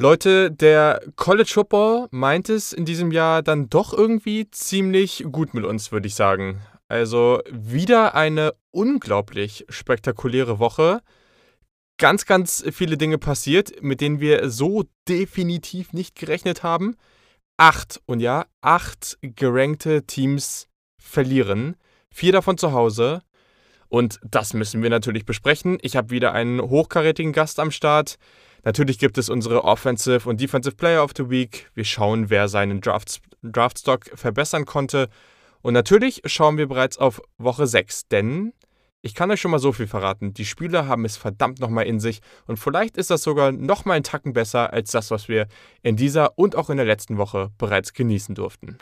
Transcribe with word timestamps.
Leute, 0.00 0.50
der 0.50 1.02
College 1.16 1.50
Football 1.52 2.08
meint 2.10 2.48
es 2.48 2.72
in 2.72 2.86
diesem 2.86 3.12
Jahr 3.12 3.42
dann 3.42 3.68
doch 3.68 3.92
irgendwie 3.92 4.50
ziemlich 4.50 5.26
gut 5.30 5.52
mit 5.52 5.66
uns, 5.66 5.92
würde 5.92 6.06
ich 6.06 6.14
sagen. 6.14 6.62
Also 6.88 7.42
wieder 7.50 8.14
eine 8.14 8.54
unglaublich 8.70 9.66
spektakuläre 9.68 10.58
Woche. 10.58 11.02
Ganz, 11.98 12.24
ganz 12.24 12.64
viele 12.72 12.96
Dinge 12.96 13.18
passiert, 13.18 13.82
mit 13.82 14.00
denen 14.00 14.20
wir 14.20 14.48
so 14.48 14.84
definitiv 15.06 15.92
nicht 15.92 16.14
gerechnet 16.14 16.62
haben. 16.62 16.96
Acht, 17.58 18.00
und 18.06 18.20
ja, 18.20 18.46
acht 18.62 19.18
gerankte 19.20 20.06
Teams 20.06 20.66
verlieren. 20.98 21.76
Vier 22.10 22.32
davon 22.32 22.56
zu 22.56 22.72
Hause. 22.72 23.20
Und 23.90 24.20
das 24.22 24.54
müssen 24.54 24.82
wir 24.82 24.88
natürlich 24.88 25.26
besprechen. 25.26 25.78
Ich 25.82 25.96
habe 25.96 26.10
wieder 26.10 26.32
einen 26.32 26.62
hochkarätigen 26.62 27.32
Gast 27.32 27.58
am 27.58 27.72
Start. 27.72 28.16
Natürlich 28.62 28.98
gibt 28.98 29.18
es 29.18 29.28
unsere 29.28 29.64
Offensive 29.64 30.28
und 30.28 30.40
Defensive 30.40 30.76
Player 30.76 31.02
of 31.02 31.10
the 31.16 31.28
Week. 31.28 31.70
Wir 31.74 31.84
schauen, 31.84 32.30
wer 32.30 32.48
seinen 32.48 32.80
Draft, 32.80 33.20
Draftstock 33.42 34.10
verbessern 34.14 34.64
konnte. 34.64 35.08
Und 35.60 35.74
natürlich 35.74 36.22
schauen 36.26 36.56
wir 36.56 36.68
bereits 36.68 36.98
auf 36.98 37.20
Woche 37.36 37.66
6, 37.66 38.06
denn 38.08 38.52
ich 39.02 39.14
kann 39.14 39.30
euch 39.30 39.40
schon 39.40 39.50
mal 39.50 39.58
so 39.58 39.72
viel 39.72 39.88
verraten. 39.88 40.34
Die 40.34 40.44
Spieler 40.44 40.86
haben 40.86 41.04
es 41.04 41.16
verdammt 41.16 41.58
nochmal 41.58 41.86
in 41.86 42.00
sich 42.00 42.20
und 42.46 42.58
vielleicht 42.58 42.96
ist 42.96 43.10
das 43.10 43.22
sogar 43.22 43.50
nochmal 43.50 43.96
einen 43.96 44.04
Tacken 44.04 44.34
besser 44.34 44.72
als 44.72 44.92
das, 44.92 45.10
was 45.10 45.28
wir 45.28 45.48
in 45.82 45.96
dieser 45.96 46.38
und 46.38 46.54
auch 46.54 46.70
in 46.70 46.76
der 46.76 46.86
letzten 46.86 47.16
Woche 47.16 47.50
bereits 47.58 47.92
genießen 47.92 48.34
durften. 48.34 48.78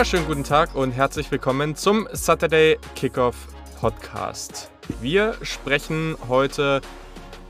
Wunderschönen 0.00 0.26
guten 0.28 0.44
Tag 0.44 0.74
und 0.74 0.92
herzlich 0.92 1.30
willkommen 1.30 1.76
zum 1.76 2.08
Saturday 2.12 2.78
Kickoff 2.96 3.36
Podcast. 3.78 4.70
Wir 5.02 5.34
sprechen 5.42 6.16
heute 6.26 6.80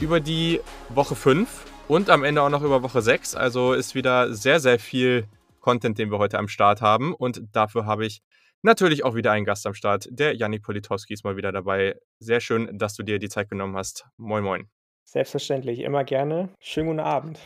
über 0.01 0.19
die 0.19 0.61
Woche 0.89 1.15
5 1.15 1.65
und 1.87 2.11
am 2.11 2.25
Ende 2.25 2.43
auch 2.43 2.49
noch 2.49 2.65
über 2.65 2.83
Woche 2.83 3.03
6. 3.03 3.37
Also 3.37 3.73
ist 3.73 3.95
wieder 3.95 4.35
sehr, 4.35 4.59
sehr 4.59 4.81
viel 4.81 5.29
Content, 5.61 5.97
den 5.97 6.11
wir 6.11 6.19
heute 6.19 6.41
am 6.41 6.49
Start 6.49 6.83
haben. 6.83 7.15
Und 7.15 7.41
dafür 7.53 7.87
habe 7.87 8.05
ich 8.05 8.21
natürlich 8.63 9.05
auch 9.05 9.15
wieder 9.15 9.31
einen 9.31 9.45
Gast 9.45 9.65
am 9.65 9.75
Start. 9.75 10.09
Der 10.11 10.35
Yannick 10.35 10.65
Politowski 10.65 11.15
ist 11.15 11.23
mal 11.23 11.37
wieder 11.37 11.53
dabei. 11.53 11.95
Sehr 12.19 12.41
schön, 12.41 12.77
dass 12.77 12.97
du 12.97 13.05
dir 13.05 13.21
die 13.21 13.29
Zeit 13.29 13.49
genommen 13.49 13.77
hast. 13.77 14.07
Moin, 14.17 14.43
moin. 14.43 14.69
Selbstverständlich, 15.05 15.79
immer 15.79 16.03
gerne. 16.03 16.49
Schönen 16.59 16.89
guten 16.89 16.99
Abend. 16.99 17.39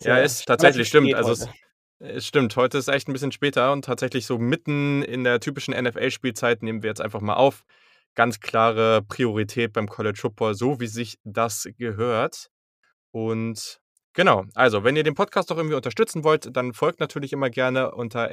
Sehr 0.00 0.16
ja, 0.16 0.22
ist 0.24 0.44
tatsächlich 0.44 0.88
stimmt. 0.88 1.14
Also 1.14 1.46
stimmt, 2.18 2.56
heute 2.56 2.78
ist 2.78 2.88
echt 2.88 3.08
ein 3.08 3.12
bisschen 3.12 3.32
später 3.32 3.72
und 3.72 3.84
tatsächlich 3.84 4.26
so 4.26 4.38
mitten 4.38 5.02
in 5.02 5.24
der 5.24 5.40
typischen 5.40 5.74
NFL-Spielzeit 5.74 6.62
nehmen 6.62 6.82
wir 6.82 6.90
jetzt 6.90 7.00
einfach 7.00 7.20
mal 7.20 7.34
auf. 7.34 7.64
Ganz 8.14 8.40
klare 8.40 9.02
Priorität 9.02 9.72
beim 9.72 9.88
College 9.88 10.18
Football, 10.18 10.54
so 10.54 10.80
wie 10.80 10.86
sich 10.86 11.18
das 11.24 11.68
gehört. 11.76 12.50
Und 13.10 13.80
genau, 14.12 14.44
also 14.54 14.84
wenn 14.84 14.96
ihr 14.96 15.02
den 15.02 15.14
Podcast 15.14 15.50
doch 15.50 15.56
irgendwie 15.56 15.76
unterstützen 15.76 16.24
wollt, 16.24 16.56
dann 16.56 16.72
folgt 16.72 17.00
natürlich 17.00 17.32
immer 17.32 17.50
gerne 17.50 17.92
unter 17.92 18.30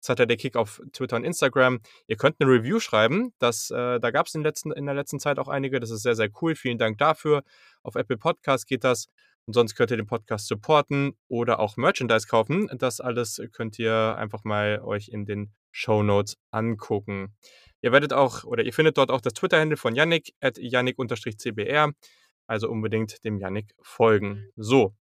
@saturdaykick 0.00 0.56
auf 0.56 0.80
Twitter 0.92 1.16
und 1.16 1.24
Instagram. 1.24 1.80
Ihr 2.06 2.16
könnt 2.16 2.36
eine 2.40 2.50
Review 2.50 2.80
schreiben, 2.80 3.32
das, 3.38 3.70
äh, 3.70 4.00
da 4.00 4.10
gab 4.10 4.26
es 4.26 4.34
in, 4.34 4.44
in 4.44 4.86
der 4.86 4.94
letzten 4.94 5.20
Zeit 5.20 5.38
auch 5.38 5.48
einige, 5.48 5.80
das 5.80 5.90
ist 5.90 6.02
sehr, 6.02 6.16
sehr 6.16 6.28
cool. 6.40 6.54
Vielen 6.54 6.78
Dank 6.78 6.98
dafür. 6.98 7.42
Auf 7.82 7.94
Apple 7.94 8.18
Podcast 8.18 8.66
geht 8.66 8.84
das. 8.84 9.08
Und 9.46 9.52
sonst 9.52 9.76
könnt 9.76 9.92
ihr 9.92 9.96
den 9.96 10.06
Podcast 10.06 10.48
supporten 10.48 11.16
oder 11.28 11.60
auch 11.60 11.76
Merchandise 11.76 12.26
kaufen. 12.26 12.68
Das 12.78 13.00
alles 13.00 13.40
könnt 13.52 13.78
ihr 13.78 14.16
einfach 14.18 14.42
mal 14.44 14.80
euch 14.80 15.08
in 15.08 15.24
den 15.24 15.52
Show 15.70 16.02
Notes 16.02 16.36
angucken. 16.50 17.36
Ihr 17.80 17.92
werdet 17.92 18.12
auch, 18.12 18.44
oder 18.44 18.64
ihr 18.64 18.72
findet 18.72 18.98
dort 18.98 19.10
auch 19.10 19.20
das 19.20 19.34
Twitter-Handle 19.34 19.76
von 19.76 19.94
Yannick, 19.94 20.34
at 20.40 20.58
yannick-cbr. 20.58 21.92
Also 22.48 22.68
unbedingt 22.68 23.24
dem 23.24 23.38
Yannick 23.38 23.74
folgen. 23.80 24.50
So. 24.56 24.94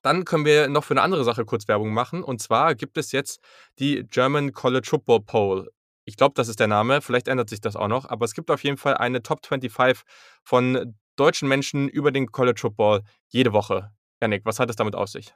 Dann 0.00 0.24
können 0.24 0.44
wir 0.44 0.68
noch 0.68 0.84
für 0.84 0.94
eine 0.94 1.02
andere 1.02 1.22
Sache 1.22 1.44
kurz 1.44 1.68
Werbung 1.68 1.92
machen. 1.92 2.24
Und 2.24 2.40
zwar 2.40 2.74
gibt 2.74 2.96
es 2.98 3.12
jetzt 3.12 3.40
die 3.78 4.04
German 4.08 4.52
College 4.52 4.86
Football 4.88 5.20
Poll. 5.20 5.70
Ich 6.04 6.16
glaube, 6.16 6.34
das 6.34 6.48
ist 6.48 6.58
der 6.58 6.66
Name. 6.66 7.02
Vielleicht 7.02 7.28
ändert 7.28 7.50
sich 7.50 7.60
das 7.60 7.76
auch 7.76 7.88
noch. 7.88 8.08
Aber 8.08 8.24
es 8.24 8.34
gibt 8.34 8.50
auf 8.50 8.64
jeden 8.64 8.78
Fall 8.78 8.96
eine 8.96 9.22
Top 9.22 9.46
25 9.46 10.02
von 10.42 10.96
deutschen 11.22 11.48
Menschen 11.48 11.88
über 11.88 12.10
den 12.10 12.32
College 12.32 12.60
Football 12.60 13.02
jede 13.28 13.52
Woche. 13.52 13.92
Janik, 14.20 14.44
was 14.44 14.58
hat 14.58 14.68
es 14.70 14.76
damit 14.76 14.96
auf 14.96 15.08
sich? 15.08 15.32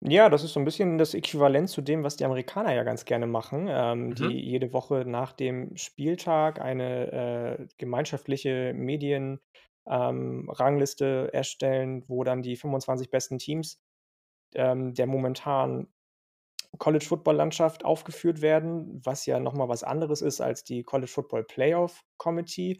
Ja, 0.00 0.28
das 0.28 0.44
ist 0.44 0.52
so 0.52 0.60
ein 0.60 0.66
bisschen 0.66 0.98
das 0.98 1.14
Äquivalent 1.14 1.70
zu 1.70 1.80
dem, 1.80 2.04
was 2.04 2.16
die 2.16 2.24
Amerikaner 2.24 2.72
ja 2.74 2.84
ganz 2.84 3.04
gerne 3.06 3.26
machen, 3.26 3.66
ähm, 3.68 4.14
die 4.14 4.24
mhm. 4.24 4.30
jede 4.30 4.72
Woche 4.72 5.04
nach 5.06 5.32
dem 5.32 5.76
Spieltag 5.76 6.60
eine 6.60 7.58
äh, 7.58 7.66
gemeinschaftliche 7.78 8.74
Medienrangliste 8.74 9.40
ähm, 11.24 11.30
erstellen, 11.32 12.04
wo 12.06 12.22
dann 12.22 12.42
die 12.42 12.56
25 12.56 13.10
besten 13.10 13.38
Teams 13.38 13.80
ähm, 14.54 14.94
der 14.94 15.06
momentanen 15.06 15.88
College-Football-Landschaft 16.78 17.84
aufgeführt 17.84 18.40
werden, 18.40 19.00
was 19.04 19.26
ja 19.26 19.40
nochmal 19.40 19.68
was 19.68 19.82
anderes 19.82 20.22
ist 20.22 20.40
als 20.40 20.64
die 20.64 20.84
College 20.84 21.10
Football 21.10 21.44
Playoff 21.44 22.04
Committee. 22.18 22.78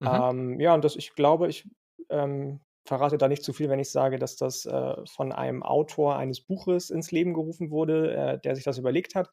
Mhm. 0.00 0.28
Ähm, 0.30 0.60
ja, 0.60 0.74
und 0.74 0.84
das 0.84 0.96
ich 0.96 1.14
glaube, 1.14 1.48
ich, 1.48 1.68
ähm, 2.10 2.60
verrate 2.86 3.18
da 3.18 3.28
nicht 3.28 3.42
zu 3.44 3.52
viel, 3.52 3.68
wenn 3.68 3.80
ich 3.80 3.90
sage, 3.90 4.18
dass 4.18 4.36
das, 4.36 4.64
äh, 4.66 4.96
von 5.06 5.32
einem 5.32 5.62
Autor 5.62 6.16
eines 6.16 6.40
Buches 6.40 6.90
ins 6.90 7.10
Leben 7.12 7.34
gerufen 7.34 7.70
wurde, 7.70 8.14
äh, 8.14 8.38
der 8.40 8.54
sich 8.56 8.64
das 8.64 8.78
überlegt 8.78 9.14
hat, 9.14 9.30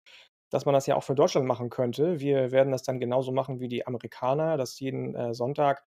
dass 0.52 0.66
man 0.66 0.74
das 0.74 0.88
ja 0.88 0.96
auch 0.96 1.03
für 1.03 1.16
Deutschland 1.16 1.48
machen 1.48 1.70
könnte. 1.70 2.20
Wir 2.20 2.52
werden 2.52 2.72
das 2.72 2.84
dann 2.84 3.00
genauso 3.00 3.31
machen 3.31 3.59
wie 3.59 3.68
die 3.70 3.88
Amerikaner, 3.88 4.58
dass 4.58 4.80
jeden, 4.80 5.16
äh, 5.16 5.34
Sonntag, 5.34 5.86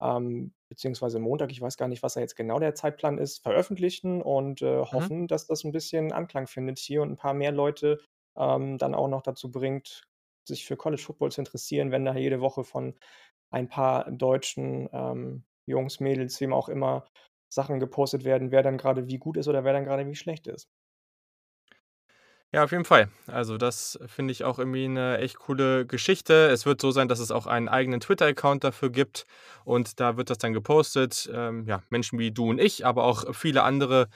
ähm, 0.00 0.54
beziehungsweise 0.68 1.18
Montag, 1.18 1.50
ich 1.52 1.60
weiß 1.60 1.76
gar 1.76 1.88
nicht, 1.88 2.02
was 2.02 2.14
da 2.14 2.20
jetzt 2.20 2.36
genau 2.36 2.58
der 2.58 2.74
Zeitplan 2.74 3.18
ist, 3.18 3.42
veröffentlichen 3.42 4.22
und, 4.22 4.62
äh, 4.62 4.78
Mhm. 4.92 5.10
hoffen, 5.10 5.26
dass 5.28 5.46
das 5.46 5.64
ein 5.64 5.72
bisschen 5.72 6.12
Anklang 6.12 6.46
findet 6.46 6.78
hier 6.78 7.02
und 7.02 7.10
ein 7.12 7.16
paar 7.16 7.34
mehr 7.34 7.52
Leute, 7.52 8.00
ähm, 8.36 8.78
dann 8.78 8.94
auch 8.94 9.08
noch 9.08 9.22
dazu 9.22 9.50
bringt, 9.50 10.04
sich 10.48 10.64
für 10.66 10.76
College 10.76 11.02
Football 11.02 11.32
zu 11.32 11.40
interessieren, 11.42 11.90
wenn 11.92 12.04
da 12.04 12.14
jede 12.16 12.40
Woche 12.40 12.64
von 12.64 12.94
ein 13.50 13.68
paar 13.68 14.10
deutschen 14.10 14.88
ähm, 14.92 15.44
Jungs, 15.66 16.00
Mädels, 16.00 16.40
wem 16.40 16.52
auch 16.52 16.68
immer, 16.68 17.06
Sachen 17.52 17.80
gepostet 17.80 18.24
werden, 18.24 18.50
wer 18.50 18.62
dann 18.62 18.78
gerade 18.78 19.06
wie 19.08 19.18
gut 19.18 19.36
ist 19.36 19.48
oder 19.48 19.64
wer 19.64 19.72
dann 19.72 19.84
gerade 19.84 20.06
wie 20.06 20.14
schlecht 20.14 20.46
ist. 20.46 20.68
Ja, 22.52 22.64
auf 22.64 22.72
jeden 22.72 22.84
Fall. 22.84 23.08
Also 23.28 23.58
das 23.58 23.98
finde 24.06 24.32
ich 24.32 24.42
auch 24.42 24.58
irgendwie 24.58 24.84
eine 24.84 25.18
echt 25.18 25.38
coole 25.38 25.86
Geschichte. 25.86 26.48
Es 26.48 26.66
wird 26.66 26.80
so 26.80 26.90
sein, 26.90 27.06
dass 27.06 27.20
es 27.20 27.30
auch 27.30 27.46
einen 27.46 27.68
eigenen 27.68 28.00
Twitter-Account 28.00 28.64
dafür 28.64 28.90
gibt 28.90 29.24
und 29.64 30.00
da 30.00 30.16
wird 30.16 30.30
das 30.30 30.38
dann 30.38 30.52
gepostet. 30.52 31.30
Ähm, 31.32 31.64
ja, 31.66 31.82
Menschen 31.90 32.18
wie 32.18 32.32
du 32.32 32.50
und 32.50 32.58
ich, 32.60 32.84
aber 32.84 33.04
auch 33.04 33.34
viele 33.36 33.62
andere 33.62 34.08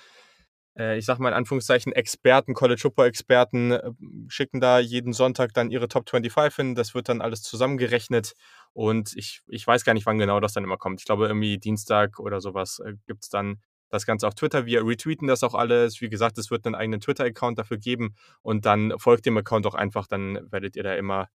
ich 0.77 1.05
sag 1.05 1.19
mal 1.19 1.29
in 1.29 1.35
Anführungszeichen, 1.35 1.93
Experten, 1.93 2.55
College 2.55 2.81
Football-Experten 2.81 3.73
äh, 3.73 3.91
schicken 4.29 4.61
da 4.61 4.79
jeden 4.81 5.13
Sonntag 5.13 5.53
dann 5.55 5.71
ihre 5.71 5.89
Top 5.89 6.09
25 6.09 6.57
hin. 6.57 6.75
Das 6.75 6.95
wird 6.95 7.09
dann 7.09 7.21
alles 7.21 7.43
zusammengerechnet 7.43 8.35
und 8.73 9.15
ich, 9.17 9.43
ich 9.47 9.67
weiß 9.67 9.85
gar 9.85 9.95
nicht, 9.95 10.07
wann 10.07 10.19
genau 10.19 10.41
das 10.41 10.53
dann 10.53 10.65
immer 10.65 10.77
kommt. 10.77 11.01
Ich 11.01 11.07
glaube, 11.07 11.27
irgendwie 11.27 11.59
Dienstag 11.59 12.19
oder 12.19 12.41
sowas 12.41 12.81
äh, 12.85 12.95
gibt 13.07 13.25
es 13.25 13.31
dann 13.31 13.61
das 13.91 14.07
Ganze 14.07 14.27
auf 14.27 14.35
Twitter. 14.35 14.67
Wir 14.67 14.85
retweeten 14.85 15.29
das 15.29 15.45
auch 15.45 15.55
alles. 15.55 16.01
Wie 16.01 16.09
gesagt, 16.09 16.39
es 16.39 16.51
wird 16.51 16.67
einen 16.67 16.75
eigenen 16.75 17.01
Twitter-Account 17.01 17.59
dafür 17.59 17.79
geben 17.79 18.17
und 18.43 18.67
dann 18.67 18.99
folgt 18.99 19.27
dem 19.27 19.37
Account 19.37 19.67
auch 19.67 19.75
einfach, 19.75 20.09
dann 20.09 20.51
werdet 20.51 20.75
ihr 20.75 20.83
da 20.83 20.95
immer 20.95 21.29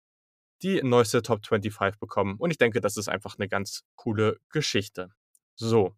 die 0.62 0.80
neueste 0.82 1.20
Top 1.22 1.44
25 1.46 2.00
bekommen. 2.00 2.36
Und 2.38 2.50
ich 2.50 2.58
denke, 2.58 2.80
das 2.80 2.96
ist 2.96 3.08
einfach 3.08 3.36
eine 3.38 3.48
ganz 3.48 3.82
coole 3.94 4.38
Geschichte. 4.50 5.10
So, 5.54 5.94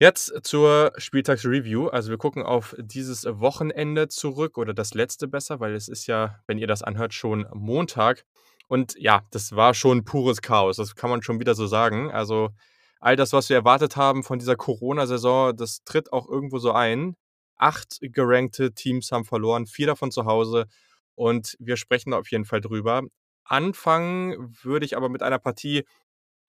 Jetzt 0.00 0.32
zur 0.42 0.92
Spieltagsreview. 0.96 1.86
Also 1.86 2.10
wir 2.10 2.18
gucken 2.18 2.42
auf 2.42 2.74
dieses 2.78 3.24
Wochenende 3.24 4.08
zurück 4.08 4.58
oder 4.58 4.74
das 4.74 4.92
letzte 4.94 5.28
besser, 5.28 5.60
weil 5.60 5.74
es 5.74 5.86
ist 5.86 6.08
ja, 6.08 6.40
wenn 6.48 6.58
ihr 6.58 6.66
das 6.66 6.82
anhört, 6.82 7.14
schon 7.14 7.46
Montag. 7.54 8.24
Und 8.66 8.96
ja, 8.98 9.22
das 9.30 9.54
war 9.54 9.72
schon 9.72 10.04
pures 10.04 10.42
Chaos. 10.42 10.78
Das 10.78 10.96
kann 10.96 11.10
man 11.10 11.22
schon 11.22 11.38
wieder 11.38 11.54
so 11.54 11.66
sagen. 11.66 12.10
Also 12.10 12.50
all 12.98 13.14
das, 13.14 13.32
was 13.32 13.48
wir 13.48 13.56
erwartet 13.56 13.94
haben 13.96 14.24
von 14.24 14.40
dieser 14.40 14.56
Corona-Saison, 14.56 15.56
das 15.56 15.84
tritt 15.84 16.12
auch 16.12 16.28
irgendwo 16.28 16.58
so 16.58 16.72
ein. 16.72 17.16
Acht 17.56 17.98
gerankte 18.00 18.74
Teams 18.74 19.12
haben 19.12 19.24
verloren, 19.24 19.66
vier 19.66 19.86
davon 19.86 20.10
zu 20.10 20.24
Hause. 20.24 20.66
Und 21.14 21.56
wir 21.60 21.76
sprechen 21.76 22.10
da 22.10 22.18
auf 22.18 22.30
jeden 22.32 22.46
Fall 22.46 22.60
drüber. 22.60 23.02
Anfangen 23.44 24.56
würde 24.62 24.86
ich 24.86 24.96
aber 24.96 25.08
mit 25.08 25.22
einer 25.22 25.38
Partie, 25.38 25.84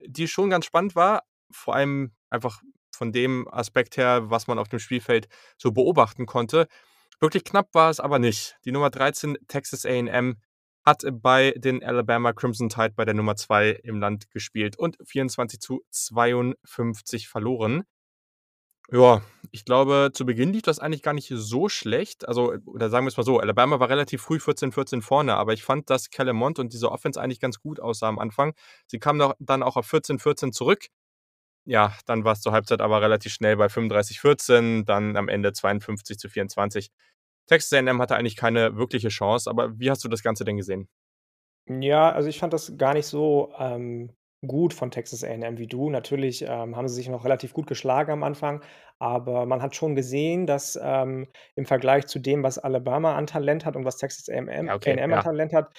die 0.00 0.26
schon 0.26 0.50
ganz 0.50 0.64
spannend 0.66 0.96
war. 0.96 1.22
Vor 1.52 1.76
allem 1.76 2.10
einfach 2.28 2.60
von 2.96 3.12
dem 3.12 3.46
Aspekt 3.48 3.96
her, 3.96 4.30
was 4.30 4.46
man 4.46 4.58
auf 4.58 4.68
dem 4.68 4.78
Spielfeld 4.78 5.28
so 5.58 5.72
beobachten 5.72 6.26
konnte. 6.26 6.66
Wirklich 7.20 7.44
knapp 7.44 7.74
war 7.74 7.90
es 7.90 8.00
aber 8.00 8.18
nicht. 8.18 8.56
Die 8.64 8.72
Nummer 8.72 8.90
13 8.90 9.38
Texas 9.48 9.86
AM 9.86 10.36
hat 10.84 11.02
bei 11.10 11.52
den 11.56 11.82
Alabama 11.82 12.32
Crimson 12.32 12.68
Tide 12.68 12.94
bei 12.94 13.04
der 13.04 13.14
Nummer 13.14 13.36
2 13.36 13.80
im 13.82 14.00
Land 14.00 14.30
gespielt 14.30 14.78
und 14.78 14.96
24 15.04 15.60
zu 15.60 15.82
52 15.90 17.28
verloren. 17.28 17.84
Ja, 18.92 19.20
ich 19.50 19.64
glaube, 19.64 20.10
zu 20.14 20.24
Beginn 20.24 20.52
lief 20.52 20.62
das 20.62 20.78
eigentlich 20.78 21.02
gar 21.02 21.12
nicht 21.12 21.32
so 21.34 21.68
schlecht. 21.68 22.28
Also, 22.28 22.54
oder 22.66 22.88
sagen 22.88 23.04
wir's 23.04 23.16
mal 23.16 23.24
so, 23.24 23.40
Alabama 23.40 23.80
war 23.80 23.88
relativ 23.88 24.22
früh 24.22 24.36
14-14 24.36 25.02
vorne, 25.02 25.34
aber 25.34 25.54
ich 25.54 25.64
fand, 25.64 25.90
dass 25.90 26.08
Mond 26.32 26.60
und 26.60 26.72
diese 26.72 26.92
Offense 26.92 27.20
eigentlich 27.20 27.40
ganz 27.40 27.58
gut 27.58 27.80
aussah 27.80 28.08
am 28.08 28.20
Anfang. 28.20 28.54
Sie 28.86 29.00
kamen 29.00 29.32
dann 29.40 29.64
auch 29.64 29.76
auf 29.76 29.92
14-14 29.92 30.52
zurück. 30.52 30.86
Ja, 31.66 31.96
dann 32.06 32.24
war's 32.24 32.40
zur 32.42 32.52
Halbzeit 32.52 32.80
aber 32.80 33.02
relativ 33.02 33.32
schnell 33.32 33.56
bei 33.56 33.68
35-14, 33.68 34.84
dann 34.84 35.16
am 35.16 35.28
Ende 35.28 35.52
52-24. 35.52 36.90
Texas 37.48 37.72
A&M 37.72 38.00
hatte 38.00 38.16
eigentlich 38.16 38.36
keine 38.36 38.76
wirkliche 38.76 39.08
Chance, 39.08 39.50
aber 39.50 39.78
wie 39.78 39.90
hast 39.90 40.04
du 40.04 40.08
das 40.08 40.22
Ganze 40.22 40.44
denn 40.44 40.56
gesehen? 40.56 40.88
Ja, 41.68 42.10
also 42.12 42.28
ich 42.28 42.38
fand 42.38 42.52
das 42.52 42.76
gar 42.76 42.94
nicht 42.94 43.06
so, 43.06 43.52
ähm, 43.58 44.14
gut 44.46 44.72
von 44.72 44.90
Texas 44.92 45.24
A&M 45.24 45.58
wie 45.58 45.66
du. 45.66 45.90
Natürlich, 45.90 46.42
ähm, 46.42 46.76
haben 46.76 46.86
sie 46.88 46.94
sich 46.94 47.08
noch 47.08 47.24
relativ 47.24 47.52
gut 47.52 47.66
geschlagen 47.66 48.12
am 48.12 48.22
Anfang, 48.22 48.62
aber 49.00 49.46
man 49.46 49.62
hat 49.62 49.74
schon 49.74 49.96
gesehen, 49.96 50.46
dass, 50.46 50.78
ähm, 50.80 51.26
im 51.56 51.66
Vergleich 51.66 52.06
zu 52.06 52.20
dem, 52.20 52.42
was 52.44 52.58
Alabama 52.58 53.16
an 53.16 53.26
Talent 53.26 53.64
hat 53.64 53.74
und 53.74 53.84
was 53.84 53.96
Texas 53.96 54.28
A&M 54.28 54.48
Ja, 54.66 54.74
okay, 54.74 54.92
A&M 54.92 55.12
an 55.12 55.18
ja. 55.18 55.20
Talent 55.20 55.52
hat, 55.52 55.72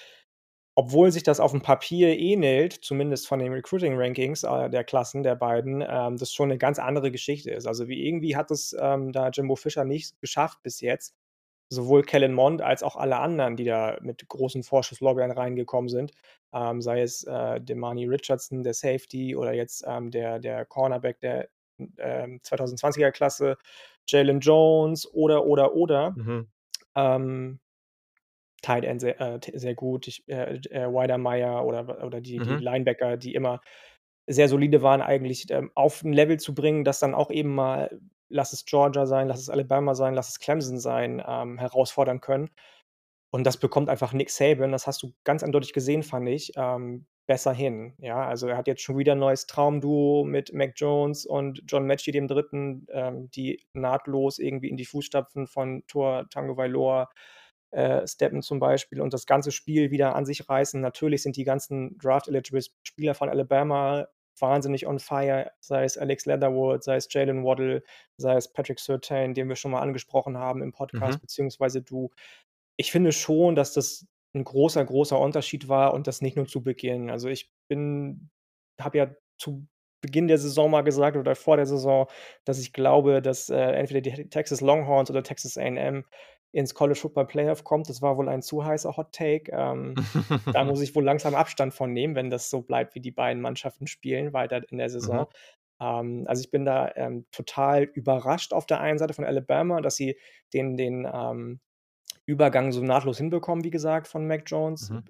obwohl 0.78 1.10
sich 1.12 1.24
das 1.24 1.40
aufm 1.40 1.60
Papier 1.62 2.16
ähnelt, 2.18 2.72
zumindest 2.74 3.26
von 3.28 3.40
den 3.40 3.52
Recruiting 3.52 3.96
Rankings, 3.98 4.44
äh, 4.44 4.70
der 4.70 4.84
Klassen 4.84 5.24
der 5.24 5.34
beiden, 5.36 5.82
ähm, 5.88 6.16
das 6.18 6.32
schon 6.32 6.48
'ne 6.50 6.58
ganz 6.58 6.78
andere 6.78 7.10
Geschichte 7.12 7.50
ist. 7.50 7.66
Also, 7.66 7.88
wie 7.88 8.06
irgendwie 8.06 8.36
hat 8.36 8.50
es, 8.52 8.76
ähm, 8.80 9.12
da 9.12 9.30
Jimbo 9.30 9.56
Fisher 9.56 9.84
nicht 9.84 10.20
geschafft 10.20 10.62
bis 10.62 10.80
jetzt, 10.80 11.14
sowohl 11.70 12.02
Kellen 12.04 12.34
Mond 12.34 12.62
als 12.62 12.82
auch 12.84 12.96
alle 12.96 13.18
anderen, 13.18 13.56
die 13.56 13.64
da 13.64 13.98
mit 14.02 14.28
großen 14.28 14.62
Vorschusslorbeeren 14.64 15.32
reingekommen 15.32 15.88
sind, 15.90 16.12
ähm, 16.54 16.82
sei 16.82 17.02
es, 17.02 17.24
äh, 17.24 17.60
Demani 17.60 18.06
Richardson, 18.06 18.62
der 18.64 18.74
Safety 18.74 19.36
oder 19.36 19.52
jetzt, 19.54 19.84
ähm, 19.88 20.10
der 20.12 20.38
der 20.40 20.64
Cornerback 20.66 21.20
der, 21.20 21.48
ähm, 21.98 22.40
2020er 22.44 23.12
Klasse, 23.12 23.56
Jalen 24.08 24.40
Jones 24.40 25.12
oder, 25.14 25.44
oder, 25.46 25.74
oder. 25.74 26.12
Mhm. 26.12 26.48
Tight 28.62 28.84
End 28.84 29.00
sehr 29.00 29.20
äh, 29.20 29.38
sehr 29.54 29.74
gut. 29.74 30.08
Ich 30.08 30.24
äh, 30.28 30.56
äh, 30.70 30.86
Wydermyer 30.92 31.64
oder 31.64 32.04
oder 32.04 32.20
die 32.20 32.40
die 32.42 32.56
Mhm. 32.56 32.60
Linebacker, 32.60 33.16
die 33.16 33.34
immer 33.34 33.60
sehr 34.28 34.48
solide 34.48 34.82
waren 34.82 35.02
eigentlich, 35.02 35.46
ähm, 35.50 35.70
auf 35.74 36.02
'n 36.04 36.12
Level 36.12 36.38
zu 36.38 36.54
bringen, 36.54 36.84
das 36.84 36.98
dann 37.00 37.14
auch 37.14 37.30
eben 37.30 37.54
mal, 37.54 38.00
lass 38.30 38.52
es 38.52 38.64
Georgia 38.66 39.06
sein, 39.06 39.28
lass 39.28 39.40
es 39.40 39.50
Alabama 39.50 39.94
sein, 39.94 40.14
lass 40.14 40.28
es 40.30 40.38
Clemson 40.40 40.78
sein, 40.80 41.22
ähm, 41.26 41.58
herausfordern 41.58 42.20
können. 42.20 42.50
Und 43.30 43.44
das 43.46 43.58
bekommt 43.58 43.90
einfach 43.90 44.12
Nick 44.14 44.30
Saban, 44.30 44.72
das 44.72 44.86
hast 44.86 45.02
du 45.02 45.12
ganz 45.24 45.42
eindeutig 45.44 45.72
gesehen, 45.74 46.02
fand 46.02 46.28
ich, 46.30 46.52
ähm, 46.56 47.06
besser 47.26 47.52
hin. 47.52 47.94
Ja, 48.00 48.26
also, 48.26 48.48
er 48.48 48.56
hat 48.58 48.68
jetzt 48.68 48.82
schon 48.82 48.98
wieder 48.98 49.12
'n 49.14 49.18
neues 49.20 49.46
Traumduo 49.46 50.24
mit 50.24 50.52
Mac 50.54 50.72
Jones 50.76 51.26
und 51.26 51.62
John 51.68 51.86
Metchie 51.86 52.12
dem 52.12 52.26
3., 52.28 52.86
ähm, 52.92 53.30
die 53.32 53.64
nahtlos 53.74 54.38
irgendwie 54.38 54.70
in 54.70 54.76
die 54.78 54.86
Fußstapfen 54.86 55.46
von 55.48 55.84
Tua 55.88 56.24
Tagovailoa, 56.30 57.10
äh, 57.70 58.06
steppen 58.06 58.42
zum 58.42 58.58
Beispiel 58.60 59.00
und 59.00 59.12
das 59.14 59.26
ganze 59.26 59.52
Spiel 59.52 59.90
wieder 59.90 60.14
an 60.16 60.26
sich 60.26 60.48
reißen. 60.48 60.80
Natürlich 60.80 61.22
sind 61.22 61.36
die 61.36 61.44
ganzen 61.44 61.98
Draft-eligible 61.98 62.62
Spieler 62.82 63.14
von 63.14 63.28
Alabama 63.28 64.08
wahnsinnig 64.40 64.86
on 64.86 65.00
fire, 65.00 65.50
sei 65.60 65.84
es 65.84 65.98
Alex 65.98 66.24
Leatherwood, 66.26 66.84
sei 66.84 66.96
es 66.96 67.08
Jaylen 67.12 67.44
Waddle, 67.44 67.82
sei 68.18 68.36
es 68.36 68.52
Patrick 68.52 68.78
Surtain, 68.78 69.34
den 69.34 69.48
wir 69.48 69.56
schon 69.56 69.72
mal 69.72 69.80
angesprochen 69.80 70.38
haben 70.38 70.62
im 70.62 70.72
Mhm. 70.92 71.18
Podcast, 71.18 71.20
beziehungsweise 71.20 71.82
du. 71.82 72.10
Ich 72.76 72.92
finde 72.92 73.12
schon, 73.12 73.54
dass 73.56 73.72
das 73.72 74.06
'n 74.34 74.44
großer, 74.44 74.84
großer 74.84 75.18
Unterschied 75.18 75.68
war 75.68 75.94
und 75.94 76.06
das 76.06 76.20
nicht 76.22 76.36
nur 76.36 76.46
zu 76.46 76.62
Beginn. 76.62 77.10
Also, 77.10 77.28
ich 77.28 77.52
bin 77.68 78.30
habe 78.80 78.98
ja 78.98 79.10
zu 79.38 79.66
Beginn 80.00 80.28
der 80.28 80.38
Saison 80.38 80.70
mal 80.70 80.82
gesagt 80.82 81.16
oder 81.16 81.34
vor 81.34 81.56
der 81.56 81.66
Saison, 81.66 82.06
dass 82.44 82.60
ich 82.60 82.72
glaube, 82.72 83.20
dass, 83.22 83.48
äh, 83.50 83.56
entweder 83.58 84.00
die 84.00 84.28
Texas 84.30 84.60
Longhorns 84.60 85.10
oder 85.10 85.24
Texas 85.24 85.58
A&M 85.58 86.04
ins 86.52 86.74
College 86.74 86.98
Football 86.98 87.26
Playoff 87.26 87.64
kommt. 87.64 87.88
Das 87.88 88.02
war 88.02 88.16
wohl 88.16 88.28
ein 88.28 88.42
zu 88.42 88.64
heißer 88.64 88.96
Hot 88.96 89.12
Take. 89.12 89.52
Ähm, 89.52 89.94
da 90.52 90.64
muss 90.64 90.80
ich 90.80 90.94
wohl 90.94 91.04
langsam 91.04 91.34
Abstand 91.34 91.74
von 91.74 91.92
nehmen, 91.92 92.14
wenn 92.14 92.30
das 92.30 92.50
so 92.50 92.62
bleibt, 92.62 92.94
wie 92.94 93.00
die 93.00 93.10
beiden 93.12 93.42
Mannschaften 93.42 93.86
spielen 93.86 94.32
weiter 94.32 94.62
in 94.70 94.78
der 94.78 94.88
Mhm. 94.88 94.92
Saison. 94.92 95.28
Ähm, 95.80 96.24
also, 96.26 96.42
ich 96.42 96.50
bin 96.50 96.64
da, 96.64 96.92
ähm, 96.96 97.26
total 97.32 97.84
überrascht 97.84 98.52
auf 98.52 98.66
der 98.66 98.80
einen 98.80 98.98
Seite 98.98 99.14
von 99.14 99.24
Alabama, 99.24 99.80
dass 99.80 99.96
sie 99.96 100.18
den 100.54 100.76
den, 100.76 101.06
ähm, 101.12 101.60
Übergang 102.26 102.72
so 102.72 102.82
nahtlos 102.82 103.18
hinbekommen, 103.18 103.64
wie 103.64 103.70
gesagt, 103.70 104.06
von 104.08 104.26
Mac 104.26 104.42
Jones, 104.46 104.90
Mhm. 104.90 105.04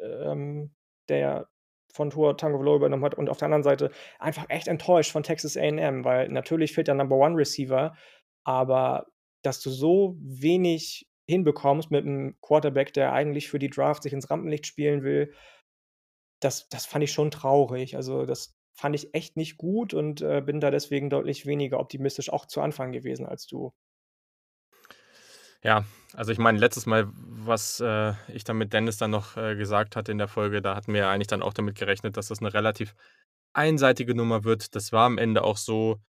ähm, 0.00 0.70
der 1.08 1.48
von 1.92 2.10
Tua 2.10 2.34
Tagovailoa 2.34 2.76
übernommen 2.76 3.04
hat 3.04 3.14
und 3.16 3.28
auf 3.28 3.36
der 3.38 3.46
anderen 3.46 3.62
Seite 3.64 3.90
einfach 4.18 4.46
echt 4.48 4.68
enttäuscht 4.68 5.12
von 5.12 5.22
Texas 5.24 5.56
A&M, 5.56 6.04
weil 6.04 6.28
natürlich 6.28 6.72
fehlt 6.72 6.88
der 6.88 6.94
Number 6.94 7.16
One 7.16 7.36
Receiver, 7.36 7.94
aber 8.44 9.06
dass 9.42 9.60
du 9.60 9.70
so 9.70 10.16
wenig 10.20 11.08
hinbekommst 11.28 11.90
mit 11.90 12.04
'nem 12.06 12.36
Quarterback, 12.42 12.92
der 12.94 13.12
eigentlich 13.12 13.48
für 13.48 13.58
die 13.58 13.70
Draft 13.70 14.02
sich 14.04 14.12
ins 14.12 14.30
Rampenlicht 14.30 14.66
spielen 14.66 15.02
will 15.04 15.32
das 16.42 16.68
das 16.68 16.86
fand 16.86 17.04
ich 17.04 17.12
schon 17.12 17.30
traurig. 17.30 17.94
Also, 17.96 18.26
das 18.26 18.52
fand 18.74 18.96
ich 18.96 19.14
echt 19.14 19.36
nicht 19.36 19.56
gut 19.58 19.94
und, 19.94 20.20
äh, 20.22 20.42
bin 20.44 20.60
da 20.60 20.70
deswegen 20.72 21.08
deutlich 21.08 21.46
weniger 21.46 21.78
optimistisch 21.78 22.30
auch 22.32 22.46
zu 22.46 22.60
Anfang 22.60 22.90
gewesen 22.92 23.26
als 23.26 23.46
du. 23.46 23.72
Ja, 25.64 25.84
also, 26.14 26.32
ich 26.32 26.38
meine, 26.38 26.58
letztes 26.58 26.86
Mal, 26.86 27.06
was, 27.14 27.78
äh, 27.78 28.14
ich 28.32 28.42
dann 28.42 28.58
mit 28.58 28.72
Dennis 28.72 28.96
dann 28.96 29.12
noch, 29.12 29.36
äh, 29.36 29.54
gesagt 29.54 29.94
hatte 29.94 30.10
in 30.10 30.18
der 30.18 30.26
Folge, 30.26 30.60
da 30.60 30.74
hatten 30.74 30.92
wir 30.92 31.02
ja 31.02 31.10
eigentlich 31.10 31.28
dann 31.28 31.40
auch 31.42 31.52
damit 31.54 31.76
gerechnet, 31.78 32.16
dass 32.16 32.26
das 32.28 32.40
'ne 32.40 32.52
relativ 32.52 32.94
einseitige 33.52 34.14
Nummer 34.14 34.42
wird. 34.44 34.74
Das 34.76 34.92
war 34.92 35.06
am 35.06 35.18
Ende 35.18 35.44
auch 35.44 35.56
so. 35.56 36.02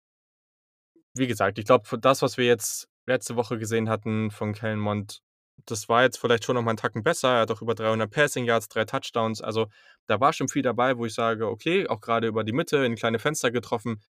Wie 1.16 1.28
gesagt, 1.28 1.60
ich 1.60 1.66
glaube, 1.66 2.00
das, 2.00 2.24
was 2.24 2.38
wir 2.38 2.46
jetzt 2.46 2.88
letzte 3.06 3.36
Woche 3.36 3.58
gesehen 3.58 3.90
hatten 3.90 4.32
von 4.32 4.54
Kellen 4.54 4.80
Mond, 4.80 5.22
das 5.66 5.90
war 5.90 6.04
jetzt 6.04 6.18
vielleicht 6.20 6.46
schon 6.46 6.56
noch 6.56 6.64
mal 6.64 6.72
'n 6.72 6.78
Tacken 6.78 7.04
besser. 7.04 7.30
Er 7.36 7.42
hat 7.42 7.52
auch 7.52 7.62
über 7.62 7.76
300 7.76 8.12
Passing 8.12 8.46
Yards, 8.46 8.68
3 8.70 8.86
Touchdowns. 8.86 9.42
Also, 9.42 9.68
da 10.08 10.20
war 10.20 10.34
schon 10.34 10.50
viel 10.50 10.62
dabei, 10.64 10.98
wo 10.98 11.06
ich 11.06 11.14
sage: 11.14 11.48
„Okay, 11.48 11.88
auch 11.88 12.02
grade 12.02 12.28
über 12.28 12.44
die 12.44 12.54
Mitte 12.54 12.78
in 12.86 12.96
kleine 12.96 13.20
Fenster 13.20 13.52
getroffen.“ 13.52 14.02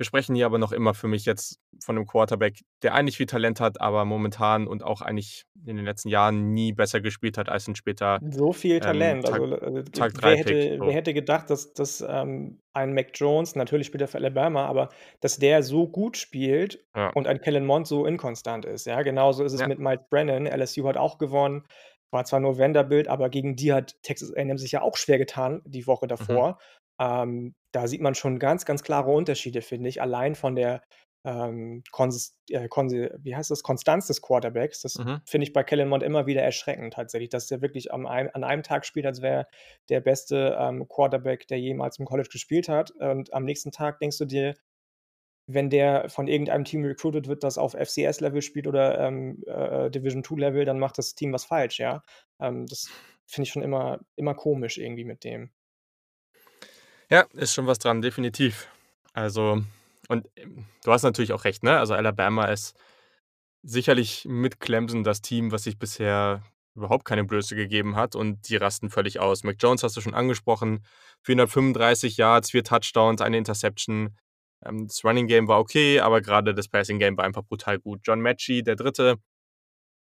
Wir 0.00 0.04
sprechen 0.04 0.34
hier 0.34 0.44
aber 0.46 0.58
noch 0.58 0.72
immer 0.72 0.92
für 0.94 1.08
mich 1.08 1.24
jetzt 1.24 1.58
von 1.82 1.94
'nem 1.96 2.06
Quarterback, 2.06 2.60
der 2.82 2.94
eigentlich 2.94 3.16
viel 3.16 3.26
Talent 3.26 3.60
hat, 3.60 3.80
aber 3.80 4.04
momentan 4.04 4.66
und 4.66 4.82
auch 4.82 5.00
eigentlich 5.00 5.44
in 5.64 5.76
den 5.76 5.86
letzten 5.86 6.08
Jahren 6.10 6.52
nie 6.52 6.72
besser 6.74 7.00
gespielt 7.00 7.38
hat 7.38 7.48
als 7.48 7.66
'n 7.66 7.74
später, 7.76 8.20
So 8.20 8.52
viel 8.54 8.80
ähm, 8.80 8.80
Talent. 8.80 9.24
Tag 9.24 9.42
Also, 9.42 9.44
äh, 9.56 9.84
Tag 9.94 10.14
wer 10.14 10.14
3 10.14 10.38
Pick, 10.38 10.58
hätte 10.58 10.80
wer 10.82 10.94
so. 10.94 10.94
hätte 10.94 11.12
gedacht, 11.12 11.50
dass 11.50 11.74
dass, 11.74 12.00
ähm, 12.00 12.60
ein 12.72 12.94
Mac 12.94 13.10
Jones 13.14 13.54
natürlich 13.56 13.86
spielt 13.88 14.00
er 14.00 14.08
für 14.08 14.16
Alabama, 14.16 14.64
aber 14.66 14.88
dass 15.20 15.38
der 15.38 15.62
so 15.62 15.86
gut 15.86 16.16
spielt 16.16 16.86
Ja. 16.94 17.12
und 17.12 17.26
ein 17.26 17.40
Kellen 17.42 17.66
Mond 17.66 17.86
so 17.86 18.06
inkonstant 18.06 18.64
ist, 18.64 18.86
ja? 18.86 19.02
Genauso 19.02 19.44
ist 19.44 19.52
es 19.52 19.64
Ja. 19.64 19.66
mit 19.66 19.78
Miles 19.78 20.00
Brennan. 20.08 20.46
LSU 20.46 20.88
hat 20.88 20.96
auch 20.96 21.18
gewonnen, 21.18 21.64
war 22.10 22.24
zwar 22.24 22.40
nur 22.40 22.58
Vanderbilt, 22.58 23.06
aber 23.08 23.28
gegen 23.28 23.54
die 23.54 23.72
hat 23.74 23.96
Texas 24.02 24.32
A&M 24.34 24.56
sich 24.56 24.72
ja 24.72 24.80
auch 24.80 24.96
schwer 24.96 25.18
getan 25.18 25.60
die 25.66 25.86
Woche 25.86 26.06
Mhm. 26.20 26.46
davor. 26.46 26.58
Ähm, 26.98 27.54
da 27.76 27.86
sieht 27.88 28.00
man 28.00 28.14
schon 28.14 28.38
ganz, 28.38 28.64
ganz 28.64 28.82
klare 28.82 29.10
Unterschiede, 29.10 29.60
finde 29.62 29.88
ich, 29.90 30.00
allein 30.00 30.34
von 30.34 30.56
der, 30.56 30.82
ähm, 31.24 31.82
Konsis 31.90 32.38
äh, 32.50 32.68
wie 32.70 33.36
heißt 33.36 33.50
das, 33.50 33.62
Konstanz 33.62 34.06
des 34.06 34.22
Quarterbacks. 34.22 34.80
Das 34.82 34.94
Mhm. 34.98 35.20
finde 35.26 35.46
ich 35.46 35.52
bei 35.52 35.62
Kellen 35.62 35.88
Mond 35.88 36.02
immer 36.02 36.26
wieder 36.26 36.42
erschreckend 36.42 36.94
tatsächlich, 36.94 37.28
dass 37.30 37.48
der 37.48 37.60
wirklich 37.62 37.92
am 37.92 38.06
an 38.06 38.44
einem 38.44 38.62
Tag 38.62 38.86
spielt, 38.86 39.04
als 39.06 39.20
wäre 39.22 39.40
er 39.40 39.48
der 39.90 40.00
beste, 40.00 40.56
ähm, 40.58 40.88
Quarterback, 40.88 41.46
der 41.48 41.60
jemals 41.60 41.98
im 41.98 42.06
College 42.06 42.28
gespielt 42.32 42.68
hat. 42.70 42.92
Und 42.92 43.32
am 43.34 43.44
nächsten 43.44 43.72
Tag 43.72 43.98
denkst 43.98 44.18
du 44.18 44.24
dir, 44.24 44.54
wenn 45.48 45.70
der 45.70 46.08
von 46.08 46.28
irgendeinem 46.28 46.64
Team 46.64 46.84
recruited 46.84 47.28
wird, 47.28 47.44
das 47.44 47.58
auf 47.58 47.74
FCS-Level 47.74 48.42
spielt 48.42 48.66
oder, 48.66 48.98
ähm, 49.00 49.42
äh, 49.46 49.90
Division-2-Level, 49.90 50.64
dann 50.64 50.78
macht 50.80 50.98
das 50.98 51.14
Team 51.14 51.32
was 51.32 51.44
falsch, 51.44 51.78
ja? 51.78 52.02
Ähm, 52.40 52.66
das 52.66 52.96
finde 53.26 53.46
ich 53.46 53.52
schon 53.52 53.62
immer 53.62 54.00
immer 54.16 54.34
komisch 54.34 54.78
irgendwie 54.78 55.04
mit 55.04 55.24
dem. 55.24 55.50
Ja, 57.10 57.20
ist 57.34 57.54
schon 57.54 57.66
was 57.68 57.78
dran, 57.78 58.02
definitiv. 58.02 58.66
Also 59.12 59.62
und, 60.08 60.26
ähm, 60.36 60.66
du 60.84 60.92
hast 60.92 61.02
natürlich 61.02 61.32
auch 61.32 61.44
recht, 61.44 61.62
ne? 61.62 61.78
Also, 61.78 61.94
Alabama 61.94 62.46
ist 62.46 62.76
sicherlich 63.62 64.24
mit 64.28 64.60
Clemson 64.60 65.04
das 65.04 65.22
Team, 65.22 65.52
was 65.52 65.64
sich 65.64 65.78
bisher 65.78 66.42
überhaupt 66.76 67.04
keine 67.06 67.24
Blöße 67.24 67.56
gegeben 67.56 67.96
hat 67.96 68.16
und 68.16 68.48
die 68.50 68.56
rasten 68.56 68.90
völlig 68.90 69.20
aus. 69.20 69.44
Mac 69.44 69.56
Jones 69.60 69.82
hast 69.84 69.96
du 69.96 70.00
schon 70.02 70.14
angesprochen, 70.14 70.84
435 71.22 72.16
Yards, 72.18 72.50
4 72.52 72.64
Touchdowns, 72.64 73.20
1 73.22 73.34
Interception. 73.34 74.16
Ähm, 74.64 74.88
das 74.88 75.04
Running 75.04 75.28
Game 75.28 75.48
war 75.48 75.60
okay, 75.60 76.00
aber 76.00 76.20
grade 76.22 76.54
das 76.54 76.68
Passing 76.68 76.98
Game 77.00 77.16
war 77.18 77.24
einfach 77.26 77.44
brutal 77.44 77.78
gut. 77.80 78.00
John 78.04 78.20
Metchie, 78.20 78.62
der 78.64 78.76
3., 78.76 79.16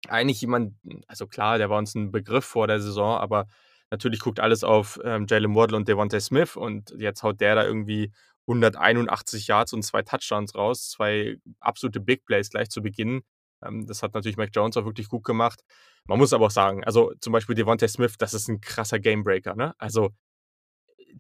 eigentlich 0.09 0.41
jemand 0.43 0.75
also, 1.09 1.27
klar, 1.29 1.59
der 1.59 1.71
war 1.71 1.79
uns 1.79 1.95
'n 1.97 2.13
Begriff 2.13 2.45
vor 2.47 2.67
der 2.69 2.81
Saison, 2.81 3.19
aber 3.19 3.47
natürlich 3.91 4.21
guckt 4.21 4.41
alles 4.41 4.65
auf, 4.65 4.99
ähm, 5.05 5.27
Jaylen 5.29 5.55
Waddle 5.55 5.77
und 5.77 5.89
Devonta 5.89 6.21
Smith 6.21 6.57
und 6.57 6.95
jetzt 6.99 7.23
haut 7.23 7.41
der 7.41 7.55
da 7.57 7.65
irgendwie 7.65 8.13
181 8.47 9.47
Yards 9.49 9.73
und 9.73 9.83
2 9.83 10.03
Touchdowns 10.03 10.55
raus, 10.55 10.91
2 10.91 11.37
absolute 11.61 12.01
Big 12.01 12.25
Plays 12.27 12.51
gleich 12.51 12.71
zu 12.71 12.83
Beginn. 12.83 13.23
Ähm, 13.65 13.87
das 13.87 14.03
hat 14.03 14.15
natürlich 14.15 14.37
Mac 14.37 14.51
Jones 14.55 14.77
auch 14.77 14.85
wirklich 14.85 15.09
gut 15.09 15.25
gemacht. 15.25 15.63
Man 16.07 16.19
muss 16.19 16.33
aber 16.33 16.47
auch 16.47 16.51
sagen, 16.51 16.85
also, 16.85 17.13
zum 17.21 17.33
Beispiel 17.33 17.55
Devonta 17.55 17.89
Smith, 17.89 18.15
das 18.19 18.35
ist 18.35 18.49
'n 18.49 18.61
krasser 18.61 18.99
Game 19.01 19.25
Breaker, 19.25 19.55
ne? 19.57 19.75
Also 19.79 20.11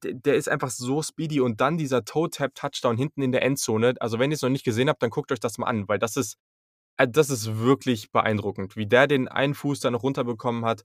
der 0.03 0.35
ist 0.37 0.49
einfach 0.49 0.71
so 0.71 1.03
speedy 1.03 1.41
und 1.41 1.61
dann 1.61 1.77
dieser 1.79 2.05
Toe-Tap-Touchdown 2.05 2.97
hinten 2.97 3.23
in 3.23 3.33
der 3.33 3.43
Endzone. 3.43 3.95
Also, 4.01 4.19
wenn 4.19 4.31
ihr 4.31 4.35
es 4.37 4.43
noch 4.43 4.49
nicht 4.51 4.65
gesehen 4.65 4.89
habt, 4.89 5.03
dann 5.03 5.11
guckt 5.11 5.33
euch 5.33 5.41
das 5.41 5.59
mal 5.59 5.67
an, 5.67 5.89
weil 5.89 5.99
das 5.99 6.17
ist 6.17 6.37
äh, 6.99 7.09
das 7.09 7.31
ist 7.31 7.59
wirklich 7.61 8.13
beeindruckend, 8.13 8.77
wie 8.77 8.87
der 8.87 9.07
den 9.09 9.29
einen 9.29 9.55
Fuß 9.55 9.81
da 9.81 9.91
noch 9.91 10.03
runterbekommen 10.05 10.65
hat. 10.67 10.85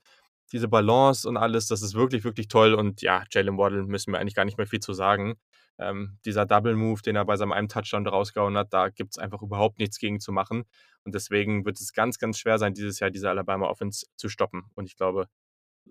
Diese 0.53 0.67
Balance 0.69 1.27
und 1.27 1.36
alles, 1.36 1.67
das 1.67 1.81
ist 1.81 1.95
wirklich, 1.95 2.24
wirklich 2.24 2.48
toll. 2.48 2.74
Und 2.74 3.01
ja, 3.01 3.25
Jalen 3.31 3.57
Waddle 3.57 3.83
müssen 3.83 4.13
wir 4.13 4.19
eigentlich 4.19 4.36
gar 4.36 4.45
nicht 4.45 4.57
mehr 4.57 4.67
viel 4.67 4.79
zu 4.79 4.93
sagen. 4.93 5.36
Ähm, 5.79 6.19
dieser 6.25 6.45
Double 6.45 6.75
Move, 6.75 7.01
den 7.01 7.15
er 7.15 7.25
bei 7.25 7.36
seinem 7.36 7.51
einen 7.51 7.67
Touchdown 7.67 8.07
rausgehauen 8.07 8.57
hat, 8.57 8.72
da 8.72 8.89
gibt 8.89 9.15
es 9.15 9.17
einfach 9.17 9.41
überhaupt 9.41 9.79
nichts 9.79 9.98
gegen 9.98 10.19
zu 10.19 10.31
machen. 10.31 10.63
Und 11.03 11.15
deswegen 11.15 11.65
wird 11.65 11.79
es 11.81 11.93
ganz, 11.93 12.19
ganz 12.19 12.38
schwer 12.38 12.60
sein, 12.60 12.74
dieses 12.74 13.00
Jahr 13.00 13.10
diese 13.10 13.29
Alabama 13.29 13.67
Offense 13.67 14.05
zu 14.15 14.29
stoppen. 14.29 14.65
Und 14.75 14.86
ich 14.86 14.95
glaube, 14.95 15.27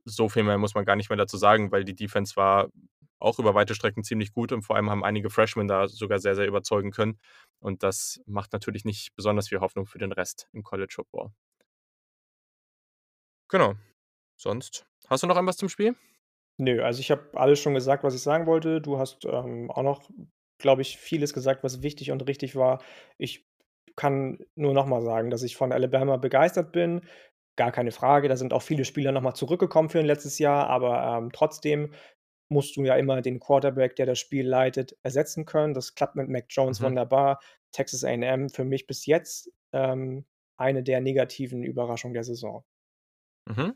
so 0.04 0.28
viel 0.28 0.45
mehr 0.45 0.59
muss 0.59 0.75
man 0.75 0.85
gar 0.85 0.97
nicht 0.97 1.11
mehr 1.11 1.16
dazu 1.16 1.37
sagen, 1.37 1.73
weil 1.73 1.85
die 1.85 1.95
Defense 1.95 2.37
war 2.37 2.69
auch 3.19 3.38
über 3.38 3.54
weite 3.54 3.75
Strecken 3.75 4.04
ziemlich 4.04 4.33
gut 4.33 4.52
und 4.52 4.62
vor 4.62 4.76
allem 4.76 4.90
haben 4.90 5.04
einige 5.04 5.31
Freshmen 5.31 5.69
da 5.69 5.88
sogar 5.88 6.19
sehr, 6.19 6.35
sehr 6.35 6.47
überzeugen 6.47 6.90
können. 6.90 7.19
Und 7.61 7.83
das 7.83 8.21
macht 8.26 8.52
natürlich 8.52 8.85
nicht 8.85 9.14
besonders 9.16 9.49
viel 9.49 9.61
Hoffnung 9.61 9.87
für 9.87 9.99
den 9.99 10.12
Rest 10.12 10.49
im 10.52 10.62
College 10.64 10.92
Football. 10.95 11.31
Genau. 13.49 13.75
Sonst, 14.37 14.87
hast 15.09 15.23
du 15.23 15.27
noch 15.27 15.37
irgendwas 15.37 15.57
zum 15.57 15.69
Spiel? 15.69 15.95
Nö, 16.59 16.83
also 16.83 17.01
ich 17.01 17.11
habe 17.11 17.31
alles 17.35 17.61
schon 17.61 17.75
gesagt, 17.75 18.05
was 18.05 18.15
ich 18.15 18.23
sagen 18.23 18.47
wollte. 18.47 18.81
Du 18.81 18.99
hast 18.99 19.25
ähm, 19.25 19.71
auch 19.71 19.83
noch, 19.83 20.11
glaube 20.59 20.83
ich, 20.83 20.99
vieles 20.99 21.33
gesagt, 21.33 21.65
was 21.65 21.83
wichtig 21.83 22.11
und 22.11 22.27
richtig 22.29 22.57
war. 22.57 22.83
Ich 23.19 23.47
kann 23.97 24.39
nur 24.55 24.75
noch 24.75 24.87
mal 24.87 25.03
sagen, 25.03 25.31
dass 25.31 25.43
ich 25.43 25.57
von 25.57 25.73
Alabama 25.73 26.17
begeistert 26.17 26.73
bin. 26.73 27.03
Gar 27.57 27.73
keine 27.73 27.91
Frage. 27.91 28.29
Da 28.29 28.37
sind 28.37 28.53
auch 28.53 28.62
viele 28.62 28.85
Spieler 28.85 29.12
noch 29.12 29.23
mal 29.23 29.35
zurückgekommen 29.35 29.91
für 29.91 29.99
ein 29.99 30.07
letztes 30.07 30.39
Jahr, 30.39 30.69
aber 30.69 31.19
ähm, 31.19 31.31
trotzdem 31.33 31.93
musst 32.49 32.77
du 32.77 32.85
ja 32.85 32.97
immer 32.97 33.23
den 33.23 33.41
Quarterback, 33.41 33.97
der 33.97 34.07
das 34.07 34.19
Spiel 34.19 34.47
leitet, 34.47 34.97
ersetzen 35.03 35.45
können. 35.45 35.75
Das 35.75 35.95
klappt 35.95 36.17
mit 36.17 36.29
Mac 36.29 36.47
Jones 36.51 36.81
mhm. 36.81 36.87
wunderbar. 36.87 37.41
Texas 37.73 38.05
A&M 38.05 38.51
für 38.51 38.65
mich 38.65 38.87
bis 38.87 39.07
jetzt 39.07 39.51
ähm, 39.73 40.27
eine 40.59 40.83
der 40.83 41.01
negativen 41.01 41.62
Überraschungen 41.65 42.15
der 42.15 42.25
Saison. 42.25 42.62
Mhm. 43.49 43.75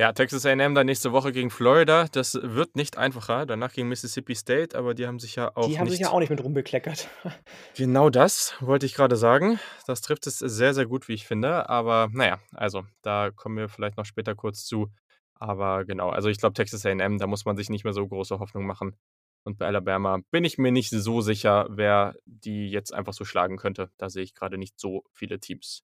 Ja, 0.00 0.12
Texas 0.12 0.46
A&M 0.46 0.76
dann 0.76 0.86
nächste 0.86 1.10
Woche 1.10 1.32
gegen 1.32 1.50
Florida. 1.50 2.06
Das 2.12 2.38
wird 2.40 2.76
nicht 2.76 2.96
einfacher. 2.96 3.46
Danach 3.46 3.72
gegen 3.72 3.88
Mississippi 3.88 4.36
State, 4.36 4.78
aber 4.78 4.94
die 4.94 5.08
haben 5.08 5.18
sich 5.18 5.34
ja 5.34 5.50
auch 5.56 5.66
Die 5.66 5.80
haben 5.80 5.88
sich 5.88 5.98
ja 5.98 6.10
auch 6.10 6.20
nicht 6.20 6.30
mit 6.30 6.42
rumbekleckert. 6.42 7.08
Genau 7.76 8.08
das 8.08 8.54
wollte 8.60 8.86
ich 8.86 8.94
gerade 8.94 9.16
sagen. 9.16 9.58
Das 9.88 10.00
trifft 10.00 10.28
es 10.28 10.38
sehr, 10.38 10.72
sehr 10.72 10.86
gut, 10.86 11.08
wie 11.08 11.14
ich 11.14 11.26
finde. 11.26 11.68
Aber 11.68 12.08
naja, 12.12 12.38
also 12.54 12.84
da 13.02 13.32
kommen 13.32 13.56
wir 13.56 13.68
vielleicht 13.68 13.96
noch 13.96 14.04
später 14.04 14.36
kurz 14.36 14.64
zu. 14.64 14.88
Aber 15.34 15.84
genau, 15.84 16.10
also 16.10 16.28
ich 16.28 16.38
glaube 16.38 16.54
Texas 16.54 16.86
A&M, 16.86 17.18
da 17.18 17.26
muss 17.26 17.44
man 17.44 17.56
sich 17.56 17.68
nicht 17.68 17.82
mehr 17.82 17.92
so 17.92 18.06
große 18.06 18.38
Hoffnung 18.38 18.66
machen. 18.66 18.94
Und 19.42 19.58
bei 19.58 19.66
Alabama 19.66 20.20
bin 20.30 20.44
ich 20.44 20.58
mir 20.58 20.70
nicht 20.70 20.90
so 20.90 21.20
sicher, 21.22 21.66
wer 21.70 22.14
die 22.24 22.70
jetzt 22.70 22.94
einfach 22.94 23.14
so 23.14 23.24
schlagen 23.24 23.56
könnte. 23.56 23.90
Da 23.96 24.10
sehe 24.10 24.22
ich 24.22 24.34
gerade 24.34 24.58
nicht 24.58 24.78
so 24.78 25.02
viele 25.12 25.40
Teams. 25.40 25.82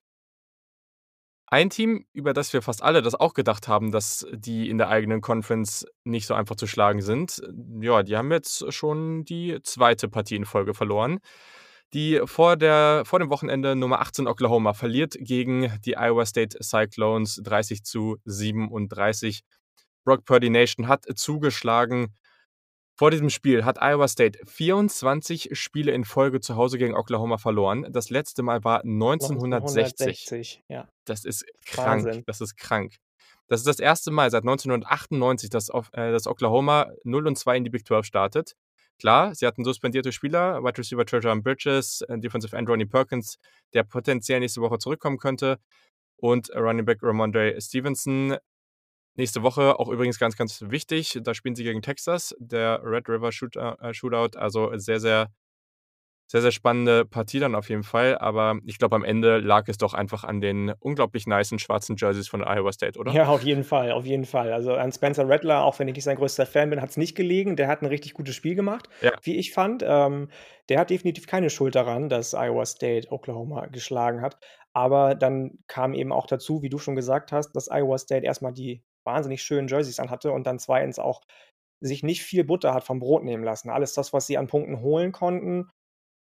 Ein 1.47 1.71
Team, 1.71 2.07
über 2.13 2.33
das 2.33 2.53
wir 2.53 2.63
fast 2.63 2.83
alle 2.83 3.03
das 3.03 3.15
auch 3.15 3.35
gedacht 3.35 3.69
haben, 3.69 3.93
dass 3.93 4.27
die 4.33 4.71
in 4.71 4.79
der 4.79 4.89
eigenen 4.89 5.21
Conference 5.21 5.87
nicht 6.05 6.27
so 6.27 6.35
einfach 6.35 6.57
zu 6.57 6.67
schlagen 6.67 7.03
sind, 7.03 7.43
ja, 7.81 8.03
die 8.03 8.17
haben 8.17 8.33
jetzt 8.33 8.73
schon 8.73 9.25
die 9.25 9.59
zweite 9.63 10.09
Partie 10.09 10.37
in 10.37 10.47
Folge 10.47 10.75
verloren. 10.75 11.21
Die 11.93 12.21
vor, 12.25 12.57
der, 12.57 13.03
vor 13.05 13.21
dem 13.21 13.31
Wochenende 13.31 13.77
Nummer 13.77 14.01
18 14.01 14.27
Oklahoma 14.27 14.73
verliert 14.73 15.15
gegen 15.21 15.71
die 15.85 15.97
Iowa 15.97 16.27
State 16.27 16.59
Cyclones 16.61 17.41
30 17.45 17.85
zu 17.85 18.17
37. 18.25 19.43
Brock 20.05 20.25
Purdy 20.25 20.51
Nation 20.51 20.89
hat 20.89 21.05
zugeschlagen. 21.15 22.15
Vor 22.97 23.11
diesem 23.11 23.29
Spiel 23.29 23.65
hat 23.65 23.83
Iowa 23.83 24.07
State 24.07 24.39
24 24.47 25.51
Spiele 25.53 25.91
in 25.91 26.05
Folge 26.05 26.41
zu 26.41 26.55
Hause 26.55 26.79
gegen 26.79 26.95
Oklahoma 26.95 27.39
verloren. 27.39 27.87
Das 27.91 28.09
letzte 28.09 28.43
Mal 28.45 28.63
war 28.63 28.85
1960. 28.85 30.07
1960 30.07 30.65
ja. 30.69 30.89
Das 31.05 31.25
ist 31.25 31.45
krank. 31.67 32.05
Wahnsinn. 32.05 32.23
Das 32.27 32.41
ist 32.41 32.57
krank. 32.57 32.95
Das 33.49 33.61
ist 33.61 33.67
das 33.67 33.81
erste 33.81 34.13
Mal 34.13 34.31
seit 34.31 34.45
1998, 34.45 35.51
dass, 35.51 35.69
äh, 35.69 36.13
dass 36.13 36.27
Oklahoma 36.27 36.93
0 37.03 37.27
und 37.27 37.37
2 37.37 37.57
in 37.57 37.65
die 37.65 37.71
Big 37.71 37.87
12 37.87 38.07
startet. 38.07 38.55
Klar, 39.01 39.35
sie 39.35 39.47
hatten 39.47 39.65
suspendierte 39.65 40.13
Spieler, 40.13 40.63
Wide 40.63 40.79
Receiver 40.79 41.05
Treasure 41.05 41.37
Bridges, 41.41 42.03
äh, 42.03 42.19
Defensive 42.19 42.57
End 42.57 42.69
Ronnie 42.69 42.87
Perkins, 42.87 43.39
der 43.73 43.83
potenziell 43.83 44.39
nächste 44.39 44.61
Woche 44.61 44.79
zurückkommen 44.79 45.19
könnte. 45.19 45.59
Und 46.17 46.49
Running 46.55 46.85
Back 46.85 47.01
Ramondre 47.03 47.61
Stevenson, 47.61 48.37
Nächste 49.16 49.42
Woche 49.42 49.78
auch 49.78 49.88
übrigens 49.88 50.18
ganz, 50.18 50.37
ganz 50.37 50.62
wichtig. 50.68 51.21
Da 51.23 51.35
spielen 51.35 51.54
sie 51.54 51.62
gegen 51.62 51.83
Texas, 51.83 52.35
der 52.38 52.80
Red 52.83 53.09
River 53.09 53.28
äh, 53.28 53.94
Shootout. 53.94 54.37
Also 54.37 54.76
sehr, 54.76 54.99
sehr, 54.99 55.28
sehr, 56.26 56.42
sehr 56.42 56.50
spannende 56.50 57.04
Partie 57.04 57.38
dann 57.38 57.54
auf 57.54 57.68
jeden 57.68 57.85
Fall. 57.85 58.18
Aber 58.18 58.59
ich 58.64 58.78
glaube, 58.78 58.97
am 58.97 59.04
Ende 59.04 59.38
lag 59.38 59.68
es 59.68 59.78
doch 59.78 59.94
einfach 59.94 60.25
an 60.25 60.40
den 60.40 60.73
unglaublich 60.80 61.28
nicen 61.28 61.61
schwarzen 61.61 61.94
Jerseys 61.97 62.26
von 62.26 62.42
Iowa 62.42 62.73
State, 62.73 62.99
oder? 62.99 63.12
Ja, 63.12 63.28
auf 63.28 63.42
jeden 63.42 63.62
Fall, 63.62 63.92
auf 63.92 64.04
jeden 64.04 64.25
Fall. 64.25 64.52
Also 64.52 64.75
an 64.75 64.90
Spencer 64.90 65.28
Rattler, 65.28 65.62
auch 65.62 65.78
wenn 65.78 65.87
ich 65.87 65.94
nicht 65.94 66.04
sein 66.04 66.16
größter 66.16 66.47
Fan 66.47 66.71
bin, 66.71 66.83
hat 66.83 66.90
es 66.90 66.97
nicht 66.97 67.14
gelegen. 67.14 67.54
Der 67.54 67.68
hat 67.68 67.83
ein 67.83 67.87
richtig 67.87 68.14
gutes 68.14 68.35
Spiel 68.35 68.56
gemacht, 68.56 68.88
ja. 69.00 69.12
wie 69.23 69.37
ich 69.37 69.52
fand. 69.52 69.85
Ähm, 69.87 70.28
der 70.68 70.80
hat 70.80 70.90
definitiv 70.90 71.28
keine 71.28 71.50
Schuld 71.50 71.76
daran, 71.76 72.09
dass 72.09 72.35
Iowa 72.35 72.66
State 72.66 73.12
Oklahoma 73.12 73.66
geschlagen 73.66 74.23
hat. 74.23 74.38
Aber 74.73 75.14
dann 75.14 75.59
kam 75.68 75.94
eben 75.94 76.11
auch 76.11 76.26
dazu, 76.26 76.62
wie 76.62 76.68
du 76.68 76.78
schon 76.78 76.97
gesagt 76.97 77.30
hast, 77.30 77.52
dass 77.52 77.68
Iowa 77.71 77.97
State 77.97 78.26
erstmal 78.26 78.52
die 78.52 78.83
wahnsinnig 79.04 79.42
schönen 79.42 79.68
Jerseys 79.68 80.00
anhatte 80.00 80.32
und 80.32 80.46
dann 80.46 80.58
zweitens 80.58 80.99
auch 80.99 81.23
sich 81.80 82.02
nicht 82.02 82.23
viel 82.23 82.44
Butter 82.44 82.73
hat 82.73 82.84
vom 82.84 82.99
Brot 82.99 83.25
nehmen 83.25 83.44
lassen. 83.44 83.70
Alles 83.70 83.94
das, 83.94 84.12
was 84.12 84.26
sie 84.26 84.38
an 84.38 84.46
Punkten 84.46 84.80
holen 84.80 85.12
konnten, 85.12 85.70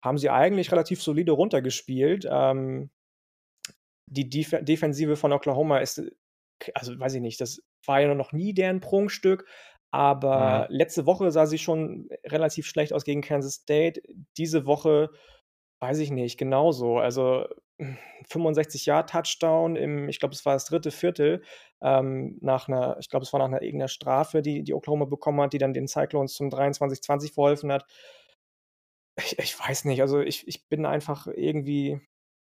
haben 0.03 0.17
sie 0.17 0.29
eigentlich 0.29 0.71
relativ 0.71 1.01
solide 1.01 1.33
runtergespielt. 1.33 2.27
Ähm, 2.29 2.89
die 4.09 4.29
Def 4.29 4.55
Defensive 4.62 5.15
von 5.15 5.33
Oklahoma 5.33 5.79
ist, 5.79 6.01
also 6.74 6.98
weiß 7.00 7.15
ich 7.15 7.21
nicht, 7.21 7.41
das 7.41 7.62
war 7.86 8.01
ja 8.01 8.13
noch 8.13 8.31
nie 8.31 8.53
deren 8.53 8.79
Prunkstück, 8.79 9.45
aber 9.91 10.67
mhm. 10.69 10.75
letzte 10.75 11.05
Woche 11.05 11.31
sah 11.31 11.45
sie 11.45 11.57
schon 11.57 12.09
relativ 12.25 12.65
schlecht 12.65 12.93
aus 12.93 13.03
gegen 13.03 13.21
Kansas 13.21 13.55
State. 13.55 14.01
Diese 14.38 14.65
Woche 14.65 15.09
weiß 15.81 16.00
ich 16.00 16.12
nicht, 16.12 16.38
genauso. 16.38 16.98
Also 16.98 17.48
65 18.27 18.86
Yard 18.86 19.09
Touchdown 19.09 19.75
im, 19.75 20.09
ich 20.09 20.19
glaube, 20.19 20.36
es 20.36 20.45
war 20.45 20.53
das 20.53 20.65
dritte 20.65 20.91
Viertel, 20.91 21.41
ähm, 21.81 22.38
nach 22.41 22.67
einer, 22.67 22.98
ich 23.00 23.09
glaube, 23.09 23.24
es 23.24 23.33
war 23.33 23.39
nach 23.39 23.48
einer 23.48 23.62
irgendeiner 23.62 23.88
Strafe, 23.88 24.41
die, 24.41 24.63
die 24.63 24.74
Oklahoma 24.74 25.05
bekommen 25.05 25.41
hat, 25.41 25.53
die 25.53 25.57
dann 25.57 25.74
den 25.74 25.88
Cyclones 25.88 26.33
zum 26.33 26.50
23-20 26.50 27.33
verholfen 27.33 27.71
hat. 27.71 27.86
Ich, 29.17 29.38
ich, 29.39 29.59
weiß 29.59 29.86
nicht, 29.86 30.01
also 30.01 30.19
ich, 30.19 30.48
ich 30.48 30.67
bin 30.67 30.86
einfach 30.86 31.27
irgendwie 31.27 32.01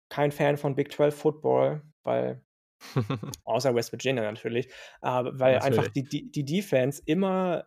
kein 0.08 0.32
Fan 0.32 0.56
von 0.56 0.74
Big 0.74 0.92
12 0.92 1.14
Football, 1.14 1.82
weil, 2.02 2.42
außer 3.44 3.74
West 3.74 3.92
Virginia 3.92 4.22
natürlich, 4.22 4.66
äh, 5.02 5.08
weil 5.08 5.54
natürlich. 5.54 5.62
einfach 5.62 5.88
die, 5.88 6.04
die, 6.04 6.30
die 6.30 6.44
Defense 6.44 7.02
immer 7.06 7.66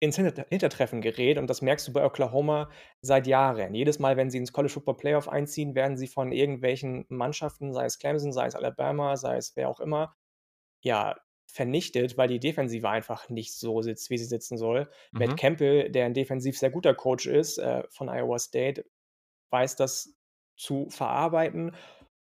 ins 0.00 0.16
Hintertreffen 0.16 1.00
gerät 1.00 1.38
und 1.38 1.48
das 1.48 1.62
merkst 1.62 1.86
du 1.86 1.92
bei 1.92 2.04
Oklahoma 2.04 2.68
seit 3.02 3.28
Jahren. 3.28 3.72
Jedes 3.72 4.00
Mal, 4.00 4.16
wenn 4.16 4.30
sie 4.30 4.38
ins 4.38 4.52
College 4.52 4.72
Football 4.72 4.96
Playoff 4.96 5.28
einziehen, 5.28 5.76
werden 5.76 5.96
sie 5.96 6.08
von 6.08 6.32
irgendwelchen 6.32 7.06
Mannschaften, 7.08 7.72
sei 7.72 7.84
es 7.84 8.00
Clemson, 8.00 8.32
sei 8.32 8.46
es 8.46 8.56
Alabama, 8.56 9.16
sei 9.16 9.36
es 9.36 9.54
wer 9.54 9.68
auch 9.68 9.78
immer, 9.78 10.16
ja, 10.82 11.16
vernichtet, 11.46 12.16
weil 12.16 12.28
die 12.28 12.40
Defensive 12.40 12.88
einfach 12.88 13.28
nicht 13.28 13.54
so 13.54 13.82
sitzt, 13.82 14.08
wie 14.08 14.18
sie 14.18 14.24
sitzen 14.24 14.56
soll. 14.56 14.88
Mhm. 15.12 15.18
Matt 15.18 15.36
Campbell, 15.36 15.90
der 15.90 16.06
ein 16.06 16.14
defensiv 16.14 16.58
sehr 16.58 16.70
guter 16.70 16.94
Coach 16.94 17.26
ist 17.26 17.58
äh, 17.58 17.82
von 17.90 18.08
Iowa 18.08 18.38
State, 18.38 18.86
weiß 19.50 19.76
das 19.76 20.16
zu 20.56 20.88
verarbeiten 20.88 21.76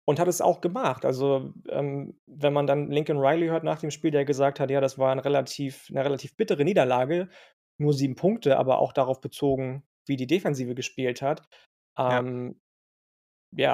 und 0.04 0.18
hat 0.18 0.28
es 0.28 0.40
auch 0.40 0.60
gemacht. 0.60 1.04
Also, 1.04 1.52
ähm, 1.68 2.18
wenn 2.26 2.52
man 2.52 2.66
dann 2.66 2.90
Lincoln 2.90 3.18
Riley 3.18 3.48
hört 3.48 3.64
nach 3.64 3.80
dem 3.80 3.92
Spiel, 3.92 4.10
der 4.10 4.24
gesagt 4.24 4.58
hat, 4.58 4.70
ja, 4.70 4.80
das 4.80 4.98
war 4.98 5.12
ein 5.12 5.20
relativ, 5.20 5.86
eine 5.90 6.04
relativ 6.04 6.36
bittere 6.36 6.64
Niederlage, 6.64 7.28
nur 7.78 7.92
sieben 7.92 8.16
Punkte, 8.16 8.58
aber 8.58 8.78
auch 8.78 8.92
darauf 8.92 9.20
bezogen, 9.20 9.84
wie 10.06 10.16
die 10.16 10.26
Defensive 10.26 10.74
gespielt 10.74 11.22
hat, 11.22 11.42
ähm, 11.96 12.56
ja, 12.56 12.63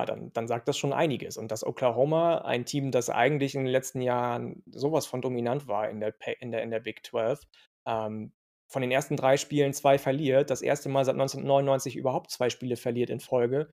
dann, 0.05 0.33
dann 0.33 0.47
sagt 0.49 0.69
das 0.69 0.77
schon 0.77 0.93
einiges. 0.93 1.37
Und 1.37 1.51
dass 1.51 1.67
Oklahoma, 1.67 2.39
ein 2.39 2.65
Team, 2.65 2.91
das 2.91 3.11
eigentlich 3.11 3.55
in 3.55 3.65
den 3.65 3.73
letzten 3.73 4.01
Jahren 4.01 4.63
sowas 4.71 5.07
von 5.07 5.21
dominant 5.23 5.69
war 5.69 5.89
in 5.89 6.01
der, 6.01 6.15
in 6.41 6.53
der, 6.53 6.63
in 6.63 6.71
der 6.71 6.81
Big 6.81 7.05
12, 7.05 7.41
ähm, 7.87 8.33
von 8.69 8.83
den 8.83 8.91
ersten 8.93 9.17
drei 9.17 9.37
Spielen 9.37 9.73
zwei 9.73 9.99
verliert, 9.99 10.51
das 10.51 10.63
erste 10.63 10.89
Mal 10.89 11.05
seit 11.05 11.15
1999 11.15 11.97
überhaupt 11.97 12.31
zwei 12.31 12.51
Spiele 12.51 12.77
verliert 12.77 13.11
in 13.11 13.21
Folge, 13.21 13.71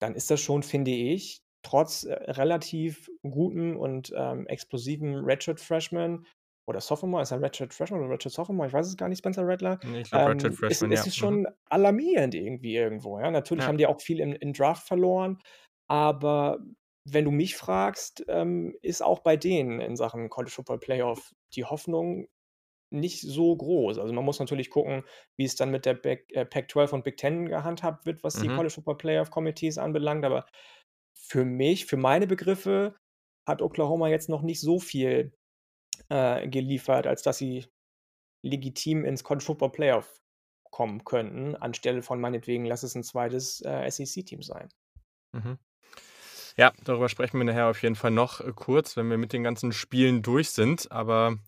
dann 0.00 0.14
ist 0.14 0.30
das 0.30 0.40
schon, 0.40 0.62
finde 0.62 0.92
ich, 0.92 1.40
trotz 1.62 2.04
äh, 2.04 2.12
relativ 2.12 3.10
guten 3.22 3.76
und 3.76 4.12
ähm, 4.16 4.46
explosiven 4.46 5.16
Redshirt 5.16 5.60
Freshman 5.60 6.24
oder 6.68 6.82
Sophomore, 6.82 7.22
ist 7.22 7.30
er 7.30 7.40
Redshirt 7.40 7.72
Freshman 7.72 8.00
oder 8.00 8.10
Redshirt 8.10 8.34
Sophomore? 8.34 8.68
Ich 8.68 8.74
weiß 8.74 8.86
es 8.86 8.96
gar 8.96 9.08
nicht, 9.08 9.18
Spencer 9.18 9.46
Rattler. 9.46 9.80
Ich 9.96 10.10
glaube 10.10 10.26
ähm, 10.26 10.32
Redshirt 10.32 10.54
Freshman, 10.54 10.92
ist. 10.92 11.00
Ist 11.00 11.06
es 11.06 11.16
schon 11.16 11.40
mhm. 11.40 11.46
alarmierend 11.70 12.34
irgendwie 12.34 12.76
irgendwo. 12.76 13.18
Ja? 13.18 13.30
Natürlich 13.30 13.64
ja. 13.64 13.68
haben 13.68 13.78
die 13.78 13.86
auch 13.86 14.00
viel 14.00 14.20
im, 14.20 14.34
im, 14.34 14.52
Draft 14.52 14.86
verloren, 14.86 15.38
aber 15.88 16.58
wenn 17.04 17.24
du 17.24 17.30
mich 17.30 17.56
fragst, 17.56 18.22
ähm, 18.28 18.76
ist 18.82 19.02
auch 19.02 19.20
bei 19.20 19.38
denen 19.38 19.80
in 19.80 19.96
Sachen 19.96 20.28
College 20.28 20.52
Football 20.52 20.78
Playoff 20.78 21.34
die 21.54 21.64
Hoffnung 21.64 22.28
nicht 22.90 23.22
so 23.22 23.56
groß. 23.56 23.98
Also, 23.98 24.12
man 24.12 24.24
muss 24.24 24.38
natürlich 24.38 24.68
gucken, 24.68 25.04
wie 25.36 25.44
es 25.44 25.56
dann 25.56 25.70
mit 25.70 25.86
der 25.86 26.04
äh, 26.04 26.44
Pac-12 26.44 26.92
und 26.92 27.04
Big 27.04 27.16
Ten 27.16 27.46
gehandhabt 27.46 28.04
wird, 28.04 28.22
was 28.22 28.34
die 28.34 28.48
Mhm. 28.48 28.56
College 28.56 28.74
Football 28.74 28.96
Playoff 28.98 29.30
Committees 29.30 29.78
anbelangt, 29.78 30.24
aber 30.24 30.46
für 31.14 31.44
mich, 31.44 31.86
für 31.86 31.96
meine 31.96 32.26
Begriffe 32.26 32.94
hat 33.46 33.62
Oklahoma 33.62 34.08
jetzt 34.08 34.28
noch 34.28 34.42
nicht 34.42 34.60
so 34.60 34.78
viel, 34.78 35.32
äh, 36.08 36.48
geliefert, 36.48 37.06
als 37.06 37.22
dass 37.22 37.38
sie 37.38 37.66
legitim 38.42 39.04
ins 39.04 39.24
College 39.24 39.44
Football 39.46 39.72
Playoff 39.72 40.20
kommen 40.70 41.04
könnten, 41.04 41.56
anstelle 41.56 42.02
von 42.02 42.20
meinetwegen, 42.20 42.64
lass 42.66 42.82
es 42.84 42.96
'n 42.96 43.04
zweites, 43.04 43.62
äh, 43.62 43.86
SEC-Team 43.90 44.42
sein. 44.42 44.68
Mhm. 45.32 45.58
Ja, 46.56 46.72
darüber 46.84 47.08
sprechen 47.08 47.38
wir 47.38 47.44
nachher 47.44 47.68
auf 47.68 47.82
jeden 47.82 47.96
Fall 47.96 48.10
noch, 48.10 48.40
äh, 48.40 48.52
kurz, 48.54 48.96
wenn 48.96 49.10
wir 49.10 49.18
mit 49.18 49.32
den 49.32 49.44
ganzen 49.44 49.72
Spielen 49.72 50.22
durch 50.22 50.50
sind, 50.50 50.90
aber 50.92 51.38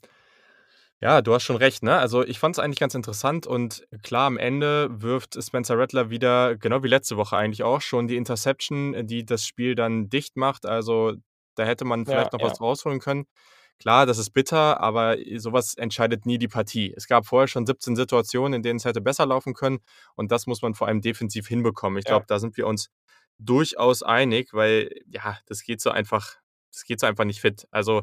ja, 1.02 1.22
du 1.22 1.32
hast 1.34 1.44
schon 1.44 1.56
recht, 1.56 1.82
ne? 1.82 1.96
Also, 1.98 2.22
ich 2.24 2.38
fand's 2.38 2.58
eigentlich 2.58 2.78
ganz 2.78 2.94
interessant 2.94 3.46
und 3.46 3.86
klar, 4.02 4.26
am 4.26 4.36
Ende 4.36 4.88
wirft 5.00 5.42
Spencer 5.42 5.78
Rattler 5.78 6.10
wieder, 6.10 6.56
genau 6.56 6.82
wie 6.82 6.88
letzte 6.88 7.16
Woche 7.16 7.36
eigentlich 7.36 7.62
auch, 7.62 7.80
schon 7.80 8.06
die 8.06 8.16
Interception, 8.16 9.06
die 9.06 9.24
das 9.24 9.46
Spiel 9.46 9.74
dann 9.74 10.10
dicht 10.10 10.36
macht. 10.36 10.66
Also, 10.66 11.14
da 11.54 11.64
hätte 11.64 11.84
man 11.86 12.04
Ja, 12.04 12.06
vielleicht 12.06 12.32
noch 12.32 12.42
ja. 12.42 12.50
was 12.50 12.60
rausholen 12.60 13.00
können. 13.00 13.26
Klar, 13.80 14.04
das 14.04 14.18
ist 14.18 14.30
bitter, 14.30 14.78
aber, 14.80 15.18
äh, 15.18 15.38
so 15.38 15.52
was 15.54 15.74
entscheidet 15.74 16.26
nie 16.26 16.36
die 16.38 16.48
Partie. 16.48 16.92
Es 16.94 17.06
gab 17.08 17.24
vorher 17.26 17.48
schon 17.48 17.64
17 17.66 17.96
Situationen, 17.96 18.52
in 18.54 18.62
denen 18.62 18.76
es 18.76 18.84
hätte 18.84 19.00
besser 19.00 19.24
laufen 19.26 19.54
können 19.54 19.80
und 20.16 20.30
das 20.30 20.46
muss 20.46 20.60
man 20.62 20.74
vor 20.74 20.86
allem 20.86 21.00
defensiv 21.00 21.48
hinbekommen. 21.48 21.98
Ich 21.98 22.04
Ja. 22.04 22.10
glaube, 22.12 22.26
da 22.28 22.38
sind 22.38 22.56
wir 22.58 22.66
uns 22.66 22.90
durchaus 23.38 24.02
einig, 24.02 24.52
weil, 24.52 24.90
ja, 25.06 25.38
das 25.46 25.62
geht 25.62 25.80
so 25.80 25.90
einfach 25.90 26.36
das 26.72 26.84
geht 26.84 27.00
so 27.00 27.06
einfach 27.06 27.24
nicht 27.24 27.40
fit. 27.40 27.66
Also, 27.72 28.02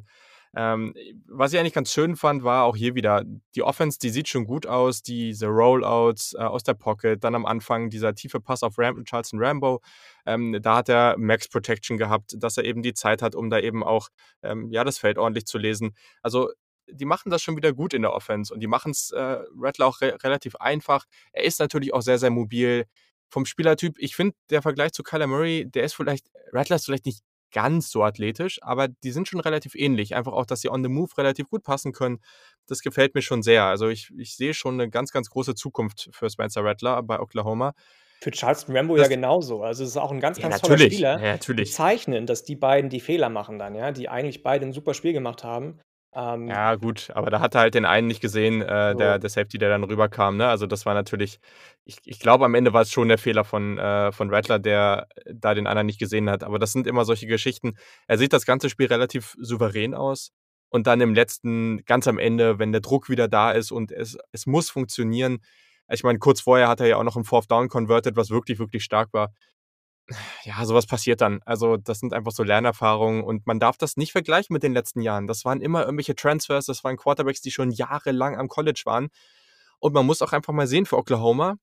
ähm, 0.56 0.94
was 1.28 1.54
ich 1.54 1.60
eigentlich 1.60 1.74
ganz 1.74 1.92
schön 1.92 2.16
fand, 2.16 2.44
war 2.44 2.64
auch 2.64 2.76
hier 2.76 2.96
wieder 2.96 3.24
die 3.56 3.64
Offense, 3.64 4.00
die 4.00 4.10
sieht 4.10 4.28
schon 4.28 4.46
gut 4.46 4.66
aus, 4.66 5.02
diese 5.02 5.48
Rollouts, 5.48 6.34
äh, 6.34 6.40
aus 6.40 6.64
der 6.64 6.74
Pocket, 6.74 7.24
dann 7.24 7.36
am 7.36 7.46
Anfang 7.46 7.90
dieser 7.90 8.16
tiefe 8.16 8.40
Pass 8.40 8.64
auf 8.64 8.78
Ram 8.78 9.04
Charleston 9.06 9.40
Rambo. 9.44 9.82
Ähm, 10.26 10.58
da 10.62 10.78
hat 10.78 10.90
er 10.90 11.16
Max 11.18 11.48
Protection 11.48 11.98
gehabt, 11.98 12.36
dass 12.38 12.58
er 12.58 12.66
eben 12.66 12.82
die 12.82 12.94
Zeit 12.94 13.22
hat, 13.22 13.36
um 13.36 13.50
da 13.50 13.60
eben 13.60 13.84
auch, 13.84 14.10
ähm, 14.44 14.72
ja, 14.72 14.84
das 14.84 14.98
Feld 14.98 15.18
ordentlich 15.18 15.46
zu 15.46 15.58
lesen. 15.58 15.96
Also, 16.22 16.50
die 16.90 17.06
machen 17.06 17.30
das 17.30 17.42
schon 17.42 17.58
wieder 17.58 17.74
gut 17.74 17.94
in 17.94 18.02
der 18.02 18.14
Offense 18.14 18.54
und 18.54 18.62
die 18.62 18.68
machen's, 18.68 19.12
äh, 19.12 19.40
Rattler 19.60 19.88
auch 19.88 20.02
re 20.02 20.18
relativ 20.24 20.56
einfach. 20.56 21.06
Er 21.34 21.44
ist 21.44 21.60
natürlich 21.60 21.94
auch 21.94 22.02
sehr, 22.02 22.18
sehr 22.18 22.30
mobil. 22.30 22.86
Vom 23.30 23.46
Spielertyp 23.46 23.96
ich 24.00 24.16
finde, 24.16 24.36
der 24.50 24.62
Vergleich 24.62 24.94
zu 24.94 25.04
Kyler 25.04 25.28
Murray, 25.28 25.70
der 25.70 25.84
ist 25.84 25.96
vielleicht 25.96 26.28
Rattler 26.54 26.78
ist 26.78 26.86
vielleicht 26.86 27.06
nicht 27.06 27.22
ganz 27.58 27.90
so 27.92 28.04
athletisch, 28.04 28.60
aber 28.64 28.88
die 28.90 29.12
sind 29.12 29.28
schon 29.28 29.40
relativ 29.42 29.76
ähnlich. 29.76 30.16
Einfach 30.16 30.34
auch, 30.34 30.46
dass 30.46 30.62
sie 30.62 30.70
on 30.70 30.84
the 30.84 30.90
move 30.90 31.12
relativ 31.18 31.50
gut 31.50 31.64
passen 31.64 31.94
können. 31.94 32.20
Das 32.68 32.82
gefällt 32.82 33.16
mir 33.16 33.22
schon 33.24 33.44
sehr. 33.44 33.64
Also, 33.66 33.90
ich 33.90 34.12
ich 34.18 34.36
sehe 34.38 34.54
schon 34.54 34.78
'ne 34.78 34.90
ganz, 34.90 35.12
ganz 35.12 35.30
große 35.30 35.56
Zukunft 35.56 36.10
für 36.14 36.30
Spencer 36.30 36.64
Rattler 36.66 37.04
bei 37.04 37.20
Oklahoma. 37.20 37.74
Für 38.24 38.32
Charleston 38.32 38.76
Rambo 38.76 38.98
ja 38.98 39.08
Das 39.08 39.08
genauso. 39.08 39.62
Also, 39.64 39.84
es 39.84 39.92
ist 39.92 39.98
auch 39.98 40.12
'n 40.12 40.20
ganz, 40.20 40.40
Ja, 40.40 40.48
ganz 40.50 40.58
toller 40.60 40.78
natürlich. 40.78 40.80
Spieler. 40.80 41.20
Ja, 41.20 41.32
natürlich. 41.34 41.78
Bezeichnend, 41.78 42.30
dass 42.30 42.44
die 42.44 42.56
beiden 42.56 42.90
die 42.90 43.00
Fehler 43.00 43.30
machen 43.30 43.60
dann, 43.60 43.76
ja, 43.76 43.92
die 43.92 44.10
eigentlich 44.10 44.42
beide 44.44 44.66
'n 44.66 44.74
super 44.74 44.94
Spiel 44.96 45.14
gemacht 45.14 45.44
haben. 45.44 45.80
Ähm 46.14 46.50
Ja, 46.50 46.76
gut, 46.76 47.10
aber 47.14 47.30
da 47.30 47.42
hat 47.42 47.56
er 47.56 47.62
halt 47.62 47.74
den 47.76 47.84
einen 47.86 48.08
nicht 48.08 48.22
gesehen, 48.22 48.62
äh, 48.62 48.96
der 48.96 49.18
So. 49.18 49.20
der 49.20 49.30
Safety, 49.30 49.58
der 49.58 49.68
dann 49.70 49.84
rüberkam, 49.84 50.38
ne? 50.38 50.48
Also, 50.48 50.66
das 50.66 50.86
war 50.86 50.94
natürlich 50.94 51.40
ich 51.84 51.98
ich 52.06 52.20
glaube, 52.22 52.46
am 52.46 52.56
Ende 52.56 52.72
war's 52.72 52.90
schon 52.92 53.10
der 53.10 53.18
Fehler 53.18 53.44
von 53.44 53.78
äh, 53.78 54.14
von 54.14 54.34
Rattler, 54.34 54.58
der 54.58 55.08
da 55.26 55.54
den 55.54 55.68
anderen 55.68 55.88
nicht 55.88 56.00
gesehen 56.00 56.30
hat. 56.30 56.44
Aber 56.46 56.58
das 56.58 56.72
sind 56.72 56.88
immer 56.88 57.04
solche 57.04 57.28
Geschichten. 57.28 57.76
Er 58.08 58.18
sieht 58.18 58.32
das 58.32 58.46
ganze 58.46 58.70
Spiel 58.70 58.88
relativ 58.88 59.36
souverän 59.40 59.94
aus 59.94 60.32
und 60.70 60.88
dann 60.88 61.02
im 61.02 61.14
letzten 61.14 61.84
ganz 61.86 62.08
am 62.08 62.18
Ende, 62.18 62.60
wenn 62.60 62.72
der 62.72 62.82
Druck 62.82 63.10
wieder 63.10 63.28
da 63.28 63.52
ist 63.52 63.72
und 63.72 63.92
es 63.92 64.18
es 64.32 64.46
muss 64.46 64.70
funktionieren 64.70 65.40
ich 65.90 66.04
meine, 66.04 66.20
kurz 66.20 66.42
vorher 66.42 66.68
hat 66.68 66.82
er 66.82 66.88
ja 66.88 66.98
auch 66.98 67.04
noch 67.04 67.16
'n 67.18 67.24
Fourth 67.24 67.50
Down 67.50 67.70
converted, 67.70 68.16
was 68.18 68.30
wirklich, 68.30 68.60
wirklich 68.60 68.84
stark 68.84 69.10
war. 69.14 69.32
Ja, 70.46 70.64
so 70.66 70.74
was 70.74 70.86
passiert 70.88 71.22
dann. 71.22 71.42
Also, 71.46 71.78
das 71.78 72.00
sind 72.00 72.14
einfach 72.14 72.32
so 72.32 72.44
Lernerfahrungen 72.44 73.24
und 73.24 73.46
man 73.46 73.60
darf 73.60 73.78
das 73.78 73.98
nicht 73.98 74.12
vergleichen 74.14 74.54
mit 74.54 74.64
den 74.64 74.74
letzten 74.74 75.02
Jahren. 75.02 75.28
Das 75.28 75.44
waren 75.46 75.62
immer 75.62 75.84
irgendwelche 75.86 76.16
Transfers, 76.16 76.66
das 76.66 76.84
waren 76.84 76.98
Quarterbacks, 76.98 77.42
die 77.42 77.52
schon 77.52 77.72
jahrelang 77.72 78.38
am 78.38 78.48
College 78.48 78.82
waren. 78.86 79.10
Und 79.80 79.94
man 79.94 80.06
muss 80.06 80.22
auch 80.22 80.34
einfach 80.34 80.54
mal 80.54 80.68
sehen 80.68 80.86
für 80.86 80.98
Oklahoma 80.98 81.58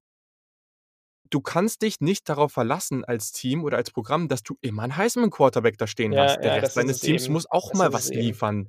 du 1.30 1.40
kannst 1.40 1.82
dich 1.82 2.00
nicht 2.00 2.28
darauf 2.28 2.52
verlassen 2.52 3.04
als 3.04 3.32
Team 3.32 3.64
oder 3.64 3.76
als 3.76 3.90
Programm, 3.90 4.28
dass 4.28 4.42
du 4.42 4.56
immer 4.60 4.84
'n 4.84 4.96
Heisman-Quarterback 4.96 5.78
da 5.78 5.86
stehen 5.86 6.16
Ja, 6.16 6.18
hast. 6.18 6.40
Der 6.44 6.54
ja, 6.56 6.56
Rest 6.56 6.76
deines 6.76 6.98
es 6.98 7.00
Teams 7.00 7.28
eben. 7.28 7.28
muss 7.28 7.46
auch 7.50 7.72
Das 7.72 7.82
mal 7.84 7.92
was 7.92 8.10
eben. 8.10 8.12
liefern. 8.12 8.68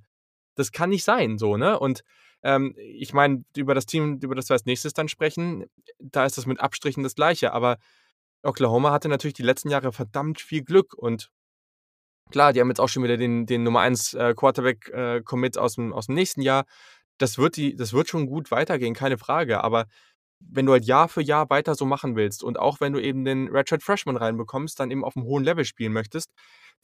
Das 0.56 0.72
kann 0.72 0.90
nicht 0.90 1.04
sein 1.04 1.38
so, 1.38 1.58
ne? 1.58 1.80
Und, 1.80 2.02
ähm, 2.44 2.76
ich 2.78 3.14
meine, 3.14 3.44
über 3.58 3.76
das 3.76 3.86
Team, 3.86 4.20
über 4.24 4.36
das 4.36 4.50
wir 4.50 4.54
als 4.54 4.66
Nächstes 4.66 4.94
dann 4.94 5.10
sprechen, 5.10 5.66
da 6.00 6.26
ist 6.26 6.38
das 6.38 6.46
mit 6.46 6.60
Abstrichen 6.62 7.04
das 7.04 7.16
Gleiche. 7.16 7.52
Aber 7.54 7.78
Oklahoma 8.46 8.92
hatte 8.92 9.10
natürlich 9.10 9.34
die 9.36 9.44
letzten 9.44 9.70
Jahre 9.70 9.92
verdammt 9.94 10.42
viel 10.42 10.64
Glück 10.64 10.94
und 10.96 11.30
klar, 12.32 12.54
die 12.54 12.60
haben 12.62 12.70
jetzt 12.70 12.80
auch 12.80 12.90
schon 12.90 13.04
wieder 13.04 13.18
den 13.18 13.46
den 13.46 13.64
Nummer 13.64 13.82
1, 13.82 14.14
äh, 14.14 14.34
Quarterback, 14.36 14.90
äh, 14.90 15.22
Commit 15.24 15.58
aus'm 15.58 15.92
aus'm 15.94 16.14
nächsten 16.14 16.42
Jahr. 16.42 16.66
Das 17.20 17.38
wird 17.38 17.56
die 17.58 17.76
das 17.76 17.94
wird 17.94 18.10
schon 18.10 18.28
gut 18.28 18.52
weitergehen, 18.52 18.94
keine 18.96 19.18
Frage. 19.18 19.64
Aber 19.64 19.86
wenn 20.42 20.66
du 20.66 20.74
halt 20.74 20.86
Jahr 20.86 21.08
für 21.10 21.22
Jahr 21.22 21.50
weiter 21.50 21.76
so 21.76 21.86
machen 21.86 22.16
willst 22.16 22.44
und 22.44 22.60
auch 22.60 22.80
wenn 22.82 22.94
du 22.94 23.00
eben 23.02 23.26
den 23.26 23.48
Redshirt 23.50 23.84
Freshman 23.84 24.18
reinbekommst, 24.18 24.80
dann 24.80 24.92
eben 24.92 25.06
auf'm 25.06 25.24
hohen 25.24 25.44
Level 25.44 25.66
spielen 25.66 25.94
möchtest 25.94 26.30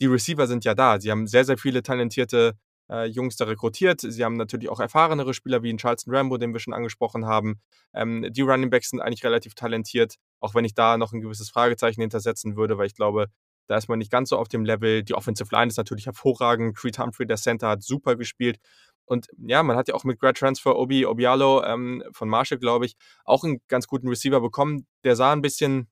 die 0.02 0.08
Receiver 0.08 0.48
sind 0.48 0.66
ja 0.66 0.74
da. 0.76 1.00
Sie 1.00 1.12
haben 1.12 1.28
sehr, 1.28 1.46
sehr 1.46 1.58
viele 1.60 1.84
talentierte, 1.84 2.56
äh, 2.92 3.06
Jungs 3.06 3.36
da 3.38 3.46
rekrutiert. 3.46 4.02
Sie 4.02 4.24
haben 4.26 4.36
natürlich 4.38 4.70
auch 4.70 4.80
erfahrenere 4.80 5.34
Spieler 5.36 5.62
wie 5.64 5.70
'n 5.72 5.78
Charleston 5.80 6.16
Rambo, 6.16 6.38
den 6.38 6.54
wir 6.54 6.60
schon 6.60 6.74
angesprochen 6.74 7.26
haben. 7.28 7.62
Ähm, 7.94 8.28
die 8.32 8.42
Running 8.42 8.70
Backs 8.72 8.90
sind 8.90 9.02
eigentlich 9.02 9.24
relativ 9.24 9.54
talentiert, 9.56 10.16
auch 10.42 10.56
wenn 10.56 10.66
ich 10.66 10.76
da 10.76 10.98
noch 10.98 11.14
'n 11.14 11.22
gewisses 11.22 11.50
Fragezeichen 11.52 12.02
hinter 12.02 12.22
setzen 12.22 12.58
würde, 12.58 12.78
weil 12.80 12.88
ich 12.88 12.96
glaube, 12.96 13.28
da 13.68 13.78
ist 13.78 13.90
man 13.90 14.00
nicht 14.00 14.12
ganz 14.12 14.30
so 14.30 14.38
auf 14.38 14.50
dem 14.50 14.66
Level. 14.66 15.04
Die 15.04 15.16
Offensive 15.16 15.50
Line 15.56 15.70
ist 15.70 15.78
natürlich 15.78 16.08
hervorragend. 16.08 16.78
Creed 16.78 17.00
Humphrey, 17.00 17.28
der 17.28 17.38
Center, 17.38 17.70
hat 17.70 17.84
super 17.84 18.18
gespielt. 18.18 18.60
Und 19.06 19.28
ja, 19.40 19.64
man 19.64 19.78
hat 19.78 19.88
ja 19.90 19.96
auch 19.96 20.04
mit 20.06 20.20
Grad 20.20 20.38
Transfer 20.40 20.78
Obi 20.78 21.06
Obialo, 21.08 21.64
ähm, 21.66 22.04
von 22.14 22.30
Marshall, 22.30 22.60
glaube 22.60 22.86
ich, 22.88 22.96
auch 23.26 23.44
'n 23.46 23.62
ganz 23.70 23.88
guten 23.88 24.10
Receiver 24.10 24.42
bekommen. 24.42 24.88
Der 25.06 25.16
sah 25.18 25.34
'n 25.34 25.42
bisschen 25.44 25.90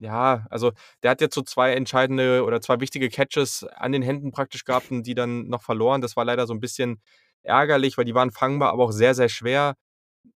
ja, 0.00 0.46
also, 0.50 0.72
der 1.02 1.12
hat 1.12 1.20
jetzt 1.22 1.34
so 1.36 1.42
2 1.42 1.72
entscheidende 1.74 2.44
oder 2.44 2.60
2 2.62 2.80
wichtige 2.80 3.08
Catches 3.10 3.64
an 3.64 3.92
den 3.92 4.02
Händen 4.02 4.32
praktisch 4.32 4.64
gehabt 4.64 4.90
und 4.92 5.04
die 5.04 5.14
dann 5.16 5.48
noch 5.48 5.62
verloren. 5.62 6.00
Das 6.02 6.16
war 6.16 6.24
leider 6.26 6.46
so 6.48 6.54
'n 6.54 6.60
bisschen 6.60 7.02
ärgerlich, 7.44 7.98
weil 7.98 8.04
die 8.06 8.14
waren 8.14 8.30
fangbar, 8.32 8.72
aber 8.72 8.84
auch 8.84 8.92
sehr, 8.92 9.14
sehr 9.14 9.28
schwer. 9.30 9.76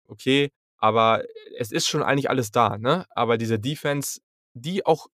Okay, 0.07 0.51
aber 0.79 1.23
es 1.57 1.71
ist 1.71 1.87
schon 1.87 2.03
eigentlich 2.03 2.29
alles 2.29 2.51
da, 2.51 2.77
ne? 2.77 3.05
Aber 3.11 3.37
diese 3.37 3.59
Defense, 3.59 4.21
die 4.53 4.85
auch 4.85 5.07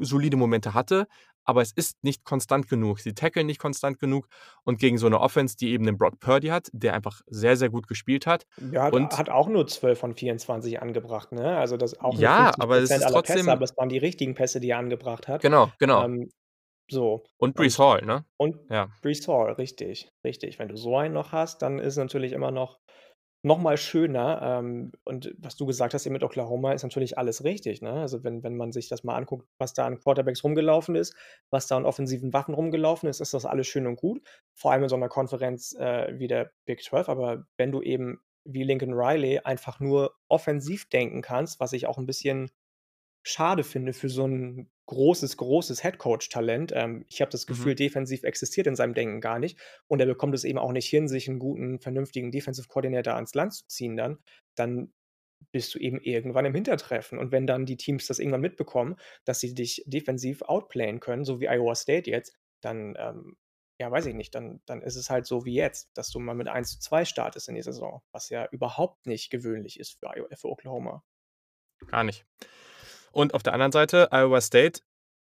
solide 0.00 0.36
Momente 0.38 0.74
hatte, 0.74 1.08
aber 1.44 1.62
es 1.62 1.72
ist 1.72 2.04
nicht 2.04 2.24
konstant 2.24 2.68
genug. 2.68 3.00
Sie 3.00 3.14
tackeln 3.14 3.46
nicht 3.46 3.60
konstant 3.60 3.98
genug 4.00 4.28
und 4.64 4.78
gegen 4.80 4.98
so 4.98 5.08
'ne 5.08 5.20
Offense, 5.20 5.56
die 5.56 5.70
eben 5.72 5.84
'nen 5.86 5.98
Brock 5.98 6.20
Purdy 6.20 6.48
hat, 6.48 6.70
der 6.72 6.94
einfach 6.94 7.22
sehr, 7.28 7.56
sehr 7.56 7.70
gut 7.70 7.88
gespielt 7.88 8.26
hat 8.26 8.46
Ja, 8.60 8.88
und 8.88 9.16
hat 9.16 9.30
auch 9.30 9.48
nur 9.48 9.66
12 9.68 10.00
von 10.00 10.14
24 10.14 10.82
angebracht, 10.82 11.30
ne? 11.30 11.56
Also, 11.58 11.76
das 11.76 12.00
auch 12.00 12.18
Ja, 12.20 12.54
aber 12.58 12.78
es 12.78 12.96
ist 12.96 13.02
aller 13.02 13.20
Pässe, 13.20 13.52
trotzdem 13.52 13.52
aber 13.52 13.64
es 13.64 13.76
waren 13.76 13.88
die 13.88 13.98
richtigen 13.98 14.34
Pässe, 14.34 14.58
die 14.58 14.70
er 14.70 14.78
angebracht 14.78 15.28
hat. 15.28 15.44
Genau, 15.44 15.72
genau. 15.78 16.08
Ähm, 16.08 16.28
so 16.90 17.24
Und 17.40 17.54
Breece 17.54 17.78
und 17.78 17.78
Hall, 17.78 18.02
ne? 18.04 18.24
und 18.38 18.56
Ja. 18.68 18.90
Breece 19.02 19.28
Hall, 19.28 19.52
richtig, 19.54 20.10
richtig. 20.24 20.58
Wenn 20.58 20.68
du 20.68 20.76
so 20.76 20.96
einen 20.96 21.14
noch 21.14 21.32
hast, 21.32 21.62
dann 21.62 21.78
ist 21.80 21.96
natürlich 21.96 22.32
immer 22.32 22.50
noch 22.52 22.80
noch 23.44 23.58
mal 23.58 23.76
schöner. 23.76 24.40
Ähm, 24.60 24.92
und 25.04 25.34
was 25.38 25.56
du 25.56 25.66
gesagt 25.66 25.94
hast 25.94 26.06
eben 26.06 26.12
mit 26.14 26.22
Oklahoma, 26.24 26.72
ist 26.72 26.82
natürlich 26.82 27.18
alles 27.18 27.44
richtig, 27.44 27.82
ne? 27.82 27.92
Also, 27.92 28.24
wenn 28.24 28.42
wenn 28.42 28.56
man 28.56 28.72
sich 28.72 28.88
das 28.88 29.04
mal 29.04 29.16
anguckt, 29.16 29.46
was 29.58 29.74
da 29.74 29.86
an 29.86 30.00
Quarterbacks 30.00 30.44
rumgelaufen 30.44 30.96
ist, 30.96 31.14
was 31.50 31.66
da 31.68 31.76
an 31.76 31.86
offensiven 31.86 32.32
Waffen 32.32 32.54
rumgelaufen 32.54 33.08
ist, 33.08 33.20
ist 33.20 33.34
das 33.34 33.44
alles 33.46 33.66
schön 33.68 33.86
und 33.86 33.96
gut, 33.96 34.22
vor 34.54 34.72
allem 34.72 34.82
in 34.84 34.88
so 34.88 34.96
'ner 34.96 35.08
Konferenz, 35.08 35.74
äh, 35.78 36.18
wie 36.18 36.28
der 36.28 36.52
Big 36.66 36.82
12. 36.82 37.08
Aber 37.08 37.46
wenn 37.56 37.72
du 37.72 37.82
eben 37.82 38.20
wie 38.44 38.64
Lincoln 38.64 38.94
Riley 38.94 39.40
einfach 39.40 39.80
nur 39.80 40.14
offensiv 40.28 40.88
denken 40.88 41.22
kannst, 41.22 41.60
was 41.60 41.72
ich 41.74 41.86
auch 41.86 41.98
'n 41.98 42.06
bisschen 42.06 42.50
schade 43.24 43.64
finde 43.64 43.92
für 43.94 44.08
so 44.10 44.24
'n 44.26 44.70
großes, 44.88 45.38
großes 45.38 45.84
Headcoach-Talent. 45.84 46.72
Ähm, 46.76 47.06
ich 47.08 47.22
habe 47.22 47.30
das 47.32 47.46
Mhm. 47.48 47.68
Gefühl, 47.68 47.76
defensiv 47.76 48.24
existiert 48.24 48.68
in 48.68 48.76
seinem 48.76 48.94
Denken 48.94 49.22
gar 49.22 49.38
nicht 49.40 49.58
und 49.88 50.00
er 50.00 50.06
bekommt 50.08 50.34
es 50.36 50.44
eben 50.44 50.58
auch 50.58 50.72
nicht 50.72 50.88
hin, 50.90 51.08
sich 51.08 51.28
'n 51.28 51.40
guten, 51.40 51.80
vernünftigen 51.80 52.32
Defensive 52.32 52.68
Coordinator 52.68 53.14
ans 53.16 53.34
Land 53.34 53.54
zu 53.54 53.66
ziehen 53.68 53.96
dann. 53.96 54.18
Dann 54.56 54.94
bist 55.52 55.74
du 55.74 55.78
eben 55.78 56.00
irgendwann 56.00 56.44
im 56.46 56.54
Hintertreffen. 56.54 57.18
Und 57.18 57.32
wenn 57.32 57.46
dann 57.46 57.66
die 57.66 57.76
Teams 57.76 58.06
das 58.06 58.18
irgendwann 58.18 58.40
mitbekommen, 58.42 58.96
dass 59.24 59.40
sie 59.40 59.54
dich 59.54 59.82
defensiv 59.86 60.42
outplayen 60.42 61.00
können, 61.00 61.24
so 61.24 61.40
wie 61.40 61.48
Iowa 61.48 61.74
State 61.74 62.10
jetzt, 62.10 62.36
dann, 62.62 62.94
ähm, 62.98 63.36
ja, 63.80 63.90
weiß 63.90 64.06
ich 64.06 64.14
nicht, 64.14 64.34
dann 64.34 64.60
dann 64.66 64.82
ist 64.82 64.96
es 64.96 65.10
halt 65.10 65.26
so 65.26 65.44
wie 65.46 65.54
jetzt, 65.54 65.90
dass 65.96 66.10
du 66.10 66.18
mal 66.20 66.34
mit 66.34 66.48
1:2 66.48 67.04
startest 67.04 67.48
in 67.48 67.54
die 67.56 67.62
Saison, 67.62 68.02
was 68.12 68.28
ja 68.30 68.46
überhaupt 68.50 69.06
nicht 69.06 69.30
gewöhnlich 69.30 69.78
ist 69.80 69.98
für 70.00 70.10
für 70.36 70.48
Oklahoma. 70.50 71.04
Gar 71.86 72.04
nicht. 72.04 72.26
Und 73.14 73.34
auf 73.34 73.42
der 73.42 73.52
anderen 73.54 73.72
Seite, 73.72 74.08
Iowa 74.12 74.40
State 74.40 74.80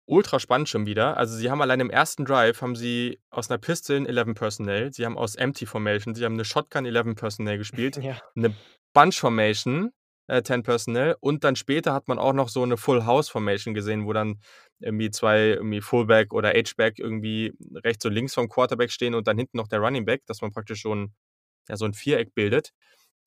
ultra 0.09 0.39
spannend 0.39 0.69
schon 0.69 0.85
wieder. 0.85 1.17
Also, 1.17 1.35
sie 1.35 1.49
haben 1.51 1.61
allein 1.61 1.79
im 1.81 1.89
ersten 1.89 2.23
Drive 2.25 2.61
haben 2.61 2.75
sie 2.75 3.19
aus 3.29 3.49
'ner 3.49 3.57
Pistol 3.57 3.97
'n 3.97 4.05
11 4.05 4.35
Personnel, 4.35 4.93
sie 4.93 5.05
haben 5.05 5.17
aus 5.17 5.35
Empty 5.35 5.65
Formation 5.65 6.15
sie 6.15 6.23
haben 6.25 6.35
'ne 6.35 6.45
Shotgun 6.45 6.85
11 6.85 7.15
Personnel 7.15 7.57
gespielt, 7.57 7.99
Ja. 8.03 8.21
'ne 8.35 8.55
Bunch 8.93 9.19
Formation, 9.19 9.91
äh, 10.27 10.41
10 10.43 10.63
Personnel 10.63 11.15
und 11.19 11.43
dann 11.43 11.55
später 11.57 11.93
hat 11.93 12.07
man 12.07 12.19
auch 12.19 12.31
noch 12.33 12.47
so 12.49 12.65
'ne 12.65 12.77
Full 12.77 13.05
House 13.05 13.27
Formation 13.29 13.73
gesehen, 13.73 14.05
wo 14.05 14.13
dann 14.13 14.39
irgendwie 14.79 15.11
2 15.11 15.39
irgendwie 15.49 15.81
Fullback 15.81 16.33
oder 16.33 16.49
H-Back 16.51 16.99
irgendwie 16.99 17.53
rechts 17.83 18.05
und 18.05 18.13
links 18.13 18.33
vom 18.33 18.47
Quarterback 18.47 18.91
stehen 18.91 19.13
und 19.13 19.27
dann 19.27 19.37
hinten 19.37 19.57
noch 19.57 19.67
der 19.67 19.79
Running 19.79 20.05
Back, 20.05 20.25
dass 20.25 20.41
man 20.41 20.51
praktisch 20.53 20.79
schon, 20.81 21.13
ja, 21.69 21.77
so 21.77 21.85
'n 21.85 21.93
Viereck 21.95 22.35
bildet. 22.35 22.71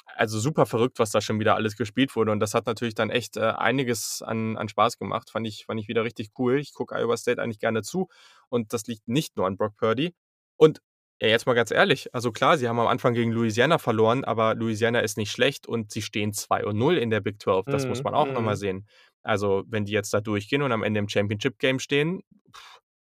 Also, 0.07 0.39
super 0.41 0.67
verrückt, 0.67 0.99
was 0.99 1.11
da 1.11 1.21
schon 1.21 1.39
wieder 1.41 1.55
alles 1.55 1.77
gespielt 1.77 2.15
wurde 2.17 2.33
und 2.33 2.41
das 2.41 2.55
hat 2.55 2.67
natürlich 2.67 2.95
dann 2.95 3.11
echt, 3.11 3.37
äh, 3.37 3.41
einiges 3.57 4.23
an 4.23 4.57
an 4.57 4.69
Spaß 4.69 4.99
gemacht. 4.99 5.31
Fand 5.31 5.47
ich 5.47 5.67
fand 5.67 5.81
ich 5.81 5.89
wieder 5.89 6.05
richtig 6.05 6.31
cool. 6.39 6.59
Ich 6.59 6.75
gucke 6.75 6.95
Iowa 6.97 7.17
State 7.17 7.41
eigentlich 7.41 7.59
gerne 7.61 7.83
zu 7.83 8.09
und 8.49 8.73
das 8.73 8.87
liegt 8.87 9.09
nicht 9.09 9.37
nur 9.37 9.47
an 9.47 9.57
Brock 9.57 9.77
Purdy. 9.77 10.15
Und, 10.57 10.81
ja, 11.23 11.29
jetzt 11.29 11.47
mal 11.47 11.55
ganz 11.55 11.71
ehrlich, 11.71 12.13
also 12.15 12.33
klar, 12.33 12.59
sie 12.59 12.69
haben 12.69 12.79
am 12.81 12.87
Anfang 12.89 13.15
gegen 13.15 13.31
Louisiana 13.33 13.79
verloren, 13.79 14.25
aber 14.25 14.55
Louisiana 14.55 15.01
ist 15.01 15.17
nicht 15.17 15.31
schlecht 15.33 15.67
und 15.67 15.93
sie 15.93 16.03
stehen 16.03 16.33
2:0 16.33 16.97
in 16.97 17.11
der 17.11 17.21
Big 17.21 17.41
12. 17.41 17.69
Das 17.71 17.89
muss 17.89 18.03
Mhm, 18.03 18.05
man 18.05 18.15
auch 18.15 18.29
mhm. 18.35 18.57
sehen. 18.57 18.87
Also, 19.23 19.65
wenn 19.69 19.85
die 19.85 19.93
jetzt 19.93 20.13
da 20.15 20.21
durchgehen 20.21 20.63
und 20.63 20.73
am 20.73 20.83
Ende 20.83 20.99
im 21.01 21.09
Championship 21.09 21.59
Game 21.59 21.79
stehen, 21.79 22.23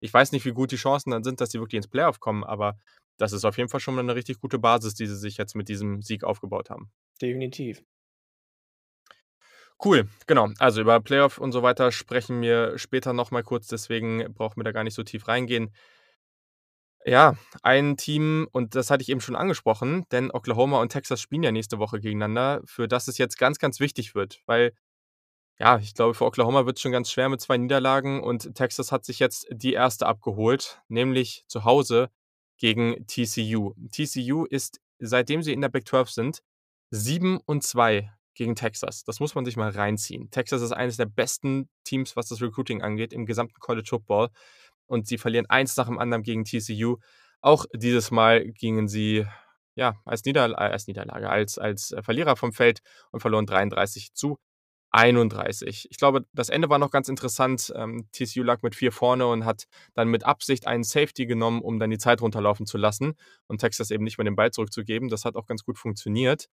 ich 0.01 0.13
weiß 0.13 0.33
nicht, 0.33 0.45
wie 0.45 0.53
gut 0.53 0.73
die 0.73 0.77
Chancen 0.77 1.11
dann 1.11 1.25
sind, 1.25 1.41
dass 1.41 1.51
sie 1.51 1.59
wirklich 1.61 1.79
ins 1.79 1.89
Playoff 1.89 2.21
kommen, 2.21 2.45
aber 2.45 2.77
das 3.19 3.33
ist 3.33 3.45
auf 3.45 3.57
jeden 3.59 3.69
Fall 3.71 3.81
schon 3.81 3.95
mal 3.95 4.03
'ne 4.05 4.15
richtig 4.15 4.41
gute 4.41 4.59
Basis, 4.59 4.95
die 4.95 5.07
sie 5.07 5.17
sich 5.17 5.37
jetzt 5.39 5.55
mit 5.57 5.69
diesem 5.69 6.03
Sieg 6.03 6.25
aufgebaut 6.25 6.71
haben. 6.71 6.91
Definitiv. 7.21 7.83
Cool, 9.85 10.09
genau. 10.27 10.49
Also, 10.59 10.81
über 10.81 11.01
Playoff 11.01 11.37
und 11.39 11.53
so 11.53 11.63
weiter 11.63 11.93
sprechen 11.93 12.41
wir 12.41 12.79
später 12.79 13.13
noch 13.13 13.31
mal 13.31 13.43
kurz, 13.43 13.67
deswegen 13.67 14.33
brauchen 14.33 14.57
wir 14.59 14.65
da 14.65 14.73
gar 14.73 14.85
nicht 14.85 14.95
so 14.95 15.03
tief 15.03 15.29
reingehen. 15.29 15.71
Ja, 17.05 17.37
ein 17.63 17.97
Team 17.97 18.49
und 18.51 18.75
das 18.75 18.91
hatte 18.91 19.03
ich 19.03 19.09
eben 19.11 19.21
schon 19.21 19.37
angesprochen, 19.37 20.05
denn 20.11 20.31
Oklahoma 20.33 20.81
und 20.81 20.91
Texas 20.91 21.21
spielen 21.21 21.45
ja 21.45 21.53
nächste 21.53 21.79
Woche 21.79 22.01
gegeneinander, 22.01 22.63
für 22.65 22.89
das 22.89 23.07
es 23.07 23.17
jetzt 23.19 23.39
ganz, 23.39 23.59
ganz 23.61 23.79
wichtig 23.79 24.15
wird, 24.17 24.41
weil 24.47 24.73
ja, 25.59 25.79
ich 25.79 25.95
glaube, 25.95 26.15
für 26.15 26.27
Oklahoma 26.27 26.67
wird's 26.67 26.81
schon 26.83 26.93
ganz 26.93 27.11
schwer 27.11 27.29
mit 27.31 27.41
2 27.41 27.57
Niederlagen 27.59 28.23
und 28.23 28.55
Texas 28.57 28.93
hat 28.93 29.05
sich 29.05 29.21
jetzt 29.21 29.47
die 29.53 29.75
1. 29.75 30.07
abgeholt, 30.07 30.81
nämlich 30.89 31.45
zu 31.49 31.65
Hause 31.65 32.11
gegen 32.59 33.07
TCU. 33.07 33.75
TCU 33.91 34.45
ist, 34.45 34.81
seitdem 34.99 35.43
sie 35.43 35.53
in 35.53 35.61
der 35.61 35.69
Big 35.69 35.87
12 35.87 36.11
sind, 36.11 36.43
7 36.91 37.39
und 37.45 37.63
2 37.65 38.11
gegen 38.35 38.55
Texas. 38.55 39.03
Das 39.05 39.19
muss 39.19 39.35
man 39.35 39.45
sich 39.45 39.57
mal 39.57 39.71
reinziehen. 39.71 40.31
Texas 40.31 40.63
ist 40.63 40.73
eines 40.73 40.97
der 40.97 41.07
besten 41.07 41.69
Teams, 41.85 42.17
was 42.17 42.29
das 42.29 42.41
Recruiting 42.41 42.83
angeht 42.83 43.13
im 43.13 43.27
gesamten 43.27 43.59
College 43.59 43.89
Football 43.89 44.29
und 44.87 45.07
sie 45.07 45.19
verlieren 45.19 45.47
eins 45.47 45.77
nach 45.77 45.87
dem 45.87 45.99
anderen 45.99 46.23
gegen 46.23 46.45
TCU. 46.45 46.99
Auch 47.41 47.65
dieses 47.75 48.11
Mal 48.11 48.47
gingen 48.53 48.89
sie, 48.89 49.27
ja, 49.75 49.95
als 50.05 50.25
Niederl 50.25 50.53
äh, 50.53 50.57
als 50.57 50.87
Niederlage, 50.87 51.29
als 51.29 51.59
als 51.59 51.95
Verlierer 52.01 52.37
vom 52.37 52.53
Feld 52.53 52.81
und 53.11 53.21
verloren 53.21 53.47
33:31. 54.97 55.89
Ich 55.91 55.99
glaube, 55.99 56.25
das 56.33 56.49
Ende 56.49 56.69
war 56.71 56.79
noch 56.79 56.91
ganz 56.91 57.09
interessant. 57.09 57.73
Ähm, 57.77 58.09
TCU 58.13 58.45
lag 58.45 58.63
mit 58.63 58.75
4 58.75 58.93
vorne 58.93 59.27
und 59.27 59.45
hat 59.45 59.65
dann 59.95 60.09
mit 60.09 60.25
Absicht 60.25 60.67
einen 60.67 60.85
Safety 60.85 61.27
genommen, 61.27 61.63
um 61.63 61.79
dann 61.79 61.91
die 61.91 61.99
Zeit 61.99 62.23
runterlaufen 62.23 62.67
zu 62.67 62.79
lassen 62.79 63.15
und 63.49 63.61
Texas 63.61 63.91
eben 63.91 64.05
nicht 64.05 64.19
mehr 64.19 64.25
den 64.25 64.37
Ball 64.37 64.51
zurückzugeben. 64.53 65.09
Das 65.09 65.25
hat 65.25 65.37
auch 65.37 65.47
ganz 65.47 65.65
gut 65.65 65.79
funktioniert. 65.79 66.49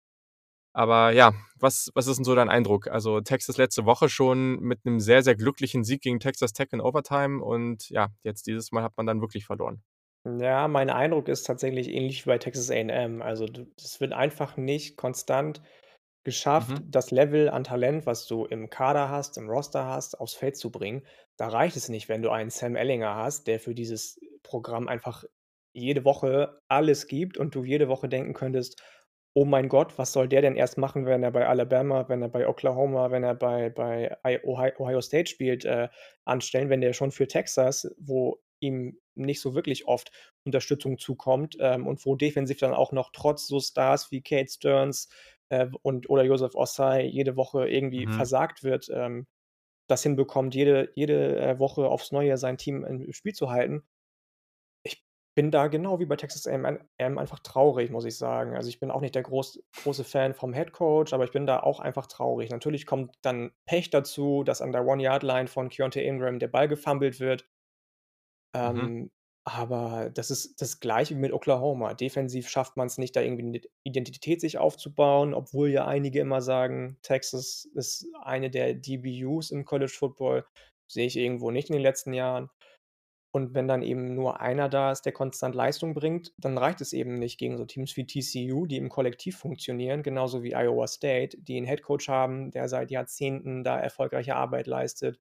Aber 0.72 1.12
ja, 1.12 1.34
was 1.60 1.90
was 1.94 2.06
ist 2.08 2.18
'n 2.20 2.24
so 2.24 2.34
dein 2.34 2.48
Eindruck? 2.50 2.88
Also, 2.88 3.20
Texas 3.22 3.58
letzte 3.58 3.86
Woche 3.86 4.08
schon 4.08 4.60
mit 4.60 4.84
'nem 4.86 5.00
sehr, 5.00 5.22
sehr 5.22 5.36
glücklichen 5.36 5.84
Sieg 5.84 6.02
gegen 6.02 6.20
Texas 6.20 6.52
Tech 6.52 6.68
in 6.72 6.80
Overtime 6.80 7.42
und 7.44 7.88
ja, 7.90 8.08
jetzt 8.24 8.46
dieses 8.48 8.72
Mal 8.72 8.82
hat 8.84 8.94
man 8.96 9.06
dann 9.06 9.20
wirklich 9.22 9.46
verloren. 9.46 9.82
Ja, 10.26 10.68
mein 10.68 10.88
Eindruck 10.88 11.28
ist 11.28 11.42
tatsächlich 11.44 11.88
ähnlich 11.90 12.24
wie 12.24 12.30
bei 12.30 12.38
Texas 12.38 12.70
A&M. 12.70 13.20
Also, 13.20 13.44
das 13.46 14.00
wird 14.00 14.14
einfach 14.14 14.56
nicht 14.56 14.96
konstant 14.96 15.60
geschafft, 16.24 16.78
Mhm. 16.78 16.84
das 16.86 17.10
Level 17.10 17.48
an 17.50 17.64
Talent, 17.64 18.06
was 18.06 18.26
du 18.26 18.46
im 18.46 18.70
Kader 18.70 19.08
hast, 19.10 19.36
im 19.38 19.48
Roster 19.50 19.84
hast, 19.86 20.18
aufs 20.20 20.34
Feld 20.34 20.56
zu 20.56 20.70
bringen. 20.70 21.06
Da 21.36 21.48
reicht 21.48 21.76
es 21.76 21.88
nicht, 21.88 22.08
wenn 22.08 22.22
du 22.22 22.30
einen 22.30 22.50
Sam 22.50 22.76
Ehlinger 22.76 23.14
hast, 23.14 23.46
der 23.46 23.60
für 23.60 23.74
dieses 23.74 24.18
Programm 24.42 24.88
einfach 24.88 25.24
jede 25.74 26.04
Woche 26.04 26.60
alles 26.68 27.06
gibt 27.08 27.36
und 27.38 27.54
du 27.54 27.64
jede 27.64 27.88
Woche 27.88 28.08
denken 28.08 28.32
könntest: 28.34 28.82
„Oh 29.36 29.44
mein 29.44 29.68
Gott, 29.68 29.98
was 29.98 30.12
soll 30.12 30.28
der 30.28 30.42
denn 30.42 30.54
erst 30.56 30.78
machen, 30.78 31.06
wenn 31.06 31.22
er 31.24 31.32
bei 31.32 31.46
Alabama, 31.48 32.08
wenn 32.08 32.22
er 32.22 32.28
bei 32.28 32.46
Oklahoma, 32.48 33.10
wenn 33.10 33.24
er 33.24 33.34
bei 33.34 33.68
bei 33.70 34.16
I 34.26 34.38
Ohio 34.44 35.00
State 35.00 35.28
spielt, 35.28 35.64
äh, 35.64 35.88
anstellen, 36.24 36.70
wenn 36.70 36.80
der 36.80 36.92
schon 36.92 37.10
für 37.10 37.26
Texas, 37.26 37.92
wo 37.98 38.40
ihm 38.60 39.00
nicht 39.16 39.40
so 39.40 39.54
wirklich 39.54 39.86
oft 39.88 40.12
Unterstützung 40.44 40.98
zukommt, 40.98 41.56
ähm, 41.60 41.86
und 41.86 42.04
wo 42.06 42.14
defensiv 42.16 42.58
dann 42.58 42.74
auch 42.74 42.92
noch 42.92 43.10
trotz 43.12 43.46
so 43.48 43.58
Stars 43.60 44.10
wie 44.12 44.22
Kate 44.22 44.50
Stearns, 44.50 45.08
äh, 45.50 45.68
und 45.82 46.10
oder 46.10 46.24
Joseph 46.24 46.54
Ossai 46.54 47.04
jede 47.06 47.36
Woche 47.36 47.68
irgendwie 47.68 48.06
Mhm. 48.06 48.10
versagt 48.10 48.62
wird, 48.64 48.88
ähm, 48.92 49.26
das 49.88 50.02
hinbekommt, 50.04 50.54
jede 50.54 50.92
jede, 50.96 51.38
äh, 51.40 51.58
Woche 51.60 51.88
aufs 51.88 52.12
Neue 52.12 52.36
sein 52.38 52.58
Team 52.58 52.84
im 52.84 53.12
Spiel 53.12 53.34
zu 53.34 53.50
halten. 53.50 53.84
Ich 54.82 55.04
bin 55.34 55.50
da 55.50 55.66
genau 55.68 55.98
wie 56.00 56.06
bei 56.06 56.16
Texas 56.16 56.46
A&M 56.46 57.18
einfach 57.18 57.40
traurig, 57.40 57.90
muss 57.90 58.04
ich 58.04 58.16
sagen. 58.16 58.56
Also, 58.56 58.68
ich 58.68 58.80
bin 58.80 58.90
auch 58.90 59.00
nicht 59.00 59.14
der 59.14 59.22
groß 59.22 59.62
große 59.76 60.04
Fan 60.04 60.32
vom 60.34 60.52
Head 60.54 60.72
Coach, 60.72 61.12
aber 61.12 61.24
ich 61.24 61.32
bin 61.32 61.46
da 61.46 61.60
auch 61.60 61.80
einfach 61.80 62.06
traurig. 62.06 62.50
Natürlich 62.50 62.86
kommt 62.86 63.16
dann 63.22 63.52
Pech 63.66 63.90
dazu, 63.90 64.42
dass 64.44 64.62
an 64.62 64.72
der 64.72 64.86
One-Yard-Line 64.86 65.48
von 65.48 65.68
Keaontay 65.70 66.06
Ingram 66.06 66.38
der 66.38 66.48
Ball 66.48 66.68
gefummelt 66.68 67.20
wird. 67.20 67.48
Mhm. 68.62 68.94
Aber 69.46 70.08
das 70.08 70.30
ist 70.30 70.62
das 70.62 70.80
Gleiche 70.80 71.14
wie 71.14 71.18
mit 71.18 71.32
Oklahoma. 71.34 71.92
Defensiv 71.92 72.48
schafft 72.48 72.78
man's 72.78 72.96
nicht, 72.96 73.14
da 73.14 73.20
irgendwie 73.20 73.42
'ne 73.42 73.60
Identität 73.82 74.40
sich 74.40 74.56
aufzubauen, 74.56 75.34
obwohl 75.34 75.68
ja 75.68 75.86
einige 75.86 76.20
immer 76.20 76.40
sagen, 76.40 76.96
Texas 77.02 77.66
ist 77.74 78.06
eine 78.22 78.48
der 78.50 78.72
DBUs 78.74 79.50
im 79.50 79.66
College 79.66 79.92
Football. 79.94 80.46
Sehe 80.90 81.06
ich 81.06 81.16
irgendwo 81.18 81.50
nicht 81.50 81.68
in 81.68 81.74
den 81.74 81.82
letzten 81.82 82.14
Jahren. 82.14 82.48
Und 83.32 83.54
wenn 83.54 83.68
dann 83.68 83.82
eben 83.82 84.14
nur 84.14 84.40
einer 84.40 84.68
da 84.70 84.92
ist, 84.92 85.02
der 85.02 85.12
konstant 85.12 85.54
Leistung 85.54 85.94
bringt, 85.94 86.32
dann 86.38 86.58
reicht 86.58 86.80
es 86.82 86.92
eben 86.94 87.18
nicht 87.18 87.38
gegen 87.38 87.58
so 87.58 87.64
Teams 87.66 87.96
wie 87.96 88.06
TCU, 88.06 88.66
die 88.66 88.78
im 88.78 88.88
Kollektiv 88.90 89.38
funktionieren, 89.38 90.02
genauso 90.02 90.42
wie 90.44 90.54
Iowa 90.54 90.86
State, 90.88 91.38
die 91.40 91.58
'n 91.58 91.66
Head 91.66 91.82
Coach 91.82 92.08
haben, 92.08 92.50
der 92.52 92.68
seit 92.68 92.90
Jahrzehnten 92.92 93.64
da 93.64 93.78
erfolgreiche 93.80 94.36
Arbeit 94.36 94.66
leistet, 94.68 95.20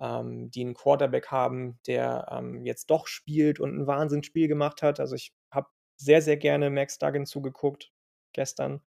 ähm, 0.00 0.50
die 0.50 0.62
'n 0.64 0.74
Quarterback 0.74 1.28
haben, 1.30 1.78
der, 1.86 2.26
ähm, 2.30 2.64
jetzt 2.66 2.90
doch 2.90 3.06
spielt 3.06 3.60
und 3.60 3.70
'n 3.78 3.86
Wahnsinnsspiel 3.86 4.48
gemacht 4.48 4.82
hat. 4.82 5.00
Also, 5.00 5.14
ich 5.16 5.32
habe 5.52 5.68
sehr, 5.96 6.22
sehr 6.22 6.36
gerne 6.36 6.70
Max 6.70 6.98
Duggan 6.98 7.26
zugeguckt 7.26 7.92
gestern. 8.32 8.82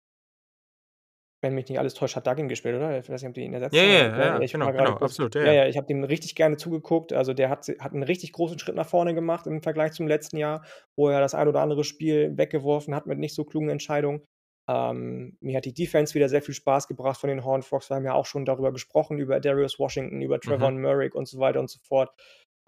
Wenn 1.43 1.53
mich 1.53 1.67
nicht 1.69 1.79
alles 1.79 1.93
täuscht, 1.93 2.15
hat 2.15 2.25
Duggan 2.27 2.47
gespielt, 2.47 2.75
oder? 2.75 2.97
Ich 2.99 3.09
weiß 3.09 3.21
nicht, 3.21 3.29
ob 3.29 3.33
die 3.35 3.41
ihn 3.43 3.53
ersetzt 3.53 3.83
ja, 3.83 3.83
haben. 3.83 4.13
ja, 4.17 4.17
Ja, 4.17 4.39
ja, 4.39 4.39
ich 4.39 4.51
genau, 4.51 4.71
genau, 4.71 4.95
absolut, 4.97 5.35
ja, 5.35 5.41
ja, 5.41 5.51
ja. 5.51 5.67
ich 5.67 5.77
habe 5.77 5.87
dem 5.87 6.03
richtig 6.03 6.35
gerne 6.35 6.57
zugeguckt. 6.57 7.13
Also, 7.13 7.33
der 7.33 7.49
hat 7.49 7.67
hat 7.79 7.93
'n 7.93 8.03
richtig 8.03 8.31
großen 8.33 8.57
Schritt 8.59 8.75
nach 8.75 8.87
vorne 8.89 9.13
gemacht 9.13 9.47
im 9.47 9.61
Vergleich 9.61 9.91
zum 9.93 10.07
letzten 10.07 10.37
Jahr, 10.37 10.65
wo 10.95 11.09
er 11.09 11.19
das 11.21 11.35
ein 11.35 11.47
oder 11.47 11.61
andere 11.61 11.83
Spiel 11.83 12.37
weggeworfen 12.37 12.95
hat 12.95 13.05
mit 13.07 13.19
nicht 13.19 13.35
so 13.35 13.43
klugen 13.45 13.69
Entscheidungen. 13.69 14.23
Ähm, 14.67 15.37
mir 15.41 15.57
hat 15.57 15.65
die 15.65 15.73
Defense 15.73 16.13
wieder 16.15 16.29
sehr 16.29 16.41
viel 16.41 16.55
Spaß 16.55 16.87
gebracht 16.87 17.19
von 17.19 17.29
den 17.29 17.43
Horned 17.45 17.65
Frogs. 17.65 17.89
Wir 17.89 17.97
haben 17.97 18.05
ja 18.05 18.13
auch 18.13 18.25
schon 18.25 18.45
darüber 18.45 18.71
gesprochen, 18.73 19.19
über 19.19 19.39
Darius 19.39 19.77
Washington, 19.79 20.21
über 20.21 20.37
Mhm. 20.37 20.41
Trevon 20.41 20.81
Moehrig 20.81 21.13
und 21.15 21.27
so 21.27 21.39
weiter 21.39 21.59
und 21.59 21.69
so 21.69 21.79
fort. 21.83 22.11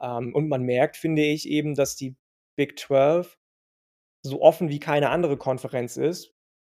Ähm, 0.01 0.33
und 0.35 0.47
man 0.47 0.63
merkt, 0.63 0.95
finde 0.97 1.23
ich 1.23 1.47
eben, 1.49 1.73
dass 1.75 1.95
die 1.95 2.15
Big 2.55 2.77
12 2.77 3.37
so 4.25 4.41
offen 4.41 4.69
wie 4.69 4.79
keine 4.79 5.09
andere 5.09 5.37
Konferenz 5.37 5.97
ist. 5.97 6.33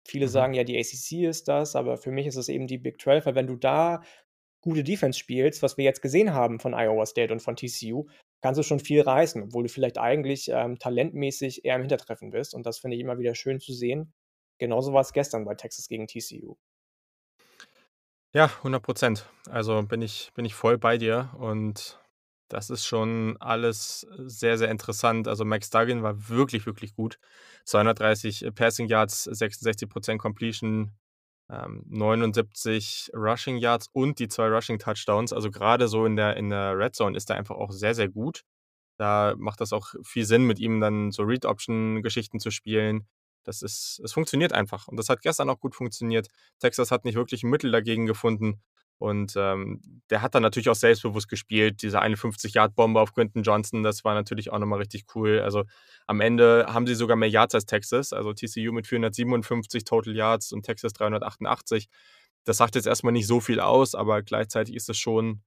Viele 0.07 0.25
Mhm. 0.25 0.29
sagen 0.31 0.53
ja, 0.53 0.63
die 0.63 0.77
ACC 0.77 1.25
ist 1.27 1.47
das, 1.47 1.75
aber 1.75 1.97
für 1.97 2.11
mich 2.11 2.25
ist 2.27 2.35
es 2.37 2.49
eben 2.49 2.67
die 2.67 2.77
Big 2.79 2.99
12, 3.01 3.25
weil 3.27 3.35
wenn 3.35 3.47
du 3.47 3.55
da 3.55 4.01
gute 4.63 4.83
Defense 4.83 5.19
spielst, 5.19 5.61
was 5.63 5.77
wir 5.77 5.85
jetzt 5.85 6.01
gesehen 6.01 6.33
haben 6.33 6.59
von 6.59 6.73
Iowa 6.73 7.05
State 7.05 7.31
und 7.33 7.41
von 7.41 7.55
TCU, 7.55 8.07
kannst 8.43 8.59
du 8.59 8.63
schon 8.63 8.79
viel 8.79 9.01
reißen, 9.01 9.43
obwohl 9.43 9.63
du 9.63 9.69
vielleicht 9.69 9.97
eigentlich, 9.99 10.49
ähm, 10.51 10.79
talentmäßig 10.79 11.65
eher 11.65 11.75
im 11.75 11.81
Hintertreffen 11.81 12.31
bist 12.31 12.53
und 12.55 12.65
das 12.65 12.79
finde 12.79 12.95
ich 12.95 13.01
immer 13.01 13.19
wieder 13.19 13.35
schön 13.35 13.59
zu 13.59 13.73
sehen. 13.73 14.13
Genauso 14.61 14.93
war's 14.93 15.11
gestern 15.11 15.43
bei 15.43 15.55
Texas 15.55 15.87
gegen 15.87 16.05
TCU. 16.05 16.55
Ja, 18.35 18.49
100 18.63 18.83
%. 18.83 19.25
Also, 19.49 19.81
bin 19.83 20.01
ich 20.01 20.31
bin 20.35 20.45
ich 20.45 20.53
voll 20.53 20.77
bei 20.77 20.97
dir 20.97 21.31
und 21.37 21.99
das 22.47 22.69
ist 22.69 22.85
schon 22.85 23.35
alles 23.41 24.07
sehr, 24.19 24.57
sehr 24.59 24.69
interessant. 24.69 25.27
Also, 25.27 25.43
Max 25.45 25.69
Duggan 25.71 26.03
war 26.03 26.29
wirklich, 26.29 26.65
wirklich 26.65 26.93
gut. 26.93 27.17
230 27.65 28.51
Passing 28.55 28.87
Yards, 28.87 29.23
66 29.25 29.89
% 29.89 30.19
Completion, 30.19 30.91
ähm, 31.49 31.83
79 31.89 33.11
Rushing 33.15 33.57
Yards 33.57 33.87
und 33.93 34.19
die 34.19 34.27
2 34.29 34.47
Rushing 34.47 34.79
Touchdowns. 34.79 35.33
Also, 35.33 35.51
grade 35.51 35.87
so 35.89 36.05
in 36.05 36.15
der 36.15 36.37
in 36.37 36.49
der 36.51 36.77
Red 36.77 36.95
Zone 36.95 37.17
ist 37.17 37.29
er 37.31 37.35
einfach 37.37 37.55
auch 37.55 37.71
sehr, 37.71 37.95
sehr 37.95 38.09
gut. 38.09 38.43
Da 38.97 39.35
macht 39.37 39.61
das 39.61 39.73
auch 39.73 39.95
viel 40.03 40.25
Sinn, 40.25 40.45
mit 40.45 40.59
ihm 40.59 40.79
dann 40.81 41.11
so 41.11 41.23
Read 41.23 41.45
Option 41.45 42.03
Geschichten 42.03 42.39
zu 42.39 42.51
spielen. 42.51 43.07
Das 43.43 43.61
ist 43.61 43.99
es 44.03 44.13
funktioniert 44.13 44.53
einfach 44.53 44.87
und 44.87 44.97
das 44.97 45.09
hat 45.09 45.21
gestern 45.21 45.49
auch 45.49 45.59
gut 45.59 45.75
funktioniert. 45.75 46.27
Texas 46.59 46.91
hat 46.91 47.05
nicht 47.05 47.15
wirklich 47.15 47.43
'n 47.43 47.49
Mittel 47.49 47.71
dagegen 47.71 48.05
gefunden 48.05 48.61
Und 48.99 49.33
ähm, 49.35 49.81
der 50.11 50.21
hat 50.21 50.35
dann 50.35 50.43
natürlich 50.43 50.69
auch 50.69 50.75
selbstbewusst 50.75 51.27
gespielt. 51.27 51.81
Diese 51.81 51.99
51-Yard-Bombe 52.01 52.99
auf 53.01 53.13
Quinton 53.13 53.41
Johnson, 53.43 53.81
das 53.83 54.03
war 54.03 54.13
natürlich 54.13 54.51
auch 54.51 54.59
nochmal 54.59 54.77
richtig 54.79 55.05
cool. 55.15 55.39
Also 55.41 55.63
am 56.07 56.21
Ende 56.21 56.67
haben 56.69 56.85
sie 56.85 56.93
sogar 56.95 57.17
mehr 57.17 57.29
Yards 57.29 57.55
als 57.55 57.65
Texas. 57.65 58.13
Also 58.13 58.33
TCU 58.33 58.71
mit 58.71 58.85
457 58.87 59.85
Total 59.85 60.15
Yards 60.15 60.51
und 60.53 60.63
Texas 60.63 60.93
388. 60.93 61.89
Das 62.45 62.57
sagt 62.57 62.75
jetzt 62.75 62.85
erstmal 62.87 63.13
nicht 63.13 63.27
so 63.27 63.39
viel 63.39 63.59
aus, 63.59 63.95
aber 63.95 64.21
gleichzeitig 64.23 64.75
ist 64.75 64.89
es 64.89 64.97
schon, 64.99 65.41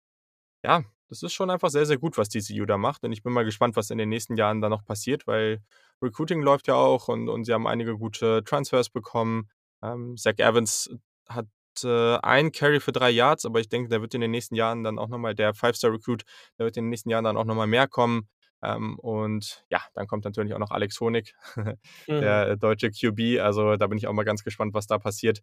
ja, 0.64 0.85
das 1.08 1.22
ist 1.22 1.32
schon 1.32 1.50
einfach 1.50 1.70
sehr, 1.70 1.86
sehr 1.86 1.98
gut, 1.98 2.16
was 2.18 2.28
TCU 2.28 2.64
da 2.66 2.78
macht. 2.78 3.04
Und 3.04 3.12
ich 3.12 3.22
bin 3.22 3.32
mal 3.32 3.44
gespannt, 3.44 3.76
was 3.76 3.90
in 3.90 3.98
den 3.98 4.08
nächsten 4.08 4.36
Jahren 4.36 4.60
da 4.60 4.68
noch 4.68 4.84
passiert, 4.84 5.26
weil 5.26 5.60
Recruiting 6.02 6.42
läuft 6.42 6.66
ja 6.68 6.74
auch 6.74 7.08
und, 7.08 7.28
und 7.28 7.44
sie 7.44 7.52
haben 7.52 7.66
einige 7.66 7.96
gute 7.96 8.42
Transfers 8.44 8.90
bekommen. 8.90 9.48
Ähm, 9.82 10.16
Zach 10.16 10.38
Evans 10.38 10.90
hat 11.28 11.46
äh, 11.82 12.16
ein 12.18 12.52
Carry 12.52 12.80
für 12.80 12.92
drei 12.92 13.10
Yards, 13.10 13.44
aber 13.44 13.60
ich 13.60 13.68
denke, 13.68 13.88
der 13.88 14.00
wird 14.00 14.14
in 14.14 14.20
den 14.20 14.30
nächsten 14.30 14.54
Jahren 14.54 14.84
dann 14.84 14.98
auch 14.98 15.08
nochmal, 15.08 15.34
der 15.34 15.54
Five-Star-Recruit, 15.54 16.24
der 16.58 16.66
wird 16.66 16.76
in 16.76 16.84
den 16.84 16.90
nächsten 16.90 17.10
Jahren 17.10 17.24
dann 17.24 17.36
auch 17.36 17.44
nochmal 17.44 17.66
mehr 17.66 17.88
kommen. 17.88 18.28
Ähm, 18.62 18.98
und 18.98 19.64
ja, 19.68 19.80
dann 19.94 20.06
kommt 20.06 20.24
natürlich 20.24 20.54
auch 20.54 20.58
noch 20.58 20.70
Alex 20.70 20.98
Honig, 21.00 21.34
mhm. 21.56 21.76
der 22.06 22.56
deutsche 22.56 22.90
QB. 22.90 23.40
Also 23.40 23.76
da 23.76 23.86
bin 23.86 23.98
ich 23.98 24.06
auch 24.06 24.12
mal 24.12 24.24
ganz 24.24 24.42
gespannt, 24.42 24.74
was 24.74 24.86
da 24.86 24.98
passiert. 24.98 25.40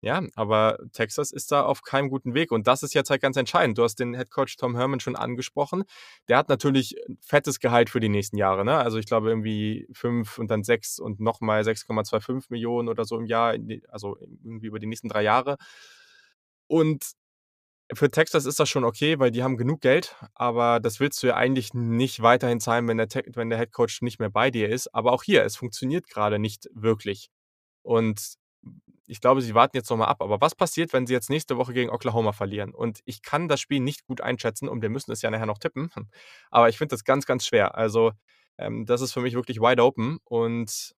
Ja, 0.00 0.22
aber 0.34 0.78
Texas 0.92 1.32
ist 1.32 1.50
da 1.50 1.62
auf 1.62 1.82
keinem 1.82 2.10
guten 2.10 2.34
Weg. 2.34 2.52
Und 2.52 2.66
das 2.66 2.82
ist 2.82 2.92
jetzt 2.92 3.08
halt 3.08 3.22
ganz 3.22 3.36
entscheidend. 3.36 3.78
Du 3.78 3.84
hast 3.84 3.96
den 3.96 4.14
Head 4.14 4.30
Coach 4.30 4.56
Tom 4.56 4.76
Herman 4.76 5.00
schon 5.00 5.16
angesprochen. 5.16 5.84
Der 6.28 6.36
hat 6.36 6.50
natürlich 6.50 6.96
fettes 7.20 7.58
Gehalt 7.58 7.88
für 7.88 8.00
die 8.00 8.10
nächsten 8.10 8.36
Jahre. 8.36 8.64
Ne? 8.66 8.76
Also 8.76 8.98
ich 8.98 9.06
glaube 9.06 9.30
irgendwie 9.30 9.88
fünf 9.92 10.38
und 10.38 10.50
dann 10.50 10.62
sechs 10.62 10.98
und 10.98 11.20
nochmal 11.20 11.62
6,25 11.62 12.46
Millionen 12.50 12.88
oder 12.88 13.04
so 13.06 13.18
im 13.18 13.26
Jahr, 13.26 13.56
also 13.88 14.18
irgendwie 14.44 14.66
über 14.66 14.78
die 14.78 14.86
nächsten 14.86 15.08
drei 15.08 15.22
Jahre. 15.22 15.56
Und 16.66 17.14
für 17.92 18.10
Texas 18.10 18.46
ist 18.46 18.58
das 18.60 18.68
schon 18.68 18.84
okay, 18.84 19.18
weil 19.18 19.30
die 19.30 19.42
haben 19.42 19.56
genug 19.56 19.80
Geld, 19.80 20.16
aber 20.34 20.80
das 20.80 21.00
willst 21.00 21.22
du 21.22 21.26
ja 21.28 21.36
eigentlich 21.36 21.74
nicht 21.74 22.22
weiterhin 22.22 22.60
zahlen, 22.60 22.88
wenn 22.88 22.96
der, 22.96 23.08
wenn 23.34 23.50
der 23.50 23.58
Head 23.58 23.72
Coach 23.72 24.02
nicht 24.02 24.18
mehr 24.18 24.30
bei 24.30 24.50
dir 24.50 24.68
ist. 24.68 24.94
Aber 24.94 25.12
auch 25.12 25.22
hier, 25.22 25.44
es 25.44 25.56
funktioniert 25.56 26.08
gerade 26.08 26.38
nicht 26.38 26.68
wirklich. 26.74 27.30
Und 27.82 28.36
ich 29.06 29.20
glaube, 29.20 29.42
sie 29.42 29.54
warten 29.54 29.76
jetzt 29.76 29.90
nochmal 29.90 30.08
ab. 30.08 30.22
Aber 30.22 30.40
was 30.40 30.54
passiert, 30.54 30.92
wenn 30.92 31.06
sie 31.06 31.12
jetzt 31.12 31.30
nächste 31.30 31.56
Woche 31.56 31.72
gegen 31.72 31.90
Oklahoma 31.90 32.32
verlieren? 32.32 32.74
Und 32.74 33.00
ich 33.04 33.22
kann 33.22 33.48
das 33.48 33.60
Spiel 33.60 33.80
nicht 33.80 34.06
gut 34.06 34.20
einschätzen 34.20 34.68
und 34.68 34.82
wir 34.82 34.88
müssen 34.90 35.12
es 35.12 35.22
ja 35.22 35.30
nachher 35.30 35.46
noch 35.46 35.58
tippen. 35.58 35.90
Aber 36.50 36.68
ich 36.68 36.78
finde 36.78 36.94
das 36.94 37.04
ganz, 37.04 37.26
ganz 37.26 37.46
schwer. 37.46 37.76
Also, 37.76 38.12
ähm, 38.58 38.86
das 38.86 39.00
ist 39.00 39.12
für 39.12 39.20
mich 39.20 39.34
wirklich 39.34 39.60
wide 39.60 39.82
open. 39.82 40.18
Und 40.24 40.94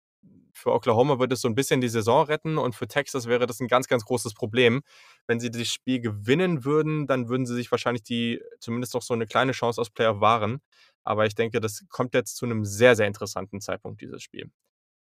für 0.54 0.72
Oklahoma 0.72 1.20
wird 1.20 1.32
es 1.34 1.42
so 1.42 1.50
ein 1.50 1.56
bisschen 1.56 1.82
die 1.82 1.90
Saison 1.90 2.26
retten 2.26 2.58
und 2.58 2.76
für 2.76 2.88
Texas 2.88 3.28
wäre 3.28 3.46
das 3.46 3.60
ein 3.60 3.68
ganz, 3.68 3.88
ganz 3.88 4.06
großes 4.06 4.34
Problem. 4.34 4.82
Wenn 5.28 5.40
sie 5.40 5.52
das 5.52 5.68
Spiel 5.68 6.00
gewinnen 6.00 6.64
würden, 6.64 7.08
dann 7.08 7.28
würden 7.28 7.46
sie 7.46 7.56
sich 7.56 7.70
wahrscheinlich 7.72 8.04
die 8.04 8.42
zumindest 8.60 8.94
noch 8.94 9.02
so 9.02 9.14
eine 9.14 9.26
kleine 9.26 9.52
Chance 9.52 9.82
aus 9.82 9.90
Playoff 9.90 10.22
wahren. 10.22 10.62
Aber 11.04 11.26
ich 11.26 11.36
denke, 11.36 11.60
das 11.60 11.86
kommt 11.90 12.14
jetzt 12.14 12.38
zu 12.38 12.46
einem 12.46 12.64
sehr, 12.64 12.96
sehr 12.96 13.08
interessanten 13.08 13.60
Zeitpunkt, 13.62 14.02
dieses 14.02 14.24
Spiel. 14.24 14.50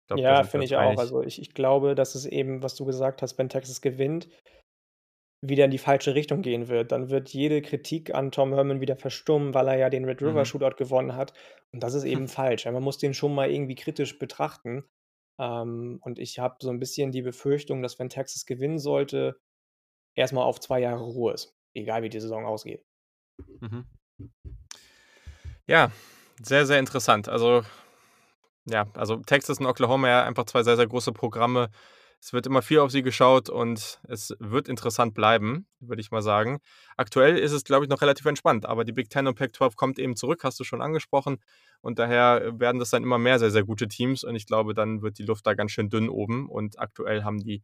Glaube, 0.09 0.23
Ja, 0.23 0.43
finde 0.45 0.67
ich 0.67 0.77
auch. 0.77 0.99
Also, 0.99 1.23
ich 1.23 1.41
ich 1.41 1.55
glaube, 1.55 1.95
dass 1.95 2.15
es 2.15 2.27
eben, 2.27 2.63
was 2.63 2.75
du 2.75 2.85
gesagt 2.85 3.23
hast, 3.23 3.39
wenn 3.39 3.49
Texas 3.49 3.81
gewinnt, 3.81 4.29
wieder 5.49 5.67
in 5.67 5.71
die 5.71 5.79
falsche 5.79 6.15
Richtung 6.15 6.43
gehen 6.43 6.69
wird. 6.69 6.93
Dann 6.93 7.11
wird 7.11 7.31
jede 7.31 7.61
Kritik 7.63 8.15
an 8.15 8.31
Tom 8.31 8.55
Herman 8.55 8.81
wieder 8.81 8.97
verstummen, 8.97 9.53
weil 9.55 9.69
er 9.69 9.77
ja 9.77 9.91
den 9.91 10.05
Red 10.05 10.23
River 10.23 10.41
Mhm. 10.41 10.45
Shootout 10.45 10.77
gewonnen 10.77 11.15
hat. 11.15 11.35
Und 11.73 11.83
das 11.83 11.95
ist 11.95 12.05
eben 12.27 12.29
falsch. 12.29 12.65
Man 12.65 12.83
muss 12.83 12.99
den 12.99 13.15
schon 13.15 13.35
mal 13.35 13.51
irgendwie 13.51 13.75
kritisch 13.75 14.19
betrachten. 14.19 14.85
Ähm, 15.39 15.99
und 16.03 16.19
ich 16.19 16.39
habe 16.39 16.57
so 16.61 16.71
ein 16.71 16.79
bisschen 16.79 17.13
die 17.13 17.23
Befürchtung, 17.23 17.83
dass 17.83 17.99
wenn 17.99 18.09
Texas 18.09 18.47
gewinnen 18.47 18.79
sollte, 18.79 19.39
erstmal 20.17 20.45
auf 20.45 20.61
zwei 20.61 20.81
Jahre 20.81 21.05
Ruhe 21.05 21.35
ist, 21.35 21.55
egal 21.75 22.03
wie 22.03 22.09
die 22.09 22.21
Saison 22.21 22.47
ausgeht. 22.47 22.85
Mhm. 23.61 23.85
Ja, 25.67 25.91
sehr, 26.43 26.67
sehr 26.67 26.79
interessant. 26.79 27.29
Also 27.29 27.63
ja, 28.67 28.87
also 28.95 29.17
Texas 29.17 29.59
und 29.59 29.67
Oklahoma 29.67 30.09
ja 30.09 30.25
einfach 30.25 30.45
zwei 30.45 30.63
sehr, 30.63 30.77
sehr 30.77 30.87
große 30.87 31.13
Programme. 31.13 31.71
Es 32.21 32.33
wird 32.33 32.47
immer 32.47 32.63
viel 32.63 32.79
auf 32.79 32.91
sie 32.91 33.03
geschaut 33.03 33.51
und 33.51 34.01
es 34.09 34.35
wird 34.39 34.69
interessant 34.69 35.13
bleiben, 35.13 35.67
würde 35.81 36.01
ich 36.01 36.11
mal 36.11 36.23
sagen. 36.23 36.61
Aktuell 36.97 37.37
ist 37.37 37.53
es, 37.53 37.65
glaube 37.65 37.85
ich, 37.85 37.91
noch 37.91 38.01
relativ 38.01 38.25
entspannt, 38.25 38.65
aber 38.65 38.85
die 38.85 38.93
Big 38.93 39.11
Ten 39.11 39.27
und 39.27 39.35
Pac-12 39.35 39.77
kommt 39.77 39.99
eben 39.99 40.17
zurück, 40.17 40.43
hast 40.43 40.59
du 40.59 40.65
schon 40.65 40.81
angesprochen. 40.81 41.37
Und 41.83 41.99
daher 41.99 42.59
werden 42.59 42.79
das 42.79 42.89
dann 42.89 43.03
immer 43.03 43.19
mehr 43.19 43.39
sehr, 43.39 43.51
sehr 43.51 43.65
gute 43.65 43.89
Teams 43.89 44.25
und 44.25 44.37
ich 44.37 44.47
glaube, 44.47 44.73
dann 44.73 45.03
wird 45.03 45.19
die 45.19 45.25
Luft 45.25 45.47
da 45.47 45.53
ganz 45.53 45.73
schön 45.73 45.91
dünn 45.91 46.09
oben 46.09 46.49
und 46.49 46.79
aktuell 46.79 47.25
haben 47.25 47.41
die 47.41 47.63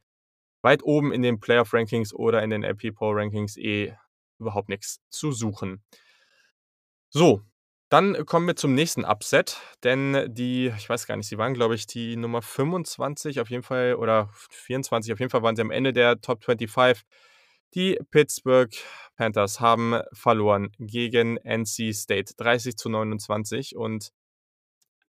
weit 0.62 0.82
oben 0.82 1.10
in 1.10 1.22
den 1.22 1.40
Playoff-Rankings 1.40 2.12
oder 2.12 2.42
in 2.42 2.50
den 2.50 2.62
LP 2.62 2.94
Poll-Rankings 2.94 3.56
eh 3.56 3.94
überhaupt 4.38 4.68
nichts 4.68 5.00
zu 5.08 5.32
suchen. 5.32 5.82
So, 7.08 7.42
dann 7.90 8.24
kommen 8.24 8.46
wir 8.46 8.54
zum 8.54 8.74
nächsten 8.74 9.04
Upset, 9.04 9.60
denn 9.82 10.32
die, 10.32 10.72
ich 10.78 10.88
weiß 10.88 11.06
gar 11.06 11.16
nicht, 11.16 11.26
sie 11.26 11.38
waren, 11.38 11.54
glaube 11.54 11.74
ich, 11.74 11.88
die 11.88 12.16
Nummer 12.16 12.40
25 12.40 13.40
auf 13.40 13.50
jeden 13.50 13.64
Fall 13.64 13.96
oder 13.96 14.30
24, 14.50 15.12
auf 15.12 15.18
jeden 15.18 15.30
Fall 15.30 15.42
waren 15.42 15.56
sie 15.56 15.62
am 15.62 15.72
Ende 15.72 15.92
der 15.92 16.20
Top 16.20 16.44
25. 16.44 17.04
Die 17.74 17.98
Pittsburgh 18.10 18.72
Panthers 19.16 19.60
haben 19.60 20.00
verloren 20.12 20.70
gegen 20.78 21.36
NC 21.38 21.92
State 21.92 22.34
30 22.36 22.76
zu 22.76 22.88
29 22.90 23.76
und 23.76 24.10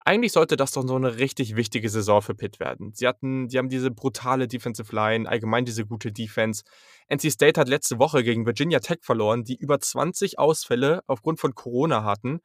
eigentlich 0.02 0.32
sollte 0.32 0.56
das 0.56 0.72
doch 0.72 0.86
so 0.86 0.96
eine 0.96 1.18
richtig 1.18 1.56
wichtige 1.56 1.90
Saison 1.90 2.22
für 2.22 2.34
Pitt 2.34 2.60
werden. 2.60 2.92
Sie 2.94 3.06
hatten, 3.06 3.48
die 3.48 3.58
haben 3.58 3.68
diese 3.68 3.90
brutale 3.90 4.48
Defensive 4.48 4.94
Line, 4.94 5.28
allgemein 5.28 5.66
diese 5.66 5.84
gute 5.84 6.12
Defense. 6.12 6.64
NC 7.08 7.30
State 7.30 7.60
hat 7.60 7.68
letzte 7.68 7.98
Woche 7.98 8.24
gegen 8.24 8.46
Virginia 8.46 8.80
Tech 8.80 9.00
verloren, 9.02 9.44
die 9.44 9.56
über 9.56 9.78
20 9.78 10.38
Ausfälle 10.38 11.02
aufgrund 11.06 11.38
von 11.40 11.54
Corona 11.54 12.04
hatten. 12.04 12.40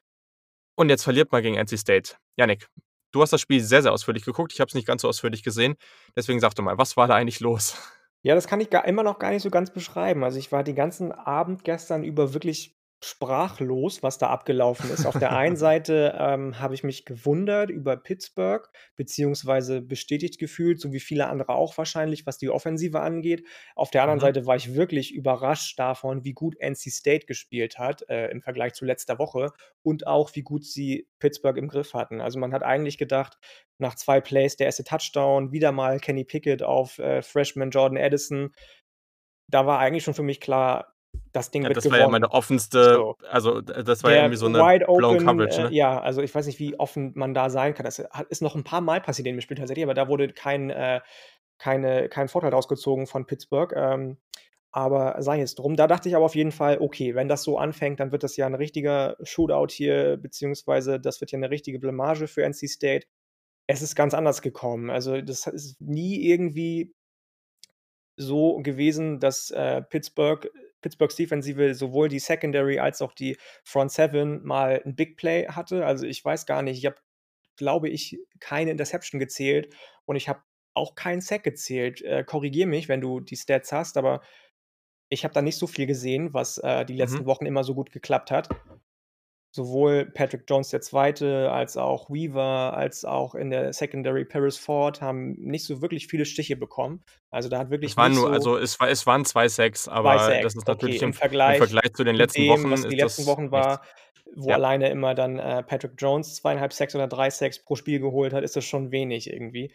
Und 0.75 0.89
jetzt 0.89 1.03
verliert 1.03 1.31
man 1.31 1.41
gegen 1.41 1.55
NC 1.55 1.77
State. 1.77 2.15
Janik, 2.37 2.67
du 3.11 3.21
hast 3.21 3.31
das 3.31 3.41
Spiel 3.41 3.61
sehr, 3.63 3.81
sehr 3.81 3.93
ausführlich 3.93 4.25
geguckt. 4.25 4.53
Ich 4.53 4.59
habe 4.59 4.67
es 4.67 4.75
nicht 4.75 4.87
ganz 4.87 5.01
so 5.01 5.07
ausführlich 5.07 5.43
gesehen. 5.43 5.75
Deswegen 6.15 6.39
sag 6.39 6.53
doch 6.55 6.63
mal, 6.63 6.77
was 6.77 6.97
war 6.97 7.07
da 7.07 7.15
eigentlich 7.15 7.39
los? 7.39 7.77
Ja, 8.23 8.35
das 8.35 8.47
kann 8.47 8.59
ich 8.59 8.69
gar, 8.69 8.85
immer 8.85 9.03
noch 9.03 9.19
gar 9.19 9.29
nicht 9.29 9.43
so 9.43 9.51
ganz 9.51 9.71
beschreiben. 9.71 10.23
Also 10.23 10.39
ich 10.39 10.51
war 10.51 10.63
den 10.63 10.75
ganzen 10.75 11.11
Abend 11.11 11.63
gestern 11.63 12.03
über 12.03 12.33
wirklich 12.33 12.75
sprachlos, 13.05 14.01
was 14.03 14.17
da 14.17 14.29
abgelaufen 14.29 14.89
ist. 14.91 15.05
Auf 15.05 15.19
der 15.19 15.35
einen 15.35 15.55
Seite 15.57 16.15
ähm, 16.19 16.59
habe 16.59 16.73
ich 16.73 16.83
mich 16.83 17.05
gewundert 17.05 17.69
über 17.69 17.97
Pittsburgh, 17.97 18.67
beziehungsweise 18.95 19.81
bestätigt 19.81 20.39
gefühlt, 20.39 20.81
so 20.81 20.91
wie 20.91 20.99
viele 20.99 21.27
andere 21.27 21.55
auch 21.55 21.77
wahrscheinlich, 21.77 22.25
was 22.25 22.37
die 22.37 22.49
Offensive 22.49 22.99
angeht. 22.99 23.45
Auf 23.75 23.91
der 23.91 24.01
anderen 24.01 24.19
mhm. 24.19 24.23
Seite 24.23 24.45
war 24.45 24.55
ich 24.55 24.75
wirklich 24.75 25.13
überrascht 25.13 25.77
davon, 25.77 26.23
wie 26.23 26.33
gut 26.33 26.55
NC 26.59 26.91
State 26.91 27.25
gespielt 27.27 27.77
hat 27.77 28.07
äh, 28.09 28.27
im 28.29 28.41
Vergleich 28.41 28.73
zu 28.73 28.85
letzter 28.85 29.19
Woche 29.19 29.51
und 29.83 30.07
auch 30.07 30.31
wie 30.33 30.41
gut 30.41 30.65
sie 30.65 31.07
Pittsburgh 31.19 31.57
im 31.57 31.67
Griff 31.67 31.93
hatten. 31.93 32.21
Also 32.21 32.39
man 32.39 32.53
hat 32.53 32.63
eigentlich 32.63 32.97
gedacht, 32.97 33.37
nach 33.77 33.95
zwei 33.95 34.21
Plays 34.21 34.55
der 34.55 34.67
erste 34.67 34.83
Touchdown, 34.83 35.51
wieder 35.51 35.71
mal 35.71 35.99
Kenny 35.99 36.23
Pickett 36.23 36.63
auf 36.63 36.97
äh, 36.97 37.21
Freshman 37.21 37.69
Jordan 37.69 37.97
Addison. 37.97 38.53
Da 39.51 39.67
war 39.67 39.79
eigentlich 39.79 40.03
schon 40.03 40.13
für 40.13 40.23
mich 40.23 40.41
klar, 40.41 40.94
das 41.35 41.51
Ding 41.51 41.63
ja, 41.63 41.69
wird 41.69 41.77
das 41.77 41.83
gewonnen. 41.83 41.99
war 41.99 42.07
ja 42.07 42.11
meine 42.11 42.31
offenste, 42.31 42.95
so. 42.95 43.17
also 43.29 43.61
das 43.61 44.03
war 44.03 44.11
ja 44.11 44.17
irgendwie 44.17 44.37
so 44.37 44.45
eine 44.45 44.59
wide 44.59 44.87
open, 44.87 45.25
Coverage. 45.25 45.63
Ne? 45.63 45.69
Äh, 45.69 45.73
ja, 45.73 45.99
also 45.99 46.21
ich 46.21 46.33
weiß 46.33 46.45
nicht, 46.45 46.59
wie 46.59 46.79
offen 46.79 47.11
man 47.15 47.33
da 47.33 47.49
sein 47.49 47.73
kann. 47.73 47.85
Das 47.85 47.99
ist 48.29 48.41
noch 48.41 48.55
ein 48.55 48.63
paar 48.63 48.81
Mal 48.81 49.01
passiert 49.01 49.27
in 49.27 49.35
dem 49.35 49.41
Spiel 49.41 49.57
tatsächlich, 49.57 49.83
aber 49.83 49.93
da 49.93 50.07
wurde 50.07 50.29
kein, 50.29 50.69
äh, 50.69 51.01
keine, 51.57 52.09
kein 52.09 52.27
Vorteil 52.27 52.51
rausgezogen 52.51 53.07
von 53.07 53.25
Pittsburgh. 53.25 53.73
Ähm, 53.75 54.17
aber 54.71 55.15
sei 55.21 55.39
es 55.41 55.55
drum. 55.55 55.77
Da 55.77 55.87
dachte 55.87 56.09
ich 56.09 56.17
aber 56.17 56.25
auf 56.25 56.35
jeden 56.35 56.51
Fall, 56.51 56.79
okay, 56.79 57.15
wenn 57.15 57.29
das 57.29 57.43
so 57.43 57.57
anfängt, 57.57 58.01
dann 58.01 58.11
wird 58.11 58.23
das 58.23 58.35
ja 58.35 58.45
ein 58.45 58.55
richtiger 58.55 59.15
Shootout 59.23 59.71
hier, 59.71 60.17
beziehungsweise 60.17 60.99
das 60.99 61.21
wird 61.21 61.31
ja 61.31 61.37
eine 61.37 61.49
richtige 61.49 61.79
Blamage 61.79 62.27
für 62.27 62.43
NC 62.43 62.67
State. 62.67 63.07
Es 63.67 63.81
ist 63.81 63.95
ganz 63.95 64.13
anders 64.13 64.41
gekommen. 64.41 64.89
Also 64.89 65.21
das 65.21 65.47
ist 65.47 65.79
nie 65.79 66.27
irgendwie 66.27 66.93
so 68.17 68.57
gewesen, 68.57 69.19
dass 69.19 69.49
äh, 69.51 69.81
Pittsburgh 69.81 70.49
Pittsburghs 70.81 71.15
Defensive 71.15 71.73
sowohl 71.73 72.09
die 72.09 72.19
Secondary 72.19 72.79
als 72.79 73.01
auch 73.01 73.13
die 73.13 73.37
Front 73.63 73.91
Seven 73.91 74.43
mal 74.43 74.81
ein 74.85 74.95
Big 74.95 75.17
Play 75.17 75.47
hatte. 75.47 75.85
Also 75.85 76.05
ich 76.05 76.23
weiß 76.23 76.45
gar 76.45 76.61
nicht, 76.61 76.77
ich 76.77 76.85
habe, 76.85 76.97
glaube 77.55 77.89
ich, 77.89 78.19
keine 78.39 78.71
Interception 78.71 79.19
gezählt 79.19 79.73
und 80.05 80.15
ich 80.15 80.29
habe 80.29 80.41
auch 80.73 80.95
keinen 80.95 81.21
Sack 81.21 81.43
gezählt. 81.43 82.01
Äh, 82.01 82.23
Korrigiere 82.23 82.67
mich, 82.67 82.89
wenn 82.89 83.01
du 83.01 83.19
die 83.19 83.37
Stats 83.37 83.71
hast, 83.71 83.97
aber 83.97 84.21
ich 85.09 85.23
habe 85.23 85.33
da 85.33 85.41
nicht 85.41 85.57
so 85.57 85.67
viel 85.67 85.85
gesehen, 85.85 86.33
was 86.33 86.57
äh, 86.57 86.85
die 86.85 86.95
letzten 86.95 87.23
mhm. 87.23 87.25
Wochen 87.25 87.45
immer 87.45 87.63
so 87.63 87.75
gut 87.75 87.91
geklappt 87.91 88.31
hat 88.31 88.49
sowohl 89.55 90.05
Patrick 90.13 90.43
Jones 90.49 90.69
der 90.69 90.81
Zweite 90.81 91.49
als 91.49 91.77
auch 91.77 92.09
Weaver 92.09 92.75
als 92.75 93.05
auch 93.05 93.35
in 93.35 93.49
der 93.49 93.71
Secondary 93.71 94.25
Paris 94.25 94.57
Ford 94.57 94.99
haben 94.99 95.31
nicht 95.39 95.65
so 95.65 95.81
wirklich 95.81 96.07
viele 96.07 96.25
Stiche 96.25 96.57
bekommen. 96.57 97.01
Also 97.31 97.47
da 97.47 97.59
hat 97.59 97.69
wirklich 97.69 97.91
es 97.91 97.97
waren 97.97 98.13
nur, 98.13 98.27
so 98.27 98.33
also 98.33 98.57
es, 98.57 98.77
war, 98.81 98.89
es 98.89 99.07
waren 99.07 99.23
zwei 99.23 99.47
Sacks, 99.47 99.87
aber 99.87 100.17
zwei 100.17 100.25
Sacks. 100.25 100.43
das 100.43 100.55
ist 100.55 100.67
natürlich 100.67 100.97
okay, 100.97 101.05
im, 101.05 101.09
im, 101.11 101.13
Vergleich, 101.13 101.55
im, 101.55 101.67
Vergleich, 101.67 101.93
zu 101.93 102.03
den 102.03 102.17
letzten 102.17 102.41
dem, 102.41 102.49
Wochen. 102.49 102.69
Was 102.69 102.85
die 102.85 102.97
letzten 102.97 103.25
Wochen 103.27 103.51
war, 103.51 103.81
wo 104.35 104.49
ja. 104.49 104.55
alleine 104.55 104.89
immer 104.89 105.15
dann 105.15 105.39
äh, 105.39 105.63
Patrick 105.63 105.93
Jones 105.97 106.35
zweieinhalb 106.35 106.73
Sacks 106.73 106.93
oder 106.93 107.07
drei 107.07 107.29
Sacks 107.29 107.63
pro 107.63 107.77
Spiel 107.77 108.01
geholt 108.01 108.33
hat, 108.33 108.43
ist 108.43 108.57
das 108.57 108.65
schon 108.65 108.91
wenig 108.91 109.31
irgendwie. 109.31 109.73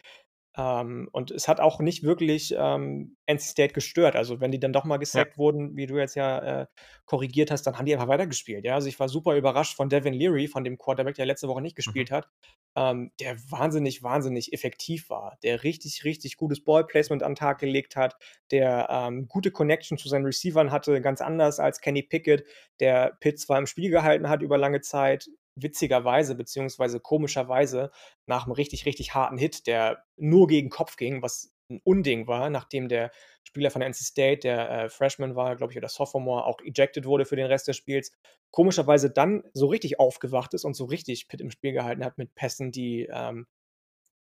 Ähm, 0.57 1.07
und 1.13 1.31
es 1.31 1.47
hat 1.47 1.59
auch 1.61 1.79
nicht 1.79 2.03
wirklich, 2.03 2.53
ähm, 2.57 3.15
NC 3.25 3.43
State 3.51 3.73
gestört. 3.73 4.15
Also, 4.17 4.41
wenn 4.41 4.51
die 4.51 4.59
dann 4.59 4.73
doch 4.73 4.83
mal 4.85 4.97
Ja. 5.13 5.25
gesackt 5.25 5.37
wurden, 5.37 5.77
wie 5.77 5.87
du 5.87 5.97
jetzt 5.97 6.15
ja, 6.15 6.63
äh, 6.63 6.67
korrigiert 7.05 7.51
hast, 7.51 7.63
dann 7.63 7.77
haben 7.77 7.85
die 7.85 7.93
einfach 7.93 8.09
weitergespielt, 8.09 8.65
ja? 8.65 8.75
Also, 8.75 8.87
ich 8.89 8.99
war 8.99 9.07
super 9.09 9.35
überrascht 9.37 9.75
von 9.77 9.89
Devin 9.89 10.13
Leary, 10.13 10.47
von 10.47 10.63
dem 10.65 10.77
Quarterback, 10.77 11.15
der 11.15 11.25
letzte 11.25 11.47
Woche 11.47 11.61
nicht 11.61 11.75
Mhm. 11.85 12.01
gespielt 12.01 12.11
hat, 12.11 12.27
ähm, 12.75 13.11
der 13.19 13.37
wahnsinnig, 13.49 14.03
wahnsinnig 14.03 14.53
effektiv 14.53 15.09
war, 15.09 15.37
der 15.43 15.63
richtig, 15.63 16.03
richtig 16.05 16.37
gutes 16.37 16.63
Ballplacement 16.63 17.23
an 17.23 17.33
'n 17.33 17.35
Tag 17.35 17.59
gelegt 17.59 17.95
hat, 17.95 18.15
der, 18.51 18.87
ähm, 18.89 19.27
gute 19.27 19.51
Connection 19.51 19.97
zu 19.97 20.07
seinen 20.09 20.25
Receivern 20.25 20.71
hatte, 20.71 21.01
ganz 21.01 21.21
anders 21.21 21.59
als 21.59 21.81
Kenny 21.81 22.03
Pickett, 22.03 22.45
der 22.79 23.17
Pitt 23.19 23.39
zwar 23.39 23.57
im 23.59 23.67
Spiel 23.67 23.89
gehalten 23.91 24.29
hat 24.29 24.41
über 24.41 24.57
lange 24.57 24.81
Zeit, 24.81 25.29
witzigerweise 25.55 26.35
beziehungsweise 26.35 26.99
komischerweise 26.99 27.91
nach 28.27 28.47
'm 28.47 28.51
richtig, 28.53 28.85
richtig 28.85 29.13
harten 29.15 29.37
Hit, 29.37 29.67
der 29.67 30.03
nur 30.17 30.47
gegen 30.47 30.69
Kopf 30.69 30.95
ging, 30.97 31.21
was 31.21 31.53
'n 31.69 31.81
Unding 31.83 32.27
war, 32.27 32.49
nachdem 32.49 32.89
der 32.89 33.11
Spieler 33.43 33.71
von 33.71 33.81
NC 33.81 34.03
State, 34.05 34.39
der, 34.41 34.69
äh, 34.71 34.89
Freshman 34.89 35.35
war, 35.35 35.55
glaube 35.55 35.73
ich, 35.73 35.77
oder 35.77 35.89
Sophomore, 35.89 36.45
auch 36.45 36.59
ejected 36.61 37.05
wurde 37.05 37.25
für 37.25 37.35
den 37.37 37.47
Rest 37.47 37.67
des 37.67 37.77
Spiels, 37.77 38.11
komischerweise 38.51 39.09
dann 39.11 39.43
so 39.53 39.67
richtig 39.67 39.99
aufgewacht 39.99 40.53
ist 40.53 40.65
und 40.65 40.75
so 40.75 40.85
richtig 40.85 41.27
Pitt 41.29 41.41
im 41.41 41.51
Spiel 41.51 41.73
gehalten 41.73 42.03
hat 42.05 42.17
mit 42.17 42.35
Pässen, 42.35 42.71
die, 42.73 43.07
ähm, 43.11 43.47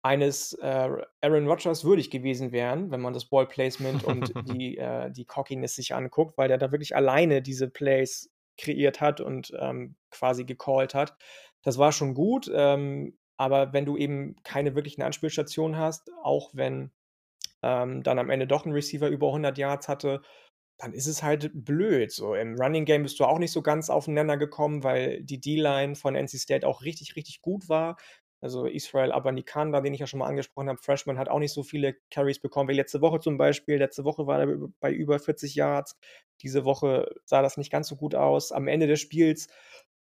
eines, 0.03 0.53
äh, 0.55 0.89
Aaron 1.21 1.47
Rodgers 1.47 1.85
würdig 1.85 2.11
gewesen 2.11 2.51
wären, 2.53 2.91
wenn 2.91 3.01
man 3.01 3.13
das 3.13 3.25
Ballplacement 3.27 4.03
und 4.03 4.33
die, 4.47 4.77
äh 4.79 5.11
die 5.11 5.25
Cockiness 5.25 5.75
sich 5.77 5.95
anguckt, 5.95 6.37
weil 6.39 6.49
der 6.49 6.57
da 6.59 6.71
wirklich 6.73 6.95
alleine 6.97 7.41
diese 7.43 7.69
Plays 7.69 8.32
kreiert 8.57 9.01
hat 9.01 9.21
und, 9.21 9.53
ähm, 9.59 9.95
quasi 10.11 10.45
gecallt 10.45 10.95
hat. 10.95 11.15
Das 11.63 11.77
war 11.77 11.91
schon 11.91 12.13
gut, 12.13 12.51
ähm, 12.53 13.17
aber 13.37 13.73
wenn 13.73 13.85
du 13.85 13.97
eben 13.97 14.35
keine 14.43 14.75
wirklichen 14.75 15.01
Anspielstationen 15.03 15.77
hast, 15.77 16.09
auch 16.23 16.51
wenn, 16.53 16.91
ähm, 17.63 18.03
dann 18.03 18.19
am 18.19 18.29
Ende 18.31 18.47
doch 18.47 18.65
'n 18.65 18.73
Receiver 18.73 19.07
über 19.09 19.31
100 19.33 19.57
Yards 19.59 19.89
hatte, 19.89 20.21
dann 20.79 20.93
ist 20.93 21.07
es 21.07 21.23
halt 21.23 21.51
blöd 21.53 22.11
so. 22.11 22.35
Im 22.35 22.55
Running 22.59 22.85
Game 22.85 23.03
bist 23.03 23.19
du 23.19 23.25
auch 23.25 23.39
nicht 23.39 23.51
so 23.53 23.61
ganz 23.63 23.89
auf 23.91 24.07
'n 24.07 24.13
Nenner 24.15 24.37
gekommen, 24.37 24.83
weil 24.83 25.23
die 25.23 25.39
D-Line 25.41 25.95
von 25.95 26.15
NC 26.15 26.37
State 26.39 26.67
auch 26.67 26.83
richtig, 26.83 27.15
richtig 27.17 27.41
gut 27.41 27.69
war. 27.69 27.97
Also, 28.43 28.65
Israel 28.65 29.13
Abanikanda, 29.13 29.79
den 29.81 29.93
ich 29.93 30.01
ja 30.01 30.07
schon 30.07 30.19
mal 30.19 30.27
angesprochen 30.27 30.67
habe, 30.69 30.77
Freshman, 30.81 31.17
hat 31.17 31.29
auch 31.29 31.39
nicht 31.39 31.53
so 31.53 31.63
viele 31.63 31.95
Carries 32.11 32.39
bekommen 32.41 32.67
wie 32.69 32.73
letzte 32.73 32.99
Woche 33.01 33.21
zum 33.21 33.37
Beispiel. 33.37 33.77
Letzte 33.77 34.03
Woche 34.03 34.27
war 34.27 34.41
er 34.41 34.57
bei 34.81 34.91
über 34.91 35.17
40 35.19 35.55
Yards. 35.55 35.97
Diese 36.41 36.65
Woche 36.65 37.09
sah 37.25 37.41
das 37.41 37.55
nicht 37.57 37.71
ganz 37.71 37.87
so 37.87 37.95
gut 37.95 38.15
aus. 38.15 38.51
Am 38.51 38.67
Ende 38.67 38.87
des 38.87 38.99
Spiels 38.99 39.47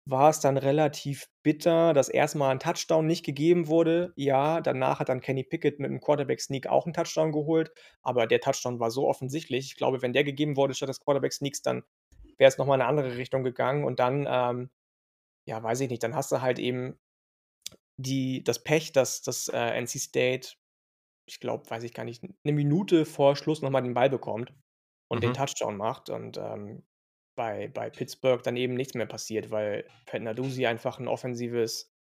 war 0.06 0.30
es 0.30 0.40
dann 0.40 0.56
relativ 0.56 1.28
bitter, 1.44 1.92
dass 1.94 2.08
erst 2.08 2.34
mal 2.34 2.50
'n 2.50 2.58
Touchdown 2.58 3.06
nicht 3.06 3.24
gegeben 3.24 3.68
wurde. 3.68 4.12
Ja, 4.16 4.60
danach 4.60 4.98
hat 4.98 5.08
dann 5.08 5.20
Kenny 5.20 5.44
Pickett 5.44 5.78
mit 5.78 5.92
'nem 5.92 6.00
Quarterback-Sneak 6.00 6.66
auch 6.66 6.86
'n 6.88 6.92
Touchdown 6.94 7.30
geholt, 7.32 7.70
aber 8.02 8.26
der 8.26 8.40
Touchdown 8.40 8.80
war 8.80 8.90
so 8.90 9.06
offensichtlich. 9.08 9.66
Ich 9.66 9.76
glaube, 9.76 10.02
wenn 10.02 10.12
der 10.12 10.24
gegeben 10.24 10.56
wurde 10.56 10.74
statt 10.74 10.88
des 10.88 10.98
Quarterback-Sneaks, 11.00 11.62
dann 11.62 11.84
wäre 12.38 12.48
es 12.48 12.58
noch 12.58 12.66
mal 12.66 12.74
in 12.74 12.80
'ne 12.80 12.86
andere 12.86 13.16
Richtung 13.16 13.44
gegangen 13.44 13.84
und 13.84 14.00
dann, 14.00 14.26
ähm, 14.28 14.70
ja, 15.46 15.62
weiß 15.62 15.80
ich 15.82 15.90
nicht, 15.90 16.02
dann 16.04 16.14
hast 16.16 16.32
du 16.32 16.42
halt 16.42 16.58
eben 16.60 16.98
die 18.02 18.44
das 18.44 18.62
Pech, 18.64 18.92
dass 18.92 19.22
dass, 19.22 19.48
äh, 19.48 19.56
NC 19.58 19.98
State, 20.00 20.50
ich 21.26 21.40
glaube, 21.40 21.70
weiß 21.70 21.84
ich 21.84 21.94
gar 21.94 22.04
nicht, 22.04 22.22
'ne 22.24 22.52
Minute 22.52 23.06
vor 23.06 23.36
Schluss 23.36 23.62
noch 23.62 23.70
mal 23.70 23.82
den 23.82 23.94
Ball 23.94 24.10
bekommt 24.10 24.54
und 25.10 25.22
den 25.24 25.32
Mhm. 25.32 25.34
Touchdown 25.34 25.76
macht 25.78 26.10
und, 26.10 26.38
ähm, 26.38 26.84
bei 27.36 27.68
bei 27.68 27.90
Pittsburgh 27.90 28.42
dann 28.44 28.56
eben 28.58 28.74
nichts 28.74 28.94
mehr 28.94 29.06
passiert, 29.06 29.50
weil 29.52 29.86
Pat 30.06 30.22
Narduzzi 30.22 30.66
einfach 30.66 31.00
'n 31.00 31.08
offensives 31.08 31.92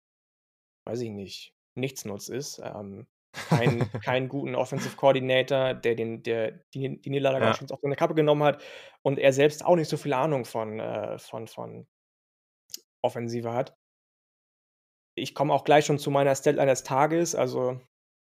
weiß 0.86 1.00
ich 1.02 1.10
nicht, 1.10 1.54
Nichtsnutz 1.76 2.28
ist, 2.28 2.60
ähm, 2.64 3.06
keinen 3.48 3.90
keinen 4.04 4.28
guten 4.28 4.54
Offensive 4.54 4.96
Coordinator, 4.96 5.74
der 5.74 5.94
den 5.94 6.22
der 6.22 6.52
die 6.74 7.00
die 7.00 7.10
Niederlage 7.10 7.48
auch 7.48 7.54
Ja. 7.54 7.64
auf 7.70 7.80
seine 7.82 7.96
Kappe 7.96 8.14
genommen 8.14 8.42
hat 8.44 8.62
und 9.02 9.18
er 9.18 9.32
selbst 9.32 9.64
auch 9.64 9.76
nicht 9.76 9.88
so 9.88 9.96
viel 9.96 10.12
Ahnung 10.12 10.44
von, 10.44 10.78
äh 10.80 11.18
von 11.18 11.48
von 11.48 11.86
Offensive 13.02 13.52
hat. 13.52 13.76
Ich 15.16 15.34
komme 15.34 15.52
auch 15.54 15.64
gleich 15.64 15.86
schon 15.86 15.98
zu 15.98 16.10
meiner 16.10 16.34
Statline 16.34 16.70
des 16.70 16.82
Tages. 16.84 17.34
Also, 17.34 17.80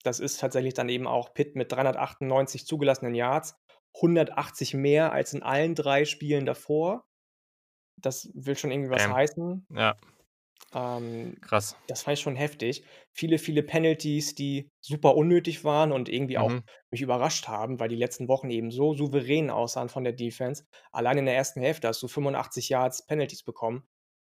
das 0.03 0.19
ist 0.19 0.39
tatsächlich 0.39 0.73
dann 0.75 0.89
eben 0.89 1.07
auch 1.07 1.33
Pitt 1.33 1.55
mit 1.55 1.71
398 1.71 2.65
zugelassenen 2.67 3.15
Yards, 3.15 3.55
180 4.01 4.73
mehr 4.75 5.13
als 5.13 5.33
in 5.33 5.43
allen 5.43 5.75
3 5.75 6.05
Spielen 6.05 6.45
davor. 6.45 7.05
Das 7.97 8.29
will 8.35 8.57
schon 8.57 8.71
irgendwie 8.71 8.91
was 8.91 9.07
Ähm, 9.07 9.11
heißen. 9.11 9.65
ja. 9.69 9.95
Ähm, 10.73 11.35
Krass. 11.41 11.75
das 11.87 12.03
fand 12.03 12.17
ich 12.17 12.23
schon 12.23 12.35
heftig. 12.35 12.85
Viele, 13.13 13.37
viele 13.39 13.63
Penalties, 13.63 14.35
die 14.35 14.69
super 14.81 15.15
unnötig 15.15 15.63
waren 15.65 15.91
und 15.91 16.07
irgendwie 16.09 16.37
auch 16.37 16.51
Mhm. 16.51 16.63
mich 16.91 17.01
überrascht 17.01 17.47
haben, 17.47 17.79
weil 17.79 17.89
die 17.89 17.95
letzten 17.97 18.27
Wochen 18.29 18.49
eben 18.49 18.71
so 18.71 18.93
souverän 18.93 19.49
aussahen 19.49 19.89
von 19.89 20.03
der 20.03 20.13
Defense. 20.13 20.65
Allein 20.91 21.17
in 21.19 21.25
der 21.25 21.35
1. 21.35 21.61
Hälfte 21.61 21.87
hast 21.89 22.01
du 22.03 22.07
85 22.07 22.69
Yards 22.69 23.05
Penalties 23.05 23.43
bekommen, 23.43 23.83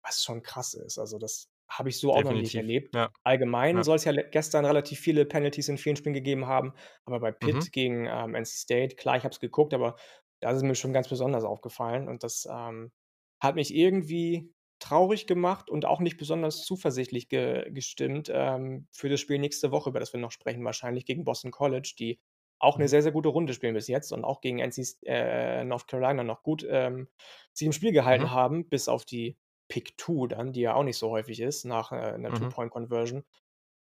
was 0.04 0.22
schon 0.24 0.42
krass 0.42 0.74
ist. 0.74 0.98
Also, 0.98 1.18
das 1.18 1.48
habe 1.78 1.88
ich 1.90 1.98
so 2.00 2.12
auch 2.12 2.24
noch 2.24 2.34
nicht 2.34 2.54
Definitiv, 2.54 2.56
erlebt. 2.56 2.94
ja. 2.94 3.10
Allgemein 3.24 3.82
Ja. 3.82 3.84
soll's 3.84 4.04
ja 4.04 4.12
le 4.12 4.28
gestern 4.30 4.64
relativ 4.64 4.98
viele 5.00 5.24
Penalties 5.26 5.68
in 5.68 5.78
vielen 5.78 5.96
Spielen 5.96 6.14
gegeben 6.14 6.46
haben, 6.46 6.74
aber 7.04 7.20
bei 7.20 7.32
Mhm. 7.42 7.66
Pitt 7.66 7.72
gegen, 7.72 8.06
ähm, 8.06 8.34
NC 8.34 8.56
State 8.58 8.96
klar, 8.96 9.16
ich 9.16 9.24
habe 9.24 9.32
es 9.32 9.40
geguckt, 9.40 9.74
aber 9.74 9.96
da 10.40 10.50
ist 10.50 10.58
es 10.58 10.62
mir 10.64 10.74
schon 10.74 10.92
ganz 10.92 11.08
besonders 11.08 11.44
aufgefallen 11.44 12.08
und 12.08 12.24
das, 12.24 12.46
ähm, 12.50 12.92
hat 13.40 13.54
mich 13.56 13.74
irgendwie 13.74 14.52
traurig 14.80 15.26
gemacht 15.26 15.70
und 15.70 15.84
auch 15.84 16.00
nicht 16.00 16.16
besonders 16.18 16.64
zuversichtlich 16.64 17.28
ge 17.28 17.70
gestimmt, 17.72 18.30
ähm, 18.32 18.88
für 18.92 19.08
das 19.08 19.20
Spiel 19.20 19.38
nächste 19.38 19.70
Woche, 19.70 19.90
über 19.90 20.00
das 20.00 20.12
wir 20.12 20.20
noch 20.20 20.32
sprechen, 20.32 20.64
wahrscheinlich 20.64 21.06
gegen 21.06 21.24
Boston 21.24 21.50
College, 21.52 21.94
die 21.98 22.20
auch 22.58 22.78
'ne 22.78 22.88
Mhm. 22.88 22.88
sehr, 22.88 23.02
sehr 23.02 23.12
gute 23.12 23.28
Runde 23.28 23.54
spielen 23.54 23.74
bis 23.74 23.88
jetzt 23.88 24.12
und 24.12 24.24
auch 24.24 24.40
gegen 24.40 24.58
NC 24.60 24.82
äh, 25.06 25.64
North 25.64 25.86
Carolina 25.88 26.24
noch 26.24 26.42
gut, 26.42 26.66
ähm, 26.68 27.08
sich 27.52 27.66
im 27.66 27.72
Spiel 27.72 27.92
gehalten 27.92 28.30
Mhm. 28.30 28.32
haben, 28.32 28.68
bis 28.68 28.88
auf 28.88 29.04
die 29.04 29.38
Pick 29.72 29.94
2 30.00 30.28
dann, 30.28 30.52
die 30.52 30.62
ja 30.62 30.74
auch 30.74 30.84
nicht 30.84 30.98
so 30.98 31.10
häufig 31.10 31.40
ist 31.40 31.64
nach, 31.66 31.92
äh, 31.92 32.18
'ner 32.18 32.32
Mhm. 32.32 32.52
Two-Point-Conversion. 32.52 33.24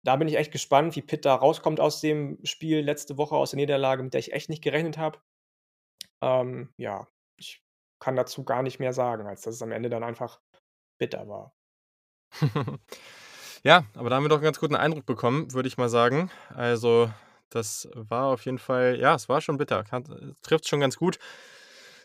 Da 0.04 0.16
bin 0.16 0.28
ich 0.28 0.36
echt 0.36 0.52
gespannt, 0.52 0.96
wie 0.96 1.02
Pitt 1.02 1.24
da 1.26 1.34
rauskommt 1.36 1.80
aus 1.80 2.00
dem 2.02 2.38
Spiel 2.44 2.80
letzte 2.80 3.18
Woche, 3.18 3.36
aus 3.36 3.50
der 3.52 3.58
Niederlage, 3.58 4.02
mit 4.04 4.14
der 4.14 4.20
ich 4.20 4.32
echt 4.34 4.50
nicht 4.50 4.62
gerechnet 4.64 4.98
habe. 4.98 5.20
Ähm, 6.22 6.72
ja, 6.76 7.08
ich 7.36 7.62
kann 8.00 8.16
dazu 8.16 8.44
gar 8.44 8.62
nicht 8.62 8.78
mehr 8.80 8.92
sagen, 8.92 9.26
als 9.26 9.42
dass 9.42 9.54
es 9.56 9.62
am 9.62 9.72
Ende 9.72 9.88
dann 9.90 10.04
einfach 10.04 10.40
bitter 10.98 11.28
war. 11.28 11.54
Ja, 13.64 13.84
aber 13.94 14.10
da 14.10 14.16
haben 14.16 14.24
wir 14.24 14.28
doch 14.28 14.38
'n 14.38 14.42
ganz 14.44 14.60
guten 14.60 14.76
Eindruck 14.76 15.06
bekommen, 15.06 15.52
würde 15.54 15.68
ich 15.68 15.78
mal 15.78 15.88
sagen. 15.88 16.30
Also, 16.54 17.10
das 17.50 17.88
war 17.94 18.26
auf 18.26 18.44
jeden 18.44 18.58
Fall 18.58 18.98
ja, 19.00 19.14
es 19.14 19.28
war 19.28 19.40
schon 19.40 19.58
bitter. 19.58 19.84
Äh, 19.92 20.02
trifft's 20.42 20.68
schon 20.68 20.80
ganz 20.80 20.96
gut. 20.96 21.18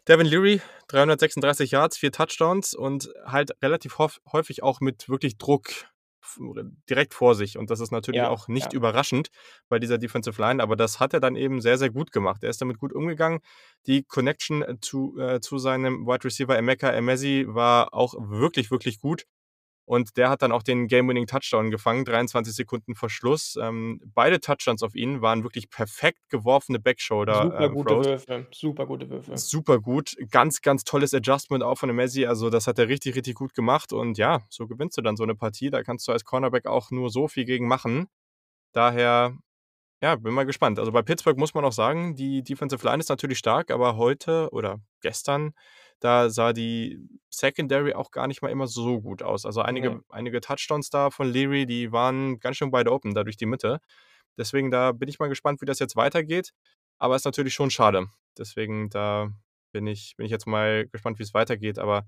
Devin 0.09 0.25
Leary, 0.25 0.61
336 0.87 1.71
Yards, 1.71 1.97
4 1.97 2.11
Touchdowns 2.11 2.73
und 2.73 3.09
halt 3.25 3.51
relativ 3.61 3.99
häufig 3.99 4.63
auch 4.63 4.81
mit 4.81 5.07
wirklich 5.07 5.37
Druck 5.37 5.69
direkt 6.89 7.13
vor 7.13 7.35
sich. 7.35 7.57
Und 7.57 7.69
das 7.69 7.79
ist 7.79 7.91
natürlich 7.91 8.19
Ja, 8.19 8.29
auch 8.29 8.47
nicht 8.47 8.73
ja. 8.73 8.77
überraschend 8.77 9.29
bei 9.67 9.79
dieser 9.79 9.97
Defensive 9.97 10.41
Line, 10.41 10.61
aber 10.61 10.75
das 10.75 10.99
hat 10.99 11.13
er 11.13 11.19
dann 11.19 11.35
eben 11.35 11.61
sehr, 11.61 11.77
sehr 11.77 11.89
gut 11.89 12.11
gemacht. 12.11 12.43
Er 12.43 12.49
ist 12.49 12.61
damit 12.61 12.77
gut 12.79 12.93
umgegangen. 12.93 13.39
Die 13.87 14.03
Connection, 14.03 14.61
äh, 14.61 14.75
zu 14.81 15.17
äh, 15.19 15.39
zu 15.41 15.57
seinem 15.59 16.05
Wide 16.05 16.23
Receiver 16.23 16.57
Emeka 16.57 16.91
Emezie 16.91 17.45
war 17.47 17.93
auch 17.93 18.15
wirklich, 18.17 18.71
wirklich 18.71 18.99
gut. 18.99 19.25
Und 19.89 20.17
der 20.17 20.29
hat 20.29 20.43
dann 20.43 20.51
auch 20.51 20.61
den 20.61 20.87
Game-Winning 20.87 21.25
Touchdown 21.25 21.71
gefangen, 21.71 22.05
23 22.05 22.53
Sekunden 22.53 22.93
vor 22.93 23.09
Schluss. 23.09 23.57
Ähm, 23.59 23.99
beide 24.13 24.39
Touchdowns 24.39 24.83
auf 24.83 24.93
ihn 24.93 25.23
waren 25.23 25.41
wirklich 25.41 25.71
perfekt 25.71 26.19
geworfene 26.29 26.77
Backshoulder, 26.79 27.45
Super 27.45 27.65
ähm, 27.65 27.73
gute. 27.73 27.95
Würfe, 28.05 28.47
super 28.51 28.85
gute 28.85 29.09
Würfe. 29.09 29.35
Super 29.35 29.79
gut. 29.79 30.15
Ganz, 30.29 30.61
ganz 30.61 30.83
tolles 30.83 31.15
Adjustment 31.15 31.63
auch 31.63 31.79
von 31.79 31.89
Emezie. 31.89 32.27
Also, 32.27 32.51
das 32.51 32.67
hat 32.67 32.77
er 32.77 32.87
richtig, 32.87 33.15
richtig 33.15 33.33
gut 33.33 33.55
gemacht. 33.55 33.91
Und 33.91 34.19
ja, 34.19 34.41
so 34.49 34.67
gewinnst 34.67 34.95
du 34.95 35.01
dann 35.01 35.15
so 35.17 35.25
'ne 35.25 35.33
Partie. 35.33 35.71
Da 35.71 35.81
kannst 35.81 36.07
du 36.07 36.11
als 36.11 36.23
Cornerback 36.23 36.67
auch 36.67 36.91
nur 36.91 37.09
so 37.09 37.27
viel 37.27 37.45
gegen 37.45 37.67
machen. 37.67 38.05
Daher, 38.73 39.35
ja, 40.01 40.15
bin 40.17 40.33
mal 40.33 40.45
gespannt. 40.45 40.79
Also, 40.79 40.91
bei 40.91 41.01
Pittsburgh 41.03 41.37
muss 41.39 41.53
man 41.55 41.65
auch 41.65 41.73
sagen, 41.73 42.15
die 42.15 42.43
Defensive 42.43 42.85
Line 42.85 42.99
ist 42.99 43.09
natürlich 43.09 43.39
stark, 43.39 43.71
aber 43.71 43.97
heute 43.97 44.49
oder 44.51 44.79
gestern, 45.01 45.53
da 45.99 46.29
sah 46.29 46.53
die 46.53 46.99
Secondary 47.29 47.93
auch 47.93 48.11
gar 48.11 48.27
nicht 48.27 48.41
mal 48.41 48.49
immer 48.49 48.67
so 48.67 49.01
gut 49.01 49.23
aus. 49.23 49.45
Also, 49.45 49.61
einige 49.61 50.01
einige 50.09 50.41
Touchdowns 50.41 50.89
da 50.89 51.09
von 51.09 51.29
Leary, 51.31 51.65
die 51.65 51.91
waren 51.91 52.39
ganz 52.39 52.57
schön 52.57 52.71
wide 52.71 52.91
open 52.91 53.13
da 53.13 53.23
durch 53.23 53.37
die 53.37 53.45
Mitte. 53.45 53.79
Deswegen, 54.37 54.71
da 54.71 54.91
bin 54.93 55.09
ich 55.09 55.19
mal 55.19 55.29
gespannt, 55.29 55.61
wie 55.61 55.65
das 55.65 55.79
jetzt 55.79 55.95
weitergeht. 55.95 56.51
Aber 56.97 57.15
ist 57.15 57.25
natürlich 57.25 57.53
schon 57.53 57.71
schade. 57.71 58.07
Deswegen, 58.37 58.89
da 58.89 59.29
bin 59.71 59.87
ich 59.87 60.15
bin 60.17 60.25
ich 60.25 60.31
jetzt 60.31 60.47
mal 60.47 60.87
gespannt, 60.87 61.19
wie's 61.19 61.33
weitergeht. 61.33 61.79
Aber 61.79 62.07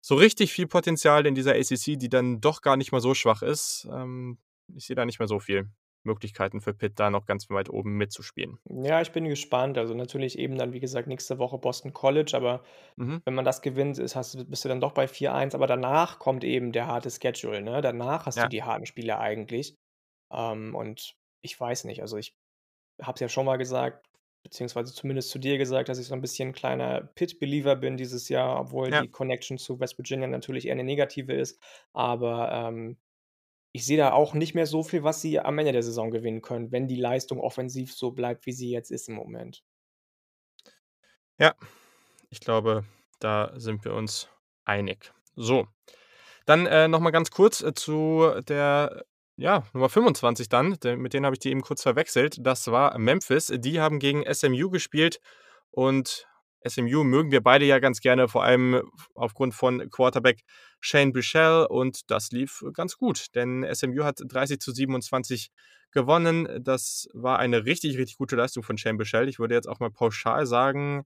so 0.00 0.16
richtig 0.16 0.52
viel 0.52 0.66
Potenzial 0.66 1.26
in 1.26 1.34
dieser 1.34 1.54
ACC, 1.54 1.98
die 1.98 2.08
dann 2.08 2.40
doch 2.40 2.62
gar 2.62 2.76
nicht 2.76 2.92
mal 2.92 3.00
so 3.00 3.14
schwach 3.14 3.42
ist, 3.42 3.88
ähm, 3.92 4.38
ich 4.74 4.86
sehe 4.86 4.96
da 4.96 5.04
nicht 5.06 5.18
mehr 5.18 5.28
so 5.28 5.38
viel 5.40 5.70
Möglichkeiten 6.04 6.60
für 6.60 6.74
Pitt, 6.74 6.98
da 7.00 7.10
noch 7.10 7.26
ganz 7.26 7.48
weit 7.50 7.70
oben 7.70 7.96
mitzuspielen. 7.96 8.58
Ja, 8.70 9.00
ich 9.02 9.10
bin 9.10 9.24
gespannt. 9.28 9.76
Also, 9.76 9.94
natürlich 9.94 10.38
eben 10.38 10.56
dann, 10.56 10.72
wie 10.72 10.78
gesagt, 10.80 11.08
nächste 11.08 11.38
Woche 11.38 11.58
Boston 11.58 11.92
College, 11.92 12.32
aber 12.36 12.62
Mhm. 12.98 13.22
wenn 13.24 13.34
man 13.34 13.44
das 13.44 13.62
gewinnt, 13.62 13.98
ist 13.98 14.16
hast 14.16 14.34
du 14.34 14.44
bist 14.44 14.64
du 14.64 14.68
dann 14.68 14.80
doch 14.80 14.92
bei 14.92 15.08
4-1, 15.08 15.54
aber 15.54 15.66
danach 15.66 16.18
kommt 16.20 16.44
eben 16.44 16.72
der 16.72 16.86
harte 16.86 17.10
Schedule, 17.10 17.62
ne? 17.62 17.80
Danach 17.82 18.26
hast 18.26 18.42
du 18.42 18.46
Ja. 18.46 18.48
die 18.48 18.62
harten 18.64 18.86
Spiele 18.86 19.18
eigentlich. 19.18 19.76
Ähm, 20.32 20.74
und 20.76 21.16
ich 21.42 21.58
weiß 21.60 21.84
nicht, 21.84 22.02
also, 22.02 22.18
ich 22.18 22.34
habe 23.02 23.14
es 23.16 23.20
ja 23.20 23.28
schon 23.30 23.46
mal 23.46 23.58
gesagt, 23.58 24.06
beziehungsweise 24.44 24.94
zumindest 24.94 25.30
zu 25.30 25.38
dir 25.40 25.58
gesagt, 25.58 25.88
dass 25.90 25.98
ich 26.00 26.06
so 26.08 26.14
'n 26.16 26.22
bisschen 26.22 26.52
kleiner 26.54 27.02
Pitt-Believer 27.16 27.76
bin 27.76 27.96
dieses 27.98 28.28
Jahr, 28.30 28.60
obwohl 28.60 28.90
Ja. 28.90 29.04
die 29.04 29.10
Connection 29.10 29.58
zu 29.58 29.80
West 29.80 29.98
Virginia 29.98 30.28
natürlich 30.28 30.66
eher 30.68 30.76
'ne 30.76 30.84
negative 30.84 31.34
ist. 31.34 31.60
Aber, 31.94 32.52
ähm, 32.52 32.98
ich 33.72 33.86
sehe 33.86 33.96
da 33.96 34.12
auch 34.12 34.34
nicht 34.34 34.54
mehr 34.54 34.66
so 34.66 34.82
viel, 34.82 35.02
was 35.02 35.20
sie 35.20 35.40
am 35.40 35.58
Ende 35.58 35.72
der 35.72 35.82
Saison 35.82 36.10
gewinnen 36.10 36.42
können, 36.42 36.72
wenn 36.72 36.88
die 36.88 37.00
Leistung 37.00 37.40
offensiv 37.40 37.92
so 37.92 38.10
bleibt, 38.10 38.46
wie 38.46 38.52
sie 38.52 38.70
jetzt 38.70 38.90
ist 38.90 39.08
im 39.08 39.14
Moment. 39.14 39.64
Ja, 41.38 41.54
ich 42.30 42.40
glaube, 42.40 42.84
da 43.18 43.52
sind 43.56 43.84
wir 43.84 43.94
uns 43.94 44.28
einig. 44.64 45.12
So, 45.34 45.66
dann, 46.44 46.66
äh, 46.66 46.88
noch 46.88 47.00
mal 47.00 47.10
ganz 47.10 47.30
kurz, 47.30 47.62
äh, 47.62 47.72
zu 47.72 48.30
der, 48.48 49.04
ja, 49.36 49.64
Nummer 49.72 49.88
25 49.88 50.48
dann, 50.48 50.76
mit 50.98 51.14
denen 51.14 51.24
habe 51.24 51.34
ich 51.34 51.40
die 51.40 51.50
eben 51.50 51.62
kurz 51.62 51.82
verwechselt. 51.82 52.36
Das 52.40 52.70
war 52.70 52.98
Memphis. 52.98 53.52
Die 53.54 53.80
haben 53.80 53.98
gegen 53.98 54.24
SMU 54.32 54.70
gespielt 54.70 55.20
und 55.70 56.28
SMU 56.66 57.02
mögen 57.04 57.30
wir 57.32 57.42
beide 57.42 57.64
ja 57.64 57.78
ganz 57.78 58.00
gerne, 58.00 58.28
vor 58.28 58.44
allem 58.44 58.82
aufgrund 59.14 59.54
von 59.54 59.90
Quarterback 59.90 60.42
Shane 60.82 61.12
Buechele 61.12 61.68
und 61.68 62.10
das 62.10 62.32
lief 62.32 62.64
ganz 62.74 62.98
gut, 62.98 63.26
denn 63.36 63.64
SMU 63.64 64.04
hat 64.04 64.20
30:27 64.26 65.50
gewonnen. 65.92 66.48
Das 66.64 67.08
war 67.14 67.38
eine 67.38 67.64
richtig, 67.66 67.98
richtig 67.98 68.18
gute 68.18 68.36
Leistung 68.36 68.62
von 68.64 68.78
Shane 68.78 68.98
Buechele. 68.98 69.28
Ich 69.30 69.38
würde 69.38 69.54
jetzt 69.54 69.68
auch 69.68 69.80
mal 69.80 69.90
pauschal 69.90 70.46
sagen, 70.46 71.04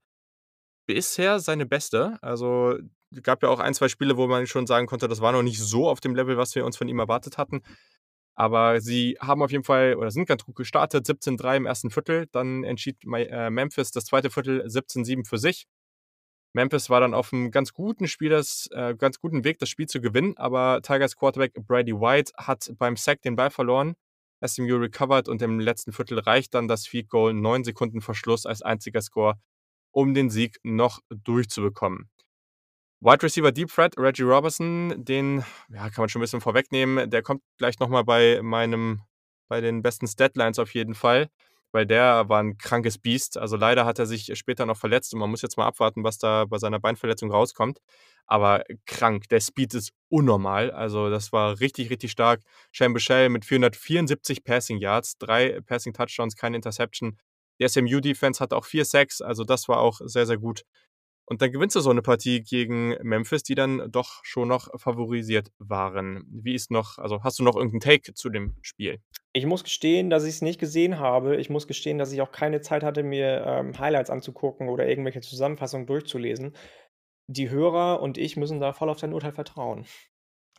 bisher 0.87 1.39
seine 1.39 1.65
beste. 1.65 2.17
Also, 2.21 2.77
gab 3.23 3.43
ja 3.43 3.49
auch 3.49 3.59
1, 3.59 3.77
2 3.77 3.89
Spiele, 3.89 4.17
wo 4.17 4.27
man 4.27 4.47
schon 4.47 4.67
sagen 4.67 4.87
konnte, 4.87 5.07
das 5.09 5.21
war 5.21 5.31
noch 5.33 5.43
nicht 5.43 5.59
so 5.61 5.89
auf 5.89 5.99
dem 6.01 6.15
Level, 6.15 6.37
was 6.37 6.55
wir 6.55 6.65
uns 6.65 6.77
von 6.77 6.87
ihm 6.89 6.99
erwartet 6.99 7.37
hatten. 7.37 7.61
Aber 8.35 8.81
sie 8.81 9.17
haben 9.21 9.41
auf 9.43 9.51
jeden 9.51 9.63
Fall 9.65 9.95
oder 9.95 10.11
sind 10.11 10.27
ganz 10.27 10.45
gut 10.45 10.55
gestartet, 10.57 11.05
17:3 11.07 11.57
im 11.57 11.67
1. 11.67 11.91
Viertel. 11.91 12.27
Dann 12.33 12.63
entschied 12.65 12.97
äh, 13.15 13.49
Memphis 13.51 13.91
das 13.91 14.05
2. 14.05 14.31
Viertel 14.31 14.63
17:7 14.69 15.25
für 15.25 15.37
sich. 15.39 15.65
Memphis 16.57 16.89
war 16.89 16.99
dann 17.01 17.13
auf'm 17.13 17.51
ganz 17.51 17.71
guten 17.71 18.07
Spiel 18.07 18.29
das 18.31 18.67
äh, 18.71 18.95
ganz 18.95 19.19
guten 19.19 19.43
Weg, 19.43 19.59
das 19.59 19.69
Spiel 19.69 19.85
zu 19.87 20.01
gewinnen, 20.01 20.35
aber 20.37 20.81
Tigers 20.81 21.15
Quarterback 21.15 21.53
Brady 21.53 21.93
White 21.93 22.33
hat 22.35 22.71
beim 22.79 22.97
Sack 22.97 23.21
den 23.21 23.35
Ball 23.35 23.51
verloren. 23.51 23.93
SMU 24.45 24.75
recovered 24.77 25.29
und 25.29 25.41
im 25.43 25.59
letzten 25.59 25.93
Viertel 25.93 26.19
reicht 26.19 26.55
dann 26.55 26.67
das 26.67 26.87
Field 26.87 27.09
Goal 27.09 27.33
9 27.33 27.63
Sekunden 27.63 28.01
vor 28.01 28.15
Schluss 28.15 28.45
als 28.47 28.63
einziger 28.63 29.01
Score, 29.01 29.35
um 29.91 30.15
den 30.15 30.31
Sieg 30.31 30.57
noch 30.63 30.99
durchzubekommen. 31.09 32.09
Wide 33.01 33.21
Receiver 33.21 33.51
Deep 33.51 33.69
Threat 33.69 33.95
Reggie 33.97 34.23
Roberson, 34.23 35.05
den, 35.05 35.43
ja, 35.69 35.89
kann 35.91 36.01
man 36.03 36.09
schon 36.09 36.21
'n 36.21 36.23
bisschen 36.23 36.41
vorwegnehmen. 36.41 37.09
Der 37.09 37.21
kommt 37.21 37.43
gleich 37.59 37.77
noch 37.79 37.89
mal 37.89 38.03
bei 38.03 38.41
meinem 38.41 39.01
bei 39.47 39.61
den 39.61 39.83
besten 39.83 40.07
Statlines 40.07 40.59
auf 40.59 40.73
jeden 40.73 40.95
Fall, 40.95 41.29
weil 41.71 41.85
der 41.85 42.29
war 42.29 42.41
'n 42.41 42.57
krankes 42.57 42.97
Biest. 42.97 43.37
Also, 43.37 43.57
leider 43.57 43.85
hat 43.85 43.99
er 43.99 44.05
sich 44.05 44.31
später 44.37 44.65
noch 44.65 44.77
verletzt 44.77 45.13
und 45.13 45.19
man 45.19 45.29
muss 45.29 45.41
jetzt 45.41 45.57
mal 45.57 45.67
abwarten, 45.67 46.03
was 46.03 46.17
da 46.17 46.45
bei 46.45 46.57
seiner 46.57 46.79
Beinverletzung 46.79 47.31
rauskommt. 47.31 47.79
Aber 48.25 48.63
krank, 48.85 49.29
der 49.29 49.39
Speed 49.39 49.73
ist 49.73 49.91
unnormal. 50.09 50.71
Also, 50.71 51.09
das 51.09 51.31
war 51.31 51.59
richtig, 51.59 51.89
richtig 51.89 52.11
stark. 52.11 52.41
Shane 52.71 52.93
Buechele 52.93 53.29
mit 53.29 53.45
474 53.45 54.43
Passing 54.43 54.77
Yards, 54.79 55.17
3 55.17 55.61
Passing 55.65 55.93
Touchdowns, 55.93 56.35
keine 56.35 56.57
Interception. 56.57 57.17
Die 57.59 57.63
SMU 57.67 57.99
Defense 58.01 58.39
hatte 58.41 58.55
auch 58.55 58.65
4 58.65 58.85
Sacks, 58.85 59.21
also 59.21 59.43
das 59.43 59.67
war 59.67 59.79
auch 59.79 59.99
sehr, 60.03 60.25
sehr 60.27 60.37
gut. 60.37 60.63
Und 61.29 61.41
dann 61.41 61.51
gewinnst 61.51 61.75
du 61.75 61.81
so 61.81 61.91
'ne 61.91 62.01
Partie 62.01 62.41
gegen 62.41 62.95
Memphis, 63.03 63.43
die 63.43 63.53
dann 63.55 63.91
doch 63.91 64.21
schon 64.23 64.47
noch 64.47 64.69
favorisiert 64.79 65.51
waren. 65.59 66.23
Wie 66.31 66.55
ist 66.55 66.71
noch 66.71 66.97
also, 66.99 67.21
hast 67.23 67.37
du 67.39 67.43
noch 67.43 67.57
irgend 67.57 67.73
'n 67.75 67.79
Take 67.81 68.13
zu 68.13 68.29
dem 68.29 68.55
Spiel? 68.61 68.99
Ich 69.35 69.45
muss 69.45 69.63
gestehen, 69.63 70.09
dass 70.09 70.25
ich's 70.25 70.41
nicht 70.41 70.59
gesehen 70.59 70.99
habe. 70.99 71.35
Ich 71.37 71.49
muss 71.49 71.67
gestehen, 71.67 71.97
dass 71.97 72.11
ich 72.11 72.21
auch 72.21 72.31
keine 72.31 72.61
Zeit 72.61 72.83
hatte, 72.83 73.03
mir, 73.03 73.43
ähm, 73.45 73.77
Highlights 73.77 74.09
anzugucken 74.09 74.69
oder 74.69 74.87
irgendwelche 74.87 75.21
Zusammenfassungen 75.21 75.85
durchzulesen. 75.85 76.55
Die 77.27 77.49
Hörer 77.49 78.01
und 78.01 78.17
ich 78.17 78.37
müssen 78.37 78.59
da 78.61 78.73
voll 78.73 78.89
auf 78.89 78.99
dein 78.99 79.13
Urteil 79.13 79.33
vertrauen. 79.33 79.85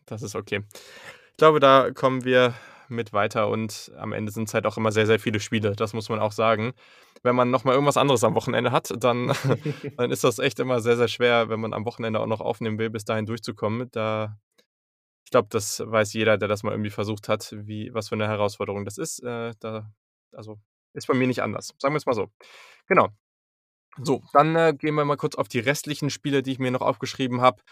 Das 0.09 0.23
ist 0.23 0.35
okay. 0.35 0.63
Ich 1.31 1.37
glaube, 1.37 1.61
da 1.61 1.91
kommen 1.93 2.25
wir 2.25 2.55
mit 2.91 3.13
weiter 3.13 3.49
und 3.49 3.93
am 3.97 4.13
Ende 4.13 4.33
sind's 4.33 4.55
halt 4.55 4.67
auch 4.67 4.77
immer 4.77 4.93
sehr, 4.93 5.07
sehr 5.07 5.19
viele 5.21 5.41
Spiele. 5.41 5.75
Das 5.77 5.93
muss 5.95 6.09
man 6.09 6.21
auch 6.21 6.33
sagen. 6.33 6.73
Wenn 7.23 7.35
man 7.37 7.51
noch 7.51 7.65
mal 7.65 7.73
irgendwas 7.73 7.97
anderes 7.97 8.23
am 8.25 8.35
Wochenende 8.35 8.73
hat, 8.73 8.93
dann 9.03 9.33
dann 9.99 10.11
ist 10.11 10.25
das 10.25 10.39
echt 10.39 10.61
immer 10.61 10.81
sehr, 10.81 10.97
sehr 10.97 11.09
schwer, 11.09 11.49
wenn 11.49 11.61
man 11.61 11.73
am 11.75 11.85
Wochenende 11.85 12.21
auch 12.21 12.27
noch 12.27 12.41
aufnehmen 12.41 12.79
will, 12.79 12.91
bis 12.91 13.05
dahin 13.05 13.27
durchzukommen. 13.27 13.89
Da 13.93 14.37
ich 15.25 15.31
glaube, 15.33 15.49
das 15.51 15.81
weiß 15.85 16.15
jeder, 16.15 16.39
der 16.39 16.49
das 16.49 16.63
mal 16.63 16.73
irgendwie 16.73 16.91
versucht 16.91 17.29
hat, 17.29 17.55
wie 17.57 17.93
was 17.95 18.09
für 18.11 18.17
'ne 18.17 18.29
Herausforderung 18.29 18.85
das 18.87 18.99
ist. 18.99 19.21
Äh, 19.23 19.53
da 19.61 19.91
also, 20.33 20.59
ist 20.95 21.07
bei 21.09 21.15
mir 21.15 21.27
nicht 21.27 21.43
anders. 21.43 21.75
Sagen 21.79 21.95
wir's 21.95 22.07
mal 22.07 22.15
so. 22.15 22.29
Genau. 22.89 23.09
So, 24.03 24.23
dann, 24.33 24.55
äh, 24.57 24.75
gehen 24.79 24.95
wir 24.95 25.05
mal 25.05 25.17
kurz 25.17 25.35
auf 25.37 25.49
die 25.49 25.59
restlichen 25.61 26.11
Spiele, 26.11 26.43
die 26.43 26.53
ich 26.53 26.59
mir 26.61 26.71
noch 26.71 26.83
aufgeschrieben 26.83 27.41
habe. 27.41 27.63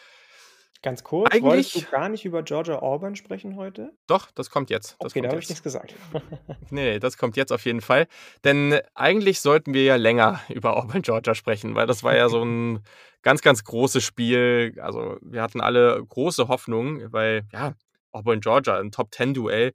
Ganz 0.84 1.02
kurz, 1.04 1.40
wolltest 1.40 1.74
du 1.74 1.82
Eigentlich 1.82 1.90
gar 1.90 2.08
nicht 2.08 2.24
über 2.24 2.42
Georgia 2.42 2.78
Auburn 2.80 3.16
sprechen 3.16 3.56
heute? 3.56 3.96
Doch, 4.08 4.30
das 4.30 4.50
kommt 4.50 4.70
jetzt. 4.70 4.96
Das 5.02 5.14
Okay, 5.14 5.20
da 5.20 5.28
kommt 5.28 5.30
habe 5.30 5.38
ich 5.40 5.48
nix 5.48 5.62
gesagt. 5.62 5.94
Ne, 6.72 6.82
ne, 6.94 7.00
das 7.00 7.16
kommt 7.16 7.36
jetzt 7.36 7.52
auf 7.52 7.64
jeden 7.64 7.80
Fall. 7.80 8.08
Denn 8.44 8.80
eigentlich 8.94 9.40
sollten 9.40 9.72
wir 9.74 9.84
ja 9.84 9.96
länger 9.96 10.40
über 10.48 10.76
Auburn 10.76 11.02
Georgia 11.02 11.34
sprechen, 11.34 11.74
weil 11.74 11.86
das 11.86 12.02
war 12.02 12.16
ja 12.16 12.28
so 12.28 12.42
'n 12.42 12.80
ganz, 13.22 13.42
ganz 13.42 13.64
großes 13.64 14.02
Spiel. 14.04 14.74
Also, 14.80 15.16
wir 15.22 15.42
hatten 15.42 15.60
alle 15.60 16.04
große 16.04 16.48
Hoffnung, 16.48 17.12
weil, 17.12 17.46
ja, 17.52 17.74
Auburn 18.12 18.40
Georgia, 18.40 18.78
'n 18.80 18.90
Top-Ten-Duell, 18.90 19.72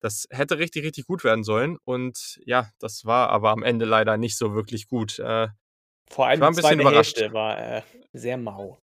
das 0.00 0.26
hätte 0.30 0.58
richtig, 0.58 0.84
richtig 0.84 1.06
gut 1.06 1.24
werden 1.24 1.42
sollen. 1.44 1.76
Und 1.84 2.38
ja, 2.44 2.70
das 2.78 3.04
war 3.04 3.30
aber 3.30 3.50
am 3.50 3.62
Ende 3.64 3.84
leider 3.84 4.16
nicht 4.16 4.36
so 4.38 4.54
wirklich 4.54 4.86
gut. 4.88 5.18
Äh, 5.18 5.48
Vor 6.10 6.26
ich 6.32 6.40
allem 6.40 6.42
war 6.42 6.48
die 6.48 6.50
'n 6.50 6.56
bisschen 6.56 6.80
2. 6.80 6.80
überrascht. 6.80 7.22
Hälfte 7.22 7.32
war, 7.32 7.58
äh, 7.58 7.82
sehr 8.12 8.36
mau. 8.38 8.78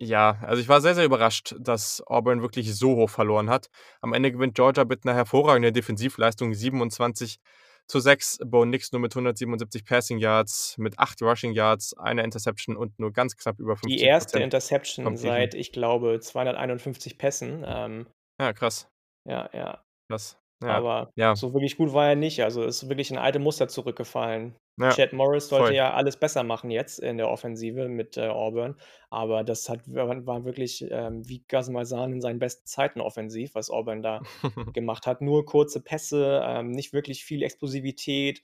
Ja, 0.00 0.38
also, 0.42 0.62
ich 0.62 0.68
war 0.68 0.80
sehr, 0.80 0.94
sehr 0.94 1.04
überrascht, 1.04 1.56
dass 1.58 2.00
Auburn 2.06 2.40
wirklich 2.40 2.72
so 2.76 2.94
hoch 2.94 3.10
verloren 3.10 3.50
hat. 3.50 3.68
Am 4.00 4.12
Ende 4.12 4.30
gewinnt 4.30 4.54
Georgia 4.54 4.84
mit 4.84 5.04
'ner 5.04 5.14
hervorragenden 5.14 5.74
Defensivleistung 5.74 6.54
27:6. 6.54 8.38
Bo 8.46 8.64
Nix 8.64 8.92
nur 8.92 9.00
mit 9.00 9.12
177 9.16 9.84
Passing 9.84 10.18
Yards, 10.18 10.76
mit 10.78 11.00
8 11.00 11.20
Rushing 11.20 11.52
Yards, 11.52 11.94
1 11.98 12.22
Interception 12.22 12.76
und 12.76 12.96
nur 13.00 13.12
ganz 13.12 13.36
knapp 13.36 13.58
über 13.58 13.76
Die 13.84 13.98
50 13.98 14.12
% 14.20 14.20
1. 14.20 14.40
Interception 14.40 15.16
Completion. 15.16 15.16
seit, 15.16 15.54
ich 15.54 15.70
glaube, 15.72 16.18
251 16.20 17.16
Pässen. 17.18 17.64
Ähm 17.66 18.08
Ja, 18.40 18.52
krass. 18.52 18.88
Ja, 19.26 19.48
ja. 19.52 19.82
Krass. 20.10 20.38
Ja, 20.62 20.70
Aber 20.70 21.12
ja. 21.14 21.36
so 21.36 21.54
wirklich 21.54 21.76
gut 21.76 21.92
war 21.92 22.08
er 22.08 22.16
nicht. 22.16 22.42
Also, 22.42 22.64
ist 22.64 22.88
wirklich 22.88 23.10
in 23.10 23.18
alte 23.18 23.38
Muster 23.38 23.68
zurückgefallen. 23.68 24.56
Ja, 24.80 24.90
Chad 24.90 25.12
Morris 25.12 25.48
sollte 25.48 25.66
voll. 25.66 25.74
ja 25.74 25.92
alles 25.94 26.16
besser 26.16 26.42
machen 26.44 26.70
jetzt 26.70 26.98
in 26.98 27.16
der 27.16 27.28
Offensive 27.28 27.88
mit, 27.88 28.16
äh, 28.16 28.28
Auburn, 28.28 28.76
aber 29.10 29.42
das 29.42 29.68
hat 29.68 29.80
wa 29.86 30.08
war 30.24 30.44
wirklich, 30.44 30.84
ähm, 30.90 31.28
wie 31.28 31.44
Ghazl 31.48 31.72
Malzahn 31.72 32.12
in 32.12 32.20
seinen 32.20 32.38
besten 32.38 32.66
Zeiten 32.66 33.00
offensiv, 33.00 33.54
was 33.54 33.70
Auburn 33.70 34.02
da 34.02 34.20
gemacht 34.74 35.06
hat. 35.06 35.20
Nur 35.20 35.44
kurze 35.46 35.80
Pässe, 35.80 36.42
ähm, 36.44 36.70
nicht 36.70 36.92
wirklich 36.92 37.24
viel 37.24 37.42
Explosivität. 37.42 38.42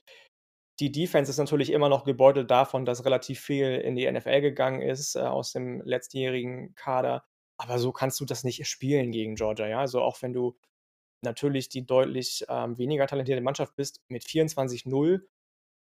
Die 0.79 0.91
Defense 0.91 1.31
ist 1.31 1.37
natürlich 1.37 1.71
immer 1.71 1.87
noch 1.89 2.03
gebeutelt 2.03 2.51
davon, 2.51 2.85
dass 2.85 3.05
relativ 3.05 3.39
viel 3.39 3.75
in 3.75 3.95
die 3.95 4.09
NFL 4.11 4.41
gegangen 4.41 4.81
ist, 4.81 5.15
äh, 5.15 5.19
aus 5.19 5.53
dem 5.53 5.81
letztjährigen 5.85 6.75
Kader. 6.75 7.23
Aber 7.57 7.79
so 7.79 7.93
kannst 7.93 8.19
du 8.19 8.25
das 8.25 8.43
nicht 8.43 8.65
spielen 8.67 9.11
gegen 9.11 9.35
Georgia, 9.35 9.67
ja? 9.67 9.79
Also, 9.79 10.01
auch 10.01 10.21
wenn 10.21 10.33
du 10.33 10.57
natürlich 11.25 11.69
die 11.69 11.85
deutlich, 11.85 12.45
ähm, 12.49 12.77
weniger 12.79 13.07
talentierte 13.07 13.41
Mannschaft 13.43 13.75
bist, 13.77 14.01
mit 14.09 14.23
24:0 14.25 15.27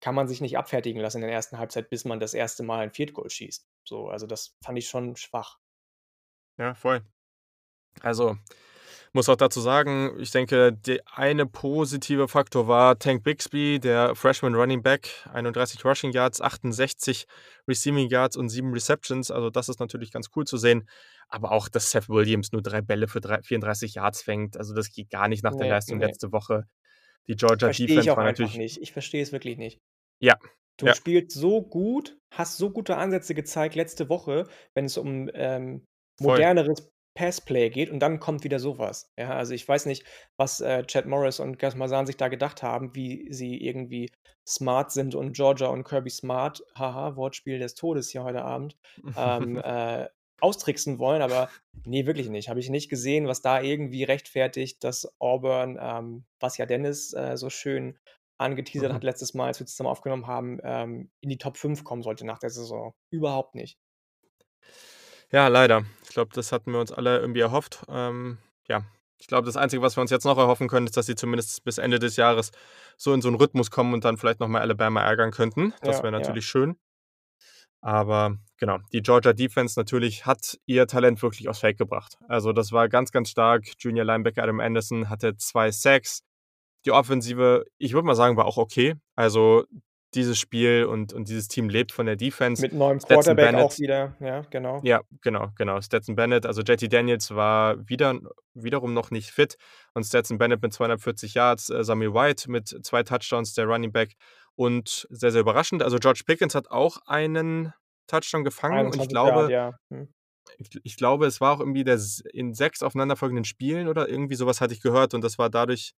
kann 0.01 0.15
man 0.15 0.27
sich 0.29 0.41
nicht 0.41 0.57
abfertigen 0.57 1.01
lassen 1.01 1.17
in 1.19 1.23
der 1.23 1.31
1. 1.31 1.57
Halbzeit, 1.59 1.89
bis 1.89 2.05
man 2.05 2.19
das 2.21 2.33
1. 2.35 2.63
Mal 2.63 2.83
'n 2.85 2.91
Field 2.91 3.13
Goal 3.13 3.29
schießt. 3.29 3.67
So, 3.85 4.09
also, 4.09 4.27
das 4.27 4.55
fand 4.63 4.77
ich 4.79 4.89
schon 4.89 5.15
schwach. 5.17 5.57
Ja, 6.59 6.73
voll. 6.73 7.01
Also, 8.01 8.37
muss 9.15 9.29
auch 9.29 9.35
dazu 9.35 9.61
sagen, 9.61 10.15
ich 10.19 10.31
denke, 10.31 10.73
der 10.73 10.99
eine 11.11 11.45
positive 11.45 12.27
Faktor 12.27 12.67
war 12.67 12.99
Tank 12.99 13.23
Bigsby, 13.23 13.79
der 13.79 14.13
Freshman 14.13 14.53
Running 14.53 14.83
Back, 14.83 15.09
31 15.33 15.83
Rushing 15.83 16.11
Yards, 16.11 16.41
68 16.41 17.25
Receiving 17.67 18.09
Yards 18.09 18.37
und 18.37 18.49
7 18.49 18.71
Receptions. 18.73 19.31
Also, 19.31 19.49
das 19.49 19.69
ist 19.69 19.79
natürlich 19.79 20.11
ganz 20.11 20.29
cool 20.35 20.45
zu 20.45 20.57
sehen. 20.57 20.87
Aber 21.29 21.51
auch, 21.51 21.69
dass 21.69 21.89
Seth 21.89 22.09
Williams 22.09 22.51
nur 22.51 22.61
3 22.61 22.81
Bälle 22.81 23.07
für 23.07 23.21
drei 23.21 23.41
34 23.41 23.95
Yards 23.95 24.21
fängt, 24.21 24.57
also, 24.57 24.75
das 24.75 24.91
geht 24.91 25.09
gar 25.09 25.27
nicht 25.27 25.43
nach 25.43 25.55
der 25.55 25.65
Ne, 25.65 25.71
Leistung 25.71 25.97
ne. 25.97 26.05
letzte 26.07 26.31
Woche. 26.31 26.65
Die 27.27 27.35
Georgia 27.35 27.67
Verstehe 27.69 27.87
ich 27.87 27.91
Defense 27.91 28.11
auch 28.11 28.17
war 28.17 28.25
natürlich 28.25 28.57
nicht. 28.57 28.81
Ich 28.81 28.91
verstehe 28.91 29.23
es 29.23 29.31
wirklich 29.31 29.57
nicht. 29.57 29.79
Ja, 30.19 30.37
Du 30.77 30.87
ja. 30.87 30.93
spielst 30.93 31.31
so 31.31 31.61
gut, 31.61 32.17
hast 32.31 32.57
so 32.57 32.69
gute 32.69 32.97
Ansätze 32.97 33.33
gezeigt 33.33 33.75
letzte 33.75 34.09
Woche, 34.09 34.47
wenn 34.73 34.85
es 34.85 34.97
um, 34.97 35.29
ähm, 35.33 35.85
moderneres 36.19 36.91
Passplay 37.15 37.69
geht 37.69 37.89
und 37.89 37.99
dann 37.99 38.19
kommt 38.19 38.43
wieder 38.43 38.59
so 38.59 38.77
was. 38.77 39.11
Ja, 39.17 39.35
also, 39.35 39.53
ich 39.53 39.67
weiß 39.67 39.85
nicht, 39.87 40.05
was, 40.37 40.61
äh, 40.61 40.83
Chad 40.85 41.05
Morris 41.07 41.39
und 41.39 41.57
Ghazl 41.59 41.77
Malzahn 41.77 42.05
sich 42.05 42.17
da 42.17 42.27
gedacht 42.27 42.61
haben, 42.63 42.93
wie 42.95 43.27
sie 43.31 43.57
irgendwie 43.63 44.11
smart 44.47 44.91
sind 44.91 45.15
und 45.15 45.33
Georgia 45.33 45.67
und 45.67 45.83
Kirby 45.85 46.09
Smart, 46.09 46.63
haha, 46.77 47.15
Wortspiel 47.15 47.59
des 47.59 47.75
Todes 47.75 48.09
hier 48.09 48.23
heute 48.23 48.43
Abend, 48.43 48.77
ähm, 49.15 49.57
äh, 49.63 50.07
austricksen 50.41 50.99
wollen, 50.99 51.21
aber 51.21 51.49
ne, 51.85 52.05
wirklich 52.05 52.29
nicht. 52.29 52.49
Habe 52.49 52.59
ich 52.59 52.69
nicht 52.69 52.89
gesehen, 52.89 53.27
was 53.27 53.41
da 53.41 53.61
irgendwie 53.61 54.03
rechtfertigt, 54.03 54.83
dass 54.83 55.07
Auburn, 55.19 55.77
ähm, 55.81 56.25
was 56.39 56.57
ja 56.57 56.65
Dennis, 56.65 57.13
äh, 57.13 57.37
so 57.37 57.49
schön 57.49 57.97
angeteasert 58.37 58.91
Mhm. 58.91 58.93
hat 58.93 59.03
letztes 59.03 59.33
Mal, 59.33 59.47
als 59.47 59.59
wir 59.59 59.65
zusammen 59.67 59.89
aufgenommen 59.89 60.27
haben, 60.27 60.59
ähm, 60.63 61.09
in 61.21 61.29
die 61.29 61.37
Top 61.37 61.57
5 61.57 61.83
kommen 61.85 62.03
sollte 62.03 62.25
nach 62.25 62.39
der 62.39 62.49
Saison. 62.49 62.93
Überhaupt 63.11 63.55
nicht. 63.55 63.79
Ja, 65.35 65.49
leider. 65.49 65.83
Ich 66.03 66.11
glaube, 66.11 66.31
das 66.33 66.53
hatten 66.53 66.71
wir 66.71 66.79
uns 66.79 66.93
alle 66.93 67.19
irgendwie 67.19 67.41
erhofft. 67.41 67.83
Ähm, 67.89 68.37
ja, 68.69 68.85
ich 69.19 69.27
glaube, 69.27 69.45
das 69.45 69.57
Einzige, 69.57 69.81
was 69.81 69.97
wir 69.97 70.01
uns 70.01 70.09
jetzt 70.09 70.23
noch 70.23 70.37
erhoffen 70.37 70.69
können, 70.69 70.85
ist, 70.85 70.95
dass 70.95 71.07
sie 71.07 71.15
zumindest 71.15 71.61
bis 71.65 71.77
Ende 71.77 71.99
des 71.99 72.15
Jahres 72.15 72.51
so 72.95 73.13
in 73.13 73.21
so 73.21 73.27
'n 73.27 73.35
Rhythmus 73.35 73.69
kommen 73.69 73.93
und 73.93 74.05
dann 74.05 74.15
vielleicht 74.15 74.39
noch 74.39 74.47
mal 74.47 74.61
Alabama 74.61 75.01
ärgern 75.01 75.31
könnten. 75.31 75.73
Das 75.81 75.97
Ja, 75.97 76.03
wäre 76.03 76.13
ja. 76.13 76.19
natürlich 76.19 76.45
schön. 76.45 76.77
Aber 77.81 78.37
genau, 78.57 78.77
die 78.93 79.01
Georgia 79.01 79.33
Defense 79.33 79.77
natürlich 79.77 80.25
hat 80.25 80.57
ihr 80.67 80.87
Talent 80.87 81.21
wirklich 81.21 81.49
aufs 81.49 81.59
Feld 81.59 81.77
gebracht. 81.77 82.17
Also, 82.29 82.53
das 82.53 82.71
war 82.71 82.87
ganz, 82.87 83.11
ganz 83.11 83.29
stark. 83.29 83.65
Junior 83.79 84.05
Linebacker 84.05 84.41
Adam 84.41 84.61
Anderson 84.61 85.09
hatte 85.09 85.35
2 85.35 85.69
Sacks. 85.69 86.21
Die 86.85 86.91
Offensive, 86.91 87.65
ich 87.77 87.91
würde 87.91 88.07
mal 88.07 88.15
sagen, 88.15 88.37
war 88.37 88.45
auch 88.45 88.55
okay. 88.57 88.95
Also, 89.17 89.65
dieses 90.13 90.39
Spiel 90.39 90.85
und 90.85 91.13
und 91.13 91.27
dieses 91.27 91.47
Team 91.47 91.69
lebt 91.69 91.91
von 91.91 92.05
der 92.05 92.15
Defense. 92.15 92.61
Mit 92.61 92.73
neuem 92.73 92.99
Stetson 92.99 93.35
Quarterback 93.35 93.55
auch 93.55 93.69
Bennett 93.69 93.79
wieder, 93.79 94.15
ja, 94.19 94.41
genau. 94.49 94.81
ja, 94.83 95.01
genau, 95.21 95.49
genau. 95.57 95.81
Stetson 95.81 96.15
Bennett, 96.15 96.45
also 96.45 96.61
JT 96.61 96.91
Daniels 96.91 97.31
war 97.31 97.77
wieder 97.89 98.19
wiederum 98.53 98.93
noch 98.93 99.11
nicht 99.11 99.31
fit 99.31 99.57
und 99.93 100.03
Stetson 100.05 100.37
Bennett 100.37 100.61
mit 100.61 100.73
240 100.73 101.33
Yards, 101.33 101.69
äh, 101.69 101.83
Sammy 101.83 102.13
White 102.13 102.49
mit 102.49 102.67
2 102.67 103.03
Touchdowns, 103.03 103.53
der 103.53 103.65
Running 103.65 103.91
Back 103.91 104.15
und 104.55 105.07
sehr, 105.09 105.31
sehr 105.31 105.41
überraschend, 105.41 105.83
also 105.83 105.97
George 105.97 106.21
Pickens 106.25 106.55
hat 106.55 106.69
auch 106.71 106.97
einen 107.05 107.73
Touchdown 108.07 108.43
gefangen 108.43 108.85
und 108.85 108.95
ich 108.95 109.01
21 109.01 109.11
Yard, 109.13 109.33
glaube 109.33 109.51
ja. 109.51 109.71
Mhm. 109.89 110.07
ich 110.57 110.69
ich 110.83 110.95
glaube, 110.95 111.25
es 111.25 111.41
war 111.41 111.55
auch 111.55 111.59
irgendwie 111.59 111.83
der 111.83 111.99
in 112.31 112.53
6 112.53 112.83
aufeinanderfolgenden 112.83 113.45
Spielen 113.45 113.87
oder 113.87 114.07
irgendwie 114.07 114.35
so 114.35 114.45
was 114.45 114.61
hatte 114.61 114.73
ich 114.73 114.81
gehört 114.81 115.13
und 115.13 115.23
das 115.23 115.37
war 115.37 115.49
dadurch, 115.49 115.93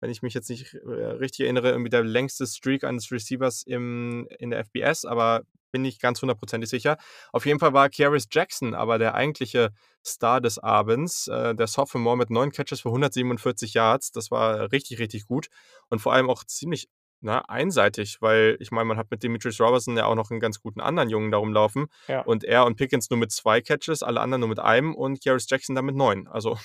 wenn 0.00 0.10
ich 0.10 0.22
mich 0.22 0.34
jetzt 0.34 0.48
nicht 0.50 0.74
äh, 0.74 0.78
richtig 0.88 1.40
erinnere, 1.44 1.70
irgendwie 1.70 1.90
der 1.90 2.04
längste 2.04 2.46
Streak 2.46 2.84
eines 2.84 3.10
Receivers 3.10 3.62
im 3.64 4.26
in 4.38 4.50
der 4.50 4.60
FBS, 4.64 5.04
aber 5.04 5.42
bin 5.70 5.82
nicht 5.82 6.00
ganz 6.00 6.22
hundertprozentig 6.22 6.70
sicher. 6.70 6.96
Auf 7.30 7.44
jeden 7.44 7.58
Fall 7.58 7.74
war 7.74 7.90
Kearis 7.90 8.26
Jackson 8.30 8.74
aber 8.74 8.98
der 8.98 9.14
eigentliche 9.14 9.70
Star 10.06 10.40
des 10.40 10.58
Abends, 10.58 11.28
äh, 11.28 11.54
der 11.54 11.66
Sophomore 11.66 12.16
mit 12.16 12.30
9 12.30 12.52
Catches 12.52 12.80
für 12.80 12.90
147 12.90 13.74
Yards. 13.74 14.10
Das 14.12 14.30
war 14.30 14.72
richtig, 14.72 14.98
richtig 14.98 15.26
gut 15.26 15.48
und 15.90 15.98
vor 16.00 16.14
allem 16.14 16.30
auch 16.30 16.44
ziemlich, 16.44 16.88
na, 17.20 17.40
einseitig, 17.48 18.16
weil 18.22 18.56
ich 18.60 18.70
meine, 18.70 18.84
man 18.86 18.96
hat 18.96 19.10
mit 19.10 19.22
Demetrius 19.22 19.60
Robertson 19.60 19.96
ja 19.96 20.06
auch 20.06 20.14
noch 20.14 20.30
'n 20.30 20.40
ganz 20.40 20.60
guten 20.60 20.80
anderen 20.80 21.10
Jungen 21.10 21.30
da 21.32 21.36
rumlaufen 21.38 21.88
Ja. 22.06 22.22
und 22.22 22.44
er 22.44 22.64
und 22.64 22.76
Pickens 22.76 23.10
nur 23.10 23.18
mit 23.18 23.30
2 23.32 23.60
Catches, 23.60 24.02
alle 24.02 24.20
anderen 24.20 24.40
nur 24.40 24.48
mit 24.48 24.60
einem 24.60 24.94
und 24.94 25.20
Kearis 25.20 25.46
Jackson 25.50 25.74
dann 25.74 25.84
mit 25.84 25.96
9. 25.96 26.28
Also, 26.28 26.56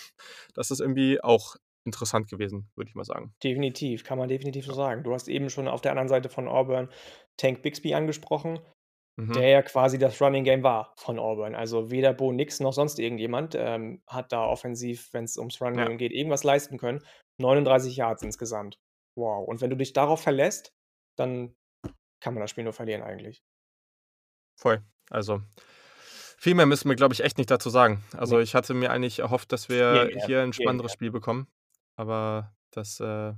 das 0.54 0.72
ist 0.72 0.80
irgendwie 0.80 1.22
auch 1.22 1.56
interessant 1.86 2.30
gewesen, 2.30 2.70
würde 2.76 2.90
ich 2.90 2.96
mal 2.96 3.04
sagen. 3.06 3.34
Definitiv, 3.44 4.04
kann 4.04 4.18
man 4.18 4.30
definitiv 4.30 4.66
so 4.66 4.72
Ja. 4.72 4.76
sagen. 4.76 5.04
Du 5.04 5.14
hast 5.14 5.28
eben 5.28 5.50
schon 5.50 5.68
auf 5.68 5.82
der 5.82 5.92
anderen 5.92 6.08
Seite 6.08 6.30
von 6.30 6.48
Auburn 6.48 6.90
Tank 7.38 7.62
Bigsby 7.62 7.94
angesprochen, 7.94 8.60
Mhm. 9.18 9.34
der 9.34 9.50
ja 9.50 9.62
quasi 9.64 9.98
das 10.00 10.22
Running 10.22 10.44
Game 10.46 10.64
war 10.64 10.94
von 10.98 11.20
Auburn. 11.20 11.56
Also, 11.56 11.92
weder 11.92 12.14
Bo 12.14 12.32
Nix 12.32 12.60
noch 12.60 12.74
sonst 12.74 13.00
irgendjemand, 13.00 13.56
ähm, 13.58 14.04
hat 14.08 14.32
da 14.32 14.46
offensiv, 14.46 15.10
wenn's 15.14 15.38
ums 15.38 15.62
Running 15.62 15.80
Ja. 15.80 15.86
Game 15.86 15.98
geht, 15.98 16.12
irgendwas 16.14 16.44
leisten 16.44 16.78
können. 16.78 17.02
39 17.40 17.98
Yards 17.98 18.24
insgesamt. 18.24 18.78
Wow. 19.18 19.48
Und 19.48 19.62
wenn 19.62 19.70
du 19.72 19.78
dich 19.78 19.94
darauf 19.94 20.22
verlässt, 20.22 20.72
dann 21.18 21.56
kann 22.22 22.34
man 22.36 22.42
das 22.42 22.52
Spiel 22.52 22.64
nur 22.66 22.74
verlieren 22.74 23.04
eigentlich. 23.04 23.42
Voll. 24.60 24.84
Also, 25.10 25.42
viel 26.38 26.56
mehr 26.56 26.66
müssen 26.66 26.90
wir, 26.90 26.96
glaube 26.96 27.14
ich, 27.14 27.22
echt 27.24 27.38
nicht 27.38 27.52
dazu 27.52 27.70
sagen. 27.70 28.04
Also, 28.18 28.38
Ne. 28.38 28.42
ich 28.42 28.56
hatte 28.56 28.74
mir 28.74 28.92
eigentlich 28.92 29.20
erhofft, 29.20 29.52
dass 29.52 29.70
wir 29.70 30.12
Gegenteil, 30.12 30.18
hier 30.18 30.42
'n 30.44 30.54
spannenderes 30.54 30.92
Gegenteil. 30.92 30.94
Spiel 30.94 31.12
bekommen, 31.12 31.48
aber 31.96 32.54
das, 32.72 33.00
äh 33.00 33.34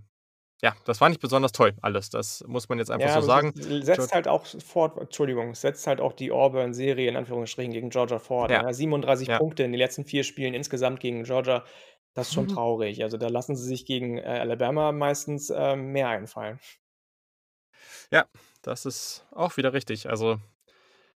ja, 0.64 0.76
das 0.86 1.02
war 1.02 1.10
nicht 1.10 1.22
besonders 1.22 1.54
toll 1.54 1.76
alles. 1.82 2.10
Das 2.12 2.44
muss 2.48 2.70
man 2.70 2.80
jetzt 2.80 2.92
einfach 2.92 3.10
Ja, 3.10 3.20
so 3.22 3.22
es 3.22 3.26
sagen. 3.26 3.54
setzt 3.54 4.14
halt 4.14 4.28
auch 4.30 4.46
fort 4.46 4.98
Entschuldigung, 4.98 5.50
es 5.52 5.62
setzt 5.62 5.86
halt 5.86 6.00
auch 6.00 6.14
die 6.14 6.32
Auburn-Serie 6.32 7.10
in 7.10 7.18
Anführungsstrichen 7.18 7.74
gegen 7.74 7.90
Georgia 7.90 8.20
fort, 8.20 8.54
Ja. 8.54 8.62
ne? 8.62 8.74
37 8.74 9.34
Ja. 9.34 9.36
Punkte 9.36 9.64
in 9.64 9.74
den 9.74 9.80
letzten 9.80 10.06
4 10.06 10.24
Spielen 10.24 10.54
insgesamt 10.54 11.02
gegen 11.02 11.24
Georgia, 11.24 11.66
das 12.14 12.28
ist 12.28 12.34
schon 12.34 12.48
traurig. 12.48 13.04
Also, 13.04 13.18
da 13.18 13.28
lassen 13.28 13.58
sie 13.58 13.66
sich 13.68 13.86
gegen, 13.86 14.18
äh, 14.18 14.22
Alabama 14.24 14.94
meistens, 14.94 15.50
ähm, 15.54 15.92
mehr 15.92 16.08
einfallen. 16.08 16.60
Ja, 18.12 18.26
das 18.62 18.86
ist 18.86 19.26
auch 19.32 19.58
wieder 19.58 19.74
richtig. 19.74 20.10
Also, 20.10 20.40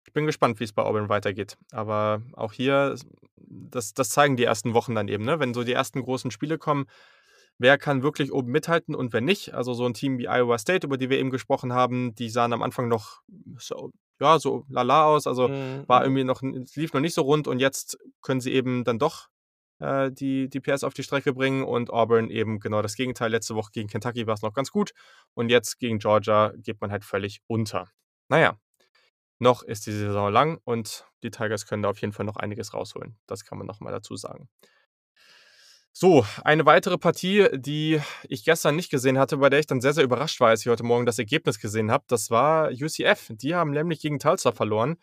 ich 0.06 0.14
bin 0.14 0.28
gespannt, 0.28 0.60
wie's 0.60 0.74
bei 0.74 0.84
Auburn 0.84 1.10
weitergeht. 1.10 1.58
Aber 1.72 2.24
auch 2.36 2.54
hier, 2.54 2.96
das 3.38 3.94
das 3.94 4.10
zeigen 4.10 4.38
die 4.38 4.46
ersten 4.46 4.74
Wochen 4.74 4.96
dann 4.96 5.10
eben, 5.10 5.26
ne? 5.26 5.40
Wenn 5.40 5.54
so 5.54 5.64
die 5.64 5.74
ersten 5.74 6.04
großen 6.04 6.32
Spiele 6.32 6.58
kommen, 6.60 6.88
wer 7.60 7.78
kann 7.78 8.04
wirklich 8.04 8.32
oben 8.34 8.52
mithalten 8.52 8.96
und 8.96 9.14
wer 9.14 9.22
nicht? 9.22 9.54
Also, 9.54 9.74
so 9.74 9.86
'n 9.86 9.94
Team 9.94 10.18
wie 10.20 10.28
Iowa 10.28 10.58
State, 10.58 10.86
über 10.88 10.98
die 10.98 11.10
wir 11.10 11.20
eben 11.20 11.32
gesprochen 11.32 11.74
haben, 11.74 12.16
die 12.16 12.30
sahen 12.30 12.54
am 12.54 12.62
Anfang 12.64 12.88
noch 12.88 13.22
so 13.58 13.92
ja, 14.22 14.40
so 14.40 14.66
lala 14.70 15.06
aus, 15.06 15.28
also, 15.28 15.50
Mhm, 15.50 15.88
war 15.88 16.04
mhm. 16.04 16.06
irgendwie 16.06 16.24
noch 16.24 16.42
es 16.42 16.76
lief 16.78 16.94
noch 16.94 17.02
nicht 17.02 17.14
so 17.14 17.22
rund 17.24 17.48
und 17.50 17.60
jetzt 17.60 17.98
können 18.22 18.40
sie 18.42 18.54
eben 18.54 18.84
dann 18.86 18.98
doch, 19.00 19.28
äh, 19.80 20.10
die 20.12 20.50
die 20.50 20.60
PS 20.62 20.84
auf 20.86 20.94
die 20.94 21.04
Strecke 21.04 21.34
bringen 21.34 21.64
und 21.66 21.90
Auburn 21.92 22.30
eben 22.30 22.60
genau 22.62 22.82
das 22.82 22.96
Gegenteil. 22.96 23.32
Letzte 23.32 23.56
Woche 23.56 23.72
gegen 23.74 23.90
Kentucky 23.90 24.26
war's 24.28 24.42
noch 24.42 24.54
ganz 24.54 24.72
gut 24.72 24.92
und 25.34 25.50
jetzt 25.50 25.80
gegen 25.80 26.00
Georgia 26.00 26.54
geht 26.58 26.80
man 26.82 26.92
halt 26.92 27.04
völlig 27.06 27.42
unter. 27.48 27.90
Na 28.30 28.40
ja, 28.40 28.58
noch 29.40 29.64
ist 29.64 29.86
die 29.88 29.92
Saison 29.94 30.32
lang 30.32 30.60
und 30.66 31.06
die 31.24 31.32
Tigers 31.32 31.66
können 31.68 31.84
da 31.84 31.90
auf 31.90 32.00
jeden 32.02 32.14
Fall 32.14 32.26
noch 32.26 32.38
einiges 32.38 32.74
rausholen. 32.74 33.18
Das 33.28 33.46
kann 33.46 33.58
man 33.58 33.68
noch 33.68 33.80
mal 33.82 33.92
dazu 33.92 34.16
sagen. 34.16 34.50
So, 35.98 36.26
eine 36.44 36.66
weitere 36.66 36.98
Partie, 36.98 37.48
die 37.54 38.02
ich 38.28 38.44
gestern 38.44 38.76
nicht 38.76 38.92
gesehen 38.92 39.18
hatte, 39.18 39.38
bei 39.38 39.50
der 39.50 39.60
ich 39.60 39.66
dann 39.66 39.80
sehr, 39.80 39.94
sehr 39.94 40.04
überrascht 40.04 40.42
war, 40.42 40.50
als 40.50 40.60
ich 40.60 40.68
heute 40.68 40.84
Morgen 40.84 41.06
das 41.06 41.20
Ergebnis 41.20 41.58
gesehen 41.58 41.90
habe, 41.90 42.04
das 42.08 42.30
war 42.30 42.70
UCF. 42.70 43.30
Die 43.30 43.56
haben 43.56 43.72
nämlich 43.72 44.02
gegen 44.02 44.20
Tulsa 44.20 44.52
verloren, 44.52 44.98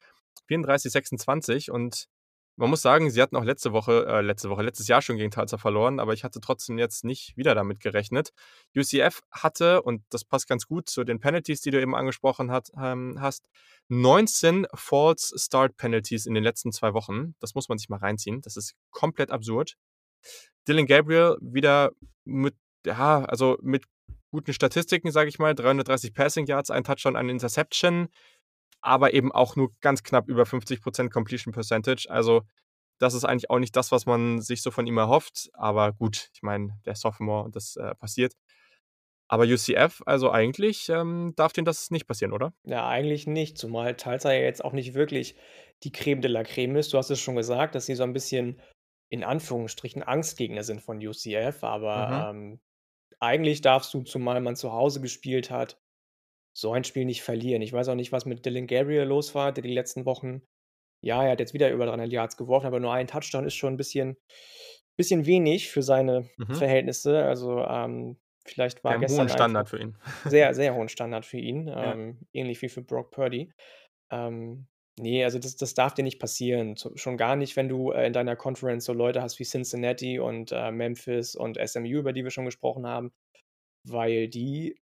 34:26 0.48 1.70
und 1.70 2.08
man 2.56 2.68
muss 2.68 2.82
sagen, 2.82 3.10
sie 3.10 3.22
hatten 3.22 3.36
auch 3.36 3.44
letzte 3.44 3.72
Woche 3.72 4.04
äh, 4.06 4.20
letzte 4.20 4.50
Woche, 4.50 4.62
letztes 4.62 4.86
Jahr 4.86 5.00
schon 5.00 5.16
gegen 5.16 5.30
Tulsa 5.30 5.56
verloren, 5.56 5.98
aber 5.98 6.12
ich 6.12 6.24
hatte 6.24 6.40
trotzdem 6.42 6.76
jetzt 6.76 7.04
nicht 7.04 7.38
wieder 7.38 7.54
damit 7.54 7.80
gerechnet. 7.80 8.34
UCF 8.76 9.22
hatte, 9.30 9.80
und 9.80 10.02
das 10.10 10.24
passt 10.26 10.46
ganz 10.46 10.66
gut 10.66 10.90
zu 10.90 11.04
den 11.04 11.20
Penalties, 11.20 11.62
die 11.62 11.70
du 11.70 11.80
eben 11.80 11.94
angesprochen 11.94 12.50
hat 12.50 12.68
ähm, 12.78 13.16
hast, 13.18 13.48
19 13.88 14.66
False 14.74 15.38
Start 15.38 15.78
Penalties 15.78 16.26
in 16.26 16.34
den 16.34 16.44
letzten 16.44 16.70
2 16.70 16.92
Wochen. 16.92 17.34
Das 17.40 17.54
muss 17.54 17.70
man 17.70 17.78
sich 17.78 17.88
mal 17.88 17.96
reinziehen. 17.98 18.42
Das 18.42 18.58
ist 18.58 18.74
komplett 18.90 19.30
absurd. 19.30 19.76
Dillon 20.68 20.86
Gabriel 20.86 21.36
wieder 21.40 21.92
mit 22.24 22.54
ja, 22.86 23.24
also, 23.26 23.58
mit 23.62 23.84
guten 24.32 24.52
Statistiken, 24.52 25.12
sage 25.12 25.28
ich 25.28 25.38
mal, 25.38 25.54
330 25.54 26.14
Passing 26.14 26.46
Yards, 26.46 26.70
1 26.70 26.84
Touchdown, 26.86 27.16
eine 27.16 27.30
Interception, 27.30 28.08
aber 28.80 29.14
eben 29.14 29.32
auch 29.32 29.56
nur 29.56 29.70
ganz 29.80 30.02
knapp 30.02 30.28
über 30.28 30.46
50 30.46 30.80
% 30.82 31.12
Completion 31.12 31.52
Percentage. 31.52 32.06
Also, 32.10 32.42
das 32.98 33.14
ist 33.14 33.24
eigentlich 33.24 33.50
auch 33.50 33.58
nicht 33.60 33.76
das, 33.76 33.92
was 33.92 34.06
man 34.06 34.40
sich 34.42 34.62
so 34.62 34.70
von 34.72 34.86
ihm 34.86 34.98
erhofft, 34.98 35.50
aber 35.54 35.92
gut, 35.92 36.30
ich 36.34 36.42
meine, 36.42 36.78
der 36.86 36.96
Sophomore 36.96 37.44
und 37.44 37.56
das, 37.56 37.76
äh, 37.76 37.94
passiert. 37.96 38.34
Aber 39.28 39.44
UCF, 39.44 40.02
also, 40.06 40.30
eigentlich, 40.32 40.88
ähm, 40.90 41.32
darf 41.36 41.52
denen 41.52 41.64
das 41.66 41.90
nicht 41.90 42.06
passieren, 42.06 42.32
oder? 42.32 42.52
Ja, 42.64 42.88
eigentlich 42.88 43.26
nicht, 43.26 43.58
zumal 43.58 43.96
Tulsa 43.96 44.32
ja 44.32 44.40
jetzt 44.42 44.64
auch 44.64 44.72
nicht 44.72 44.94
wirklich 44.94 45.36
die 45.84 45.90
Crème 45.92 46.20
de 46.20 46.30
la 46.30 46.42
Crème 46.42 46.78
ist. 46.78 46.92
Du 46.92 46.98
hast 46.98 47.10
es 47.10 47.20
schon 47.20 47.36
gesagt, 47.36 47.74
dass 47.74 47.86
sie 47.86 47.94
so 47.94 48.04
'n 48.04 48.12
bisschen 48.12 48.60
in 49.12 49.24
Anführungsstrichen 49.24 50.02
Angstgegner 50.04 50.64
sind 50.64 50.82
von 50.82 50.98
UCF, 51.06 51.64
Mhm. 51.94 52.22
aber, 52.22 52.32
ähm, 52.32 52.60
eigentlich 53.20 53.62
darfst 53.62 53.94
du, 53.94 54.02
zumal 54.02 54.40
man 54.42 54.56
zu 54.56 54.72
Hause 54.72 55.00
gespielt 55.02 55.50
hat, 55.50 55.80
so 56.54 56.72
ein 56.72 56.84
Spiel 56.84 57.04
nicht 57.06 57.22
verlieren. 57.22 57.62
Ich 57.62 57.72
weiß 57.72 57.88
auch 57.88 57.96
nicht, 57.96 58.12
was 58.12 58.26
mit 58.26 58.46
Dillon 58.46 58.66
Gabriel 58.68 59.04
los 59.04 59.34
war, 59.34 59.52
der 59.52 59.62
die 59.64 59.72
letzten 59.74 60.06
Wochen 60.06 60.42
ja, 61.02 61.24
er 61.24 61.32
hat 61.32 61.40
jetzt 61.40 61.54
wieder 61.54 61.70
über 61.72 61.86
300 61.86 62.12
Yards 62.12 62.36
geworfen, 62.38 62.66
aber 62.66 62.80
nur 62.80 62.92
1 62.94 63.08
Touchdown 63.08 63.46
ist 63.46 63.54
schon 63.56 63.74
'n 63.74 63.78
bisschen 63.78 64.18
bisschen 64.96 65.26
wenig 65.26 65.70
für 65.70 65.82
seine 65.82 66.30
Mhm. 66.38 66.62
Verhältnisse. 66.62 67.24
Also, 67.24 67.60
ähm, 67.66 68.18
vielleicht 68.46 68.84
war 68.84 68.98
hohen 68.98 68.98
gestern 68.98 69.30
einfach 69.30 69.52
Standard 69.52 69.68
für 69.68 69.78
ihn. 69.80 69.96
sehr, 70.24 70.54
sehr 70.54 70.74
hohen 70.76 70.88
Standard 70.90 71.26
für 71.26 71.38
ihn, 71.38 71.70
Ja. 71.80 71.96
ähm, 71.96 72.20
ähnlich 72.34 72.62
wie 72.62 72.68
für 72.70 72.82
Brock 72.82 73.10
Purdy. 73.12 73.52
Ähm, 74.12 74.68
ne, 74.98 75.24
also, 75.24 75.38
das 75.38 75.56
das 75.56 75.74
darf 75.74 75.94
dir 75.94 76.02
nicht 76.04 76.18
passieren. 76.20 76.76
Schon 76.96 77.16
gar 77.16 77.36
nicht, 77.36 77.56
wenn 77.56 77.68
du, 77.68 77.92
äh, 77.92 78.06
in 78.06 78.12
deiner 78.12 78.36
Conference 78.36 78.84
so 78.84 78.92
Leute 78.92 79.22
hast 79.22 79.38
wie 79.38 79.44
Cincinnati 79.44 80.18
und, 80.20 80.52
äh, 80.52 80.70
Memphis 80.72 81.34
und 81.36 81.56
SMU, 81.58 81.98
über 82.00 82.12
die 82.12 82.24
wir 82.24 82.30
schon 82.30 82.44
gesprochen 82.46 82.86
haben, 82.86 83.12
weil 83.84 84.28
die 84.28 84.80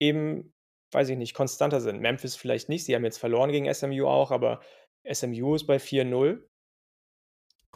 eben, 0.00 0.54
weiß 0.92 1.10
ich 1.10 1.18
nicht, 1.18 1.34
konstanter 1.34 1.80
sind. 1.80 2.00
Memphis 2.00 2.36
vielleicht 2.36 2.68
nicht, 2.70 2.84
sie 2.86 2.94
haben 2.96 3.04
jetzt 3.04 3.18
verloren 3.18 3.52
gegen 3.52 3.66
SMU 3.74 4.06
auch, 4.08 4.30
aber 4.32 4.60
SMU 5.04 5.54
ist 5.56 5.66
bei 5.66 5.78
4:0. 5.80 6.48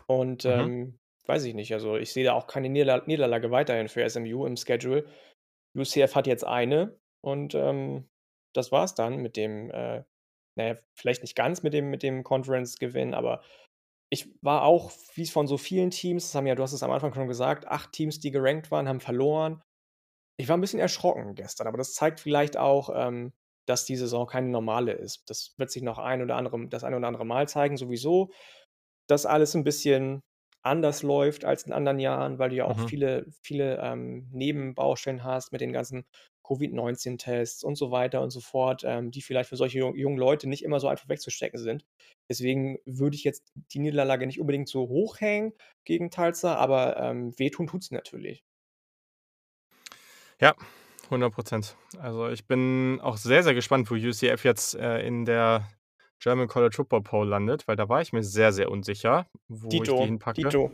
Und, 0.08 0.44
Mhm. 0.44 0.68
ähm, 0.68 0.98
weiß 1.26 1.44
ich 1.44 1.54
nicht, 1.54 1.72
also, 1.72 1.96
ich 1.96 2.12
sehe 2.12 2.24
da 2.24 2.32
auch 2.34 2.46
keine 2.46 2.68
Niederla 2.68 3.02
Niederlage 3.06 3.50
weiterhin 3.50 3.88
für 3.88 4.02
SMU 4.08 4.46
im 4.46 4.56
Schedule. 4.56 5.06
UCF 5.76 6.14
hat 6.14 6.26
jetzt 6.26 6.44
eine 6.44 6.98
und, 7.22 7.54
ähm, 7.54 8.08
das 8.54 8.72
war's 8.72 8.94
dann 8.94 9.18
mit 9.18 9.36
dem, 9.36 9.70
äh 9.70 10.04
na 10.56 10.64
ja, 10.68 10.76
vielleicht 10.94 11.22
nicht 11.22 11.36
ganz 11.36 11.62
mit 11.62 11.74
dem 11.74 11.90
mit 11.90 12.02
dem 12.02 12.24
Conference-Gewinn, 12.24 13.14
aber 13.14 13.42
ich 14.10 14.28
war 14.42 14.64
auch, 14.64 14.92
wie's 15.16 15.32
von 15.32 15.46
so 15.48 15.58
vielen 15.58 15.90
Teams 15.90 16.26
das 16.26 16.34
haben 16.36 16.46
ja 16.48 16.54
du 16.56 16.62
hast 16.64 16.72
es 16.74 16.82
am 16.84 16.90
Anfang 16.92 17.14
schon 17.14 17.28
gesagt, 17.28 17.66
8 17.68 17.92
Teams, 17.92 18.20
die 18.20 18.30
gerankt 18.32 18.70
waren, 18.72 18.88
haben 18.88 19.00
verloren. 19.00 19.62
Ich 20.38 20.48
war 20.48 20.56
'n 20.58 20.62
bisschen 20.62 20.80
erschrocken 20.80 21.34
gestern, 21.36 21.68
aber 21.68 21.78
das 21.78 21.94
zeigt 21.94 22.20
vielleicht 22.20 22.56
auch, 22.58 22.90
ähm, 22.94 23.32
dass 23.66 23.86
die 23.86 23.96
Saison 23.96 24.26
keine 24.28 24.48
normale 24.50 24.92
ist. 24.92 25.24
Das 25.30 25.54
wird 25.58 25.70
sich 25.72 25.82
noch 25.84 25.98
ein 25.98 26.22
oder 26.22 26.36
andere 26.36 26.68
das 26.68 26.84
ein 26.84 26.94
oder 26.94 27.08
andere 27.08 27.26
Mal 27.26 27.48
zeigen 27.48 27.76
sowieso, 27.78 28.30
dass 29.08 29.26
alles 29.26 29.54
'n 29.56 29.64
bisschen 29.64 30.22
anders 30.62 31.02
läuft 31.04 31.44
als 31.46 31.64
in 31.64 31.72
anderen 31.74 32.00
Jahren, 32.00 32.38
weil 32.40 32.50
du 32.50 32.56
ja 32.56 32.66
auch 32.66 32.78
Mhm. 32.78 32.92
viele 32.92 33.26
viele, 33.42 33.78
ähm, 33.82 34.28
Nebenbaustellen 34.32 35.24
hast 35.24 35.52
mit 35.52 35.60
den 35.62 35.72
ganzen 35.74 36.04
Covid-19-Tests 36.44 37.64
und 37.64 37.76
so 37.76 37.90
weiter 37.90 38.20
und 38.22 38.30
so 38.30 38.40
fort, 38.40 38.82
ähm, 38.84 39.10
die 39.10 39.22
vielleicht 39.22 39.48
für 39.50 39.56
solche 39.56 39.78
ju 39.78 39.94
jungen 39.94 40.18
Leute 40.18 40.48
nicht 40.48 40.64
immer 40.64 40.80
so 40.80 40.88
einfach 40.88 41.08
wegzustecken 41.08 41.60
sind. 41.60 41.84
Deswegen 42.28 42.78
würde 42.84 43.16
ich 43.16 43.24
jetzt 43.24 43.52
die 43.72 43.78
Niederlage 43.78 44.26
nicht 44.26 44.40
unbedingt 44.40 44.68
so 44.68 44.88
hoch 44.88 45.20
hängen 45.20 45.52
gegen 45.84 46.10
Tulsa, 46.10 46.54
aber, 46.56 46.96
ähm, 46.98 47.38
wehtun 47.38 47.66
tut's 47.66 47.90
natürlich. 47.90 48.42
Ja, 50.40 50.54
100 51.10 51.32
%. 51.34 51.76
Also, 51.98 52.28
ich 52.28 52.46
bin 52.46 53.00
auch 53.02 53.16
sehr, 53.16 53.42
sehr 53.42 53.54
gespannt, 53.54 53.90
wo 53.90 53.94
UCF 53.94 54.44
jetzt, 54.44 54.74
äh, 54.74 55.06
in 55.06 55.24
der 55.24 55.68
German 56.20 56.48
College 56.48 56.74
Football 56.76 57.02
Poll 57.02 57.28
landet, 57.28 57.66
weil 57.66 57.76
da 57.76 57.88
war 57.88 58.00
ich 58.00 58.12
mir 58.12 58.22
sehr, 58.22 58.52
sehr 58.52 58.70
unsicher, 58.70 59.26
wo 59.48 59.66
ich 59.66 59.70
die 59.70 59.78
Dito, 59.80 60.04
hinpacke. 60.04 60.42
dito. 60.42 60.70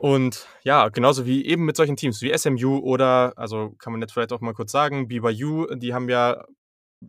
Und 0.00 0.46
ja, 0.64 0.88
genauso 0.88 1.26
wie 1.26 1.44
eben 1.44 1.66
mit 1.66 1.76
solchen 1.76 1.94
Teams 1.94 2.22
wie 2.22 2.32
SMU 2.36 2.78
oder 2.78 3.34
also, 3.36 3.72
kann 3.78 3.92
man 3.92 4.00
jetzt 4.00 4.12
vielleicht 4.14 4.32
auch 4.32 4.40
mal 4.40 4.54
kurz 4.54 4.72
sagen, 4.72 5.08
BYU, 5.08 5.66
die 5.74 5.92
haben 5.92 6.08
ja 6.08 6.42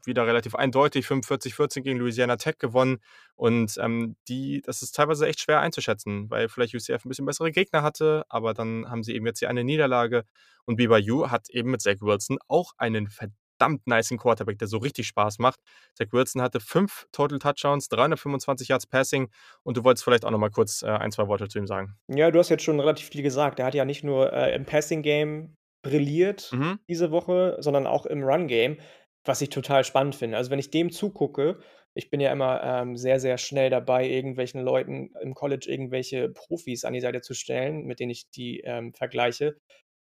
wieder 0.06 0.28
relativ 0.28 0.56
eindeutig 0.56 1.06
45-14 1.08 1.84
gegen 1.84 2.00
Louisiana 2.00 2.36
Tech 2.38 2.58
gewonnen. 2.60 3.00
Und, 3.36 3.78
ähm, 3.82 4.18
die 4.28 4.62
das 4.66 4.82
ist 4.82 4.94
teilweise 4.96 5.26
echt 5.28 5.40
schwer 5.42 5.62
einzuschätzen, 5.62 6.30
weil 6.30 6.50
vielleicht 6.50 6.74
UCF 6.76 7.06
'n 7.06 7.10
bisschen 7.10 7.26
bessere 7.26 7.52
Gegner 7.52 7.82
hatte, 7.82 8.26
aber 8.30 8.54
dann 8.54 8.90
haben 8.90 9.04
sie 9.04 9.16
eben 9.16 9.26
jetzt 9.26 9.40
hier 9.40 9.50
eine 9.50 9.64
Niederlage. 9.64 10.26
Und 10.66 10.76
BYU 10.78 11.30
hat 11.30 11.50
eben 11.50 11.72
mit 11.72 11.82
Zach 11.82 12.02
Wilson 12.02 12.40
auch 12.50 12.74
einen 12.78 13.10
verdammt 13.10 13.38
nicen 13.86 14.18
Quarterback, 14.18 14.58
der 14.60 14.68
so 14.68 14.78
richtig 14.78 15.08
Spaß 15.08 15.40
macht. 15.40 15.60
Zach 15.96 16.08
Wilson 16.12 16.42
hatte 16.42 16.60
5 16.60 17.08
Total 17.12 17.40
Touchdowns, 17.40 17.88
325 17.90 18.68
Yards 18.70 18.88
Passing 18.88 19.30
und 19.64 19.78
du 19.78 19.84
wolltest 19.84 20.04
vielleicht 20.04 20.26
auch 20.26 20.32
noch 20.32 20.40
mal 20.40 20.50
kurz, 20.52 20.82
äh, 20.84 20.88
1, 20.88 21.16
2 21.16 21.28
Worte 21.28 21.48
zu 21.48 21.60
ihm 21.60 21.68
sagen. 21.68 21.98
Ja, 22.08 22.32
du 22.32 22.40
hast 22.40 22.50
jetzt 22.50 22.64
schon 22.64 22.80
relativ 22.80 23.10
viel 23.10 23.22
gesagt. 23.24 23.60
Er 23.60 23.66
hat 23.66 23.76
ja 23.76 23.86
nicht 23.86 24.04
nur, 24.04 24.34
äh, 24.34 24.54
im 24.56 24.66
Passing 24.66 25.02
Game 25.02 25.56
brilliert 25.84 26.52
Mhm. 26.52 26.80
diese 26.90 27.12
Woche, 27.12 27.58
sondern 27.60 27.88
auch 27.88 28.06
im 28.06 28.24
Run 28.24 28.48
Game, 28.48 28.78
was 29.26 29.42
ich 29.42 29.50
total 29.50 29.84
spannend 29.84 30.16
finde. 30.16 30.38
Also, 30.38 30.52
wenn 30.52 30.60
ich 30.60 30.72
dem 30.72 30.92
zugucke 30.92 31.60
ich 31.94 32.10
bin 32.10 32.22
ja 32.22 32.32
immer, 32.32 32.64
ähm, 32.64 32.96
sehr, 32.96 33.20
sehr 33.20 33.38
schnell 33.38 33.70
dabei, 33.70 34.08
irgendwelchen 34.08 34.62
Leuten 34.62 35.12
im 35.22 35.34
College 35.34 35.66
irgendwelche 35.70 36.30
Profis 36.30 36.86
an 36.86 36.94
die 36.94 37.02
Seite 37.02 37.20
zu 37.20 37.34
stellen, 37.34 37.84
mit 37.84 38.00
denen 38.00 38.12
ich 38.12 38.30
die, 38.30 38.62
ähm, 38.62 38.94
vergleiche. 38.94 39.58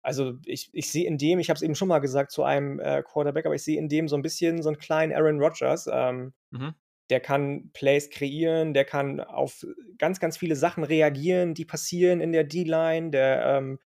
Also, 0.09 0.35
ich 0.45 0.69
ich 0.73 0.91
sehe 0.91 1.07
in 1.07 1.17
dem 1.19 1.39
ich 1.39 1.49
habe 1.49 1.57
es 1.57 1.63
eben 1.63 1.75
schon 1.75 1.89
mal 1.89 1.99
gesagt 1.99 2.31
zu 2.33 2.43
einem, 2.43 2.79
äh, 2.81 3.03
Quarterback, 3.03 3.45
aber 3.47 3.55
ich 3.55 3.63
sehe 3.63 3.79
in 3.79 3.89
dem 3.89 4.09
so 4.09 4.17
'n 4.17 4.23
bisschen 4.23 4.63
so 4.63 4.69
'n 4.69 4.77
kleinen 4.79 5.13
Aaron 5.13 5.39
Rodgers. 5.41 5.89
Ähm, 5.91 6.33
Mhm. 6.51 6.69
der 7.09 7.19
kann 7.21 7.71
Plays 7.73 8.09
kreieren, 8.11 8.73
der 8.73 8.85
kann 8.85 9.19
auf 9.19 9.65
ganz, 9.97 10.19
ganz 10.19 10.37
viele 10.37 10.55
Sachen 10.55 10.83
reagieren, 10.83 11.55
die 11.55 11.65
passieren 11.65 12.21
in 12.21 12.31
der 12.33 12.43
D-Line. 12.43 13.09
Der, 13.11 13.45
ähm, 13.57 13.79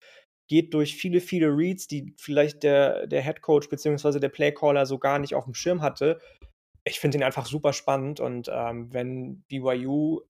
geht 0.48 0.74
durch 0.74 0.96
viele, 0.96 1.20
viele 1.20 1.48
Reads, 1.48 1.88
die 1.88 2.14
vielleicht 2.18 2.62
der 2.64 3.06
der 3.08 3.22
Head 3.22 3.42
Coach 3.42 3.68
beziehungsweise 3.70 4.20
der 4.20 4.28
Playcaller 4.30 4.86
so 4.86 4.98
gar 4.98 5.18
nicht 5.20 5.34
aufm 5.36 5.54
Schirm 5.54 5.82
hatte. 5.82 6.20
Ich 6.84 7.00
finde 7.00 7.18
ihn 7.18 7.24
einfach 7.24 7.46
super 7.46 7.72
spannend 7.74 8.20
und, 8.20 8.50
ähm, 8.52 8.92
wenn 8.94 9.42
BYU 9.48 10.22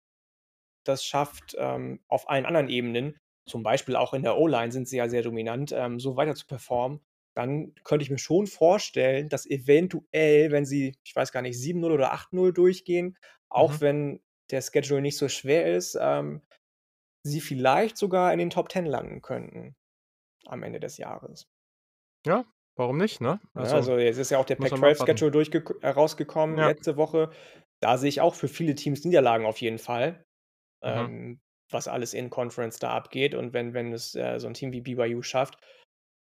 das 0.84 1.05
schafft, 1.05 1.57
ähm, 1.59 2.01
auf 2.09 2.28
allen 2.30 2.47
anderen 2.47 2.68
Ebenen, 2.70 3.18
zum 3.47 3.62
Beispiel 3.62 3.97
auch 3.97 4.14
in 4.14 4.22
der 4.22 4.38
O-Line 4.38 4.72
sind 4.72 4.88
sie 4.88 4.97
ja 4.99 5.09
sehr 5.09 5.22
dominant, 5.22 5.72
ähm, 5.72 5.99
so 6.01 6.16
weiter 6.16 6.34
zu 6.34 6.47
performen, 6.47 7.01
dann 7.34 7.74
könnte 7.84 8.05
ich 8.05 8.11
mir 8.11 8.18
schon 8.18 8.47
vorstellen, 8.47 9.28
dass 9.28 9.47
eventuell, 9.47 10.51
wenn 10.53 10.64
sie, 10.66 10.97
ich 11.05 11.16
weiß 11.16 11.32
gar 11.32 11.43
nicht, 11.43 11.59
7:0 11.59 11.93
oder 11.93 12.12
8:0 12.12 12.53
durchgehen, 12.53 13.16
auch 13.49 13.74
Mhm. 13.74 13.82
wenn 13.82 14.20
der 14.51 14.62
Schedule 14.62 15.01
nicht 15.03 15.16
so 15.18 15.28
schwer 15.28 15.74
ist, 15.76 15.97
ähm, 16.01 16.43
sie 17.24 17.40
vielleicht 17.40 17.97
sogar 17.99 18.32
in 18.32 18.38
den 18.40 18.51
Top 18.51 18.72
10 18.72 18.86
landen 18.86 19.22
könnten 19.22 19.76
am 20.47 20.62
Ende 20.64 20.80
des 20.80 20.99
Jahres. 20.99 21.47
Ja, 22.26 22.45
warum 22.76 22.99
nicht, 22.99 23.20
ne? 23.20 23.40
Ja, 23.55 23.74
Also, 23.74 23.76
also, 23.76 23.99
jetzt 23.99 24.16
ist 24.18 24.30
ja 24.30 24.38
auch 24.38 24.45
der 24.47 24.57
muss 24.59 24.70
man 24.72 24.80
mal 24.80 24.88
abwarten. 24.90 25.16
Pac-12 25.16 25.20
Schedule 25.20 25.30
durchgek 25.30 25.70
äh, 25.82 25.88
rausgekommen 25.88 26.59
Ja. 26.59 26.72
letzte 26.72 26.97
Woche. 26.97 27.30
Da 27.80 27.99
sehe 27.99 28.09
ich 28.09 28.20
auch 28.20 28.34
für 28.34 28.49
viele 28.49 28.74
Teams 28.74 29.05
Niederlagen 29.05 29.45
auf 29.45 29.61
jeden 29.61 29.78
Fall, 29.78 30.24
Mhm. 30.88 31.12
ähm, 31.12 31.40
was 31.73 31.89
alles 31.89 32.14
in 32.14 32.31
Conference 32.31 32.79
da 32.79 32.91
abgeht. 32.93 33.35
Und 33.35 33.53
wenn 33.55 33.75
wenn 33.75 33.93
es, 33.93 34.14
äh, 34.14 34.39
so 34.41 34.49
'n 34.49 34.55
Team 34.55 34.73
wie 34.73 34.81
BYU 34.83 35.23
schafft, 35.23 35.59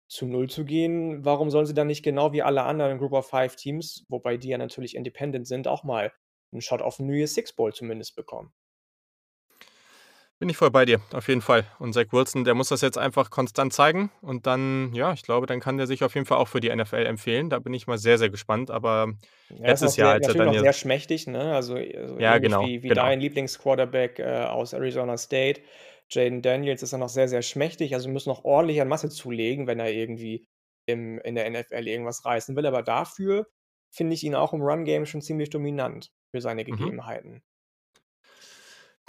zu 0.08 0.26
0 0.26 0.48
zu 0.50 0.64
gehen, 0.64 1.24
warum 1.24 1.50
sollen 1.50 1.66
sie 1.66 1.74
dann 1.74 1.86
nicht 1.88 2.02
genau 2.04 2.32
wie 2.32 2.42
alle 2.42 2.64
anderen 2.64 2.98
Group 2.98 3.12
of 3.14 3.28
Five 3.28 3.56
Teams, 3.56 4.04
wobei 4.08 4.36
die 4.38 4.48
ja 4.48 4.58
natürlich 4.58 4.96
independent 4.96 5.46
sind, 5.48 5.68
auch 5.68 5.84
mal 5.84 6.12
'n 6.54 6.60
Shot 6.62 6.82
auf 6.82 6.98
'n 7.00 7.06
New 7.06 7.14
Year's 7.14 7.34
Six 7.34 7.54
Bowl 7.54 7.72
zumindest 7.74 8.16
bekommen? 8.16 8.52
Bin 10.40 10.48
ich 10.48 10.56
voll 10.56 10.70
bei 10.70 10.84
dir, 10.84 11.00
auf 11.12 11.26
jeden 11.26 11.40
Fall. 11.40 11.64
Und 11.80 11.94
Zach 11.94 12.06
Wilson, 12.12 12.44
der 12.44 12.54
muss 12.54 12.68
das 12.68 12.80
jetzt 12.80 12.96
einfach 12.96 13.28
konstant 13.30 13.72
zeigen 13.72 14.12
und 14.20 14.46
dann 14.46 14.92
ja, 14.94 15.12
ich 15.12 15.22
glaube, 15.22 15.46
dann 15.46 15.58
kann 15.58 15.78
der 15.78 15.88
sich 15.88 16.04
auf 16.04 16.14
jeden 16.14 16.26
Fall 16.26 16.38
auch 16.38 16.46
für 16.46 16.60
die 16.60 16.74
NFL 16.74 17.06
empfehlen. 17.06 17.50
Da 17.50 17.58
bin 17.58 17.74
ich 17.74 17.88
mal 17.88 17.98
sehr, 17.98 18.18
sehr 18.18 18.30
gespannt, 18.30 18.70
aber 18.70 19.14
Er 19.62 19.72
ist 19.72 19.82
noch 19.82 19.92
letztes 19.92 19.96
Jahr, 19.96 20.12
als 20.12 20.28
er 20.28 20.34
dann 20.34 20.46
noch 20.46 20.54
ja 20.54 20.60
sehr 20.60 20.72
schmächtig, 20.72 21.26
ne? 21.26 21.54
Also, 21.54 21.76
äh, 21.76 22.06
so 22.06 22.18
Ja, 22.18 22.38
genau, 22.38 22.60
wie 22.60 22.82
wie 22.82 22.90
genau. 22.90 23.02
dein 23.02 23.20
Lieblingsquarterback, 23.20 24.18
äh, 24.18 24.44
aus 24.44 24.72
Arizona 24.72 25.16
State. 25.16 25.62
Jayden 26.10 26.42
Daniels 26.42 26.82
ist 26.82 26.92
ja 26.92 26.98
noch 26.98 27.08
sehr, 27.08 27.28
sehr 27.28 27.42
schmächtig, 27.42 27.94
also, 27.94 28.08
muss 28.10 28.26
noch 28.26 28.44
ordentlich 28.44 28.80
an 28.80 28.88
Masse 28.88 29.08
zulegen, 29.10 29.66
wenn 29.66 29.80
er 29.80 29.90
irgendwie 29.92 30.46
im 30.86 31.18
in 31.20 31.34
der 31.34 31.46
NFL 31.50 31.86
irgendwas 31.88 32.24
reißen 32.24 32.56
will. 32.56 32.66
Aber 32.66 32.82
dafür 32.82 33.46
finde 33.90 34.14
ich 34.14 34.22
ihn 34.24 34.34
auch 34.34 34.52
im 34.52 34.62
Run 34.62 34.84
Game 34.84 35.06
schon 35.06 35.22
ziemlich 35.22 35.50
dominant 35.50 36.10
für 36.30 36.40
seine 36.40 36.64
Mhm. 36.64 37.00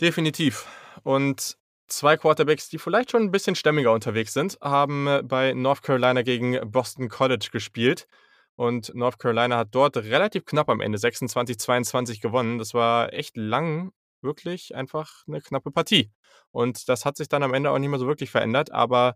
Definitiv. 0.01 0.65
Und 1.03 1.57
2 1.87 2.15
Quarterbacks, 2.15 2.69
die 2.69 2.77
vielleicht 2.77 3.11
schon 3.11 3.23
'n 3.23 3.31
bisschen 3.31 3.55
stämmiger 3.55 3.91
unterwegs 3.91 4.33
sind, 4.33 4.57
haben, 4.61 5.07
äh, 5.07 5.21
bei 5.23 5.53
North 5.53 5.81
Carolina 5.83 6.21
gegen 6.21 6.57
Boston 6.71 7.09
College 7.09 7.49
gespielt. 7.51 8.07
Und 8.55 8.93
North 8.95 9.19
Carolina 9.19 9.57
hat 9.57 9.69
dort 9.71 9.97
relativ 9.97 10.45
knapp 10.45 10.69
am 10.69 10.81
Ende 10.81 10.97
26-22 10.97 12.21
gewonnen. 12.21 12.59
Das 12.59 12.73
war 12.73 13.11
echt 13.13 13.35
lang 13.37 13.91
wirklich 14.21 14.73
einfach 14.75 15.23
'ne 15.27 15.41
knappe 15.41 15.71
Partie. 15.71 16.11
Und 16.51 16.87
das 16.89 17.05
hat 17.05 17.17
sich 17.17 17.27
dann 17.29 17.43
am 17.43 17.53
Ende 17.53 17.71
auch 17.71 17.79
nicht 17.79 17.89
mehr 17.89 17.99
so 17.99 18.07
wirklich 18.07 18.29
verändert, 18.31 18.71
aber 18.71 19.15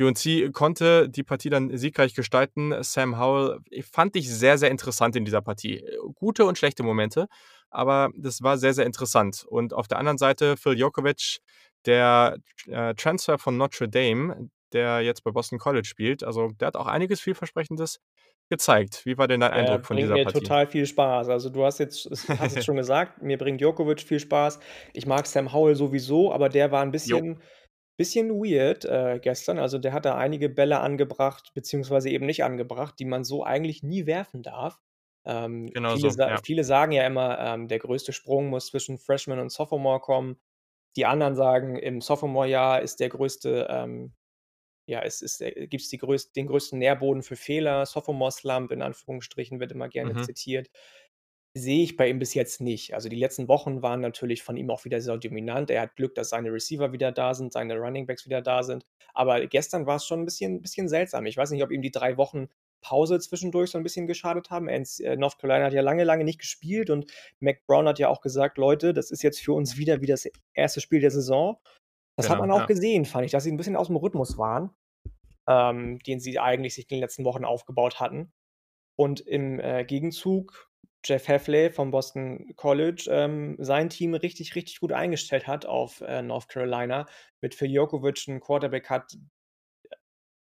UNC 0.00 0.50
konnte 0.52 1.08
die 1.10 1.22
Partie 1.24 1.50
dann 1.50 1.76
siegreich 1.78 2.14
gestalten. 2.14 2.74
Sam 2.84 3.18
Howell, 3.20 3.60
fand 3.92 4.16
ich 4.16 4.30
sehr, 4.30 4.58
sehr 4.58 4.70
interessant 4.70 5.16
in 5.16 5.24
dieser 5.26 5.42
Partie. 5.42 5.84
Gute 6.16 6.44
und 6.46 6.58
schlechte 6.58 6.82
Momente, 6.84 7.28
aber 7.74 8.10
das 8.16 8.42
war 8.42 8.58
sehr, 8.58 8.74
sehr 8.74 8.86
interessant. 8.86 9.44
Und 9.48 9.72
auf 9.74 9.88
der 9.88 9.98
anderen 9.98 10.18
Seite 10.18 10.56
Phil 10.56 10.78
Jurkovec, 10.78 11.38
der, 11.86 12.38
äh, 12.66 12.94
Transfer 12.94 13.38
von 13.38 13.56
Notre 13.56 13.88
Dame, 13.88 14.50
der 14.72 15.00
jetzt 15.02 15.22
bei 15.24 15.30
Boston 15.30 15.58
College 15.58 15.86
spielt. 15.88 16.24
Also, 16.24 16.48
der 16.60 16.68
hat 16.68 16.76
auch 16.76 16.86
einiges 16.86 17.20
Vielversprechendes 17.20 18.00
gezeigt. 18.50 19.04
Wie 19.06 19.18
war 19.18 19.28
denn 19.28 19.40
dein 19.40 19.52
Er 19.52 19.78
Eindruck 19.78 19.86
von 19.86 19.96
bringt 19.96 19.98
dieser 19.98 20.18
mir 20.18 20.26
Partie? 20.26 20.52
total 20.52 20.66
viel 20.66 20.86
Spaß. 20.86 21.28
Also, 21.28 21.48
du 21.50 21.64
hast 21.64 21.78
jetzt 21.78 22.08
hast 22.38 22.52
es 22.56 22.64
schon 22.64 22.76
gesagt, 22.76 23.22
mir 23.22 23.38
bringt 23.38 23.60
Jurkovec 23.60 24.00
viel 24.00 24.18
Spaß. 24.20 24.58
Ich 24.92 25.06
mag 25.06 25.26
Sam 25.26 25.52
Howell 25.52 25.76
sowieso, 25.76 26.32
aber 26.32 26.48
der 26.48 26.72
war 26.72 26.82
'n 26.82 26.90
Jo. 27.04 27.20
bisschen 27.20 27.40
bisschen 27.96 28.30
weird, 28.30 28.84
äh, 28.86 29.20
gestern. 29.22 29.58
Also, 29.60 29.78
der 29.78 29.92
hat 29.92 30.04
da 30.06 30.16
einige 30.16 30.48
Bälle 30.50 30.80
angebracht 30.80 31.52
beziehungsweise 31.54 32.10
eben 32.10 32.26
nicht 32.26 32.44
angebracht, 32.44 32.96
die 32.98 33.04
man 33.06 33.24
so 33.24 33.44
eigentlich 33.44 33.82
nie 33.84 34.06
werfen 34.06 34.42
darf. 34.42 34.80
Ähm, 35.26 35.74
Genau 35.74 35.96
viele 35.96 36.10
so, 36.10 36.16
ja. 36.24 36.40
viele 36.44 36.64
sagen 36.64 36.92
ja 36.92 37.06
immer, 37.06 37.38
ähm, 37.38 37.68
der 37.68 37.78
größte 37.78 38.12
Sprung 38.12 38.48
muss 38.50 38.66
zwischen 38.68 38.98
Freshman 38.98 39.38
und 39.40 39.50
Sophomore 39.52 40.00
kommen. 40.00 40.38
Die 40.96 41.06
anderen 41.06 41.34
sagen, 41.36 41.76
im 41.78 42.00
Sophomore-Jahr 42.00 42.82
ist 42.82 43.00
der 43.00 43.08
größte, 43.10 43.66
ähm 43.70 44.14
ja, 44.86 45.02
es 45.02 45.22
ist 45.22 45.40
äh, 45.42 45.66
gibt's 45.68 45.88
die 45.90 45.98
größ 45.98 46.32
den 46.32 46.46
größten 46.48 46.78
Nährboden 46.78 47.22
für 47.22 47.36
Fehler. 47.36 47.86
Sophomore 47.86 48.32
Slump 48.32 48.72
in 48.72 48.82
Anführungsstrichen 48.82 49.60
wird 49.60 49.72
immer 49.72 49.88
gerne 49.88 50.16
Mhm. 50.16 50.26
zitiert. 50.26 50.70
Sehe 51.56 51.84
ich 51.84 51.96
bei 51.96 52.08
ihm 52.08 52.18
bis 52.18 52.34
jetzt 52.34 52.60
nicht. 52.60 52.94
Also, 52.94 53.08
die 53.08 53.14
letzten 53.16 53.46
Wochen 53.46 53.80
waren 53.82 54.00
natürlich 54.00 54.42
von 54.42 54.56
ihm 54.56 54.70
auch 54.70 54.84
wieder 54.84 55.00
sehr 55.00 55.16
dominant. 55.18 55.70
Er 55.70 55.82
hat 55.82 55.94
Glück, 55.96 56.16
dass 56.16 56.30
seine 56.30 56.52
Receiver 56.52 56.92
wieder 56.92 57.12
da 57.12 57.32
sind, 57.34 57.52
seine 57.52 57.76
Running 57.76 58.06
Backs 58.06 58.26
wieder 58.26 58.42
da 58.42 58.64
sind. 58.64 58.84
Aber 59.14 59.46
gestern 59.46 59.86
war's 59.86 60.04
schon 60.06 60.20
'n 60.22 60.24
bisschen 60.24 60.60
bisschen 60.62 60.88
seltsam. 60.88 61.26
Ich 61.26 61.36
weiß 61.36 61.50
nicht, 61.52 61.62
ob 61.62 61.70
ihm 61.70 61.82
die 61.82 61.92
3 61.92 62.16
Wochen 62.16 62.48
Pause 62.84 63.20
zwischendurch 63.20 63.70
so 63.72 63.78
'n 63.78 63.84
bisschen 63.84 64.06
geschadet 64.08 64.50
haben. 64.50 64.68
Äh, 64.68 64.84
North 65.16 65.38
Carolina 65.40 65.66
hat 65.66 65.74
ja 65.74 65.82
lange, 65.82 66.04
lange 66.04 66.24
nicht 66.24 66.40
gespielt 66.40 66.90
und 66.90 67.12
Mack 67.40 67.66
Brown 67.66 67.88
hat 67.88 67.98
ja 68.00 68.08
auch 68.10 68.22
gesagt: 68.22 68.58
„Leute, 68.58 68.94
das 68.94 69.10
ist 69.12 69.22
jetzt 69.24 69.40
für 69.40 69.54
uns 69.54 69.78
wieder 69.78 70.02
wie 70.02 70.06
das 70.06 70.28
1. 70.54 70.80
Spiel 70.82 71.00
der 71.00 71.12
Saison.“ 71.12 71.58
Das 72.18 72.30
hat 72.30 72.38
Genau, 72.38 72.42
man 72.42 72.50
auch 72.52 72.66
ja. 72.66 72.68
gesehen, 72.68 73.06
fand 73.06 73.26
ich, 73.26 73.32
dass 73.32 73.44
sie 73.44 73.50
'n 73.52 73.58
bisschen 73.58 73.76
aus'm 73.78 73.96
Rhythmus 74.00 74.38
waren, 74.38 74.70
ähm, 75.48 76.00
den 76.00 76.20
sie 76.20 76.38
eigentlich 76.40 76.74
sich 76.76 76.84
in 76.90 76.96
den 76.98 77.02
letzten 77.02 77.24
Wochen 77.26 77.44
aufgebaut 77.46 78.00
hatten. 78.00 78.32
Und 78.96 79.20
im, 79.22 79.60
äh, 79.60 79.84
Gegenzug 79.86 80.70
Jeff 81.06 81.28
Hafley 81.28 81.70
vom 81.72 81.90
Boston 81.92 82.54
College, 82.56 83.08
ähm, 83.10 83.56
sein 83.60 83.90
Team 83.90 84.14
richtig, 84.14 84.54
richtig 84.56 84.80
gut 84.80 84.92
eingestellt 84.92 85.46
hat 85.48 85.66
auf, 85.66 86.00
äh, 86.02 86.22
North 86.22 86.48
Carolina, 86.50 87.06
mit 87.42 87.54
Phil 87.56 87.70
Jurkovec 87.72 88.28
'n 88.28 88.40
Quarterback 88.40 88.90
hat 88.90 89.16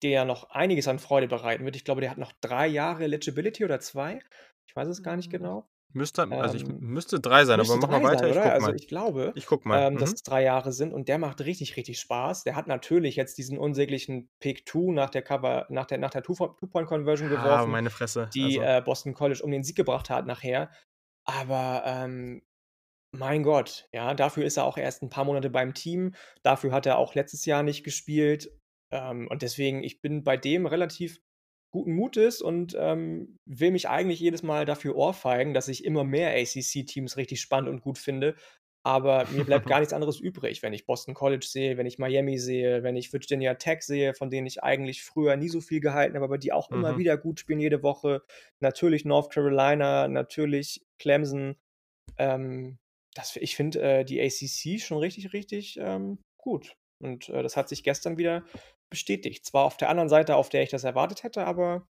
dir 0.03 0.11
ja 0.11 0.25
noch 0.25 0.49
einiges 0.51 0.87
an 0.87 0.99
Freude 0.99 1.27
bereiten 1.27 1.65
wird. 1.65 1.75
Ich 1.75 1.85
glaube, 1.85 2.01
der 2.01 2.11
hat 2.11 2.17
noch 2.17 2.33
3 2.41 2.67
Jahre 2.67 3.03
Eligibility 3.05 3.65
oder 3.65 3.79
2? 3.79 4.19
Ich 4.67 4.75
weiß 4.75 4.87
es 4.87 5.03
gar 5.03 5.15
nicht 5.17 5.29
Hm, 5.29 5.31
genau. 5.31 5.69
müsste 5.93 6.35
also, 6.39 6.55
ich 6.57 6.67
Ähm, 6.69 6.79
müsste 6.79 7.19
3 7.19 7.45
sein, 7.45 7.59
aber 7.59 7.75
müsste 7.75 7.77
mach 7.77 7.89
mal 7.89 8.03
3 8.03 8.03
weiter, 8.03 8.27
sein, 8.27 8.29
ich 8.29 8.39
gucke 8.41 8.55
Also, 8.55 8.73
mal. 8.73 8.75
ich 8.75 8.87
glaube, 8.87 9.33
Ich 9.33 9.45
gucke 9.45 9.67
mal. 9.67 9.87
ähm, 9.87 9.97
dass 9.97 10.13
Mhm. 10.13 10.15
es 10.15 10.23
3 10.23 10.43
Jahre 10.43 10.73
sind 10.73 10.93
und 10.93 11.09
der 11.09 11.17
macht 11.19 11.41
richtig, 11.41 11.77
richtig 11.77 11.99
Spaß. 11.99 12.43
Der 12.45 12.55
hat 12.55 12.67
natürlich 12.67 13.15
jetzt 13.17 13.37
diesen 13.37 13.57
unsäglichen 13.59 14.29
Pick 14.39 14.67
2 14.69 14.93
nach 14.93 15.09
der 15.11 15.23
Cover 15.23 15.67
nach 15.69 15.85
der 15.87 15.97
nach 15.99 16.11
der 16.11 16.23
Two-Point-Conversion 16.23 17.29
Ja, 17.29 17.65
geworfen, 17.67 17.67
meine 17.67 17.89
Fresse, 17.89 18.33
die, 18.33 18.59
also 18.59 18.61
äh, 18.61 18.81
Boston 18.85 19.13
College 19.15 19.41
um 19.43 19.51
den 19.51 19.63
Sieg 19.63 19.77
gebracht 19.77 20.09
hat 20.11 20.25
nachher. 20.27 20.71
Aber, 21.25 21.83
ähm, 21.87 22.43
mein 23.11 23.43
Gott, 23.43 23.87
ja, 23.93 24.13
dafür 24.13 24.45
ist 24.45 24.57
er 24.57 24.65
auch 24.65 24.77
erst 24.77 25.01
'n 25.03 25.09
paar 25.09 25.25
Monate 25.25 25.49
beim 25.49 25.73
Team. 25.73 26.13
Dafür 26.43 26.71
hat 26.73 26.85
er 26.85 26.97
auch 26.97 27.15
letztes 27.15 27.45
Jahr 27.45 27.63
nicht 27.63 27.83
gespielt. 27.83 28.51
Ähm, 28.91 29.27
und 29.29 29.41
deswegen, 29.41 29.83
ich 29.83 30.01
bin 30.01 30.23
bei 30.23 30.37
dem 30.37 30.65
relativ 30.65 31.21
guten 31.71 31.93
Mutes 31.93 32.41
und, 32.41 32.75
ähm, 32.79 33.37
will 33.45 33.71
mich 33.71 33.89
eigentlich 33.89 34.19
jedes 34.19 34.43
Mal 34.43 34.65
dafür 34.65 34.95
ohrfeigen, 34.95 35.53
dass 35.53 35.67
ich 35.67 35.83
immer 35.85 36.03
mehr 36.03 36.31
ACC-Teams 36.31 37.17
richtig 37.17 37.41
spannend 37.41 37.69
und 37.69 37.81
gut 37.81 37.97
finde. 37.97 38.35
Aber 38.83 39.27
mir 39.31 39.43
bleibt 39.43 39.67
gar 39.67 39.79
nichts 39.79 39.91
anderes 39.93 40.17
übrig, 40.19 40.63
wenn 40.63 40.71
ich 40.71 40.85
Boston 40.85 41.13
College 41.13 41.45
sehe, 41.45 41.75
wenn 41.77 41.85
ich 41.85 41.99
Miami 41.99 42.37
sehe, 42.39 42.83
wenn 42.83 42.95
ich 42.95 43.11
Virginia 43.11 43.55
Tech 43.55 43.81
sehe, 43.81 44.13
von 44.13 44.29
denen 44.29 44.47
ich 44.47 44.63
eigentlich 44.63 45.03
früher 45.03 45.35
nie 45.35 45.49
so 45.49 45.59
viel 45.59 45.81
gehalten 45.81 46.15
habe, 46.15 46.23
aber 46.25 46.37
die 46.37 46.53
auch 46.53 46.71
immer 46.71 46.95
Mhm. 46.95 46.97
wieder 46.97 47.17
gut 47.17 47.41
spielen 47.41 47.59
jede 47.59 47.83
Woche. 47.83 48.21
Natürlich 48.61 49.03
North 49.03 49.29
Carolina, 49.33 50.07
natürlich 50.07 50.85
Clemson. 50.99 51.57
Ähm, 52.17 52.79
das 53.13 53.35
ich 53.35 53.55
finde, 53.55 53.81
äh, 53.81 54.05
die 54.05 54.21
ACC 54.21 54.79
schon 54.79 54.99
richtig, 54.99 55.33
richtig, 55.33 55.77
ähm, 55.81 56.19
gut. 56.37 56.75
Und, 56.99 57.29
äh, 57.29 57.43
das 57.43 57.57
hat 57.57 57.69
sich 57.69 57.83
gestern 57.83 58.17
wieder 58.17 58.45
bestätigt. 58.89 59.45
Zwar 59.45 59.65
auf 59.65 59.77
der 59.77 59.89
anderen 59.89 60.09
Seite, 60.09 60.35
auf 60.35 60.49
der 60.49 60.63
ich 60.63 60.69
das 60.69 60.83
erwartet 60.83 61.23
hätte, 61.23 61.45
aber 61.45 61.87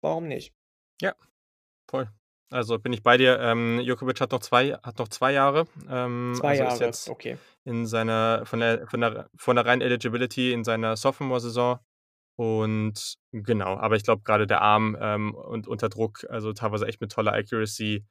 warum 0.00 0.28
nicht? 0.28 0.54
Ja, 1.00 1.14
voll. 1.90 2.08
Also, 2.50 2.78
bin 2.78 2.92
ich 2.92 3.02
bei 3.02 3.16
dir. 3.16 3.40
Ähm, 3.40 3.80
Djokovic 3.82 4.20
hat 4.20 4.30
noch 4.30 4.40
2 4.40 4.74
hat 4.74 4.98
noch 4.98 5.08
2 5.08 5.32
Jahre. 5.32 5.66
Ähm, 5.88 6.34
2 6.36 6.48
also, 6.48 6.62
ist 6.62 6.70
Jahre, 6.70 6.84
jetzt 6.84 7.08
okay. 7.08 7.38
in 7.64 7.86
seiner 7.86 8.46
von 8.46 8.60
der 8.60 8.86
von 8.86 9.00
der 9.00 9.28
von 9.36 9.56
der 9.56 9.66
reinen 9.66 9.82
Eligibility 9.82 10.52
in 10.52 10.62
seiner 10.62 10.96
Sophomore-Saison. 10.96 11.80
Und 12.36 13.16
genau, 13.32 13.76
aber 13.78 13.96
ich 13.96 14.04
glaube, 14.04 14.22
grade 14.22 14.46
der 14.46 14.60
Arm, 14.60 14.96
ähm, 15.00 15.34
und 15.34 15.66
unter 15.66 15.88
Druck, 15.88 16.24
also, 16.28 16.52
teilweise 16.52 16.86
echt 16.86 17.00
mit 17.00 17.10
toller 17.10 17.32
Accuracy. 17.32 18.04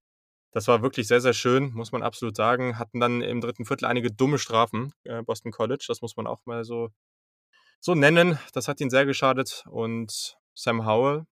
Das 0.52 0.68
war 0.68 0.82
wirklich 0.82 1.08
sehr, 1.08 1.22
sehr 1.22 1.34
schön, 1.34 1.72
muss 1.74 1.92
man 1.92 2.02
absolut 2.02 2.36
sagen. 2.36 2.80
Hatten 2.80 3.00
dann 3.00 3.22
im 3.22 3.42
3. 3.42 3.66
Viertel 3.66 3.86
einige 3.86 4.12
dumme 4.12 4.40
Strafen, 4.40 4.94
äh, 5.04 5.22
Boston 5.22 5.52
College. 5.52 5.86
Das 5.88 6.02
muss 6.02 6.16
man 6.16 6.28
auch 6.28 6.40
mal 6.46 6.64
so 6.64 6.90
so 7.86 7.96
nennen. 7.96 8.40
Das 8.54 8.68
hat 8.68 8.82
ihnen 8.82 8.90
sehr 8.90 9.06
geschadet. 9.06 9.64
Und 9.70 10.38
Sam 10.56 10.86
Howell 10.88 11.26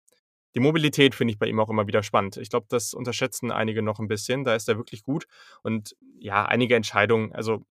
die 0.56 0.62
Mobilität 0.62 1.16
finde 1.16 1.34
ich 1.34 1.39
bei 1.39 1.47
ihm 1.47 1.60
auch 1.62 1.70
immer 1.70 1.88
wieder 1.88 2.04
spannend. 2.04 2.38
Ich 2.38 2.49
glaube, 2.49 2.68
das 2.70 2.93
unterschätzen 2.93 3.52
einige 3.52 3.82
noch 3.84 3.99
'n 3.99 4.08
bisschen. 4.10 4.43
Da 4.45 4.56
ist 4.56 4.70
er 4.70 4.78
wirklich 4.78 5.04
gut. 5.04 5.26
Und 5.64 5.95
ja, 6.20 6.45
einige 6.45 6.76
Entscheidungen 6.76 7.34
also, 7.34 7.66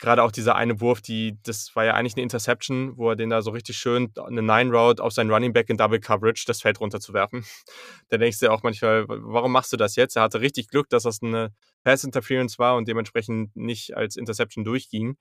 grade 0.00 0.22
auch 0.24 0.32
dieser 0.32 0.56
eine 0.56 0.80
Wurf, 0.80 1.02
die 1.02 1.38
das 1.44 1.74
war 1.76 1.84
ja 1.86 1.94
eigentlich 1.94 2.16
'ne 2.16 2.22
Interception, 2.22 2.96
wo 2.98 3.10
er 3.10 3.16
den 3.16 3.30
da 3.30 3.42
so 3.42 3.50
richtig 3.52 3.78
schön 3.78 4.12
'ne 4.30 4.42
Nine 4.42 4.70
Route 4.72 5.02
auf 5.04 5.12
seinen 5.14 5.30
Running 5.32 5.52
Back 5.54 5.70
in 5.70 5.78
Double 5.78 6.00
Coverage 6.00 6.44
das 6.46 6.62
Feld 6.62 6.80
runterzuwerfen. 6.80 7.44
Da 8.10 8.18
denkst 8.18 8.40
du 8.40 8.46
dir 8.46 8.52
auch 8.52 8.62
manchmal: 8.64 9.08
„W 9.08 9.16
warum 9.22 9.52
machst 9.52 9.72
du 9.72 9.78
das 9.78 9.96
jetzt?“ 9.96 10.16
Er 10.16 10.22
hatte 10.24 10.40
richtig 10.42 10.68
Glück, 10.70 10.88
dass 10.90 11.04
das 11.04 11.22
'ne 11.22 11.52
Pass 11.84 12.04
Interference 12.04 12.58
war 12.60 12.76
und 12.76 12.88
dementsprechend 12.88 13.56
nicht 13.56 13.96
als 13.96 14.16
Interception 14.16 14.64
durchging. 14.64 15.16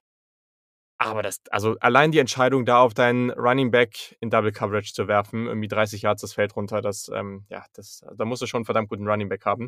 Aber 1.01 1.21
das 1.21 1.41
also, 1.51 1.75
allein 1.79 2.11
die 2.11 2.17
Entscheidung, 2.17 2.65
da 2.65 2.79
auf 2.79 2.93
deinen 2.95 3.29
Running 3.31 3.69
Back 3.69 4.17
in 4.19 4.31
Double 4.31 4.51
Coverage 4.51 4.93
zu 4.93 5.07
werfen, 5.07 5.45
irgendwie 5.45 5.67
30 5.67 6.01
Yards 6.01 6.21
das 6.21 6.33
Feld 6.33 6.55
runter, 6.55 6.81
das, 6.81 7.09
ähm 7.13 7.45
ja, 7.49 7.65
das 7.73 8.01
da 8.15 8.25
musst 8.25 8.41
du 8.41 8.47
schon 8.47 8.63
'n 8.63 8.65
verdammt 8.65 8.89
guten 8.89 9.07
Running 9.07 9.29
Back 9.29 9.45
haben. 9.45 9.67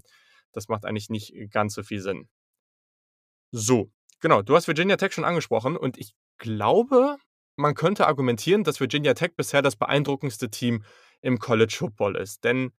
Das 0.54 0.68
macht 0.70 0.86
eigentlich 0.86 1.10
nicht 1.10 1.34
ganz 1.52 1.76
so 1.76 1.84
viel 1.84 2.00
Sinn. 2.02 2.28
So, 3.54 3.90
genau. 4.20 4.42
Du 4.42 4.56
hast 4.56 4.68
Virginia 4.68 4.96
Tech 4.98 5.12
schon 5.14 5.24
angesprochen 5.26 5.76
und 5.76 5.98
ich 5.98 6.14
glaube, 6.38 7.18
man 7.56 7.74
könnte 7.76 8.08
argumentieren, 8.08 8.64
dass 8.64 8.80
Virginia 8.80 9.14
Tech 9.16 9.32
bisher 9.36 9.62
das 9.62 9.76
beeindruckendste 9.76 10.50
Team 10.50 10.84
im 11.22 11.40
College 11.40 11.76
Football 11.78 12.16
ist. 12.16 12.44
Denn 12.44 12.72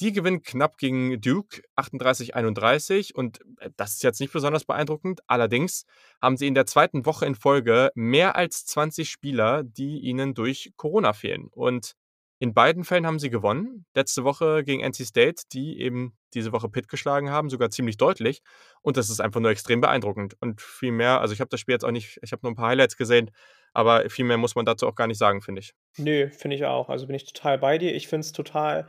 die 0.00 0.12
gewinnen 0.12 0.42
knapp 0.42 0.78
gegen 0.78 1.20
Duke 1.20 1.62
38-31 1.76 3.14
und, 3.14 3.40
äh, 3.60 3.70
das 3.76 3.94
ist 3.94 4.02
jetzt 4.02 4.20
nicht 4.20 4.32
besonders 4.32 4.64
beeindruckend. 4.64 5.20
Allerdings 5.26 5.84
haben 6.22 6.36
sie 6.36 6.46
in 6.46 6.54
der 6.54 6.66
2. 6.66 7.04
Woche 7.06 7.26
in 7.26 7.34
Folge 7.34 7.90
mehr 7.94 8.36
als 8.36 8.64
20 8.66 9.10
Spieler, 9.10 9.62
die 9.64 10.00
ihnen 10.00 10.34
durch 10.34 10.72
Corona 10.76 11.12
fehlen. 11.12 11.48
Und 11.52 11.94
in 12.42 12.54
beiden 12.54 12.84
Fällen 12.84 13.06
haben 13.06 13.18
sie 13.18 13.28
gewonnen. 13.28 13.84
Letzte 13.94 14.24
Woche 14.24 14.64
gegen 14.64 14.80
NC 14.82 15.04
State, 15.04 15.42
die 15.52 15.78
eben 15.78 16.16
diese 16.32 16.52
Woche 16.52 16.70
Pitt 16.70 16.88
geschlagen 16.88 17.28
haben, 17.30 17.50
sogar 17.50 17.68
ziemlich 17.68 17.98
deutlich. 17.98 18.40
Und 18.80 18.96
das 18.96 19.10
ist 19.10 19.20
einfach 19.20 19.40
nur 19.40 19.50
extrem 19.50 19.82
beeindruckend. 19.82 20.36
Und 20.40 20.62
viel 20.62 20.90
mehr 20.92 21.20
also, 21.20 21.34
ich 21.34 21.40
habe 21.40 21.50
das 21.50 21.60
Spiel 21.60 21.74
jetzt 21.74 21.84
auch 21.84 21.90
nicht 21.90 22.18
ich 22.22 22.32
habe 22.32 22.40
nur 22.42 22.52
'n 22.52 22.54
paar 22.56 22.68
Highlights 22.68 22.96
gesehen, 22.96 23.30
aber 23.74 24.08
viel 24.08 24.24
mehr 24.24 24.38
muss 24.38 24.54
man 24.54 24.64
dazu 24.64 24.86
auch 24.88 24.94
gar 24.94 25.06
nicht 25.06 25.18
sagen, 25.18 25.42
finde 25.42 25.60
ich. 25.60 25.74
Ne, 25.98 26.30
finde 26.30 26.56
ich 26.56 26.64
auch. 26.64 26.88
Also, 26.88 27.06
bin 27.06 27.16
ich 27.16 27.30
total 27.30 27.58
bei 27.58 27.76
dir. 27.76 27.94
Ich 27.94 28.08
finde 28.08 28.24
es 28.24 28.32
total 28.32 28.86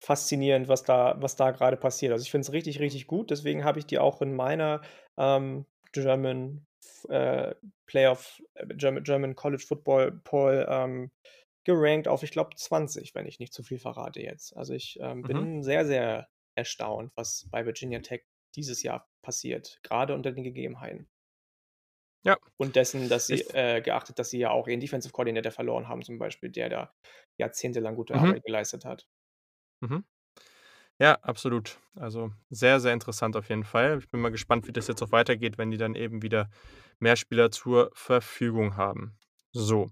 faszinierend, 0.00 0.68
was 0.68 0.82
da 0.84 1.16
was 1.20 1.36
da 1.36 1.50
grade 1.52 1.76
passiert. 1.76 2.12
Also, 2.12 2.22
ich 2.24 2.30
finde 2.30 2.46
es 2.46 2.52
richtig, 2.52 2.80
richtig 2.80 3.06
gut. 3.06 3.30
Deswegen 3.30 3.64
habe 3.64 3.78
ich 3.78 3.86
die 3.86 3.98
auch 3.98 4.22
in 4.22 4.34
meiner, 4.34 4.82
ähm, 5.18 5.66
German 5.92 6.66
äh, 7.08 7.54
Playoff 7.86 8.42
äh, 8.54 8.66
German 8.74 9.04
German 9.04 9.34
College 9.36 9.64
Football 9.66 10.20
Poll, 10.24 10.66
ähm, 10.68 11.10
gerankt 11.64 12.08
auf, 12.08 12.22
ich 12.22 12.30
glaube, 12.30 12.50
20, 12.56 13.14
wenn 13.14 13.26
ich 13.26 13.38
nicht 13.38 13.52
zu 13.54 13.62
viel 13.62 13.78
verrate 13.78 14.20
jetzt. 14.22 14.56
Also, 14.56 14.74
ich, 14.74 14.98
ähm, 15.00 15.24
Mhm. 15.24 15.24
bin 15.26 15.62
sehr, 15.62 15.86
sehr 15.86 16.28
erstaunt, 16.56 17.12
was 17.16 17.48
bei 17.50 17.64
Virginia 17.66 18.00
Tech 18.00 18.24
dieses 18.56 18.82
Jahr 18.82 19.08
passiert, 19.22 19.80
grade 19.82 20.14
unter 20.14 20.32
den 20.32 20.44
Gegebenheiten. 20.44 21.08
Ja. 22.24 22.38
Und 22.56 22.76
dessen, 22.76 23.08
dass 23.08 23.26
sie 23.26 23.40
äh, 23.40 23.80
geachtet, 23.82 24.18
dass 24.18 24.30
sie 24.30 24.38
ja 24.38 24.50
auch 24.50 24.68
ihren 24.68 24.80
Defensive 24.80 25.12
Coordinator 25.12 25.50
verloren 25.52 25.88
haben 25.88 26.02
zum 26.02 26.18
Beispiel, 26.18 26.50
der 26.50 26.68
da 26.68 26.94
jahrzehntelang 27.38 27.96
gute 27.96 28.14
Mhm. 28.14 28.14
Arbeit 28.18 28.44
geleistet 28.44 28.84
hat. 28.84 29.06
Mhm. 29.84 30.04
Ja, 31.00 31.14
absolut. 31.22 31.78
Also, 31.96 32.32
sehr, 32.50 32.80
sehr 32.80 32.92
interessant 32.92 33.36
auf 33.36 33.48
jeden 33.48 33.64
Fall. 33.64 33.98
Ich 33.98 34.08
bin 34.10 34.20
mal 34.20 34.30
gespannt, 34.30 34.66
wie 34.68 34.72
das 34.72 34.86
jetzt 34.88 35.02
auch 35.02 35.12
weitergeht, 35.12 35.58
wenn 35.58 35.70
die 35.70 35.76
dann 35.78 35.94
eben 35.94 36.22
wieder 36.22 36.50
mehr 37.00 37.16
Spieler 37.16 37.50
zur 37.50 37.90
Verfügung 37.94 38.76
haben. 38.76 39.16
So. 39.52 39.90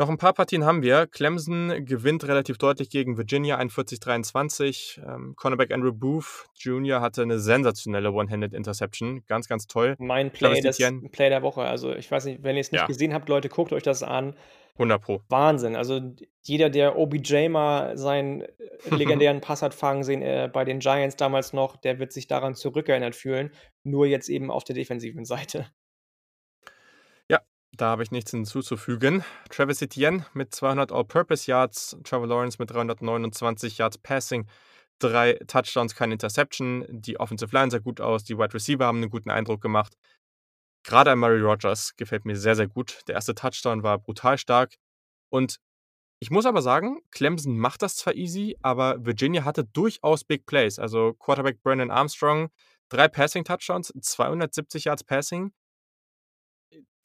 Noch 0.00 0.08
'n 0.08 0.16
paar 0.16 0.32
Partien 0.32 0.64
haben 0.64 0.82
wir. 0.82 1.08
Clemson 1.08 1.84
gewinnt 1.84 2.22
relativ 2.28 2.56
deutlich 2.56 2.88
gegen 2.88 3.16
Virginia 3.18 3.58
41-23. 3.58 5.00
Ähm, 5.04 5.34
Cornerback 5.34 5.72
Andrew 5.72 5.92
Booth 5.92 6.46
Jr. 6.54 7.00
hatte 7.00 7.26
'ne 7.26 7.40
sensationelle 7.40 8.12
One-Handed 8.12 8.54
Interception. 8.54 9.24
Ganz, 9.26 9.48
ganz 9.48 9.66
toll. 9.66 9.96
Mein 9.98 10.30
Play 10.30 10.60
Etienne 10.60 11.08
Play 11.10 11.30
der 11.30 11.42
Woche. 11.42 11.62
Also, 11.62 11.92
ich 11.96 12.08
weiß 12.08 12.26
nicht, 12.26 12.44
wenn 12.44 12.56
ihr's 12.56 12.70
nicht 12.70 12.82
Ja. 12.82 12.86
gesehen 12.86 13.12
habt, 13.12 13.28
Leute, 13.28 13.48
guckt 13.48 13.72
euch 13.72 13.82
das 13.82 14.04
an. 14.04 14.36
100 14.78 15.02
Pro. 15.02 15.20
Wahnsinn. 15.30 15.74
Also, 15.74 16.00
jeder, 16.42 16.70
der 16.70 16.96
OBJ 16.96 17.48
mal 17.48 17.98
seinen, 17.98 18.44
legendären 19.24 19.40
Pass 19.40 19.62
hat 19.62 19.74
fangen 19.74 20.04
sehen, 20.04 20.22
äh, 20.22 20.48
bei 20.52 20.64
den 20.64 20.78
Giants 20.78 21.16
damals 21.16 21.52
noch, 21.52 21.76
der 21.76 21.98
wird 21.98 22.12
sich 22.12 22.28
daran 22.28 22.54
zurückerinnert 22.54 23.16
fühlen, 23.16 23.50
nur 23.82 24.06
jetzt 24.06 24.28
eben 24.28 24.52
auf 24.52 24.62
der 24.62 24.76
defensiven 24.76 25.24
Seite. 25.24 25.66
Da 27.78 27.90
habe 27.90 28.02
ich 28.02 28.10
nichts 28.10 28.32
hinzuzufügen. 28.32 29.24
Travis 29.50 29.80
Etienne 29.80 30.26
mit 30.34 30.52
200 30.52 30.90
All-Purpose 30.90 31.48
Yards, 31.48 31.96
Trevor 32.02 32.26
Lawrence 32.26 32.56
mit 32.58 32.72
329 32.72 33.78
Yards 33.78 33.98
Passing, 33.98 34.48
3 34.98 35.34
Touchdowns, 35.46 35.94
keine 35.94 36.14
Interception. 36.14 36.84
Die 36.90 37.20
Offensive 37.20 37.54
Line 37.54 37.70
sah 37.70 37.78
gut 37.78 38.00
aus, 38.00 38.24
die 38.24 38.36
Wide 38.36 38.52
Receiver 38.52 38.84
haben 38.84 38.98
'nen 38.98 39.10
guten 39.10 39.30
Eindruck 39.30 39.60
gemacht. 39.60 39.94
Grade 40.84 41.12
Amari 41.12 41.40
Rodgers 41.40 41.94
gefällt 41.96 42.24
mir 42.24 42.36
sehr, 42.36 42.56
sehr 42.56 42.66
gut. 42.68 43.02
Der 43.06 43.16
1. 43.16 43.26
Touchdown 43.36 43.84
war 43.84 43.98
brutal 43.98 44.38
stark. 44.38 44.74
Und 45.30 45.58
ich 46.20 46.30
muss 46.30 46.46
aber 46.46 46.62
sagen, 46.62 47.00
Clemson 47.12 47.58
macht 47.58 47.82
das 47.82 47.96
zwar 47.96 48.14
easy, 48.14 48.56
aber 48.62 49.04
Virginia 49.06 49.44
hatte 49.44 49.64
durchaus 49.64 50.24
Big 50.24 50.46
Plays. 50.46 50.78
Also, 50.80 51.14
Quarterback 51.14 51.62
Brennan 51.62 51.90
Armstrong, 51.92 52.50
3 52.90 53.08
Passing 53.08 53.44
Touchdowns, 53.44 53.92
270 54.00 54.84
Yards 54.84 55.04
Passing. 55.04 55.52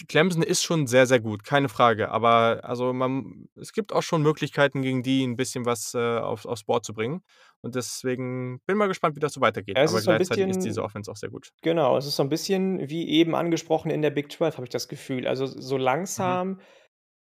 Clemson 0.07 0.43
ist 0.43 0.63
schon 0.63 0.87
sehr, 0.87 1.05
sehr 1.07 1.19
gut, 1.19 1.43
keine 1.43 1.69
Frage. 1.69 2.09
Aber 2.09 2.61
also, 2.63 2.93
man 2.93 3.47
es 3.55 3.71
gibt 3.73 3.93
auch 3.93 4.01
schon 4.03 4.21
Möglichkeiten, 4.23 4.81
gegen 4.81 5.03
die 5.03 5.23
'n 5.23 5.35
bisschen 5.35 5.65
was, 5.65 5.93
äh, 5.93 6.17
aufs 6.19 6.45
aufs 6.45 6.63
Board 6.63 6.85
zu 6.85 6.93
bringen. 6.93 7.23
Und 7.61 7.75
deswegen 7.75 8.59
bin 8.65 8.77
mal 8.77 8.87
gespannt, 8.87 9.15
wie 9.15 9.19
das 9.19 9.33
so 9.33 9.41
weitergeht. 9.41 9.81
Es 9.81 9.91
Aber 9.91 10.01
ist 10.01 10.03
gleichzeitig 10.03 10.47
ist 10.49 10.63
diese 10.63 10.83
bisschen 10.83 10.83
Offense 10.83 11.11
auch 11.11 11.17
sehr 11.17 11.29
gut. 11.29 11.49
genau, 11.63 11.97
es 11.97 12.05
ist 12.07 12.15
so 12.17 12.23
'n 12.23 12.29
bisschen 12.29 12.89
wie 12.89 13.09
eben 13.09 13.35
angesprochen 13.35 13.91
in 13.91 14.01
der 14.03 14.11
Big 14.11 14.31
12, 14.31 14.55
habe 14.57 14.65
ich 14.65 14.71
das 14.71 14.87
Gefühl. 14.89 15.27
Also, 15.27 15.45
so 15.47 15.77
Mhm. 16.17 16.37
langsam 16.37 16.61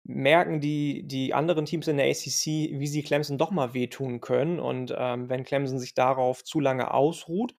merken 0.05 0.61
die 0.61 1.05
die 1.09 1.35
anderen 1.35 1.67
Teams 1.67 1.89
in 1.89 1.99
der 1.99 2.07
ACC, 2.09 2.71
wie 2.79 2.87
sie 2.89 3.03
Clemson 3.05 3.39
doch 3.39 3.51
mal 3.53 3.75
wehtun 3.75 4.21
können. 4.21 4.61
Und, 4.61 4.95
ähm, 4.97 5.29
wenn 5.31 5.45
Clemson 5.45 5.79
sich 5.81 5.95
darauf 5.95 6.45
zu 6.45 6.61
lange 6.61 6.93
ausruht, 6.95 7.55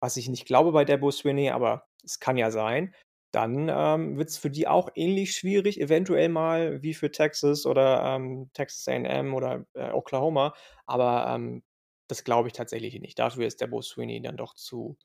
was 0.00 0.16
ich 0.18 0.28
nicht 0.28 0.46
glaube 0.46 0.72
bei 0.72 0.84
Dabo 0.86 1.10
Swinney, 1.12 1.50
aber 1.50 1.86
es 2.04 2.20
kann 2.20 2.36
ja 2.38 2.50
sein, 2.52 2.94
dann, 3.34 3.68
ähm, 3.70 4.16
wird's 4.18 4.38
für 4.38 4.50
die 4.50 4.68
auch 4.68 4.88
ähnlich 4.94 5.34
schwierig, 5.36 5.80
eventuell 5.80 6.28
mal 6.28 6.82
wie 6.82 6.94
für 6.94 7.10
Texas 7.10 7.66
oder, 7.66 8.02
ähm, 8.16 8.50
Texas 8.54 8.88
A&M 8.88 9.34
oder, 9.34 9.66
äh, 9.74 9.90
Oklahoma. 9.92 10.54
Aber, 10.86 11.26
ähm, 11.34 11.62
das 12.08 12.24
glaube 12.24 12.48
ich 12.48 12.52
tatsächlich 12.54 12.98
nicht. 13.00 13.18
Dafür 13.18 13.46
ist 13.46 13.60
Dabo 13.62 13.80
Swinney 13.82 14.20
dann 14.22 14.36
doch 14.36 14.54
zu 14.54 14.96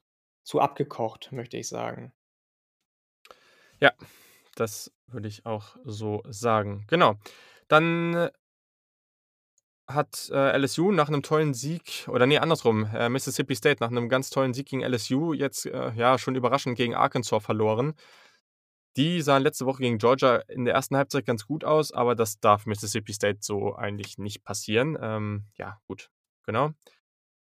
zu 0.43 0.59
abgekocht, 0.61 1.31
möchte 1.31 1.57
ich 1.57 1.67
sagen. 1.69 2.13
Ja, 3.81 3.93
das 4.55 4.91
würde 5.07 5.27
ich 5.27 5.45
auch 5.45 5.77
so 5.85 6.21
sagen. 6.27 6.85
Genau. 6.87 7.15
Dann 7.67 8.29
hat, 9.89 10.29
äh, 10.33 10.51
LSU 10.57 10.91
nach 10.91 11.09
'nem 11.09 11.23
tollen 11.23 11.53
Sieg 11.53 12.05
oder 12.09 12.25
ne, 12.27 12.39
andersrum, 12.41 12.85
äh, 12.95 13.09
Mississippi 13.09 13.55
State 13.55 13.77
nach 13.83 13.89
'nem 13.89 14.09
ganz 14.09 14.29
tollen 14.29 14.53
Sieg 14.53 14.67
gegen 14.69 14.83
LSU 14.83 15.33
jetzt, 15.33 15.65
äh, 15.65 15.91
ja, 15.95 16.17
schon 16.17 16.35
überraschend 16.35 16.77
gegen 16.77 16.95
Arkansas 16.95 17.43
verloren. 17.43 17.93
Die 18.97 19.21
sahen 19.21 19.43
letzte 19.43 19.65
Woche 19.65 19.83
gegen 19.83 19.97
Georgia 19.99 20.37
in 20.47 20.65
der 20.65 20.73
ersten 20.73 20.97
Halbzeit 20.97 21.25
ganz 21.25 21.45
gut 21.45 21.63
aus, 21.63 21.91
aber 21.91 22.15
das 22.15 22.39
darf 22.39 22.65
Mississippi 22.65 23.13
State 23.13 23.39
so 23.41 23.75
eigentlich 23.75 24.17
nicht 24.17 24.43
passieren. 24.43 24.97
Ähm, 24.99 25.45
ja, 25.57 25.79
gut, 25.87 26.09
genau. 26.43 26.71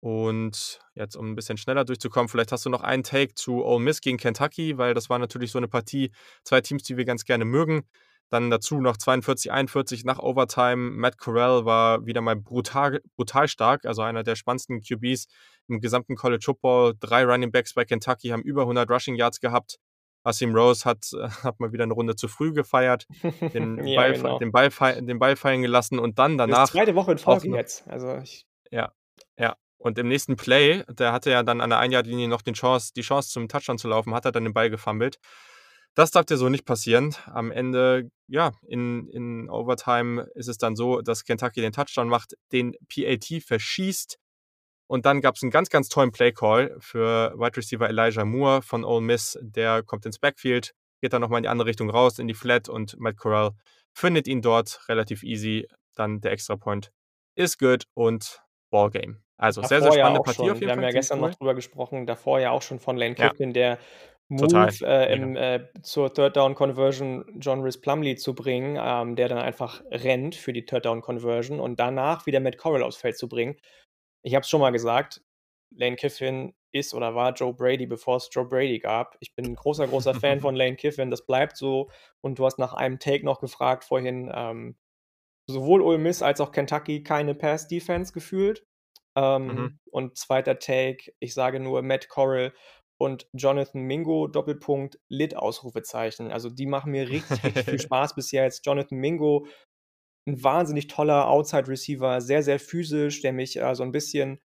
Und 0.01 0.79
jetzt, 0.95 1.15
um 1.17 1.27
'n 1.31 1.35
bisschen 1.35 1.57
schneller 1.57 1.85
durchzukommen, 1.85 2.29
vielleicht 2.29 2.51
hast 2.53 2.65
du 2.65 2.69
noch 2.71 2.81
einen 2.83 3.03
Take 3.03 3.35
zu 3.35 3.65
Ole 3.65 3.81
Miss 3.83 4.01
gegen 4.01 4.17
Kentucky, 4.17 4.77
weil 4.77 4.93
das 4.95 5.09
war 5.09 5.19
natürlich 5.19 5.51
so 5.51 5.59
'ne 5.59 5.67
Partie, 5.69 6.11
2 6.43 6.61
Teams, 6.61 6.83
die 6.83 6.97
wir 6.97 7.05
ganz 7.05 7.25
gerne 7.25 7.45
mögen. 7.45 7.83
Dann 8.29 8.49
dazu 8.51 8.79
noch 8.79 8.97
42, 8.97 9.51
41 9.51 10.05
nach 10.05 10.19
Overtime. 10.19 10.75
Matt 10.91 11.17
Corral 11.17 11.65
war 11.65 12.05
wieder 12.05 12.21
mal 12.21 12.35
brutal 12.35 13.01
brutal 13.15 13.47
stark, 13.47 13.85
also 13.85 14.01
einer 14.03 14.23
der 14.23 14.35
spannendsten 14.35 14.81
QBs 14.81 15.27
im 15.67 15.79
gesamten 15.81 16.15
College 16.15 16.43
Football. 16.45 16.93
3 16.99 17.25
Running 17.25 17.51
Backs 17.51 17.73
bei 17.73 17.85
Kentucky 17.85 18.29
haben 18.29 18.43
über 18.43 18.61
100 18.61 18.89
Rushing 18.89 19.15
Yards 19.15 19.39
gehabt. 19.39 19.77
Asim 20.23 20.53
Rose 20.53 20.85
hat 20.85 21.09
äh, 21.13 21.27
hat 21.43 21.59
mal 21.59 21.71
wieder 21.71 21.85
'ne 21.85 21.93
Runde 21.93 22.15
zu 22.15 22.27
früh 22.27 22.53
gefeiert, 22.53 23.05
den 23.53 23.83
Ja, 23.87 24.01
Ball 24.01 24.13
genau. 24.13 24.37
den 24.39 24.51
Ball 24.51 24.69
den 25.01 25.17
Ball 25.19 25.35
fallen 25.35 25.61
gelassen 25.61 25.97
und 25.97 26.19
dann 26.19 26.37
Das 26.37 26.47
danach 26.49 26.69
2. 26.69 26.93
Woche 26.95 27.13
in 27.13 27.17
Folge 27.17 27.49
jetzt. 27.49 27.87
Also, 27.87 28.17
ich 28.17 28.45
Ja, 28.71 28.91
ja. 29.37 29.55
Und 29.77 29.97
im 29.97 30.09
nächsten 30.09 30.35
Play, 30.35 30.83
der 30.89 31.13
hatte 31.13 31.31
ja 31.31 31.41
dann 31.41 31.61
an 31.61 31.69
der 31.69 31.79
Ein-Yard-Linie 31.79 32.27
noch 32.27 32.41
den 32.41 32.53
Chance 32.53 32.91
die 32.93 33.01
Chance 33.01 33.29
zum 33.29 33.47
Touchdown 33.47 33.77
zu 33.77 33.87
laufen, 33.87 34.13
hat 34.13 34.25
er 34.25 34.33
dann 34.33 34.43
den 34.43 34.53
Ball 34.53 34.69
gefummelt. 34.69 35.19
Das 35.99 36.11
darf 36.11 36.25
dir 36.25 36.37
so 36.37 36.47
nicht 36.47 36.63
passieren. 36.63 37.13
Am 37.25 37.51
Ende, 37.51 38.09
ja, 38.29 38.53
in 38.65 39.09
in 39.09 39.49
Overtime 39.49 40.29
ist 40.33 40.47
es 40.47 40.57
dann 40.57 40.77
so, 40.77 41.01
dass 41.01 41.25
Kentucky 41.25 41.59
den 41.59 41.73
Touchdown 41.73 42.07
macht, 42.07 42.35
den 42.53 42.71
PAT 42.87 43.43
verschießt. 43.45 44.17
Und 44.87 45.05
dann 45.05 45.19
gab's 45.19 45.43
'n 45.43 45.49
ganz, 45.51 45.67
ganz 45.69 45.89
tollen 45.89 46.13
Play-Call 46.13 46.77
für 46.79 47.33
Wide 47.37 47.57
Receiver 47.57 47.89
Elijah 47.89 48.23
Moore 48.23 48.61
von 48.61 48.85
Ole 48.85 49.01
Miss. 49.01 49.37
Der 49.41 49.83
kommt 49.83 50.05
ins 50.05 50.19
Backfield, 50.19 50.71
geht 51.01 51.11
dann 51.11 51.19
noch 51.19 51.27
mal 51.27 51.35
in 51.39 51.43
die 51.43 51.49
andere 51.49 51.67
Richtung 51.67 51.89
raus 51.89 52.17
in 52.17 52.29
die 52.29 52.33
Flat 52.33 52.69
und 52.69 52.97
Matt 52.97 53.17
Corral 53.17 53.51
findet 53.93 54.25
ihn 54.29 54.41
dort 54.41 54.79
relativ 54.87 55.21
easy. 55.23 55.67
Dann 55.95 56.21
der 56.21 56.31
Extrapoint 56.31 56.91
ist 57.35 57.59
good 57.59 57.83
und 57.93 58.41
Ballgame. 58.71 59.17
Also, 59.35 59.61
sehr, 59.63 59.81
sehr 59.81 59.91
Davor 59.91 59.97
ja 59.97 60.03
spannende 60.05 60.21
auch 60.21 60.25
Partie 60.25 60.41
auf 60.43 60.47
schon. 60.47 60.61
jeden 60.61 60.61
Wir 60.61 60.71
haben 60.71 60.79
Fall, 60.79 60.83
ja 60.85 60.89
ziemlich 60.91 61.01
gestern 61.01 61.19
cool. 61.19 61.29
noch 61.29 61.35
drüber 61.35 61.55
gesprochen, 61.55 62.07
davor 62.07 62.39
ja 62.39 62.51
auch 62.51 62.61
schon 62.61 62.79
von 62.79 62.95
Lane 62.95 63.15
Ja. 63.17 63.29
Kiffin, 63.31 63.51
der 63.51 63.71
Total, 63.73 63.85
Move, 64.29 64.77
äh, 64.83 65.11
im 65.13 65.35
äh, 65.35 65.67
zur 65.81 66.13
Third 66.13 66.37
Down 66.37 66.55
Conversion 66.55 67.25
John 67.39 67.61
Rhys 67.61 67.81
Plumlee 67.81 68.15
zu 68.15 68.35
bringen, 68.35 68.77
ähm, 68.81 69.15
der 69.15 69.27
dann 69.27 69.39
einfach 69.39 69.81
rennt 69.91 70.35
für 70.35 70.53
die 70.53 70.65
Third 70.65 70.85
Down 70.85 71.01
Conversion 71.01 71.59
und 71.59 71.79
danach 71.79 72.25
wieder 72.27 72.39
Matt 72.39 72.57
Corral 72.57 72.83
aufs 72.83 72.97
Feld 72.97 73.17
zu 73.17 73.27
bringen. 73.27 73.57
Ich 74.23 74.35
habe 74.35 74.43
es 74.43 74.49
schon 74.49 74.61
mal 74.61 74.71
gesagt, 74.71 75.21
Lane 75.75 75.95
Kiffin 75.95 76.53
ist 76.71 76.93
oder 76.93 77.15
war 77.15 77.33
Joe 77.33 77.53
Brady, 77.53 77.87
bevor 77.87 78.17
es 78.17 78.29
Joe 78.31 78.45
Brady 78.45 78.79
gab. 78.79 79.17
Ich 79.21 79.35
bin 79.35 79.45
'n 79.45 79.55
großer, 79.55 79.87
großer 79.87 80.15
Fan 80.15 80.39
von 80.41 80.55
Lane 80.55 80.75
Kiffin, 80.75 81.11
das 81.11 81.25
bleibt 81.25 81.57
so. 81.57 81.89
Und 82.21 82.39
du 82.39 82.45
hast 82.45 82.59
nach 82.59 82.73
einem 82.73 82.99
Take 82.99 83.25
noch 83.25 83.39
gefragt 83.41 83.83
vorhin, 83.85 84.31
ähm, 84.33 84.77
sowohl 85.47 85.81
Ole 85.81 85.97
Miss 85.97 86.21
als 86.21 86.41
auch 86.41 86.51
Kentucky 86.51 87.03
keine 87.03 87.35
Pass 87.35 87.67
Defense 87.67 88.13
gefühlt. 88.13 88.65
Mhm. 89.47 89.73
Ähm, 89.75 89.79
und 89.91 90.17
2. 90.17 90.55
Take, 90.55 91.13
ich 91.19 91.33
sage 91.33 91.59
nur 91.59 91.81
Matt 91.81 92.09
Corral 92.09 92.53
und 92.99 93.27
Jonathan 93.33 93.83
Mingo, 93.83 94.27
Doppelpunkt, 94.27 94.99
Lit 95.09 95.35
Ausrufezeichen. 95.37 96.31
Also, 96.31 96.51
die 96.51 96.67
machen 96.67 96.91
mir 96.93 97.09
richtig, 97.09 97.45
richtig 97.45 97.67
viel 97.69 97.79
Spaß 97.81 98.15
bis 98.15 98.31
jetzt. 98.31 98.65
Jonathan 98.67 98.99
Mingo, 98.99 99.47
'n 100.27 100.43
wahnsinnig 100.43 100.87
toller 100.87 101.27
Outside 101.29 101.67
Receiver, 101.69 102.21
sehr, 102.21 102.43
sehr 102.43 102.59
physisch, 102.59 103.21
der 103.21 103.33
mich, 103.33 103.57
äh, 103.59 103.75
so 103.75 103.83
'n 103.83 103.91
bisschen 103.93 104.41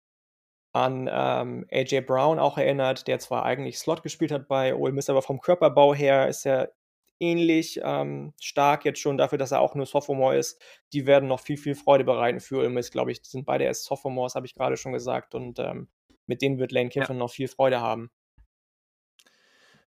an, 0.75 1.09
ähm, 1.13 1.67
A.J. 1.73 2.07
Brown 2.07 2.39
auch 2.41 2.59
erinnert, 2.59 3.07
der 3.09 3.19
zwar 3.21 3.45
eigentlich 3.45 3.79
Slot 3.79 4.03
gespielt 4.03 4.33
hat 4.33 4.49
bei 4.49 4.75
Ole 4.75 4.93
Miss, 4.93 5.11
aber 5.11 5.23
vom 5.23 5.41
Körperbau 5.41 5.95
her 5.95 6.29
ist 6.29 6.47
er 6.47 6.73
ähnlich, 7.21 7.81
ähm, 7.85 8.35
stark 8.41 8.85
jetzt 8.85 9.01
schon 9.01 9.19
dafür, 9.19 9.39
dass 9.39 9.53
er 9.53 9.61
auch 9.61 9.75
nur 9.77 9.87
Sophomore 9.87 10.37
ist. 10.37 10.61
Die 10.93 11.07
werden 11.07 11.29
noch 11.29 11.41
viel, 11.41 11.57
viel 11.59 11.75
Freude 11.77 12.05
bereiten 12.05 12.41
für 12.41 12.59
Ole 12.59 12.71
Miss, 12.71 12.91
glaube 12.91 13.13
ich. 13.13 13.23
Die 13.23 13.31
sind 13.31 13.47
beide 13.47 13.65
erst 13.65 13.85
Sophomores, 13.85 14.35
habe 14.35 14.47
ich 14.47 14.55
grade 14.55 14.77
schon 14.77 14.93
gesagt 14.93 15.35
und, 15.37 15.59
ähm, 15.61 15.89
mit 16.27 16.43
denen 16.43 16.59
wird 16.59 16.73
Lane 16.73 16.89
Ja. 16.97 17.07
Kiffin 17.07 17.19
noch 17.19 17.31
viel 17.31 17.49
Freude 17.49 17.81
haben. 17.81 18.11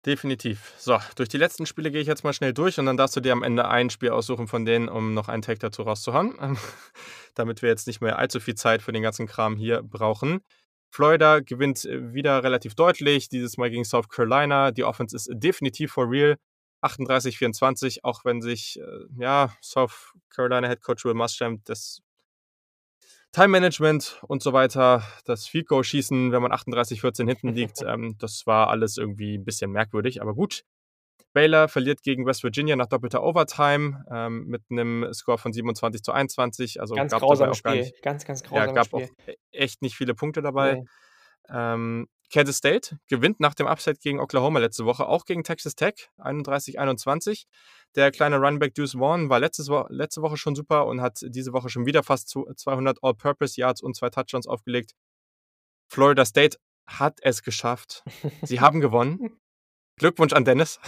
Definitiv. 0.06 0.72
So, 0.78 0.98
durch 1.16 1.28
die 1.28 1.36
letzten 1.36 1.66
Spiele 1.66 1.90
gehe 1.90 2.00
ich 2.00 2.06
jetzt 2.06 2.22
mal 2.22 2.32
schnell 2.32 2.52
durch 2.52 2.78
und 2.78 2.86
dann 2.86 2.96
darfst 2.96 3.16
du 3.16 3.20
dir 3.20 3.32
am 3.32 3.42
Ende 3.42 3.66
ein 3.66 3.90
Spiel 3.90 4.10
aussuchen 4.10 4.46
von 4.46 4.64
denen, 4.64 4.88
um 4.88 5.14
noch 5.14 5.28
einen 5.28 5.42
Take 5.42 5.58
dazu 5.58 5.82
rauszuhauen, 5.82 6.36
damit 7.34 7.60
wir 7.60 7.68
jetzt 7.68 7.88
nicht 7.88 8.00
mehr 8.00 8.16
allzu 8.16 8.38
viel 8.38 8.54
Zeit 8.54 8.82
für 8.82 8.92
den 8.92 9.02
ganzen 9.02 9.26
Kram 9.26 9.56
hier 9.56 9.82
brauchen. 9.82 10.42
Florida 10.90 11.40
gewinnt, 11.40 11.84
äh, 11.84 12.14
wieder 12.14 12.44
relativ 12.44 12.76
deutlich, 12.76 13.28
dieses 13.28 13.56
Mal 13.56 13.68
gegen 13.68 13.84
South 13.84 14.08
Carolina. 14.08 14.70
Die 14.70 14.84
Offense 14.84 15.16
ist 15.16 15.28
definitiv 15.32 15.92
for 15.92 16.08
real. 16.08 16.36
38, 16.82 17.38
24, 17.38 18.04
auch 18.04 18.24
wenn 18.24 18.40
sich, 18.40 18.78
äh, 18.78 19.06
ja, 19.18 19.52
South 19.60 20.12
Carolina 20.30 20.68
Head 20.68 20.82
Coach 20.82 21.04
Will 21.04 21.14
Muschamp 21.14 21.64
das 21.64 22.00
Time-Management 23.32 24.22
und 24.28 24.42
so 24.42 24.52
weiter, 24.52 25.02
das 25.26 25.46
Field 25.46 25.66
Goal 25.68 25.84
schießen, 25.84 26.32
wenn 26.32 26.42
man 26.42 26.52
38, 26.52 27.00
14 27.02 27.28
hinten 27.28 27.48
liegt, 27.54 27.82
ähm, 27.86 28.16
das 28.18 28.46
war 28.46 28.68
alles 28.70 28.96
irgendwie 28.96 29.34
'n 29.36 29.44
bisschen 29.44 29.70
merkwürdig, 29.70 30.22
aber 30.22 30.34
gut. 30.34 30.62
Baylor 31.34 31.68
verliert 31.68 32.02
gegen 32.02 32.26
West 32.26 32.42
Virginia 32.44 32.76
nach 32.76 32.86
doppelter 32.86 33.22
Overtime, 33.22 34.04
ähm, 34.10 34.46
mit 34.46 34.62
'nem 34.70 35.06
Score 35.12 35.38
von 35.38 35.52
27:21. 35.52 36.80
Also, 36.80 36.94
Ganz 36.94 37.12
gab 37.12 37.20
grausames 37.20 37.58
auch 37.58 37.70
Spiel. 37.70 37.80
nicht 37.80 38.02
Ganz, 38.02 38.24
ganz 38.24 38.42
ja, 38.42 38.48
grausames 38.48 38.74
gab 38.90 38.94
auch 38.94 39.06
Spiel. 39.08 39.34
e 39.34 39.36
echt 39.52 39.82
nicht 39.82 39.96
viele 39.96 40.14
Punkte 40.14 40.42
dabei. 40.42 40.74
Ne. 40.74 40.84
Ähm, 41.50 42.08
Kansas 42.32 42.56
State 42.56 42.98
gewinnt 43.08 43.40
nach 43.40 43.54
dem 43.54 43.66
Upset 43.66 44.00
gegen 44.00 44.20
Oklahoma 44.20 44.58
letzte 44.58 44.84
Woche 44.84 45.06
auch 45.06 45.24
gegen 45.24 45.44
Texas 45.44 45.74
Tech, 45.74 46.10
31, 46.18 46.78
21. 46.78 47.46
Der 47.94 48.10
kleine 48.10 48.36
Running 48.36 48.58
Back 48.58 48.74
Deuce 48.74 48.92
Vaughn 48.92 49.28
war 49.30 49.40
letztes 49.40 49.68
Wo 49.68 49.86
letzte 49.88 50.22
Woche 50.22 50.36
schon 50.36 50.54
super 50.54 50.86
und 50.86 51.00
hat 51.00 51.20
diese 51.22 51.52
Woche 51.52 51.68
schon 51.68 51.86
wieder 51.86 52.02
fast 52.02 52.28
zu 52.28 52.46
200 52.54 52.98
All-Purpose 53.02 53.60
Yards 53.60 53.82
und 53.82 53.96
2 53.96 54.10
Touchdowns 54.10 54.46
aufgelegt. 54.46 54.92
Florida 55.88 56.24
State 56.24 56.58
hat 56.86 57.18
es 57.22 57.42
geschafft. 57.42 58.04
Sie 58.42 58.60
haben 58.60 58.80
gewonnen. 58.80 59.38
Glückwunsch 59.98 60.32
an 60.32 60.44
Dennis. 60.44 60.78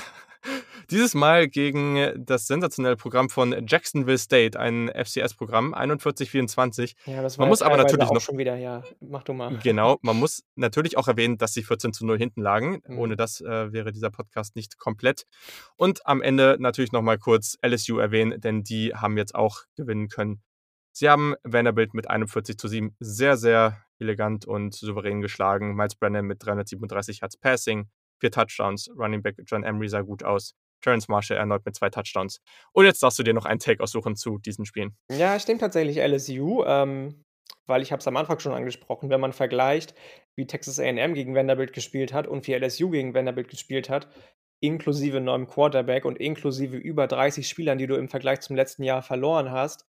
Dieses 0.91 1.14
Mal 1.14 1.49
gegen 1.49 2.14
das 2.16 2.47
sensationelle 2.47 2.97
Programm 2.97 3.28
von 3.28 3.55
Jacksonville 3.66 4.16
State, 4.16 4.59
ein 4.59 4.89
FCS-Programm, 4.89 5.74
41, 5.74 6.30
24. 6.30 6.97
Ja, 7.05 7.20
das 7.20 7.36
war 7.36 7.45
Man 7.45 7.51
muss 7.51 7.61
aber 7.61 7.76
natürlich 7.76 8.07
auch 8.07 8.14
noch 8.14 8.22
schon 8.22 8.39
wieder 8.39 8.57
ja, 8.57 8.82
mach 9.01 9.22
du 9.22 9.34
mal. 9.34 9.59
Genau, 9.62 9.99
man 10.03 10.16
muss 10.16 10.45
natürlich 10.57 10.97
auch 10.97 11.07
erwähnen, 11.07 11.36
dass 11.36 11.53
sie 11.53 11.62
14:0 11.62 12.16
hinten 12.16 12.41
lagen. 12.41 12.80
Mhm. 12.86 12.99
Ohne 12.99 13.16
das, 13.16 13.43
äh, 13.43 13.70
wäre 13.70 13.93
dieser 13.93 14.11
Podcast 14.11 14.57
nicht 14.57 14.78
komplett. 14.78 15.24
Und 15.76 16.07
am 16.07 16.22
Ende 16.22 16.57
natürlich 16.59 16.93
noch 16.93 17.03
mal 17.03 17.18
kurz 17.18 17.59
LSU 17.62 17.99
erwähnen, 17.99 18.41
denn 18.41 18.62
die 18.62 18.95
haben 18.95 19.18
jetzt 19.18 19.34
auch 19.34 19.64
gewinnen 19.76 20.09
können. 20.09 20.43
Sie 20.93 21.11
haben 21.11 21.34
Vanderbilt 21.45 21.93
mit 21.93 22.09
41:7 22.09 22.95
sehr, 22.99 23.36
sehr 23.36 23.84
elegant 23.99 24.47
und 24.47 24.74
souverän 24.74 25.20
geschlagen. 25.20 25.74
Miles 25.74 25.97
Brennan 25.97 26.24
mit 26.24 26.43
337 26.43 27.20
Yards 27.20 27.36
Passing, 27.36 27.89
4 28.20 28.30
Touchdowns. 28.30 28.89
Running 28.97 29.22
Back 29.22 29.36
John 29.47 29.64
Emery 29.64 29.89
sah 29.89 30.01
gut 30.01 30.22
aus. 30.22 30.55
Terrence 30.81 31.09
Marshall 31.09 31.37
erneut 31.39 31.64
mit 31.64 31.74
2 31.76 31.91
Touchdowns. 31.91 32.41
Und 32.72 32.85
jetzt 32.87 33.03
darfst 33.03 33.18
du 33.18 33.22
dir 33.22 33.35
noch 33.35 33.45
einen 33.47 33.61
Take 33.61 33.83
aussuchen 33.83 34.16
zu 34.16 34.39
diesen 34.39 34.64
Spielen. 34.66 34.97
Ja, 35.11 35.37
ich 35.37 35.47
nehme 35.49 35.59
tatsächlich 35.61 35.99
LSU, 35.99 36.64
ähm, 36.66 37.24
weil 37.66 37.81
ich 37.83 37.93
habe 37.93 38.01
es 38.01 38.07
am 38.07 38.16
Anfang 38.16 38.39
schon 38.41 38.53
angesprochen, 38.53 39.09
wenn 39.09 39.20
man 39.20 39.33
vergleicht, 39.33 39.95
wie 40.37 40.47
Texas 40.47 40.79
A&M 40.79 41.14
gegen 41.14 41.35
Vanderbilt 41.35 41.72
gespielt 41.72 42.12
hat 42.12 42.26
und 42.26 42.47
wie 42.47 42.53
LSU 42.53 42.91
gegen 42.91 43.14
Vanderbilt 43.14 43.49
gespielt 43.49 43.89
hat, 43.89 44.09
inklusive 44.61 45.20
neuem 45.20 45.47
Quarterback 45.47 46.05
und 46.05 46.16
inklusive 46.18 46.76
über 46.76 47.07
30 47.07 47.49
Spielern, 47.49 47.79
die 47.79 47.87
du 47.87 47.95
im 47.97 48.09
Vergleich 48.09 48.41
zum 48.41 48.55
letzten 48.57 48.83
Jahr 48.83 49.03
verloren 49.03 49.51
hast, 49.51 49.87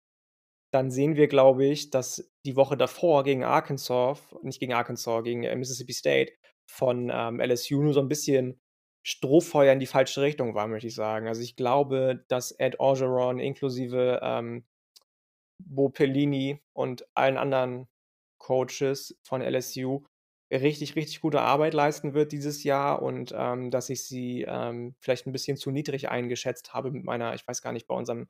dann 0.73 0.91
sehen 0.91 1.15
wir, 1.15 1.27
glaube 1.27 1.65
ich, 1.65 1.89
dass 1.91 2.31
die 2.45 2.55
Woche 2.57 2.77
davor 2.77 3.23
gegen 3.23 3.43
Arkansas 3.43 4.21
nicht 4.43 4.59
gegen 4.59 4.73
Arkansas, 4.73 5.23
gegen, 5.23 5.43
äh, 5.43 5.55
Mississippi 5.55 5.93
State 5.93 6.33
von, 6.69 7.11
ähm, 7.13 7.39
LSU 7.39 7.83
nur 7.83 7.93
so 7.93 8.01
'n 8.01 8.09
bisschen 8.09 8.59
Strohfeuer 9.07 9.73
in 9.73 9.79
die 9.79 9.85
falsche 9.87 10.21
Richtung 10.21 10.53
war, 10.55 10.67
möchte 10.67 10.87
ich 10.87 10.95
sagen. 10.95 11.27
Also, 11.29 11.41
ich 11.41 11.55
glaube, 11.55 12.25
dass 12.27 12.51
Ed 12.51 12.79
Orgeron 12.79 13.39
inklusive, 13.39 14.19
ähm, 14.23 14.65
Bo 15.59 15.89
Pelini 15.89 16.61
und 16.73 17.07
allen 17.15 17.37
anderen 17.37 17.87
Coaches 18.39 19.19
von 19.23 19.41
LSU 19.41 20.03
richtig, 20.51 20.95
richtig 20.95 21.21
gute 21.21 21.41
Arbeit 21.41 21.73
leisten 21.73 22.13
wird 22.13 22.31
dieses 22.31 22.63
Jahr 22.63 23.01
und, 23.01 23.33
ähm, 23.35 23.71
dass 23.71 23.89
ich 23.89 24.05
sie, 24.07 24.43
ähm, 24.47 24.95
vielleicht 25.01 25.27
'n 25.27 25.33
bisschen 25.33 25.57
zu 25.57 25.71
niedrig 25.71 26.09
eingeschätzt 26.09 26.73
habe 26.73 26.91
mit 26.91 27.03
meiner 27.03 27.33
ich 27.35 27.47
weiß 27.47 27.61
gar 27.61 27.73
nicht, 27.73 27.87
bei 27.87 27.95
unserem 27.95 28.27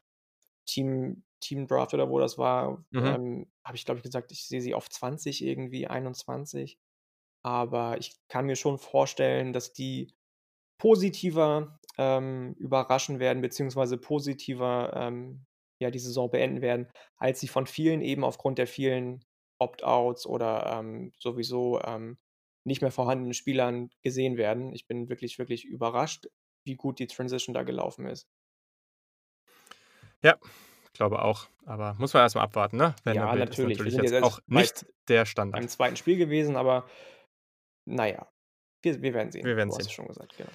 Team 0.66 1.24
Team-Draft 1.42 1.94
oder 1.94 2.10
wo 2.10 2.20
das 2.20 2.38
war, 2.40 2.84
Mhm. 2.92 3.18
ähm, 3.18 3.52
habe 3.64 3.78
ich, 3.78 3.86
glaube 3.86 4.00
ich, 4.00 4.04
gesagt, 4.04 4.32
ich 4.32 4.48
sehe 4.48 4.62
sie 4.62 4.74
auf 4.76 4.90
20 4.90 5.44
irgendwie, 5.46 5.88
21. 5.88 6.80
Aber 7.44 7.98
ich 8.00 8.16
kann 8.30 8.46
mir 8.48 8.56
schon 8.56 8.80
vorstellen, 8.80 9.54
dass 9.54 9.74
die 9.74 10.14
positiver, 10.78 11.80
ähm, 11.98 12.54
überraschen 12.60 13.20
werden, 13.20 13.42
beziehungsweise 13.42 13.98
positiver, 13.98 14.92
ähm, 14.96 15.46
ja, 15.80 15.92
die 15.92 16.00
Saison 16.00 16.30
beenden 16.30 16.62
werden, 16.62 16.88
als 17.18 17.40
sie 17.40 17.48
von 17.48 17.68
vielen 17.68 18.02
eben 18.02 18.24
aufgrund 18.24 18.58
der 18.58 18.68
vielen 18.68 19.24
Opt-outs 19.60 20.26
oder, 20.28 20.66
ähm, 20.80 21.12
sowieso, 21.20 21.82
ähm, 21.82 22.18
nicht 22.66 22.82
mehr 22.82 22.92
vorhandenen 22.92 23.34
Spielern 23.34 23.90
gesehen 24.04 24.38
werden. 24.38 24.74
Ich 24.74 24.88
bin 24.88 25.10
wirklich, 25.10 25.40
wirklich 25.40 25.66
überrascht, 25.66 26.28
wie 26.66 26.76
gut 26.76 27.00
die 27.00 27.08
Transition 27.08 27.54
da 27.54 27.64
gelaufen 27.64 28.06
ist. 28.08 28.28
Ja, 30.22 30.38
glaube 30.98 31.22
auch. 31.22 31.48
Aber 31.66 31.96
muss 31.98 32.14
man 32.14 32.24
erst 32.24 32.36
mal 32.36 32.42
abwarten, 32.42 32.78
ne? 32.78 32.96
Ja, 33.06 33.28
Vanderbilt 33.28 33.50
ist 33.52 33.58
natürlich. 33.60 33.78
Natürlich 33.78 33.94
jetzt 33.96 34.12
jetzt 34.12 34.24
auch 34.24 34.40
nicht 34.48 34.86
der 35.08 35.20
beim 35.20 35.26
Standard. 35.26 35.70
2. 35.70 35.96
Spiel 35.96 36.18
gewesen, 36.18 36.56
aber 36.56 36.88
na 37.86 38.08
ja, 38.08 38.28
wir 38.82 39.02
wir 39.02 39.14
werden 39.14 39.32
sehen. 39.32 39.46
Wir 39.46 39.56
werden 39.56 39.70
Du 39.70 39.76
hast 39.76 39.84
sehen. 39.84 39.90
es 39.90 39.94
schon 39.94 40.08
gesagt, 40.08 40.36
genau. 40.38 40.50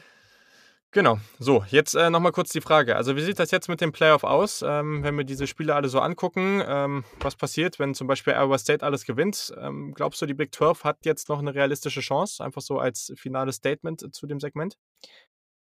Genau. 0.95 1.19
So, 1.39 1.65
jetzt, 1.69 1.95
äh, 1.95 2.11
noch 2.11 2.21
mal 2.21 2.33
kurz 2.33 2.51
die 2.51 2.61
Frage. 2.61 2.97
Also, 2.97 3.17
wie 3.17 3.23
sieht 3.23 3.39
das 3.39 3.51
jetzt 3.51 3.67
mit 3.69 3.81
dem 3.81 3.93
Playoff 3.93 4.25
aus, 4.25 4.61
ähm, 4.61 5.03
wenn 5.03 5.17
wir 5.17 5.25
diese 5.25 5.47
Spiele 5.47 5.75
alle 5.75 5.89
so 5.89 6.01
angucken? 6.01 6.63
Ähm, 6.67 7.05
was 7.19 7.35
passiert, 7.35 7.79
wenn 7.79 7.95
zum 7.95 8.07
Beispiel 8.07 8.35
Iowa 8.35 8.59
State 8.59 8.85
alles 8.85 9.07
gewinnt? 9.07 9.55
Ähm, 9.59 9.95
glaubst 9.95 10.21
du, 10.21 10.27
die 10.27 10.35
Big 10.35 10.55
12 10.55 10.85
hat 10.85 10.99
jetzt 11.07 11.31
noch 11.31 11.41
'ne 11.41 11.55
realistische 11.55 12.03
Chance? 12.03 12.45
Einfach 12.45 12.61
so 12.61 12.79
als 12.79 13.11
finales 13.17 13.57
Statement 13.57 14.15
zu 14.15 14.27
dem 14.27 14.39
Segment? 14.39 14.77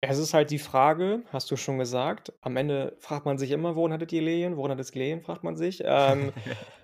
Es 0.03 0.18
ist 0.18 0.35
halt 0.35 0.51
die 0.51 0.59
Frage, 0.59 1.22
hast 1.33 1.51
du 1.51 1.57
schon 1.57 1.79
gesagt. 1.79 2.33
Am 2.43 2.59
Ende 2.59 2.95
fragt 3.01 3.25
man 3.25 3.39
sich 3.39 3.51
immer: 3.51 3.75
„Woran 3.77 3.93
hat 3.95 4.03
es 4.03 4.09
gelegen? 4.09 4.57
Woran 4.59 4.72
hat 4.72 4.81
es 4.81 4.93
gelegen?“, 4.93 5.22
fragt 5.22 5.43
man 5.45 5.57
sich. 5.57 5.81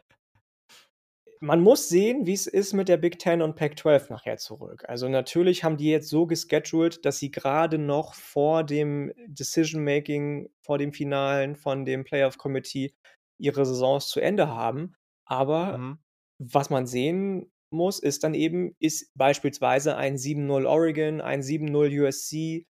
Man 1.43 1.63
muss 1.63 1.89
sehen, 1.89 2.27
wie's 2.27 2.47
ist 2.47 2.75
mit 2.75 2.91
der 2.91 2.99
Big 2.99 3.19
10 3.19 3.41
und 3.41 3.57
Pac-12 3.57 4.11
nachher 4.11 4.37
zurück. 4.37 4.85
Also, 4.87 5.09
natürlich 5.09 5.65
haben 5.65 5.79
die 5.79 5.89
jetzt 5.91 6.11
so 6.11 6.27
gescheduled, 6.27 7.03
dass 7.07 7.19
sie 7.19 7.31
grade 7.31 7.79
noch 7.79 8.13
vor 8.13 8.63
dem 8.63 9.11
Decision 9.27 9.83
Making, 9.83 10.51
vor 10.61 10.77
dem 10.77 10.93
Finalen 10.93 11.57
von 11.57 11.87
dem 11.87 12.05
Playoff 12.05 12.37
Committee 12.37 12.95
ihre 13.39 13.65
Saisons 13.65 14.09
zu 14.09 14.21
Ende 14.21 14.49
haben. 14.49 14.93
Aber 15.25 15.81
Mhm. 15.81 16.01
was 16.39 16.69
man 16.69 16.87
sehen 16.87 17.51
muss, 17.71 18.01
ist 18.01 18.23
dann 18.23 18.35
eben, 18.35 18.77
ist 18.79 19.11
beispielsweise 19.15 19.97
ein 19.97 20.19
7:0 20.19 20.67
Oregon, 20.67 21.23
ein 21.23 21.43
7:0 21.43 21.89
USC, 22.03 22.67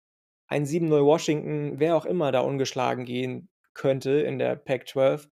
ein 0.49 0.67
7:0 0.67 1.05
Washington, 1.05 1.79
wer 1.79 1.97
auch 1.97 2.07
immer 2.07 2.33
da 2.33 2.41
ungeschlagen 2.41 3.05
gehen 3.05 3.49
könnte 3.75 4.11
in 4.23 4.39
der 4.41 4.57
Pac-12, 4.57 5.29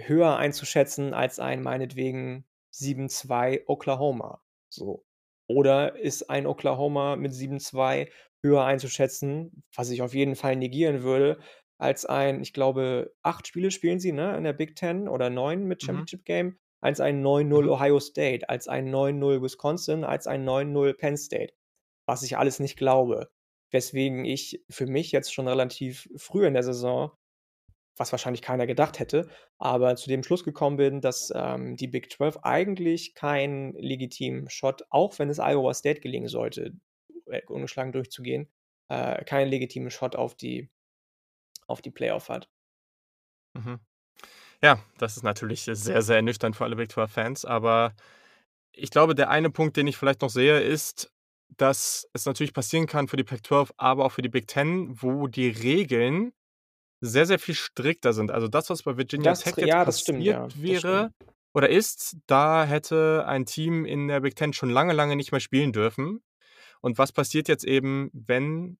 höher 0.00 0.36
einzuschätzen 0.38 1.14
als 1.14 1.38
ein 1.40 1.62
meinetwegen 1.62 2.46
7:2 2.78 3.62
Oklahoma, 3.66 4.42
so. 4.68 5.04
Oder 5.48 5.96
ist 5.98 6.30
ein 6.30 6.46
Oklahoma 6.46 7.16
mit 7.16 7.32
7:2 7.34 8.08
höher 8.42 8.64
einzuschätzen, 8.64 9.62
was 9.74 9.90
ich 9.90 10.02
auf 10.02 10.14
jeden 10.14 10.36
Fall 10.36 10.56
negieren 10.56 11.02
würde, 11.02 11.38
als 11.78 12.06
ein 12.06 12.40
ich 12.42 12.52
glaube, 12.54 13.14
8 13.22 13.46
Spiele 13.46 13.70
spielen 13.70 14.00
sie, 14.00 14.12
ne, 14.12 14.36
in 14.36 14.44
der 14.44 14.52
Big 14.54 14.78
10 14.78 15.08
oder 15.08 15.30
9 15.30 15.64
mit 15.66 15.82
Mhm. 15.82 16.06
Championship 16.06 16.24
Game, 16.24 16.58
als 16.80 17.00
ein 17.00 17.22
9:0 17.22 17.48
Mhm. 17.52 17.70
Ohio 17.70 18.00
State, 18.00 18.48
als 18.48 18.68
ein 18.68 18.90
9:0 18.90 19.42
Wisconsin, 19.42 20.04
als 20.04 20.26
ein 20.26 20.44
9:0 20.44 20.94
Penn 20.94 21.16
State, 21.16 21.54
was 22.06 22.22
ich 22.22 22.36
alles 22.38 22.60
nicht 22.60 22.76
glaube. 22.76 23.30
Weswegen 23.72 24.24
ich 24.24 24.64
für 24.70 24.86
mich 24.86 25.12
jetzt 25.12 25.32
schon 25.34 25.48
relativ 25.48 26.08
früh 26.16 26.46
in 26.46 26.54
der 26.54 26.62
Saison, 26.64 27.12
was 27.96 28.12
wahrscheinlich 28.12 28.42
keiner 28.42 28.66
gedacht 28.66 28.98
hätte, 28.98 29.28
aber 29.58 29.96
zu 29.96 30.08
dem 30.08 30.22
Schluss 30.22 30.44
gekommen 30.44 30.76
bin, 30.76 31.00
dass, 31.00 31.32
ähm, 31.34 31.76
die 31.76 31.86
Big 31.86 32.10
12 32.12 32.38
eigentlich 32.42 33.14
keinen 33.14 33.72
legitimen 33.74 34.50
Shot, 34.50 34.84
auch 34.90 35.18
wenn 35.18 35.30
es 35.30 35.38
Iowa 35.38 35.74
State 35.74 36.00
gelingen 36.00 36.28
sollte, 36.28 36.72
äh, 37.26 37.42
ungeschlagen 37.46 37.92
durchzugehen, 37.92 38.48
äh, 38.88 39.24
keinen 39.24 39.48
legitimen 39.48 39.90
Shot 39.90 40.16
auf 40.16 40.34
die 40.34 40.70
auf 41.66 41.80
die 41.80 41.90
Playoff 41.90 42.28
hat. 42.28 42.50
Mhm. 43.54 43.80
Ja, 44.62 44.82
das 44.98 45.16
ist 45.16 45.22
natürlich 45.22 45.62
sehr, 45.62 46.02
sehr 46.02 46.16
ernüchternd 46.16 46.56
für 46.56 46.64
alle 46.64 46.76
Big 46.76 46.90
12 46.90 47.10
Fans, 47.10 47.44
aber 47.44 47.94
ich 48.72 48.90
glaube, 48.90 49.14
der 49.14 49.30
eine 49.30 49.50
Punkt, 49.50 49.76
den 49.76 49.86
ich 49.86 49.96
vielleicht 49.96 50.22
noch 50.22 50.30
sehe, 50.30 50.60
ist, 50.60 51.12
dass 51.56 52.08
es 52.12 52.26
natürlich 52.26 52.52
passieren 52.52 52.86
kann 52.86 53.08
für 53.08 53.16
die 53.16 53.24
Pac-12, 53.24 53.70
aber 53.76 54.04
auch 54.04 54.12
für 54.12 54.22
die 54.22 54.28
Big 54.28 54.50
10, 54.50 55.02
wo 55.02 55.28
die 55.28 55.48
Regeln 55.48 56.32
sehr, 57.04 57.26
sehr 57.26 57.38
viel 57.38 57.54
strikter 57.54 58.12
sind. 58.12 58.30
Also, 58.30 58.48
das, 58.48 58.70
was 58.70 58.82
bei 58.82 58.96
Virginia 58.96 59.30
Das 59.30 59.40
Tech 59.40 59.56
jetzt 59.56 59.68
ja, 59.68 59.84
das 59.84 60.00
stimmt, 60.00 60.18
passiert 60.18 60.36
ja. 60.36 60.42
Das 60.42 60.52
stimmt. 60.52 60.84
wäre 60.84 61.12
oder 61.54 61.70
ist, 61.70 62.16
da 62.26 62.64
hätte 62.64 63.24
ein 63.28 63.46
Team 63.46 63.84
in 63.84 64.08
der 64.08 64.20
Big 64.20 64.36
10 64.36 64.52
schon 64.52 64.70
lange, 64.70 64.92
lange 64.92 65.14
nicht 65.14 65.30
mehr 65.30 65.40
spielen 65.40 65.72
dürfen. 65.72 66.20
Und 66.80 66.98
was 66.98 67.12
passiert 67.12 67.46
jetzt 67.48 67.64
eben, 67.64 68.10
wenn 68.12 68.76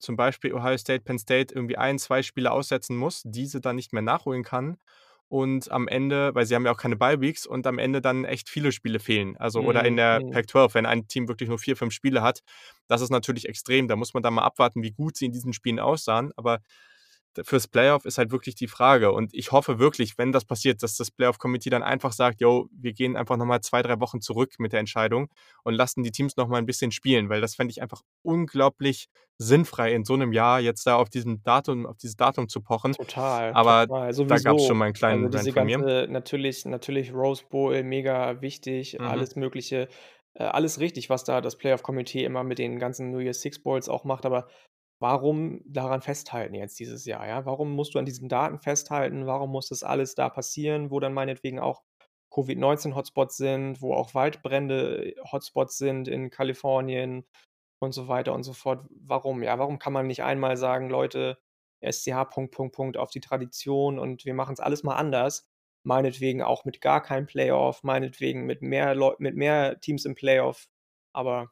zum 0.00 0.16
Beispiel 0.16 0.52
Ohio 0.52 0.76
State, 0.76 1.04
Penn 1.04 1.18
State 1.18 1.54
irgendwie 1.54 1.76
1, 1.76 2.02
2 2.04 2.22
Spiele 2.22 2.50
aussetzen 2.50 2.96
muss, 2.96 3.22
diese 3.24 3.60
dann 3.60 3.76
nicht 3.76 3.92
mehr 3.92 4.02
nachholen 4.02 4.42
kann 4.42 4.78
und 5.28 5.70
am 5.70 5.88
Ende 5.88 6.34
weil 6.34 6.46
sie 6.46 6.54
haben 6.54 6.64
ja 6.64 6.72
auch 6.72 6.78
keine 6.78 6.96
Bye 6.96 7.20
Weeks 7.20 7.46
und 7.46 7.66
am 7.66 7.78
Ende 7.78 8.00
dann 8.00 8.24
echt 8.24 8.48
viele 8.48 8.72
Spiele 8.72 8.98
fehlen. 8.98 9.36
Also 9.36 9.60
oder 9.60 9.84
in 9.84 9.94
Mhm, 9.94 9.96
der 9.96 10.20
mhm. 10.24 10.30
Pac-12, 10.30 10.74
wenn 10.74 10.86
ein 10.86 11.06
Team 11.06 11.28
wirklich 11.28 11.48
nur 11.48 11.58
4, 11.58 11.76
5 11.76 11.92
Spiele 11.92 12.22
hat, 12.22 12.42
das 12.86 13.00
ist 13.00 13.10
natürlich 13.10 13.48
extrem. 13.48 13.88
Da 13.88 13.96
muss 13.96 14.14
man 14.14 14.22
dann 14.22 14.34
mal 14.34 14.44
abwarten, 14.44 14.82
wie 14.82 14.92
gut 14.92 15.16
sie 15.16 15.26
in 15.26 15.32
diesen 15.32 15.52
Spielen 15.52 15.78
aussahen. 15.78 16.32
Aber 16.36 16.60
fürs 17.44 17.68
Playoff 17.68 18.04
ist 18.04 18.18
halt 18.18 18.30
wirklich 18.32 18.54
die 18.56 18.68
Frage. 18.68 19.12
Und 19.12 19.34
ich 19.34 19.52
hoffe 19.52 19.78
wirklich, 19.78 20.18
wenn 20.18 20.32
das 20.32 20.44
passiert, 20.44 20.82
dass 20.82 20.96
das 20.96 21.10
Playoff 21.10 21.38
Committee 21.38 21.70
dann 21.70 21.82
einfach 21.82 22.12
sagt: 22.12 22.40
„Jo, 22.40 22.68
wir 22.72 22.92
gehen 22.92 23.16
einfach 23.16 23.36
noch 23.36 23.46
mal 23.46 23.60
2, 23.62 23.82
3 23.82 24.00
Wochen 24.00 24.20
zurück 24.20 24.54
mit 24.58 24.72
der 24.72 24.80
Entscheidung 24.80 25.28
und 25.64 25.74
lassen 25.74 26.02
die 26.02 26.10
Teams 26.12 26.36
noch 26.36 26.48
mal 26.48 26.58
'n 26.58 26.66
bisschen 26.66 26.92
spielen“, 26.92 27.28
weil 27.28 27.40
das 27.40 27.54
fände 27.56 27.70
ich 27.72 27.82
einfach 27.82 28.02
unglaublich 28.22 29.08
sinnfrei, 29.38 29.92
in 29.94 30.04
so 30.04 30.16
'nem 30.16 30.32
Jahr 30.32 30.60
jetzt 30.60 30.86
da 30.86 30.96
auf 30.96 31.10
diesem 31.10 31.42
Datum 31.42 31.86
auf 31.86 31.96
dieses 31.98 32.16
Datum 32.16 32.48
zu 32.48 32.60
pochen. 32.62 32.96
Total, 32.96 33.54
Aber 33.54 33.88
total, 33.88 34.12
da 34.28 34.38
gab's 34.40 34.64
schon 34.64 34.76
sowieso. 34.76 34.78
mal 34.78 34.86
'n 34.88 34.92
Also, 35.06 35.28
kleinen 35.28 35.32
Rant 35.34 35.50
diese 35.50 35.52
von 35.52 35.64
mir. 35.64 35.84
ganze 35.84 36.06
natürlich 36.08 36.64
natürlich 36.64 37.12
Rose 37.12 37.44
Bowl, 37.48 37.82
mega 37.84 38.40
wichtig, 38.40 39.00
Mhm. 39.00 39.04
alles 39.04 39.36
Mögliche, 39.36 39.88
äh, 40.34 40.44
alles 40.44 40.80
richtig, 40.80 41.08
was 41.10 41.22
da 41.24 41.40
das 41.40 41.56
Playoff 41.58 41.82
Committee 41.82 42.24
immer 42.24 42.44
mit 42.44 42.58
den 42.58 42.78
ganzen 42.78 43.10
New 43.10 43.18
Year's 43.20 43.40
Six 43.42 43.62
Bowls 43.62 43.88
auch 43.88 44.04
macht. 44.04 44.24
Aber 44.26 44.48
warum 45.00 45.60
daran 45.66 46.02
festhalten 46.02 46.54
jetzt 46.54 46.78
dieses 46.80 47.04
Jahr, 47.04 47.26
ja? 47.26 47.46
Warum 47.46 47.72
musst 47.74 47.94
du 47.94 47.98
an 47.98 48.06
diesen 48.06 48.28
Daten 48.28 48.58
festhalten? 48.58 49.26
Warum 49.26 49.50
muss 49.50 49.68
das 49.68 49.82
alles 49.82 50.14
da 50.14 50.28
passieren, 50.28 50.90
wo 50.90 51.00
dann 51.00 51.14
meinetwegen 51.14 51.58
auch 51.60 51.82
Covid-19 52.30 52.94
Hotspots 52.94 53.36
sind, 53.36 53.80
wo 53.82 53.94
auch 53.94 54.14
Waldbrände 54.14 55.14
Hotspots 55.32 55.78
sind 55.78 56.08
in 56.08 56.30
Kalifornien 56.30 57.26
und 57.80 57.92
so 57.92 58.08
weiter 58.08 58.34
und 58.34 58.42
so 58.44 58.52
fort? 58.52 58.86
Warum, 58.90 59.42
ja? 59.42 59.58
Warum 59.58 59.78
kann 59.78 59.92
man 59.92 60.06
nicht 60.06 60.22
einmal 60.22 60.56
sagen: 60.56 60.90
„Leute, 60.90 61.38
SCH 61.80 62.24
Punkt, 62.26 62.52
Punkt, 62.54 62.74
Punkt 62.74 62.96
auf 62.96 63.10
die 63.10 63.20
Tradition 63.20 63.98
und 63.98 64.24
wir 64.24 64.34
machen's 64.34 64.60
alles 64.60 64.82
mal 64.82 64.96
anders.“ 64.96 65.46
Meinetwegen 65.84 66.42
auch 66.42 66.64
mit 66.64 66.80
gar 66.80 67.02
keinem 67.02 67.26
Playoff, 67.26 67.82
meinetwegen 67.84 68.44
mit 68.46 68.62
mehr 68.62 68.94
Leu 68.94 69.14
mit 69.18 69.36
mehr 69.36 69.80
Teams 69.80 70.04
im 70.04 70.14
Playoff. 70.14 70.66
Aber 71.12 71.50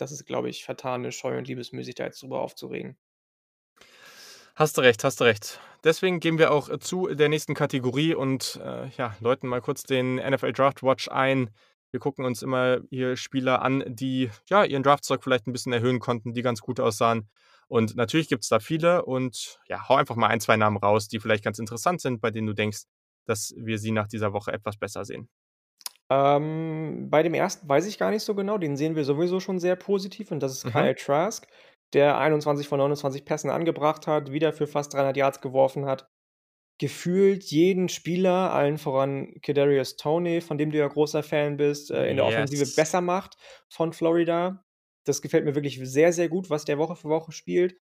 das 0.00 0.12
ist, 0.12 0.26
glaube 0.26 0.48
ich, 0.50 0.64
vertane 0.64 1.12
Scheu 1.12 1.36
und 1.38 1.46
Liebesmüh, 1.48 1.82
sich 1.84 1.94
da 1.94 2.04
jetzt 2.04 2.22
drüber 2.22 2.40
aufzuregen. 2.40 2.96
Hast 4.56 4.76
du 4.76 4.82
recht, 4.82 5.04
hast 5.04 5.20
du 5.20 5.24
recht. 5.24 5.60
Deswegen 5.84 6.20
gehen 6.20 6.38
wir 6.38 6.50
auch, 6.52 6.68
äh, 6.68 6.78
zu 6.78 7.06
der 7.08 7.28
nächsten 7.28 7.54
Kategorie 7.54 8.14
und, 8.14 8.60
äh, 8.62 8.88
ja, 8.96 9.16
läuten 9.20 9.48
mal 9.48 9.60
kurz 9.60 9.84
den 9.84 10.18
NFL 10.18 10.52
Draft 10.52 10.82
Watch 10.82 11.08
ein. 11.08 11.50
Wir 11.92 12.00
gucken 12.00 12.24
uns 12.24 12.42
immer 12.42 12.80
hier 12.90 13.16
Spieler 13.16 13.62
an, 13.62 13.82
die, 13.86 14.30
ja, 14.48 14.64
ihren 14.64 14.82
Draftstock 14.82 15.24
vielleicht 15.24 15.46
'n 15.46 15.52
bisschen 15.52 15.72
erhöhen 15.72 15.98
konnten, 16.00 16.34
die 16.34 16.42
ganz 16.42 16.60
gut 16.60 16.78
aussahen. 16.80 17.28
Und 17.68 17.96
natürlich 17.96 18.28
gibt's 18.28 18.48
da 18.48 18.58
viele 18.60 19.04
und, 19.04 19.60
ja, 19.68 19.88
hau 19.88 19.94
einfach 19.96 20.16
mal 20.16 20.28
1, 20.28 20.40
2 20.40 20.56
Namen 20.56 20.76
raus, 20.76 21.08
die 21.08 21.20
vielleicht 21.20 21.44
ganz 21.44 21.58
interessant 21.58 22.00
sind, 22.00 22.20
bei 22.20 22.30
denen 22.30 22.46
du 22.48 22.52
denkst, 22.54 22.82
dass 23.26 23.54
wir 23.56 23.78
sie 23.78 23.92
nach 23.92 24.08
dieser 24.08 24.32
Woche 24.32 24.52
etwas 24.52 24.76
besser 24.76 25.04
sehen. 25.04 25.28
Ähm, 26.10 27.08
bei 27.08 27.22
dem 27.22 27.34
1. 27.34 27.68
weiß 27.68 27.86
ich 27.86 27.96
gar 27.98 28.10
nicht 28.10 28.24
so 28.24 28.34
genau, 28.34 28.58
den 28.58 28.76
sehen 28.76 28.96
wir 28.96 29.04
sowieso 29.04 29.38
schon 29.38 29.60
sehr 29.60 29.76
positiv 29.76 30.32
und 30.32 30.40
das 30.42 30.52
ist 30.52 30.64
Mhm. 30.64 30.90
Kyle 30.90 30.94
Trask, 30.96 31.46
der 31.92 32.18
21 32.18 32.66
von 32.66 32.78
29 32.78 33.24
Pässen 33.24 33.48
angebracht 33.50 34.06
hat, 34.08 34.32
wieder 34.32 34.52
für 34.52 34.66
fast 34.66 34.92
300 34.92 35.16
Yards 35.16 35.40
geworfen 35.40 35.86
hat. 35.86 36.08
Gefühlt 36.78 37.44
jeden 37.44 37.88
Spieler, 37.88 38.52
allen 38.54 38.78
voran 38.78 39.34
Kadarius 39.42 39.96
Toney, 39.96 40.40
von 40.42 40.58
dem 40.58 40.72
du 40.72 40.78
ja 40.78 40.88
großer 40.88 41.22
Fan 41.22 41.56
bist, 41.58 41.90
äh, 41.92 42.08
in 42.10 42.16
der 42.16 42.26
Offensive 42.26 42.66
Yes. 42.66 42.68
besser 42.68 43.00
macht 43.02 43.36
von 43.70 43.92
Florida. 43.92 44.64
Das 45.06 45.22
gefällt 45.22 45.44
mir 45.46 45.54
wirklich 45.56 45.80
sehr, 45.82 46.12
sehr 46.12 46.28
gut, 46.28 46.50
was 46.50 46.64
der 46.66 46.78
Woche 46.78 46.96
für 46.96 47.08
Woche 47.10 47.32
spielt. 47.32 47.76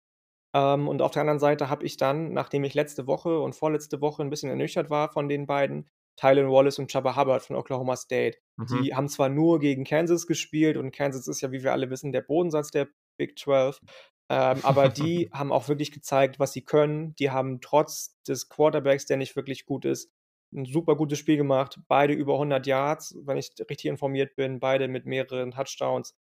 Ähm, 0.55 0.89
und 0.89 1.03
auf 1.03 1.13
der 1.13 1.23
anderen 1.23 1.39
Seite 1.41 1.69
habe 1.71 1.85
ich 1.87 1.97
dann, 1.97 2.33
nachdem 2.33 2.65
ich 2.65 2.75
letzte 2.75 3.07
Woche 3.07 3.41
und 3.41 3.55
vorletzte 3.55 4.01
Woche 4.01 4.23
'n 4.23 4.31
bisschen 4.31 4.51
ernüchtert 4.51 4.91
war 4.91 5.11
von 5.13 5.29
den 5.29 5.47
beiden, 5.47 5.91
Tylen 6.19 6.51
Wallace 6.51 6.79
und 6.79 6.91
Chubba 6.91 7.17
Hubbard 7.17 7.43
von 7.43 7.57
Oklahoma 7.57 7.97
State. 7.97 8.39
Mhm. 8.57 8.83
Die 8.83 8.95
haben 8.95 9.09
zwar 9.09 9.29
nur 9.29 9.61
gegen 9.61 9.85
Kansas 9.85 10.27
gespielt 10.27 10.77
und 10.77 10.91
Kansas 10.91 11.29
ist 11.29 11.41
ja, 11.41 11.53
wie 11.53 11.63
wir 11.63 11.73
alle 11.73 11.91
wissen, 11.91 12.13
der 12.13 12.23
Bodensatz 12.23 12.71
der 12.71 12.89
Big 13.17 13.39
12, 13.39 13.81
ähm, 14.29 14.59
aber 14.63 14.89
die 14.89 15.31
haben 15.33 15.53
auch 15.53 15.69
wirklich 15.69 15.93
gezeigt, 15.93 16.39
was 16.39 16.53
sie 16.53 16.63
können. 16.63 17.15
Die 17.17 17.31
haben 17.31 17.61
trotz 17.61 18.21
des 18.27 18.49
Quarterbacks, 18.49 19.07
der 19.07 19.17
nicht 19.17 19.37
wirklich 19.37 19.65
gut 19.65 19.85
ist, 19.85 20.11
ein 20.53 20.65
super 20.65 20.97
gutes 20.97 21.19
Spiel 21.19 21.37
gemacht. 21.37 21.79
Beide 21.89 22.15
über 22.15 22.35
100 22.35 22.67
Yards, 22.67 23.17
wenn 23.23 23.37
ich 23.37 23.53
richtig 23.71 23.87
informiert 23.87 24.35
bin, 24.35 24.61
beide 24.61 24.89
mit 24.89 25.07
mehreren 25.07 25.53
Touchdowns. 25.53 26.17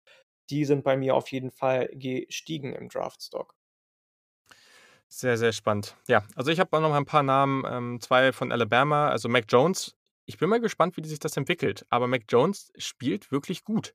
Die 0.50 0.64
sind 0.64 0.84
bei 0.84 0.96
mir 0.96 1.14
auf 1.14 1.30
jeden 1.32 1.50
Fall 1.50 1.90
gestiegen 1.92 2.72
im 2.72 2.88
Draftstock. 2.88 3.57
Sehr, 5.08 5.38
sehr 5.38 5.52
spannend. 5.52 5.96
Ja, 6.06 6.22
also 6.34 6.50
ich 6.50 6.60
habe 6.60 6.76
auch 6.76 6.82
noch 6.82 6.92
ein 6.94 7.06
paar 7.06 7.22
Namen, 7.22 7.64
ähm, 7.66 8.00
zwei 8.00 8.32
von 8.32 8.52
Alabama, 8.52 9.08
also 9.08 9.28
Mac 9.28 9.46
Jones. 9.48 9.96
Ich 10.26 10.36
bin 10.36 10.50
mal 10.50 10.60
gespannt, 10.60 10.96
wie 10.98 11.06
sich 11.06 11.18
das 11.18 11.36
entwickelt. 11.36 11.86
Aber 11.88 12.06
Mac 12.06 12.24
Jones 12.28 12.70
spielt 12.76 13.32
wirklich 13.32 13.64
gut. 13.64 13.94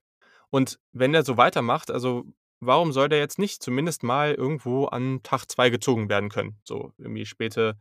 Und 0.49 0.80
wenn 0.91 1.14
er 1.14 1.24
so 1.24 1.38
weitermacht, 1.38 1.91
also 1.91 2.24
warum 2.59 2.91
soll 2.91 3.09
der 3.09 3.20
jetzt 3.20 3.38
nicht 3.38 3.61
zumindest 3.61 4.01
mal 4.03 4.34
irgendwo 4.34 4.86
an 4.86 5.22
Tag 5.22 5.45
2 5.49 5.70
gezogen 5.70 6.09
werden 6.09 6.30
können? 6.30 6.59
So 6.64 6.93
irgendwie 6.97 7.26
späte, 7.28 7.78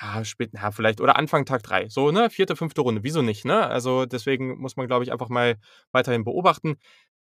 ja, 0.00 0.24
spät, 0.24 0.50
ja, 0.54 0.70
vielleicht, 0.70 1.00
oder 1.00 1.16
Anfang 1.16 1.44
Tag 1.44 1.62
3. 1.62 1.88
So, 1.88 2.10
ne, 2.10 2.30
vierte, 2.30 2.56
fünfte 2.56 2.80
Runde. 2.80 3.02
Wieso 3.04 3.22
nicht, 3.22 3.44
ne? 3.44 3.66
Also 3.66 4.06
deswegen 4.06 4.58
muss 4.58 4.76
man, 4.76 4.86
glaube 4.86 5.04
ich, 5.04 5.12
einfach 5.12 5.28
mal 5.28 5.56
weiterhin 5.92 6.24
beobachten. 6.24 6.76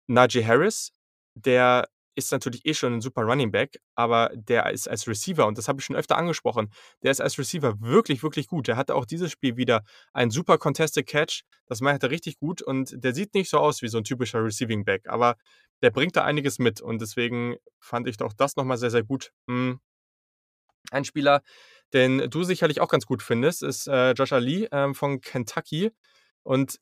Najee 0.07 0.45
Harris, 0.45 0.93
der 1.35 1.87
ist 2.17 2.31
natürlich 2.31 2.65
eh 2.65 2.73
schon 2.73 2.95
ein 2.95 3.01
super 3.01 3.21
Running 3.21 3.51
Back, 3.51 3.79
aber 3.95 4.31
der 4.33 4.71
ist 4.71 4.89
als 4.89 5.07
Receiver, 5.07 5.45
und 5.45 5.57
das 5.57 5.67
habe 5.67 5.79
ich 5.79 5.85
schon 5.85 5.95
öfter 5.95 6.17
angesprochen, 6.17 6.71
der 7.03 7.11
ist 7.11 7.21
als 7.21 7.37
Receiver 7.37 7.79
wirklich, 7.79 8.23
wirklich 8.23 8.47
gut. 8.47 8.67
Der 8.67 8.75
hatte 8.75 8.95
auch 8.95 9.05
dieses 9.05 9.31
Spiel 9.31 9.55
wieder 9.55 9.83
einen 10.13 10.31
super 10.31 10.57
Contested 10.57 11.05
Catch. 11.05 11.43
Das 11.67 11.79
macht 11.79 12.01
er 12.03 12.09
richtig 12.09 12.39
gut 12.39 12.61
und 12.61 12.91
der 13.03 13.13
sieht 13.13 13.35
nicht 13.35 13.49
so 13.49 13.59
aus 13.59 13.81
wie 13.83 13.87
so 13.87 13.99
ein 13.99 14.03
typischer 14.03 14.43
Receiving 14.43 14.83
Back, 14.83 15.07
aber 15.07 15.35
der 15.83 15.91
bringt 15.91 16.15
da 16.15 16.23
einiges 16.23 16.57
mit 16.57 16.81
und 16.81 17.01
deswegen 17.01 17.57
fand 17.79 18.07
ich 18.07 18.19
auch 18.21 18.33
das 18.33 18.55
nochmal 18.55 18.77
sehr, 18.77 18.89
sehr 18.89 19.03
gut. 19.03 19.31
Hm. 19.47 19.79
Ein 20.89 21.05
Spieler, 21.05 21.43
den 21.93 22.29
du 22.29 22.43
sicherlich 22.43 22.81
auch 22.81 22.89
ganz 22.89 23.05
gut 23.05 23.21
findest, 23.21 23.61
ist 23.61 23.87
äh, 23.87 24.13
Joshua 24.13 24.39
Lee 24.39 24.67
ähm, 24.71 24.95
von 24.95 25.21
Kentucky. 25.21 25.91
Und 26.43 26.79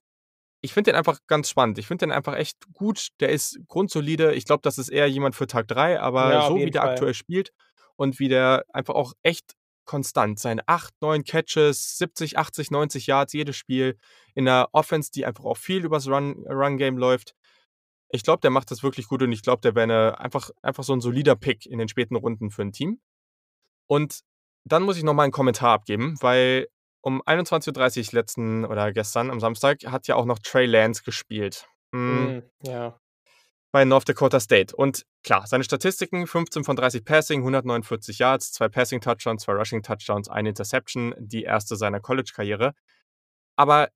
ich 0.65 0.73
finde 0.73 0.91
den 0.91 0.97
einfach 0.97 1.19
ganz 1.27 1.49
spannend. 1.49 1.77
Ich 1.77 1.87
finde 1.87 2.07
den 2.07 2.11
einfach 2.11 2.35
echt 2.35 2.57
gut. 2.73 3.09
Der 3.19 3.29
ist 3.29 3.59
grundsolide. 3.67 4.33
Ich 4.33 4.45
glaube, 4.45 4.61
das 4.63 4.77
ist 4.77 4.89
eher 4.89 5.07
jemand 5.07 5.35
für 5.35 5.47
Tag 5.47 5.67
3, 5.67 5.99
aber 5.99 6.33
Ja, 6.33 6.47
so 6.47 6.55
wie 6.57 6.69
der 6.69 6.81
Fall. 6.81 6.91
aktuell 6.91 7.13
spielt 7.13 7.51
und 7.95 8.19
wie 8.19 8.27
der 8.27 8.65
einfach 8.73 8.95
auch 8.95 9.13
echt 9.23 9.53
konstant 9.85 10.39
seine 10.39 10.67
8, 10.67 10.93
9 11.01 11.23
Catches, 11.23 11.97
70, 11.99 12.37
80, 12.39 12.71
90 12.71 13.07
Yards 13.07 13.33
jedes 13.33 13.55
Spiel 13.55 13.97
in 14.33 14.47
einer 14.47 14.67
Offense, 14.71 15.11
die 15.11 15.25
einfach 15.25 15.45
auch 15.45 15.57
viel 15.57 15.85
übers 15.85 16.07
Run- 16.07 16.43
Run-Game 16.49 16.97
läuft. 16.97 17.35
Ich 18.09 18.23
glaube, 18.23 18.41
der 18.41 18.49
macht 18.49 18.71
das 18.71 18.81
wirklich 18.81 19.07
gut 19.07 19.21
und 19.21 19.31
ich 19.31 19.43
glaube, 19.43 19.61
der 19.61 19.75
wäre 19.75 20.19
einfach, 20.19 20.49
einfach 20.63 20.83
so 20.83 20.93
ein 20.93 21.01
solider 21.01 21.35
Pick 21.35 21.65
in 21.67 21.77
den 21.77 21.87
späten 21.87 22.15
Runden 22.15 22.49
für 22.49 22.63
ein 22.63 22.71
Team. 22.71 22.99
Und 23.87 24.21
dann 24.63 24.81
muss 24.83 24.97
ich 24.97 25.03
noch 25.03 25.13
mal 25.13 25.23
einen 25.23 25.31
Kommentar 25.31 25.73
abgeben, 25.73 26.15
weil 26.21 26.67
um 27.05 27.21
21:30 27.21 28.07
Uhr 28.07 28.13
letzten 28.19 28.65
oder 28.65 28.91
gestern 28.91 29.29
am 29.29 29.39
Samstag 29.39 29.85
hat 29.85 30.07
ja 30.07 30.15
auch 30.15 30.25
noch 30.25 30.39
Trey 30.39 30.65
Lance 30.65 31.03
gespielt. 31.03 31.67
Hm, 31.93 32.27
Hm, 32.27 32.43
ja. 32.63 32.99
bei 33.71 33.85
North 33.85 34.09
Dakota 34.09 34.39
State. 34.39 34.75
Und 34.75 35.05
klar, 35.23 35.45
seine 35.45 35.63
Statistiken: 35.63 36.25
15 36.25 36.63
von 36.63 36.75
30 36.75 37.05
Passing, 37.05 37.41
149 37.41 38.17
Yards, 38.17 38.51
zwei 38.53 38.69
Passing-Touchdowns, 38.69 39.43
zwei 39.43 39.53
Rushing-Touchdowns, 39.53 40.29
eine 40.29 40.49
Interception, 40.49 41.13
die 41.19 41.43
erste 41.43 41.75
seiner 41.75 41.99
College-Karriere. 41.99 42.73
Aber 43.55 43.89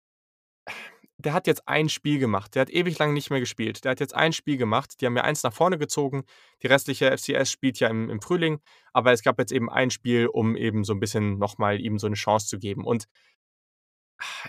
der 1.20 1.34
hat 1.34 1.48
jetzt 1.48 1.68
ein 1.68 1.90
Spiel 1.90 2.18
gemacht. 2.18 2.56
Der 2.56 2.62
hat 2.62 2.70
ewig 2.70 2.98
lang 2.98 3.14
nicht 3.14 3.30
mehr 3.30 3.42
gespielt. 3.42 3.84
Der 3.84 3.92
hat 3.92 4.00
jetzt 4.00 4.16
ein 4.16 4.32
Spiel 4.32 4.56
gemacht. 4.56 5.02
Die 5.02 5.06
haben 5.06 5.18
ja 5.18 5.24
eins 5.24 5.44
nach 5.44 5.52
vorne 5.54 5.78
gezogen. 5.78 6.24
Die 6.64 6.68
restliche 6.68 7.16
FCS 7.16 7.52
spielt 7.52 7.78
ja 7.80 7.90
im, 7.90 8.10
im 8.10 8.22
Frühling. 8.22 8.62
Aber 8.94 9.12
es 9.12 9.22
gab 9.22 9.38
jetzt 9.38 9.52
eben 9.52 9.70
ein 9.70 9.90
Spiel, 9.90 10.28
um 10.28 10.56
eben 10.56 10.86
so 10.86 10.94
ein 10.94 11.02
bisschen 11.02 11.38
nochmal 11.38 11.82
ihm 11.82 12.00
so 12.00 12.08
eine 12.08 12.16
Chance 12.16 12.48
zu 12.48 12.58
geben. 12.58 12.86
Und 12.86 13.06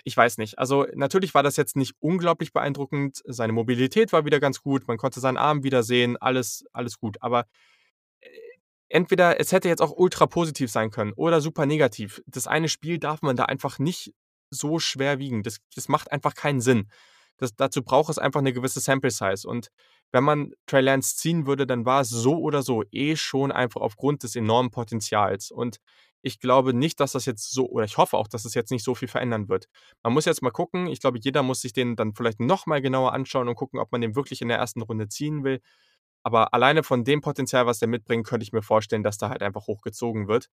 ich 0.05 0.17
weiß 0.17 0.39
nicht. 0.39 0.61
Also 0.61 0.87
natürlich 0.95 1.35
war 1.35 1.43
das 1.43 1.57
jetzt 1.57 1.75
nicht 1.75 1.97
unglaublich 1.99 2.53
beeindruckend. 2.53 3.21
Seine 3.27 3.53
Mobilität 3.53 4.13
war 4.13 4.25
wieder 4.25 4.39
ganz 4.39 4.63
gut. 4.63 4.87
Man 4.87 4.97
konnte 4.97 5.19
seinen 5.19 5.39
Arm 5.39 5.65
wieder 5.65 5.83
sehen. 5.83 6.17
Alles, 6.19 6.65
alles 6.73 7.01
gut. 7.01 7.17
Aber 7.21 7.47
äh, 8.21 8.29
entweder 8.89 9.41
es 9.41 9.51
hätte 9.51 9.69
jetzt 9.69 9.83
auch 9.83 9.93
ultra 9.97 10.27
positiv 10.27 10.71
sein 10.71 10.93
können 10.93 11.15
oder 11.15 11.41
super 11.41 11.67
negativ. 11.67 12.23
Das 12.27 12.47
eine 12.47 12.69
Spiel 12.69 12.99
darf 13.01 13.23
man 13.23 13.35
da 13.35 13.47
einfach 13.47 13.81
nicht 13.81 14.15
so 14.51 14.79
schwer 14.79 15.19
wiegen. 15.19 15.43
Das, 15.43 15.59
das 15.75 15.89
macht 15.89 16.13
einfach 16.13 16.35
keinen 16.35 16.61
Sinn. 16.61 16.91
Das, 17.37 17.55
dazu 17.57 17.83
braucht 17.83 18.11
es 18.11 18.19
einfach 18.19 18.41
eine 18.41 18.53
gewisse 18.53 18.81
Sample 18.81 19.11
Size. 19.11 19.49
Und 19.49 19.71
wenn 20.13 20.25
man 20.25 20.53
Trey 20.67 20.83
Lance 20.83 21.17
ziehen 21.17 21.47
würde, 21.47 21.67
dann 21.67 21.87
war 21.87 22.03
es 22.03 22.11
so 22.11 22.39
oder 22.39 22.63
so 22.63 22.85
eh 22.93 23.17
schon 23.17 23.53
einfach 23.53 23.81
aufgrund 23.81 24.23
des 24.23 24.37
enormen 24.37 24.71
Potenzials. 24.71 25.51
Und 25.51 25.79
ich 26.23 26.39
glaube 26.39 26.75
nicht, 26.75 27.01
dass 27.01 27.13
das 27.13 27.25
jetzt 27.25 27.51
so, 27.51 27.67
oder 27.69 27.85
ich 27.85 27.97
hoffe 27.97 28.17
auch, 28.17 28.29
dass 28.29 28.45
es 28.45 28.55
jetzt 28.55 28.71
nicht 28.71 28.85
so 28.85 28.95
viel 28.95 29.09
verändern 29.09 29.49
wird. 29.49 29.67
Man 30.03 30.13
muss 30.13 30.27
jetzt 30.27 30.43
mal 30.43 30.51
gucken. 30.51 30.87
Ich 30.87 31.01
glaube, 31.01 31.19
jeder 31.21 31.43
muss 31.43 31.63
sich 31.63 31.73
den 31.73 31.97
dann 31.97 32.15
vielleicht 32.15 32.41
nochmal 32.41 32.83
genauer 32.83 33.13
anschauen 33.13 33.49
und 33.49 33.55
gucken, 33.55 33.81
ob 33.81 33.91
man 33.93 34.01
den 34.01 34.15
wirklich 34.17 34.43
in 34.43 34.49
der 34.49 34.59
ersten 34.59 34.83
Runde 34.83 35.09
ziehen 35.09 35.45
will. 35.45 35.61
Aber 36.23 36.53
alleine 36.53 36.83
von 36.83 37.05
dem 37.05 37.23
Potenzial, 37.23 37.67
was 37.67 37.79
der 37.79 37.89
mitbringt, 37.89 38.27
könnte 38.27 38.45
ich 38.45 38.53
mir 38.53 38.63
vorstellen, 38.63 39.03
dass 39.03 39.17
da 39.17 39.31
halt 39.31 39.43
einfach 39.43 39.67
hochgezogen 39.67 40.29
wird. 40.29 40.51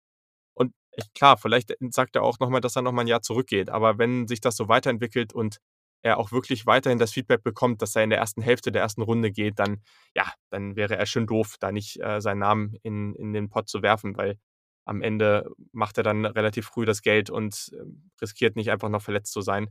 Und 0.55 0.73
klar, 1.15 1.37
vielleicht 1.37 1.75
sagt 1.91 2.17
er 2.17 2.23
auch 2.23 2.39
nochmal, 2.39 2.61
dass 2.61 2.77
er 2.77 2.83
nochmal 2.83 3.05
ein 3.05 3.09
Jahr 3.09 3.23
zurückgeht. 3.23 3.71
Aber 3.71 3.99
wenn 3.99 4.29
sich 4.29 4.41
das 4.41 4.57
so 4.57 4.69
weiterentwickelt 4.69 5.33
und 5.33 5.59
er 6.03 6.19
auch 6.19 6.33
wirklich 6.33 6.67
weiterhin 6.67 6.99
das 6.99 7.13
Feedback 7.13 7.43
bekommt, 7.43 7.81
dass 7.83 7.97
er 7.97 8.05
in 8.05 8.11
der 8.11 8.19
ersten 8.19 8.43
Hälfte 8.43 8.71
der 8.71 8.83
ersten 8.83 9.03
Runde 9.03 9.33
geht, 9.33 9.59
dann, 9.59 9.83
ja, 10.15 10.31
dann 10.51 10.77
wäre 10.77 10.97
er 10.97 11.07
schön 11.07 11.27
doof, 11.27 11.57
da 11.59 11.73
nicht 11.73 12.01
äh, 12.01 12.21
seinen 12.21 12.41
Namen 12.41 12.77
in, 12.83 13.15
in 13.15 13.33
den 13.33 13.49
Pott 13.49 13.69
zu 13.69 13.83
werfen, 13.83 14.17
weil 14.17 14.39
am 14.85 15.01
Ende 15.01 15.51
macht 15.73 15.97
er 15.97 16.05
dann 16.05 16.27
relativ 16.27 16.67
früh 16.67 16.85
das 16.85 17.01
Geld 17.01 17.31
und 17.31 17.71
äh, 17.73 17.85
riskiert 18.21 18.55
nicht 18.55 18.71
einfach 18.71 18.91
noch 18.91 19.03
verletzt 19.03 19.33
zu 19.33 19.41
sein. 19.41 19.71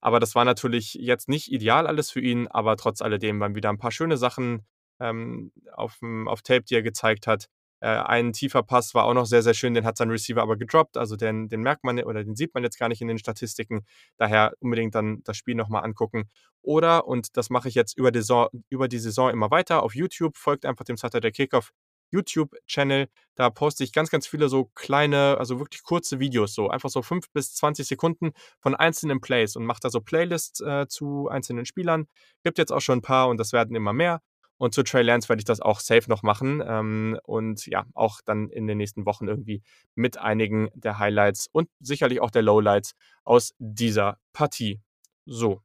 Aber 0.00 0.20
das 0.20 0.34
war 0.34 0.44
natürlich 0.44 0.94
jetzt 0.94 1.28
nicht 1.28 1.50
ideal 1.50 1.86
alles 1.86 2.10
für 2.10 2.20
ihn, 2.20 2.46
aber 2.48 2.76
trotz 2.76 3.02
alledem 3.02 3.40
waren 3.40 3.56
wieder 3.56 3.70
ein 3.70 3.78
paar 3.78 3.90
schöne 3.90 4.16
Sachen 4.16 4.64
ähm, 5.00 5.50
auf, 5.72 5.98
auf 6.26 6.42
Tape, 6.42 6.62
die 6.62 6.74
er 6.74 6.82
gezeigt 6.82 7.26
hat. 7.26 7.48
Äh, 7.84 7.98
ein 7.98 8.32
tiefer 8.32 8.62
Pass 8.62 8.94
war 8.94 9.04
auch 9.04 9.12
noch 9.12 9.26
sehr, 9.26 9.42
sehr 9.42 9.52
schön, 9.52 9.74
den 9.74 9.84
hat 9.84 9.98
sein 9.98 10.08
Receiver 10.08 10.40
aber 10.40 10.56
gedroppt. 10.56 10.96
Also 10.96 11.16
den, 11.16 11.50
den 11.50 11.60
merkt 11.60 11.84
man 11.84 12.02
oder 12.02 12.24
den 12.24 12.34
sieht 12.34 12.54
man 12.54 12.62
jetzt 12.62 12.78
gar 12.78 12.88
nicht 12.88 13.02
in 13.02 13.08
den 13.08 13.18
Statistiken. 13.18 13.84
Daher 14.16 14.54
unbedingt 14.58 14.94
dann 14.94 15.22
das 15.24 15.36
Spiel 15.36 15.54
nochmal 15.54 15.84
angucken. 15.84 16.30
Oder, 16.62 17.06
und 17.06 17.36
das 17.36 17.50
mache 17.50 17.68
ich 17.68 17.74
jetzt 17.74 17.98
über 17.98 18.10
die, 18.10 18.20
Saison, 18.20 18.48
über 18.70 18.88
die 18.88 18.98
Saison 18.98 19.28
immer 19.28 19.50
weiter, 19.50 19.82
auf 19.82 19.94
YouTube, 19.94 20.38
folgt 20.38 20.64
einfach 20.64 20.86
dem 20.86 20.96
Saturday 20.96 21.30
Kickoff 21.30 21.72
YouTube-Channel. 22.10 23.08
Da 23.34 23.50
poste 23.50 23.84
ich 23.84 23.92
ganz, 23.92 24.08
ganz 24.08 24.26
viele 24.26 24.48
so 24.48 24.70
kleine, 24.74 25.36
also 25.38 25.58
wirklich 25.58 25.82
kurze 25.82 26.20
Videos, 26.20 26.54
so 26.54 26.70
einfach 26.70 26.88
so 26.88 27.02
5 27.02 27.30
bis 27.32 27.54
20 27.54 27.86
Sekunden 27.86 28.32
von 28.60 28.74
einzelnen 28.74 29.20
Plays 29.20 29.56
und 29.56 29.66
mache 29.66 29.80
da 29.82 29.90
so 29.90 30.00
Playlists 30.00 30.60
äh, 30.60 30.86
zu 30.88 31.28
einzelnen 31.28 31.66
Spielern. 31.66 32.06
Gibt 32.44 32.56
jetzt 32.56 32.72
auch 32.72 32.80
schon 32.80 33.00
ein 33.00 33.02
paar 33.02 33.28
und 33.28 33.38
das 33.38 33.52
werden 33.52 33.76
immer 33.76 33.92
mehr. 33.92 34.22
Und 34.56 34.72
zu 34.74 34.82
Trey 34.82 35.02
Lance 35.02 35.28
werde 35.28 35.40
ich 35.40 35.44
das 35.44 35.60
auch 35.60 35.80
safe 35.80 36.08
noch 36.08 36.22
machen. 36.22 36.62
Ähm, 36.66 37.18
und 37.24 37.66
ja, 37.66 37.84
auch 37.94 38.20
dann 38.24 38.48
in 38.50 38.66
den 38.66 38.78
nächsten 38.78 39.04
Wochen 39.06 39.28
irgendwie 39.28 39.62
mit 39.94 40.18
einigen 40.18 40.68
der 40.74 40.98
Highlights 40.98 41.48
und 41.50 41.68
sicherlich 41.80 42.20
auch 42.20 42.30
der 42.30 42.42
Lowlights 42.42 42.94
aus 43.24 43.54
dieser 43.58 44.18
Partie. 44.32 44.80
So. 45.26 45.60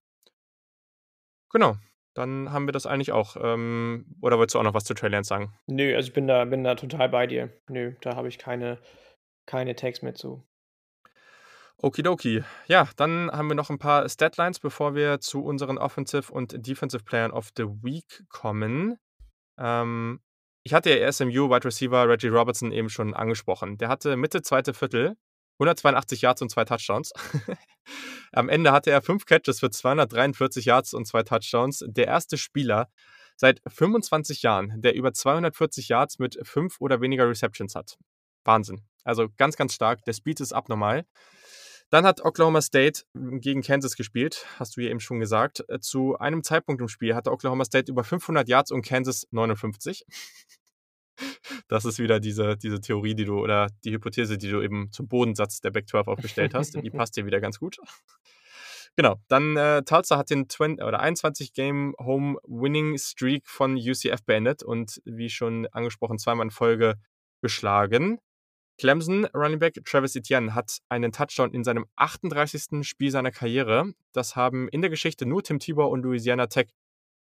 Genau. 1.52 1.78
Dann 2.16 2.52
haben 2.52 2.68
wir 2.68 2.74
das 2.74 2.86
eigentlich 2.86 3.12
auch. 3.12 3.38
Ähm, 3.40 4.06
oder 4.22 4.38
wolltest 4.38 4.56
du 4.56 4.60
auch 4.60 4.64
noch 4.64 4.74
was 4.74 4.84
zu 4.84 4.94
Trey 4.94 5.10
Lance 5.10 5.30
sagen? 5.30 5.54
Nö, 5.68 5.96
also 5.96 6.08
ich 6.08 6.14
bin 6.14 6.28
da, 6.28 6.44
bin 6.46 6.64
da 6.64 6.76
total 6.76 7.08
bei 7.10 7.28
dir. 7.28 7.50
Nö, 7.70 7.94
da 8.02 8.16
habe 8.16 8.28
ich 8.28 8.38
keine, 8.38 8.80
keine 9.46 9.76
Tags 9.76 10.02
mehr 10.02 10.16
zu. 10.16 10.44
Okidoki. 11.82 12.44
Ja, 12.68 12.90
dann 12.98 13.32
haben 13.32 13.48
wir 13.48 13.56
noch 13.56 13.70
ein 13.70 13.80
paar 13.80 14.08
Statlines, 14.10 14.60
bevor 14.60 14.96
wir 14.96 15.20
zu 15.22 15.44
unseren 15.44 15.78
Offensive 15.78 16.32
und 16.32 16.68
Defensive 16.68 17.04
Playern 17.04 17.32
of 17.32 17.50
the 17.56 17.64
Week 17.64 18.24
kommen. 18.28 18.98
Ähm, 19.58 20.20
ich 20.64 20.74
hatte 20.74 20.98
ja 20.98 21.12
SMU 21.12 21.50
Wide 21.50 21.66
Receiver 21.66 22.08
Reggie 22.08 22.28
Robertson 22.28 22.72
eben 22.72 22.90
schon 22.90 23.14
angesprochen. 23.14 23.78
Der 23.78 23.88
hatte 23.88 24.18
Mitte 24.18 24.42
zweite 24.42 24.74
Viertel 24.74 25.16
182 25.60 26.22
Yards 26.22 26.42
und 26.42 26.50
zwei 26.50 26.66
Touchdowns. 26.66 27.12
Am 28.32 28.50
Ende 28.50 28.72
hatte 28.72 28.92
er 28.92 29.02
fünf 29.02 29.26
Catches 29.26 29.60
für 29.60 29.70
243 29.70 30.66
Yards 30.66 30.94
und 30.94 31.06
zwei 31.06 31.24
Touchdowns. 31.24 31.84
Der 31.88 32.08
erste 32.08 32.38
Spieler 32.38 32.90
seit 33.36 33.62
25 33.68 34.42
Jahren, 34.42 34.82
der 34.82 34.96
über 34.96 35.14
240 35.14 35.90
Yards 35.90 36.20
mit 36.20 36.38
fünf 36.44 36.80
oder 36.80 37.02
weniger 37.02 37.28
Receptions 37.28 37.76
hat. 37.76 37.98
Wahnsinn. 38.44 38.82
Also 39.04 39.28
ganz, 39.38 39.56
ganz 39.56 39.74
stark. 39.74 40.04
Der 40.06 40.14
Speed 40.14 40.40
ist 40.40 40.54
abnormal. 40.54 41.06
Dann 41.90 42.06
hat 42.06 42.24
Oklahoma 42.24 42.62
State 42.62 43.04
gegen 43.14 43.62
Kansas 43.62 43.96
gespielt, 43.96 44.46
hast 44.58 44.78
du 44.78 44.82
ja 44.82 44.90
eben 44.90 45.00
schon 45.00 45.20
gesagt. 45.20 45.64
Äh, 45.70 45.80
Zu 45.80 46.18
einem 46.18 46.44
Zeitpunkt 46.44 46.82
im 46.82 46.88
Spiel 46.88 47.16
hatte 47.16 47.32
Oklahoma 47.32 47.66
State 47.66 47.92
über 47.92 48.04
500 48.04 48.48
Yards 48.48 48.72
und 48.72 48.86
Kansas 48.86 49.28
59. 49.32 50.06
Das 51.68 51.84
ist 51.84 52.00
wieder 52.00 52.22
diese 52.22 52.56
diese 52.56 52.80
Theorie, 52.80 53.14
die 53.14 53.26
du 53.26 53.40
oder 53.40 53.68
die 53.84 53.92
Hypothese, 53.92 54.38
die 54.38 54.50
du 54.50 54.62
eben 54.62 54.90
zum 54.94 55.10
Bodensatz 55.10 55.60
der 55.60 55.70
Back 55.70 55.90
12 55.90 56.08
aufgestellt 56.08 56.54
hast. 56.54 56.82
Die 56.82 56.90
passt 56.90 57.16
hier 57.16 57.26
wieder 57.26 57.42
ganz 57.42 57.60
gut. 57.60 57.78
Genau, 58.96 59.16
dann 59.28 59.56
äh, 59.56 59.84
Tulsa 59.84 60.18
hat 60.18 60.30
den 60.30 60.50
20, 60.50 60.84
oder 60.84 61.00
21 61.00 61.54
Game 61.54 61.94
Home 62.00 62.38
Winning 62.44 62.98
Streak 62.98 63.48
von 63.48 63.76
UCF 63.76 64.24
beendet 64.26 64.64
und 64.64 65.02
wie 65.06 65.30
schon 65.30 65.68
angesprochen 65.68 66.20
zweimal 66.20 66.46
in 66.46 66.52
Folge 66.52 66.96
geschlagen. 67.42 68.20
Clemson 68.80 69.26
Running 69.34 69.60
Back 69.60 69.74
Travis 69.84 70.16
Etienne 70.16 70.56
hat 70.56 70.80
einen 70.88 71.12
Touchdown 71.12 71.54
in 71.54 71.66
seinem 71.66 71.86
38. 71.98 72.88
Spiel 72.88 73.12
seiner 73.12 73.30
Karriere. 73.30 73.94
Das 74.14 74.38
haben 74.38 74.70
in 74.70 74.80
der 74.82 74.90
Geschichte 74.90 75.26
nur 75.26 75.44
Tim 75.44 75.60
Tebow 75.60 75.88
und 75.88 76.02
Louisiana 76.02 76.48
Tech 76.48 76.70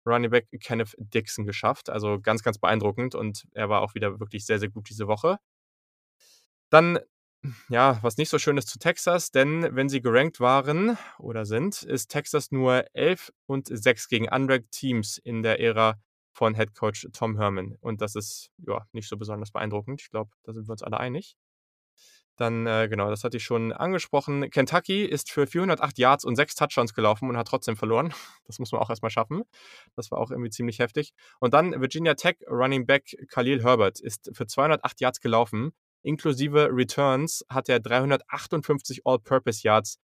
Running 0.06 0.30
Back 0.30 0.48
Kenneth 0.60 0.94
Dixon 0.98 1.46
geschafft. 1.46 1.88
Also 1.88 2.20
ganz, 2.20 2.42
ganz 2.42 2.58
beeindruckend 2.58 3.14
und 3.14 3.46
er 3.52 3.70
war 3.70 3.80
auch 3.80 3.94
wieder 3.94 4.20
wirklich 4.20 4.44
sehr, 4.44 4.58
sehr 4.58 4.68
gut 4.68 4.90
diese 4.90 5.08
Woche. 5.08 5.38
Dann, 6.68 6.98
ja, 7.70 8.00
was 8.02 8.18
nicht 8.18 8.28
so 8.28 8.38
schön 8.38 8.58
ist 8.58 8.68
zu 8.68 8.78
Texas, 8.78 9.30
denn 9.30 9.74
wenn 9.74 9.88
sie 9.88 10.02
gerankt 10.02 10.40
waren 10.40 10.98
oder 11.18 11.46
sind, 11.46 11.82
ist 11.84 12.08
Texas 12.08 12.50
nur 12.52 12.84
11 12.92 13.32
und 13.46 13.68
6 13.68 14.08
gegen 14.08 14.28
unranked 14.28 14.72
Teams 14.72 15.16
in 15.16 15.42
der 15.42 15.58
Ära 15.58 15.98
von 16.34 16.54
Head 16.54 16.74
Coach 16.74 17.08
Tom 17.14 17.38
Herman. 17.38 17.76
Und 17.80 18.02
das 18.02 18.14
ist 18.14 18.50
ja 18.58 18.86
nicht 18.92 19.08
so 19.08 19.16
besonders 19.16 19.52
beeindruckend. 19.52 20.02
Ich 20.02 20.10
glaube, 20.10 20.32
da 20.42 20.52
sind 20.52 20.68
wir 20.68 20.72
uns 20.72 20.82
alle 20.82 21.00
einig. 21.00 21.34
Dann, 22.36 22.66
äh, 22.66 22.86
genau, 22.88 23.08
das 23.08 23.24
hatte 23.24 23.38
ich 23.38 23.44
schon 23.44 23.72
angesprochen. 23.72 24.50
Kentucky 24.50 25.04
ist 25.04 25.30
für 25.30 25.46
408 25.46 25.98
Yards 25.98 26.24
und 26.24 26.36
6 26.36 26.54
Touchdowns 26.54 26.94
gelaufen 26.94 27.30
und 27.30 27.36
hat 27.36 27.48
trotzdem 27.48 27.76
verloren. 27.76 28.12
Das 28.46 28.60
muss 28.60 28.70
man 28.70 28.80
auch 28.80 28.90
erstmal 28.90 29.10
schaffen. 29.10 29.42
Das 29.96 30.12
war 30.12 30.18
auch 30.18 30.30
irgendwie 30.30 30.50
ziemlich 30.50 30.78
heftig. 30.78 31.12
Und 31.40 31.52
dann 31.52 31.80
Virginia 31.80 32.14
Tech 32.14 32.36
Running 32.48 32.86
Back 32.86 33.16
Khalil 33.28 33.60
Herbert 33.64 33.98
ist 33.98 34.30
für 34.32 34.46
208 34.46 35.00
Yards 35.00 35.20
gelaufen. 35.20 35.72
Inklusive 36.02 36.68
Returns 36.70 37.44
hat 37.48 37.68
er 37.68 37.80
358 37.80 39.00
All-Purpose 39.04 39.62
Yards. 39.64 39.98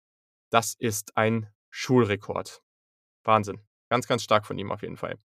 Das 0.49 0.75
ist 0.79 1.17
ein 1.17 1.47
Schulrekord. 1.69 2.61
Wahnsinn. 3.25 3.59
Ganz, 3.89 4.07
ganz 4.07 4.23
stark 4.23 4.45
von 4.45 4.57
ihm 4.57 4.71
auf 4.71 4.81
jeden 4.81 4.95
Fall. 4.95 5.17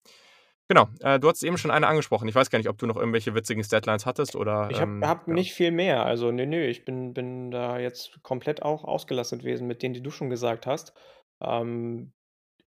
Genau, 0.74 0.90
äh, 1.02 1.20
du 1.20 1.30
hast 1.30 1.44
eben 1.44 1.60
schon 1.60 1.70
eine 1.70 1.86
angesprochen. 1.86 2.28
Ich 2.28 2.34
weiß 2.34 2.50
gar 2.50 2.58
nicht, 2.58 2.68
ob 2.68 2.80
du 2.80 2.88
noch 2.88 2.96
irgendwelche 2.96 3.36
witzigen 3.36 3.64
Statlines 3.64 4.08
hattest 4.08 4.36
oder. 4.36 4.72
Ich 4.72 4.82
habe 4.82 4.90
ähm, 4.90 5.06
hab 5.06 5.28
ja. 5.28 5.34
nicht 5.36 5.54
viel 5.54 5.70
mehr. 5.70 6.04
Also, 6.04 6.32
nö, 6.32 6.48
nö, 6.48 6.66
ich 6.66 6.84
bin, 6.84 7.14
bin 7.14 7.52
da 7.52 7.78
jetzt 7.78 8.24
komplett 8.24 8.64
auch 8.64 8.84
ausgelastet 8.84 9.42
gewesen 9.42 9.68
mit 9.68 9.84
denen, 9.84 9.94
die 9.94 10.02
du 10.02 10.10
schon 10.10 10.32
gesagt 10.32 10.66
hast. 10.66 10.96
Ähm, 11.42 12.12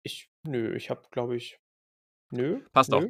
ich, 0.04 0.30
nö, 0.44 0.76
ich 0.76 0.88
habe, 0.88 1.02
glaube 1.10 1.34
ich, 1.34 1.58
nö, 2.30 2.60
Passt 2.72 2.94
auch. 2.94 3.02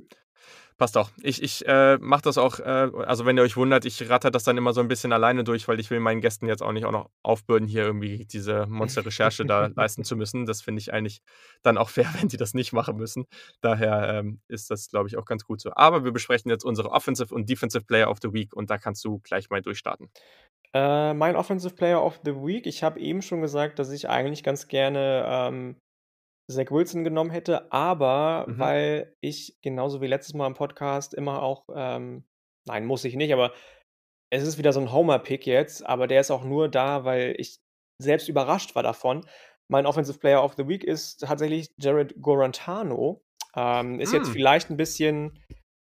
Passt 0.78 0.98
auch. 0.98 1.10
Ich, 1.22 1.42
ich 1.42 1.66
äh, 1.66 1.96
mache 1.98 2.20
das 2.20 2.36
auch, 2.36 2.58
äh, 2.58 2.90
also 3.06 3.24
wenn 3.24 3.38
ihr 3.38 3.42
euch 3.42 3.56
wundert, 3.56 3.86
ich 3.86 4.10
ratter 4.10 4.30
das 4.30 4.44
dann 4.44 4.58
immer 4.58 4.74
so 4.74 4.82
ein 4.82 4.88
bisschen 4.88 5.10
alleine 5.10 5.42
durch, 5.42 5.66
weil 5.68 5.80
ich 5.80 5.90
will 5.90 6.00
meinen 6.00 6.20
Gästen 6.20 6.46
jetzt 6.46 6.62
auch 6.62 6.72
nicht 6.72 6.84
auch 6.84 6.92
noch 6.92 7.08
aufbürden, 7.22 7.66
hier 7.66 7.84
irgendwie 7.84 8.26
diese 8.26 8.66
Monster-Recherche 8.66 9.46
da 9.46 9.68
leisten 9.74 10.04
zu 10.04 10.16
müssen. 10.16 10.44
Das 10.44 10.60
finde 10.60 10.80
ich 10.80 10.92
eigentlich 10.92 11.22
dann 11.62 11.78
auch 11.78 11.88
fair, 11.88 12.06
wenn 12.20 12.28
die 12.28 12.36
das 12.36 12.52
nicht 12.52 12.74
machen 12.74 12.96
müssen. 12.96 13.24
Daher 13.62 14.18
ähm, 14.18 14.40
ist 14.48 14.70
das, 14.70 14.88
glaube 14.88 15.08
ich, 15.08 15.16
auch 15.16 15.24
ganz 15.24 15.44
gut 15.44 15.62
so. 15.62 15.70
Aber 15.74 16.04
wir 16.04 16.12
besprechen 16.12 16.50
jetzt 16.50 16.64
unsere 16.64 16.90
Offensive 16.90 17.34
und 17.34 17.48
Defensive 17.48 17.84
Player 17.84 18.10
of 18.10 18.18
the 18.20 18.34
Week 18.34 18.54
und 18.54 18.68
da 18.68 18.76
kannst 18.76 19.02
du 19.06 19.20
gleich 19.20 19.48
mal 19.48 19.62
durchstarten. 19.62 20.10
Äh, 20.74 21.14
mein 21.14 21.36
Offensive 21.36 21.74
Player 21.74 22.04
of 22.04 22.20
the 22.22 22.34
Week, 22.34 22.66
ich 22.66 22.82
habe 22.82 23.00
eben 23.00 23.22
schon 23.22 23.40
gesagt, 23.40 23.78
dass 23.78 23.90
ich 23.90 24.10
eigentlich 24.10 24.42
ganz 24.42 24.68
gerne 24.68 25.24
ähm, 25.26 25.76
Zach 26.50 26.70
Wilson 26.70 27.02
genommen 27.04 27.30
hätte, 27.30 27.72
aber 27.72 28.46
Mhm. 28.48 28.58
weil 28.58 29.16
ich 29.20 29.58
genauso 29.62 30.00
wie 30.00 30.06
letztes 30.06 30.34
Mal 30.34 30.46
im 30.46 30.54
Podcast 30.54 31.14
immer 31.14 31.42
auch, 31.42 31.64
ähm 31.74 32.24
nein, 32.68 32.84
muss 32.86 33.04
ich 33.04 33.14
nicht, 33.16 33.32
aber 33.32 33.52
es 34.30 34.42
ist 34.44 34.58
wieder 34.58 34.72
so 34.72 34.80
'n 34.80 34.92
Homer-Pick 34.92 35.46
jetzt, 35.46 35.86
aber 35.86 36.06
der 36.08 36.20
ist 36.20 36.30
auch 36.32 36.44
nur 36.44 36.68
da, 36.68 37.04
weil 37.04 37.34
ich 37.38 37.58
selbst 38.02 38.28
überrascht 38.28 38.74
war 38.76 38.82
davon. 38.82 39.26
Mein 39.68 39.86
Offensive 39.86 40.18
Player 40.18 40.42
of 40.44 40.54
the 40.56 40.68
Week 40.68 40.84
ist 40.84 41.18
tatsächlich 41.20 41.68
Jared 41.78 42.14
Gorantano. 42.22 43.22
Ähm, 43.56 44.00
ist 44.00 44.12
jetzt 44.12 44.28
Mm, 44.28 44.32
vielleicht 44.32 44.70
'n 44.70 44.76
bisschen 44.76 45.40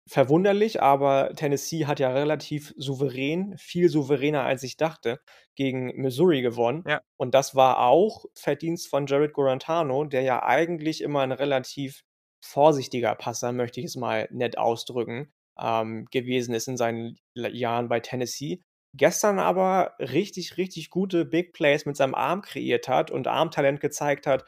verwunderlich, 0.09 0.83
aber 0.83 1.33
Tennessee 1.37 1.87
hat 1.87 2.01
ja 2.01 2.11
relativ 2.12 2.74
souverän, 2.77 3.57
viel 3.59 3.89
souveräner 3.89 4.43
als 4.45 4.62
ich 4.62 4.77
dachte, 4.77 5.20
gegen 5.55 5.87
Missouri 6.01 6.43
gewonnen. 6.43 6.85
ja. 6.87 7.01
Und 7.16 7.35
das 7.35 7.55
war 7.55 7.79
auch 7.81 8.24
Verdienst 8.35 8.89
von 8.89 9.07
Jared 9.07 9.33
Gorantano, 9.33 10.05
der 10.05 10.23
ja 10.23 10.43
eigentlich 10.43 11.01
immer 11.03 11.23
'n 11.23 11.33
relativ 11.33 12.03
vorsichtiger 12.45 13.15
Passer, 13.15 13.53
möchte 13.53 13.81
ich 13.81 13.87
es 13.87 13.97
mal 13.97 14.29
nett 14.33 14.59
ausdrücken, 14.59 15.33
ähm, 15.61 16.07
gewesen 16.11 16.55
ist 16.55 16.69
in 16.69 16.77
seinen 16.77 17.19
Jahren 17.35 17.89
bei 17.89 18.01
Tennessee. 18.01 18.61
Gestern 18.95 19.39
aber 19.39 19.95
richtig, 20.01 20.57
richtig 20.59 20.91
gute 20.91 21.24
Big 21.24 21.53
Plays 21.55 21.87
mit 21.87 21.97
seinem 21.97 22.15
Arm 22.15 22.43
kreiert 22.43 22.89
hat 22.89 23.11
und 23.11 23.27
Armtalent 23.29 23.81
gezeigt 23.81 24.27
hat, 24.27 24.45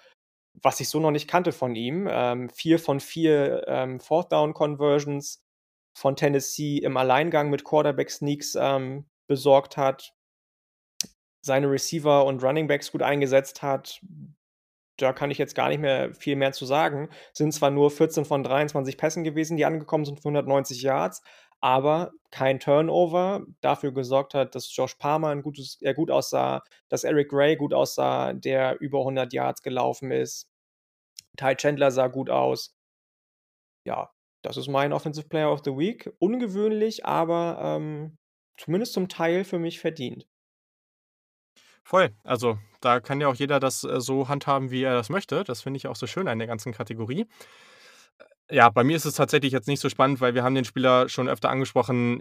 was 0.62 0.80
ich 0.80 0.88
so 0.88 1.00
noch 1.00 1.10
nicht 1.12 1.28
kannte 1.28 1.52
von 1.52 1.74
ihm. 1.76 2.08
Ähm, 2.10 2.50
4 2.50 2.78
von 2.78 3.00
4, 3.00 3.64
ähm, 3.68 4.00
Fourth 4.00 4.32
Down 4.32 4.54
Conversions 4.54 5.43
von 5.94 6.16
Tennessee 6.16 6.78
im 6.78 6.96
Alleingang 6.96 7.50
mit 7.50 7.64
Quarterback 7.64 8.10
Sneaks, 8.10 8.56
ähm, 8.60 9.06
besorgt 9.26 9.76
hat. 9.76 10.14
Seine 11.40 11.70
Receiver 11.70 12.24
und 12.24 12.42
Running 12.42 12.66
Backs 12.66 12.90
gut 12.92 13.02
eingesetzt 13.02 13.62
hat. 13.62 14.00
Da 14.98 15.12
kann 15.12 15.30
ich 15.30 15.38
jetzt 15.38 15.54
gar 15.54 15.68
nicht 15.68 15.80
mehr 15.80 16.14
viel 16.14 16.36
mehr 16.36 16.52
zu 16.52 16.66
sagen. 16.66 17.08
Sind 17.32 17.52
zwar 17.52 17.70
nur 17.70 17.90
14 17.90 18.24
von 18.24 18.42
23 18.44 18.96
Pässen 18.96 19.24
gewesen, 19.24 19.56
die 19.56 19.64
angekommen 19.64 20.04
sind 20.04 20.20
für 20.20 20.28
190 20.28 20.82
Yards, 20.82 21.22
aber 21.60 22.12
kein 22.30 22.60
Turnover. 22.60 23.44
Dafür 23.60 23.92
gesorgt 23.92 24.34
hat, 24.34 24.54
dass 24.54 24.74
Josh 24.74 24.94
Palmer 24.94 25.30
'n 25.32 25.42
gutes 25.42 25.78
äh, 25.82 25.94
gut 25.94 26.10
aussah, 26.10 26.62
dass 26.88 27.04
Eric 27.04 27.30
Gray 27.30 27.56
gut 27.56 27.74
aussah, 27.74 28.32
der 28.34 28.80
über 28.80 29.00
100 29.00 29.32
Yards 29.32 29.62
gelaufen 29.62 30.10
ist. 30.12 30.48
Ty 31.36 31.56
Chandler 31.56 31.90
sah 31.90 32.08
gut 32.08 32.30
aus. 32.30 32.74
Ja, 33.86 34.13
das 34.44 34.56
ist 34.56 34.68
mein 34.68 34.92
Offensive 34.92 35.28
Player 35.28 35.50
of 35.50 35.62
the 35.64 35.72
Week. 35.72 36.10
Ungewöhnlich, 36.18 37.06
aber, 37.06 37.58
ähm, 37.60 38.16
zumindest 38.56 38.92
zum 38.92 39.08
Teil 39.08 39.44
für 39.44 39.58
mich 39.58 39.80
verdient. 39.80 40.26
Voll. 41.82 42.10
Also, 42.22 42.58
da 42.80 43.00
kann 43.00 43.20
ja 43.20 43.28
auch 43.28 43.34
jeder 43.34 43.60
das, 43.60 43.84
äh, 43.84 44.00
so 44.00 44.28
handhaben, 44.28 44.70
wie 44.70 44.82
er 44.82 44.94
das 44.94 45.10
möchte. 45.10 45.44
Das 45.44 45.62
finde 45.62 45.78
ich 45.78 45.86
auch 45.86 45.96
so 45.96 46.06
schön 46.06 46.28
an 46.28 46.38
der 46.38 46.46
ganzen 46.48 46.72
Kategorie. 46.72 47.26
Äh, 48.48 48.56
ja, 48.56 48.70
bei 48.70 48.84
mir 48.84 48.96
ist 48.96 49.04
es 49.04 49.14
tatsächlich 49.14 49.52
jetzt 49.52 49.68
nicht 49.68 49.80
so 49.80 49.88
spannend, 49.88 50.20
weil 50.20 50.34
wir 50.34 50.42
haben 50.44 50.54
den 50.54 50.64
Spieler 50.64 51.08
schon 51.08 51.28
öfter 51.28 51.50
angesprochen. 51.50 52.20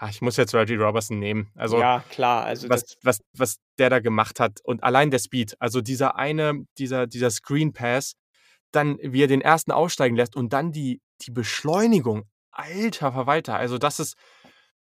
Ja, 0.00 0.08
ich 0.08 0.20
muss 0.22 0.36
jetzt 0.36 0.54
Reggie 0.54 0.76
Robertson 0.76 1.18
nehmen. 1.18 1.50
Also, 1.54 1.78
Ja, 1.78 2.04
klar, 2.10 2.44
also 2.44 2.68
was 2.68 2.96
was 3.02 3.20
was 3.36 3.56
der 3.78 3.90
da 3.90 4.00
gemacht 4.00 4.40
hat 4.40 4.60
und 4.64 4.82
allein 4.82 5.10
der 5.10 5.18
Speed, 5.18 5.54
also 5.60 5.80
dieser 5.80 6.16
eine 6.16 6.64
dieser 6.78 7.06
dieser 7.06 7.30
Screen 7.30 7.72
Pass, 7.72 8.14
dann 8.76 8.98
wie 9.02 9.22
er 9.22 9.28
den 9.28 9.40
ersten 9.40 9.72
aussteigen 9.72 10.16
lässt 10.16 10.36
und 10.36 10.52
dann 10.52 10.72
die 10.72 11.00
die 11.22 11.30
Beschleunigung. 11.30 12.24
Alter 12.50 13.12
Verwalter, 13.12 13.56
also 13.56 13.78
das 13.78 13.98
ist 13.98 14.16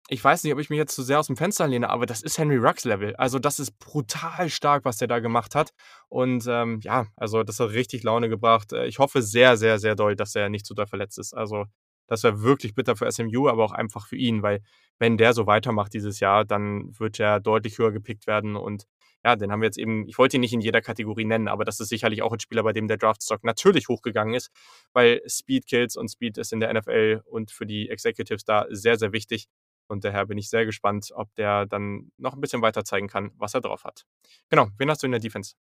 ich 0.07 0.23
weiß 0.23 0.43
nicht, 0.43 0.53
ob 0.53 0.59
ich 0.59 0.69
mich 0.69 0.77
jetzt 0.77 0.93
zu 0.93 1.01
sehr 1.01 1.19
aus 1.19 1.27
dem 1.27 1.35
Fenster 1.35 1.67
lehne, 1.67 1.89
aber 1.89 2.05
das 2.05 2.21
ist 2.21 2.37
Henry 2.37 2.57
Ruggs 2.57 2.85
Level. 2.85 3.15
Also, 3.15 3.39
das 3.39 3.59
ist 3.59 3.79
brutal 3.79 4.49
stark, 4.49 4.85
was 4.85 4.97
der 4.97 5.07
da 5.07 5.19
gemacht 5.19 5.55
hat. 5.55 5.71
Und, 6.09 6.45
ähm, 6.47 6.79
ja, 6.83 7.07
also, 7.15 7.43
das 7.43 7.59
hat 7.59 7.71
richtig 7.71 8.03
Laune 8.03 8.29
gebracht. 8.29 8.71
Äh, 8.71 8.85
ich 8.85 8.99
hoffe 8.99 9.23
sehr, 9.23 9.57
sehr, 9.57 9.79
sehr 9.79 9.95
doll, 9.95 10.15
dass 10.15 10.35
er 10.35 10.49
nicht 10.49 10.65
zu 10.65 10.75
doll 10.75 10.85
verletzt 10.85 11.17
ist. 11.17 11.33
Also, 11.33 11.65
das 12.07 12.21
wäre 12.23 12.43
wirklich 12.43 12.75
bitter 12.75 12.95
für 12.95 13.11
SMU, 13.11 13.49
aber 13.49 13.63
auch 13.65 13.71
einfach 13.71 14.07
für 14.07 14.15
ihn, 14.15 14.43
weil 14.43 14.61
wenn 14.99 15.17
der 15.17 15.33
so 15.33 15.47
weitermacht 15.47 15.93
dieses 15.93 16.19
Jahr, 16.19 16.45
dann 16.45 16.91
wird 16.99 17.19
er 17.19 17.39
deutlich 17.39 17.79
höher 17.79 17.91
gepickt 17.91 18.27
werden 18.27 18.55
und 18.55 18.85
ja, 19.25 19.35
den 19.35 19.51
haben 19.51 19.59
wir 19.61 19.65
jetzt 19.65 19.79
eben 19.79 20.07
ich 20.07 20.19
wollte 20.19 20.37
ihn 20.37 20.41
nicht 20.41 20.53
in 20.53 20.61
jeder 20.61 20.81
Kategorie 20.81 21.25
nennen, 21.25 21.47
aber 21.47 21.65
das 21.65 21.79
ist 21.79 21.89
sicherlich 21.89 22.21
auch 22.21 22.31
ein 22.31 22.39
Spieler, 22.39 22.61
bei 22.61 22.73
dem 22.73 22.87
der 22.87 22.97
Draftstock 22.97 23.43
natürlich 23.43 23.87
hochgegangen 23.89 24.35
ist, 24.35 24.51
weil 24.93 25.21
Speed 25.27 25.65
kills 25.65 25.97
und 25.97 26.09
Speed 26.09 26.37
ist 26.37 26.53
in 26.53 26.59
der 26.59 26.71
NFL 26.71 27.23
und 27.25 27.49
für 27.51 27.65
die 27.65 27.89
Executives 27.89 28.45
da 28.45 28.67
sehr, 28.69 28.97
sehr 28.99 29.11
wichtig. 29.13 29.47
Und 29.87 30.03
daher 30.03 30.25
bin 30.27 30.37
ich 30.37 30.49
sehr 30.49 30.65
gespannt, 30.65 31.09
ob 31.15 31.33
der 31.35 31.65
dann 31.65 32.11
noch 32.17 32.33
ein 32.33 32.41
bisschen 32.41 32.61
weiter 32.61 32.83
zeigen 32.83 33.07
kann, 33.07 33.31
was 33.37 33.53
er 33.55 33.61
drauf 33.61 33.83
hat. 33.83 34.05
Genau, 34.49 34.67
wen 34.77 34.89
hast 34.89 35.01
du 35.01 35.07
in 35.07 35.11
der 35.11 35.19
Defense? 35.21 35.55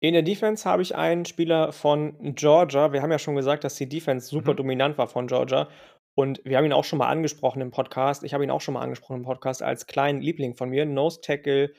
In 0.00 0.12
der 0.14 0.22
Defense 0.22 0.68
habe 0.68 0.82
ich 0.82 0.96
einen 0.96 1.24
Spieler 1.24 1.72
von 1.72 2.34
Georgia. 2.34 2.92
Wir 2.92 3.00
haben 3.02 3.10
ja 3.12 3.18
schon 3.18 3.36
gesagt, 3.36 3.62
dass 3.64 3.76
die 3.76 3.88
Defense 3.88 4.28
super 4.28 4.52
Mhm. 4.52 4.56
dominant 4.56 4.98
war 4.98 5.06
von 5.08 5.26
Georgia. 5.28 5.68
Und 6.16 6.40
wir 6.44 6.56
haben 6.56 6.64
ihn 6.64 6.72
auch 6.72 6.84
schon 6.84 6.98
mal 7.00 7.08
angesprochen 7.08 7.60
im 7.60 7.70
Podcast. 7.72 8.22
Ich 8.22 8.34
habe 8.34 8.44
ihn 8.44 8.50
auch 8.50 8.60
schon 8.60 8.74
mal 8.74 8.82
angesprochen 8.82 9.16
im 9.16 9.22
Podcast 9.24 9.62
als 9.62 9.86
kleinen 9.86 10.20
Liebling 10.20 10.54
von 10.54 10.70
mir. 10.70 10.84
Nose 10.84 11.20
Tackle. 11.20 11.72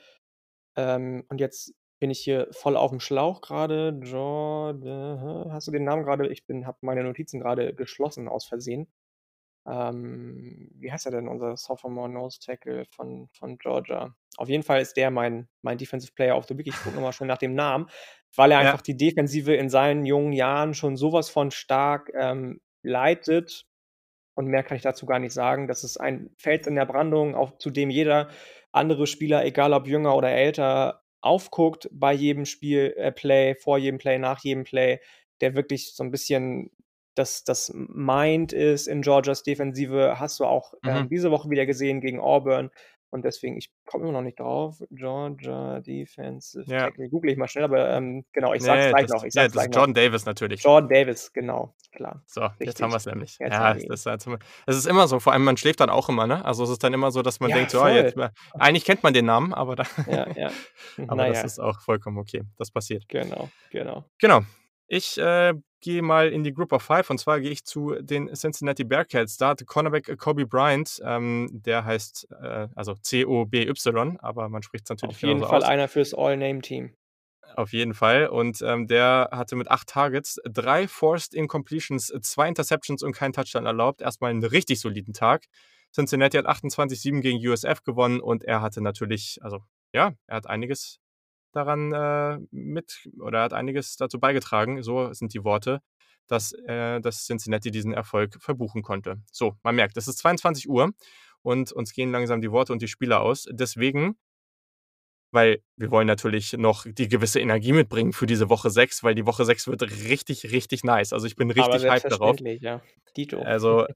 Ähm, 0.76 1.24
und 1.28 1.40
jetzt 1.40 1.74
bin 1.98 2.10
ich 2.10 2.20
hier 2.20 2.48
voll 2.52 2.76
auf 2.76 2.90
dem 2.90 3.00
Schlauch 3.00 3.40
gerade. 3.40 3.98
Jordan, 4.02 5.50
hast 5.52 5.66
du 5.66 5.72
den 5.72 5.84
Namen 5.84 6.04
gerade? 6.04 6.28
Ich 6.28 6.46
bin 6.46 6.66
habe 6.66 6.78
meine 6.82 7.02
Notizen 7.02 7.40
gerade 7.40 7.74
geschlossen 7.74 8.28
aus 8.28 8.46
Versehen. 8.46 8.88
Ähm, 9.66 10.70
wie 10.74 10.92
heißt 10.92 11.06
er 11.06 11.12
denn, 11.12 11.28
unser 11.28 11.56
Sophomore 11.56 12.08
Nose 12.08 12.38
Tackle 12.40 12.84
von 12.90 13.28
von 13.32 13.58
Georgia? 13.58 14.14
Auf 14.36 14.48
jeden 14.48 14.62
Fall 14.62 14.80
ist 14.80 14.96
der 14.96 15.10
mein 15.10 15.48
mein 15.62 15.78
Defensive 15.78 16.12
Player 16.14 16.36
of 16.36 16.46
the 16.46 16.56
Week. 16.56 16.66
Ich 16.68 16.82
gucke 16.82 16.94
noch 16.96 17.02
mal 17.02 17.12
schnell 17.12 17.28
nach 17.28 17.38
dem 17.38 17.54
Namen, 17.54 17.88
weil 18.36 18.52
er 18.52 18.62
Ja. 18.62 18.70
einfach 18.70 18.82
die 18.82 18.96
Defensive 18.96 19.54
in 19.54 19.68
seinen 19.70 20.06
jungen 20.06 20.32
Jahren 20.32 20.74
schon 20.74 20.96
so 20.96 21.12
was 21.12 21.30
von 21.30 21.50
stark, 21.50 22.10
ähm, 22.14 22.60
leitet. 22.82 23.66
Und 24.36 24.46
mehr 24.46 24.62
kann 24.62 24.76
ich 24.76 24.82
dazu 24.84 25.06
gar 25.06 25.18
nicht 25.18 25.32
sagen. 25.32 25.66
Das 25.68 25.82
ist 25.84 25.96
ein 25.98 26.30
Fels 26.38 26.66
in 26.68 26.76
der 26.76 26.86
Brandung, 26.86 27.34
auf 27.34 27.58
zu 27.58 27.70
dem 27.70 27.90
jeder 27.90 28.28
andere 28.72 29.06
Spieler, 29.08 29.44
egal 29.44 29.72
ob 29.72 29.88
jünger 29.88 30.16
oder 30.16 30.30
älter, 30.30 31.02
aufguckt 31.22 31.88
bei 31.92 32.12
jedem 32.12 32.44
Spiel 32.44 32.94
äh, 32.96 33.10
Play, 33.12 33.54
vor 33.56 33.78
jedem 33.78 33.98
Play, 33.98 34.18
nach 34.18 34.40
jedem 34.44 34.64
Play, 34.64 35.00
der 35.40 35.54
wirklich 35.56 35.94
so 35.94 36.04
ein 36.04 36.10
bisschen 36.12 36.70
das 37.16 37.44
das 37.44 37.72
Mind 37.74 38.52
ist 38.52 38.86
in 38.86 39.00
Georgias 39.02 39.42
Defensive. 39.42 40.20
Hast 40.20 40.38
du 40.38 40.44
auch, 40.44 40.74
ähm, 40.86 41.04
Mhm. 41.04 41.08
diese 41.08 41.30
Woche 41.30 41.48
wieder 41.50 41.64
gesehen 41.66 42.00
gegen 42.02 42.20
Auburn 42.20 42.70
und 43.10 43.24
deswegen 43.24 43.56
ich 43.58 43.70
komme 43.86 44.04
immer 44.04 44.12
noch 44.14 44.22
nicht 44.22 44.40
drauf. 44.40 44.82
Georgia 44.90 45.80
Defensive 45.80 46.66
Ja. 46.66 46.90
Tackle, 46.90 47.08
google 47.08 47.30
ich 47.32 47.38
mal 47.38 47.48
schnell, 47.48 47.64
aber, 47.64 47.90
ähm, 47.96 48.24
genau, 48.32 48.52
ich 48.54 48.64
sage 48.64 48.80
es 48.80 48.88
Ne, 48.88 48.94
gleich 48.94 49.08
das 49.08 49.10
noch. 49.10 49.24
Ich 49.24 49.34
ja, 49.34 49.44
es 49.44 49.48
das 49.48 49.52
ist 49.52 49.52
gleich 49.52 49.70
noch. 49.70 49.86
Jordan 49.86 49.94
Davis 49.94 50.24
natürlich. 50.24 50.64
Jordan 50.64 50.88
Davis, 50.90 51.32
genau, 51.32 51.74
klar. 51.92 52.24
So, 52.30 52.48
jetzt 52.64 52.82
haben 52.82 52.90
Richtig. 52.90 52.92
wir's 52.92 53.06
nämlich. 53.06 53.38
Jetzt 53.38 53.60
Ja, 53.60 53.76
wir 53.76 53.82
ihn. 53.84 53.92
das 53.92 54.04
ist 54.66 54.76
es 54.76 54.86
immer 54.86 55.06
so, 55.06 55.20
vor 55.20 55.32
allem 55.32 55.44
man 55.44 55.56
schläft 55.56 55.78
dann 55.80 55.90
auch 55.90 56.08
immer, 56.08 56.26
ne? 56.26 56.44
Also, 56.44 56.64
es 56.64 56.70
ist 56.70 56.82
dann 56.82 56.92
immer 56.92 57.12
so, 57.12 57.22
dass 57.22 57.38
man 57.40 57.52
Ja, 57.52 57.52
denkt 57.52 57.70
so: 57.70 57.80
„Ah, 57.80 57.88
jetzt 57.90 58.16
voll. 58.16 58.16
mal“ 58.16 58.30
eigentlich 58.58 58.84
kennt 58.84 59.02
man 59.04 59.14
den 59.14 59.26
Namen, 59.26 59.54
aber 59.54 59.76
da 59.76 59.84
Ja, 60.06 60.30
ja. 60.34 60.52
aber 61.06 61.24
Na 61.24 61.26
das 61.26 61.42
ja. 61.42 61.44
ist 61.44 61.60
auch 61.60 61.80
vollkommen 61.80 62.18
okay. 62.18 62.42
Das 62.58 62.70
passiert. 62.72 63.06
Genau, 63.08 63.52
genau. 63.70 64.10
Genau. 64.20 64.42
Ich, 64.88 65.18
äh, 65.18 65.54
gehe 65.80 66.02
mal 66.02 66.30
in 66.30 66.42
die 66.42 66.52
Group 66.52 66.72
of 66.72 66.82
Five 66.82 67.10
und 67.10 67.18
zwar 67.18 67.40
gehe 67.40 67.50
ich 67.50 67.64
zu 67.64 67.94
den 68.00 68.32
Cincinnati 68.34 68.82
Bearcats. 68.84 69.36
Da 69.36 69.48
hatte 69.50 69.64
Cornerback, 69.64 70.08
äh, 70.08 70.16
Kobe 70.16 70.46
Bryant, 70.46 71.00
ähm, 71.04 71.48
der 71.52 71.84
heißt, 71.84 72.28
äh, 72.42 72.68
also 72.74 72.94
C-O-B-Y, 72.94 74.18
aber 74.18 74.48
man 74.48 74.62
spricht's 74.62 74.90
natürlich 74.90 75.16
Auf 75.16 75.22
jeden 75.22 75.40
Fall 75.44 75.58
aus. 75.58 75.64
einer 75.64 75.88
fürs 75.88 76.14
All-Name-Team. 76.14 76.94
Auf 77.54 77.72
jeden 77.72 77.94
Fall. 77.94 78.26
Und, 78.26 78.60
ähm, 78.62 78.86
der 78.88 79.28
hatte 79.32 79.54
mit 79.56 79.70
8 79.70 79.88
Targets 79.88 80.40
3 80.44 80.88
Forced 80.88 81.34
Incompletions, 81.34 82.12
2 82.20 82.48
Interceptions 82.48 83.02
und 83.02 83.12
keinen 83.12 83.32
Touchdown 83.32 83.66
erlaubt. 83.66 84.02
Erst 84.02 84.20
mal 84.20 84.30
'n 84.32 84.42
richtig 84.44 84.80
soliden 84.80 85.14
Tag. 85.14 85.44
Cincinnati 85.94 86.36
hat 86.36 86.46
28-7 86.46 87.20
gegen 87.22 87.38
USF 87.46 87.82
gewonnen 87.84 88.20
und 88.20 88.44
er 88.44 88.60
hatte 88.60 88.80
natürlich 88.82 89.38
also, 89.42 89.60
ja, 89.92 90.12
er 90.26 90.36
hat 90.36 90.46
einiges 90.48 90.98
daran, 91.56 91.92
äh, 91.92 92.38
mit 92.50 93.08
oder 93.20 93.38
er 93.38 93.44
hat 93.44 93.52
einiges 93.52 93.96
dazu 93.96 94.20
beigetragen, 94.20 94.82
so 94.82 95.12
sind 95.12 95.34
die 95.34 95.44
Worte, 95.44 95.80
dass, 96.26 96.52
äh 96.66 97.00
dass 97.00 97.26
Cincinnati 97.26 97.70
diesen 97.70 97.92
Erfolg 97.92 98.36
verbuchen 98.40 98.82
konnte. 98.82 99.16
So, 99.32 99.56
man 99.62 99.76
merkt, 99.76 99.96
es 99.96 100.08
ist 100.08 100.20
22:00 100.24 100.92
und 101.42 101.72
uns 101.72 101.92
gehen 101.92 102.12
langsam 102.12 102.40
die 102.40 102.50
Worte 102.52 102.72
und 102.72 102.82
die 102.82 102.88
Spieler 102.88 103.20
aus. 103.22 103.46
Deswegen 103.50 104.16
weil 105.32 105.62
wir 105.76 105.90
wollen 105.90 106.06
natürlich 106.06 106.54
noch 106.54 106.86
die 106.88 107.08
gewisse 107.08 107.40
Energie 107.40 107.72
mitbringen 107.72 108.12
für 108.12 108.26
diese 108.26 108.48
Woche 108.48 108.70
6, 108.70 109.02
weil 109.02 109.14
die 109.14 109.26
Woche 109.26 109.44
6 109.44 109.66
wird 109.66 109.82
richtig, 109.82 110.50
richtig 110.50 110.82
nice. 110.84 111.12
Also, 111.12 111.26
ich 111.26 111.36
bin 111.36 111.50
richtig 111.50 111.84
hyped 111.84 112.10
darauf. 112.10 112.36
ja. 112.40 112.80
Dito. 113.16 113.40
Also, 113.40 113.86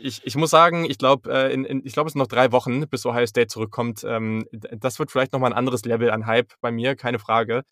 ich 0.00 0.20
ich 0.24 0.36
muss 0.36 0.50
sagen, 0.50 0.84
ich 0.84 0.98
glaube, 0.98 1.30
äh, 1.32 1.52
in 1.52 1.64
in 1.64 1.82
ich 1.84 1.92
glaube, 1.92 2.08
es 2.08 2.12
sind 2.14 2.20
noch 2.20 2.26
3 2.28 2.52
Wochen, 2.52 2.88
bis 2.88 3.06
Ohio 3.06 3.26
State 3.26 3.48
zurückkommt. 3.48 4.04
Ähm, 4.04 4.46
das 4.52 4.98
wird 4.98 5.10
vielleicht 5.10 5.32
noch 5.32 5.40
mal 5.40 5.48
'n 5.48 5.52
anderes 5.52 5.84
Level 5.84 6.10
an 6.10 6.26
Hype 6.26 6.52
bei 6.60 6.70
mir, 6.72 6.96
keine 6.96 7.18
Frage. 7.18 7.62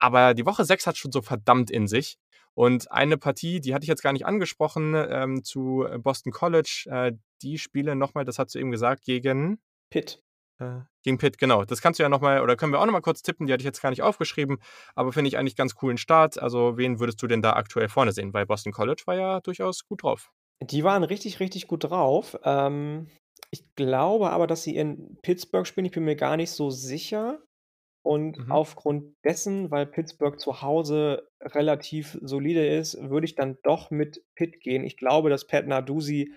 Aber 0.00 0.34
die 0.34 0.46
Woche 0.46 0.64
6 0.64 0.86
hat 0.86 0.96
schon 0.98 1.12
so 1.12 1.22
verdammt 1.22 1.70
in 1.70 1.88
sich. 1.88 2.18
Und 2.54 2.90
eine 2.92 3.18
Partie, 3.18 3.60
die 3.60 3.74
hatte 3.74 3.84
ich 3.84 3.88
jetzt 3.88 4.02
gar 4.02 4.12
nicht 4.12 4.26
angesprochen, 4.26 4.94
ähm, 4.96 5.44
zu 5.44 5.86
Boston 5.98 6.32
College. 6.32 6.84
Äh, 6.90 7.12
die 7.42 7.58
spielen 7.58 7.98
noch 7.98 8.14
mal, 8.14 8.24
das 8.24 8.38
hast 8.38 8.54
du 8.54 8.58
eben 8.60 8.70
gesagt, 8.72 9.04
gegen 9.04 9.60
Pitt. 9.90 10.22
äh, 10.60 10.80
gegen 11.04 11.18
Pitt, 11.18 11.38
genau. 11.38 11.64
Das 11.64 11.80
kannst 11.82 11.98
du 12.00 12.02
ja 12.04 12.08
noch 12.10 12.20
mal 12.20 12.42
oder 12.42 12.56
können 12.56 12.72
wir 12.72 12.80
auch 12.80 12.86
noch 12.86 12.92
mal 12.92 13.00
kurz 13.02 13.22
tippen, 13.22 13.46
die 13.46 13.52
hatte 13.52 13.62
ich 13.62 13.66
jetzt 13.66 13.82
gar 13.82 13.90
nicht 13.90 14.02
aufgeschrieben, 14.02 14.58
aber 14.94 15.12
finde 15.12 15.28
ich 15.28 15.38
eigentlich 15.38 15.56
ganz 15.56 15.74
coolen 15.74 15.98
Start. 15.98 16.38
Also, 16.40 16.76
wen 16.78 17.00
würdest 17.00 17.22
du 17.22 17.26
denn 17.26 17.42
da 17.42 17.54
aktuell 17.54 17.88
vorne 17.88 18.12
sehen? 18.12 18.32
Weil 18.34 18.46
Boston 18.46 18.72
College 18.72 19.02
war 19.06 19.16
ja 19.16 19.40
durchaus 19.40 19.84
gut 19.86 20.02
drauf. 20.02 20.30
Die 20.62 20.84
waren 20.84 21.04
richtig, 21.04 21.40
richtig 21.40 21.66
gut 21.68 21.84
drauf. 21.84 22.38
Ähm, 22.44 23.08
ich 23.50 23.74
glaube 23.74 24.30
aber, 24.30 24.46
dass 24.46 24.62
sie 24.62 24.76
in 24.76 25.18
Pittsburgh 25.22 25.66
spielen. 25.66 25.86
Ich 25.86 25.92
bin 25.92 26.04
mir 26.04 26.16
gar 26.16 26.36
nicht 26.36 26.50
so 26.50 26.70
sicher. 26.70 27.42
Und 28.04 28.38
Mhm. 28.38 28.50
aufgrund 28.50 29.14
dessen, 29.24 29.70
weil 29.70 29.86
Pittsburgh 29.86 30.38
zu 30.38 30.60
Hause 30.62 31.28
relativ 31.40 32.18
solide 32.22 32.66
ist, 32.66 32.98
würde 33.00 33.26
ich 33.26 33.36
dann 33.36 33.58
doch 33.62 33.90
mit 33.92 34.24
Pitt 34.36 34.60
gehen. 34.60 34.84
Ich 34.84 34.96
glaube, 34.96 35.30
dass 35.30 35.46
Pat 35.46 35.68
Narduzzi 35.68 36.34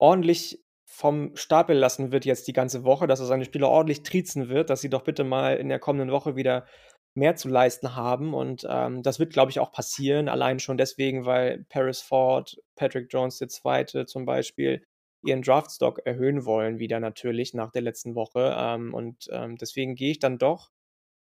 ordentlich 0.00 0.60
vom 0.86 1.34
Stapel 1.36 1.76
lassen 1.76 2.12
wird 2.12 2.24
jetzt 2.24 2.46
die 2.48 2.52
ganze 2.52 2.84
Woche, 2.84 3.06
dass 3.06 3.20
er 3.20 3.26
seine 3.26 3.44
Spieler 3.44 3.68
ordentlich 3.70 4.02
triezen 4.02 4.48
wird, 4.48 4.68
dass 4.68 4.80
sie 4.80 4.90
doch 4.90 5.02
bitte 5.02 5.24
mal 5.24 5.56
in 5.56 5.68
der 5.68 5.78
kommenden 5.78 6.10
Woche 6.10 6.36
wieder 6.36 6.66
mehr 7.16 7.36
zu 7.36 7.48
leisten 7.48 7.94
haben. 7.96 8.34
Und, 8.34 8.66
ähm, 8.68 9.02
das 9.02 9.18
wird, 9.18 9.32
glaube 9.32 9.50
ich, 9.50 9.60
auch 9.60 9.72
passieren, 9.72 10.28
allein 10.28 10.58
schon 10.60 10.78
deswegen, 10.78 11.24
weil 11.26 11.64
Paris 11.68 12.00
Ford, 12.00 12.56
Patrick 12.76 13.12
Jones 13.12 13.38
II. 13.38 14.06
zum 14.06 14.24
Beispiel 14.26 14.84
ihren 15.24 15.42
Draftstock 15.42 16.00
erhöhen 16.06 16.44
wollen 16.44 16.78
wieder 16.78 17.00
natürlich 17.00 17.54
nach 17.54 17.70
der 17.72 17.82
letzten 17.82 18.14
Woche. 18.14 18.54
Ähm, 18.58 18.94
und, 18.94 19.28
ähm, 19.32 19.56
deswegen 19.56 19.94
gehe 19.94 20.10
ich 20.12 20.18
dann 20.18 20.38
doch 20.38 20.70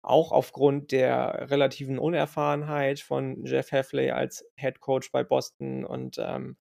auch 0.03 0.33
aufgrund 0.33 0.93
der 0.93 1.51
relativen 1.51 1.99
Unerfahrenheit 1.99 3.01
von 3.01 3.45
Jeff 3.45 3.73
Hafley 3.73 4.11
als 4.11 4.45
Head 4.57 4.81
Coach 4.81 5.11
bei 5.13 5.25
Boston 5.25 5.85
und, 5.85 6.17
ähm, 6.19 6.57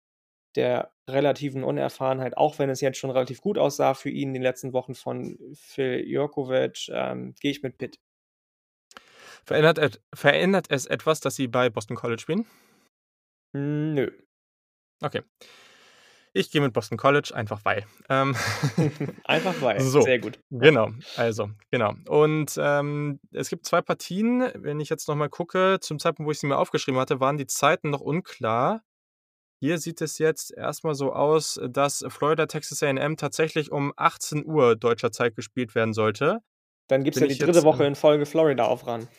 der 0.55 0.91
relativen 1.09 1.63
Unerfahrenheit, 1.63 2.37
auch 2.37 2.59
wenn 2.59 2.69
es 2.69 2.81
jetzt 2.81 2.97
schon 2.97 3.11
relativ 3.11 3.41
gut 3.41 3.57
aussah 3.57 3.93
für 3.93 4.09
ihn 4.09 4.29
in 4.29 4.33
den 4.35 4.43
letzten 4.43 4.73
Wochen 4.73 4.95
von 4.95 5.37
Phil 5.55 6.03
Jurkovec, 6.07 6.89
ähm, 6.91 7.35
gehe 7.39 7.51
ich 7.51 7.63
mit 7.63 7.77
Pitt. 7.77 7.99
Verändert 9.48 10.02
verändert 10.14 10.68
es 10.69 10.86
etwas, 10.86 11.22
dass 11.22 11.36
sie 11.36 11.48
bei 11.48 11.69
Boston 11.69 11.95
College 11.95 12.22
spielen? 12.22 12.45
Nö. 13.53 14.11
Okay. 15.02 15.22
Ich 16.34 16.52
gehe 16.52 16.61
mit 16.61 16.74
Boston 16.74 16.98
College, 16.98 17.32
einfach 17.34 17.61
weil. 17.64 17.86
Ähm, 18.10 18.36
Einfach 19.24 19.60
weil. 19.61 19.80
so, 19.80 20.02
Sehr 20.02 20.19
gut. 20.19 20.38
genau. 20.52 20.90
Also, 21.15 21.49
genau. 21.72 21.94
Und, 22.07 22.56
ähm, 22.60 23.19
es 23.32 23.49
gibt 23.49 23.65
2 23.65 23.82
Partien. 23.82 24.52
Wenn 24.53 24.80
ich 24.82 24.90
jetzt 24.90 25.07
noch 25.07 25.15
mal 25.15 25.30
gucke, 25.30 25.80
zum 25.80 25.98
Zeitpunkt, 25.98 26.28
wo 26.28 26.32
ich 26.32 26.40
sie 26.40 26.48
mir 26.48 26.57
aufgeschrieben 26.57 26.99
hatte, 26.99 27.19
waren 27.22 27.38
die 27.38 27.48
Zeiten 27.48 27.90
noch 27.90 28.02
unklar. 28.02 28.84
Hier 29.61 29.80
sieht 29.80 30.02
es 30.02 30.19
jetzt 30.19 30.52
erst 30.56 30.84
mal 30.84 30.94
so 30.94 31.14
aus, 31.14 31.60
dass 31.69 32.06
Florida 32.10 32.45
Texas 32.48 32.84
A&M 32.84 33.18
tatsächlich 33.18 33.72
um 33.72 33.94
18:00 33.98 34.76
deutscher 34.76 35.11
Zeit 35.11 35.36
gespielt 35.36 35.74
werden 35.74 35.94
sollte. 35.94 36.41
Dann 36.89 37.03
gibt's 37.03 37.19
Bin 37.19 37.19
ja 37.19 37.27
die 37.27 37.35
3. 37.38 37.64
jetzt, 37.64 37.65
Woche 37.65 37.84
äh 37.84 37.85
in 37.85 37.95
Folge 37.95 38.26
Florida 38.26 38.65
auf 38.65 38.88
ran. 38.88 39.09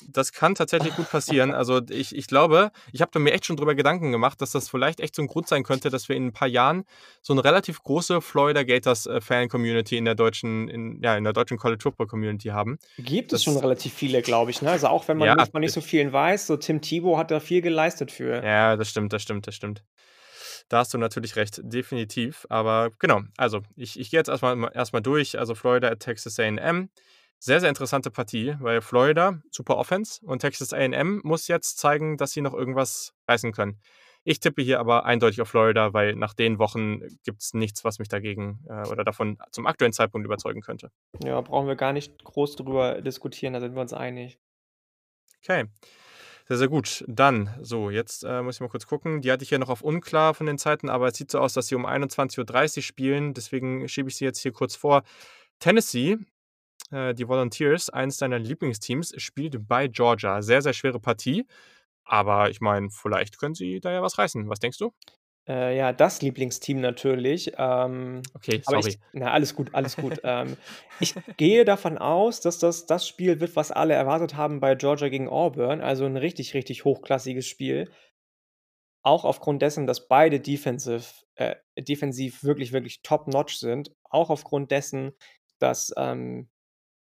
Das 0.00 0.32
kann 0.32 0.54
tatsächlich 0.54 0.94
gut 0.94 1.08
passieren. 1.08 1.52
Also, 1.52 1.80
ich 1.90 2.14
ich 2.14 2.26
glaube 2.28 2.70
ich 2.92 3.00
habe 3.02 3.18
mir 3.18 3.32
echt 3.32 3.46
schon 3.46 3.56
drüber 3.56 3.74
Gedanken 3.74 4.12
gemacht, 4.12 4.40
dass 4.40 4.52
das 4.52 4.68
vielleicht 4.68 5.00
echt 5.00 5.14
so 5.14 5.22
'n 5.22 5.26
Grund 5.28 5.48
sein 5.48 5.64
könnte, 5.64 5.90
dass 5.90 6.08
wir 6.08 6.14
in 6.16 6.28
'n 6.28 6.32
paar 6.32 6.46
Jahren 6.48 6.84
so 7.20 7.34
'ne 7.34 7.42
relativ 7.44 7.82
große 7.82 8.20
Florida 8.20 8.62
Gators, 8.62 9.06
äh, 9.06 9.20
Fan-Community 9.20 9.96
in 9.96 10.04
der 10.04 10.14
deutschen 10.14 10.68
in 10.68 11.00
ja, 11.02 11.16
in 11.16 11.24
der 11.24 11.32
deutschen 11.32 11.58
College 11.58 11.82
Football 11.82 12.06
Community 12.06 12.48
haben. 12.48 12.78
Gibt 13.00 13.32
es 13.32 13.44
Das 13.44 13.44
schon 13.44 13.56
relativ 13.56 13.94
viele, 13.94 14.22
glaube 14.22 14.50
ich, 14.50 14.60
ne? 14.60 14.72
Also, 14.72 14.88
auch 14.88 15.06
wenn 15.06 15.18
man 15.18 15.30
Ja, 15.30 15.34
manchmal 15.36 15.60
nicht 15.60 15.72
so 15.72 15.80
vielen 15.80 16.12
weiß, 16.12 16.48
so 16.48 16.56
Tim 16.56 16.80
Tebow 16.80 17.16
hat 17.16 17.30
da 17.30 17.38
viel 17.38 17.62
geleistet 17.62 18.10
für. 18.10 18.42
Ja, 18.42 18.76
das 18.76 18.88
stimmt, 18.90 19.12
das 19.12 19.22
stimmt, 19.22 19.46
das 19.48 19.54
stimmt. 19.56 19.82
Da 20.68 20.78
hast 20.78 20.92
du 20.92 20.98
natürlich 20.98 21.36
recht, 21.36 21.60
definitiv. 21.62 22.46
Aber 22.50 22.90
genau, 22.98 23.22
also, 23.36 23.62
ich 23.76 23.98
ich 23.98 24.10
gehe 24.10 24.20
jetzt 24.20 24.28
erst 24.28 24.42
mal 24.42 24.70
erst 24.74 24.92
mal 24.92 25.00
durch. 25.00 25.38
Also, 25.38 25.54
Florida 25.54 25.88
at 25.88 26.00
Texas 26.00 26.38
A&M. 26.38 26.90
Sehr, 27.40 27.60
sehr 27.60 27.68
interessante 27.68 28.10
Partie, 28.10 28.56
weil 28.58 28.80
Florida, 28.80 29.40
super 29.50 29.76
Offense 29.76 30.20
und 30.24 30.40
Texas 30.40 30.72
A&M 30.72 31.20
muss 31.22 31.46
jetzt 31.46 31.78
zeigen, 31.78 32.16
dass 32.16 32.32
sie 32.32 32.40
noch 32.40 32.52
irgendwas 32.52 33.14
reißen 33.28 33.52
können. 33.52 33.78
Ich 34.24 34.40
tippe 34.40 34.60
hier 34.60 34.80
aber 34.80 35.04
eindeutig 35.06 35.40
auf 35.40 35.48
Florida, 35.48 35.92
weil 35.94 36.16
nach 36.16 36.34
den 36.34 36.58
Wochen 36.58 37.00
gibt's 37.24 37.54
nichts, 37.54 37.84
was 37.84 37.98
mich 37.98 38.08
dagegen, 38.08 38.58
äh 38.68 38.86
oder 38.88 39.04
davon 39.04 39.38
zum 39.52 39.66
aktuellen 39.66 39.92
Zeitpunkt 39.92 40.26
überzeugen 40.26 40.60
könnte. 40.60 40.90
Ja, 41.24 41.40
brauchen 41.40 41.68
wir 41.68 41.76
gar 41.76 41.92
nicht 41.92 42.24
groß 42.24 42.56
drüber 42.56 43.00
diskutieren, 43.00 43.52
da 43.52 43.60
sind 43.60 43.74
wir 43.74 43.80
uns 43.80 43.92
einig. 43.92 44.38
Okay. 45.42 45.66
Sehr, 46.48 46.56
sehr 46.56 46.68
gut. 46.68 47.04
Dann, 47.06 47.54
so, 47.60 47.90
jetzt, 47.90 48.24
äh, 48.24 48.40
muss 48.42 48.56
ich 48.56 48.60
mal 48.62 48.68
kurz 48.68 48.86
gucken. 48.86 49.20
Die 49.20 49.30
hatte 49.30 49.42
ich 49.42 49.50
hier 49.50 49.58
noch 49.58 49.68
auf 49.68 49.82
unklar 49.82 50.32
von 50.32 50.46
den 50.46 50.56
Zeiten, 50.56 50.88
aber 50.88 51.08
es 51.08 51.18
sieht 51.18 51.30
so 51.30 51.40
aus, 51.40 51.52
dass 51.52 51.66
sie 51.66 51.74
um 51.74 51.84
21:30 51.84 52.86
spielen. 52.86 53.34
Deswegen 53.34 53.86
schiebe 53.88 54.08
ich 54.08 54.16
sie 54.16 54.24
jetzt 54.24 54.38
hier 54.40 54.52
kurz 54.52 54.74
vor. 54.74 55.02
Tennessee, 55.60 56.18
äh, 56.92 57.14
die 57.14 57.28
Volunteers, 57.28 57.90
eines 57.90 58.18
deiner 58.18 58.38
Lieblingsteams, 58.38 59.14
spielt 59.22 59.68
bei 59.68 59.88
Georgia. 59.88 60.42
Sehr, 60.42 60.62
sehr 60.62 60.74
schwere 60.74 61.00
Partie. 61.00 61.46
Aber 62.04 62.50
ich 62.50 62.60
meine, 62.62 62.90
vielleicht 62.90 63.38
können 63.38 63.54
sie 63.54 63.80
da 63.80 63.92
ja 63.92 64.02
was 64.02 64.18
reißen. 64.18 64.48
Was 64.48 64.60
denkst 64.60 64.78
du? 64.78 64.92
Äh, 65.48 65.76
ja, 65.76 65.92
das 65.92 66.20
Lieblingsteam 66.22 66.80
natürlich. 66.80 67.52
Ähm, 67.56 68.22
Okay, 68.34 68.60
aber 68.64 68.78
sorry. 68.78 68.80
ich 68.80 68.98
na, 69.12 69.32
alles 69.32 69.54
gut, 69.54 69.70
alles 69.74 69.96
gut. 69.98 70.20
Ähm, 70.24 70.58
ich 70.98 71.22
gehe 71.38 71.64
davon 71.64 71.96
aus, 71.98 72.40
dass 72.40 72.58
das 72.58 72.86
das 72.86 73.08
Spiel 73.08 73.40
wird, 73.40 73.56
was 73.56 73.70
alle 73.72 73.94
erwartet 73.94 74.36
haben 74.36 74.60
bei 74.60 74.74
Georgia 74.74 75.08
gegen 75.08 75.28
Auburn, 75.28 75.80
also 75.80 76.04
'n 76.04 76.16
richtig, 76.16 76.54
richtig 76.54 76.84
hochklassiges 76.84 77.46
Spiel. 77.46 77.90
Auch 79.02 79.24
aufgrund 79.24 79.62
dessen, 79.62 79.86
dass 79.86 80.08
beide 80.08 80.40
defensive 80.40 81.04
äh, 81.36 81.56
defensiv 81.78 82.42
wirklich, 82.42 82.72
wirklich 82.72 83.02
top 83.02 83.28
notch 83.28 83.56
sind. 83.58 83.92
Auch 84.04 84.28
aufgrund 84.30 84.70
dessen, 84.70 85.12
dass, 85.60 85.92
ähm, 85.96 86.48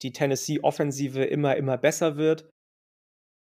die 0.03 0.13
Tennessee-Offensive 0.13 1.25
immer, 1.25 1.57
immer 1.57 1.79
besser 1.79 2.17
wird. 2.17 2.51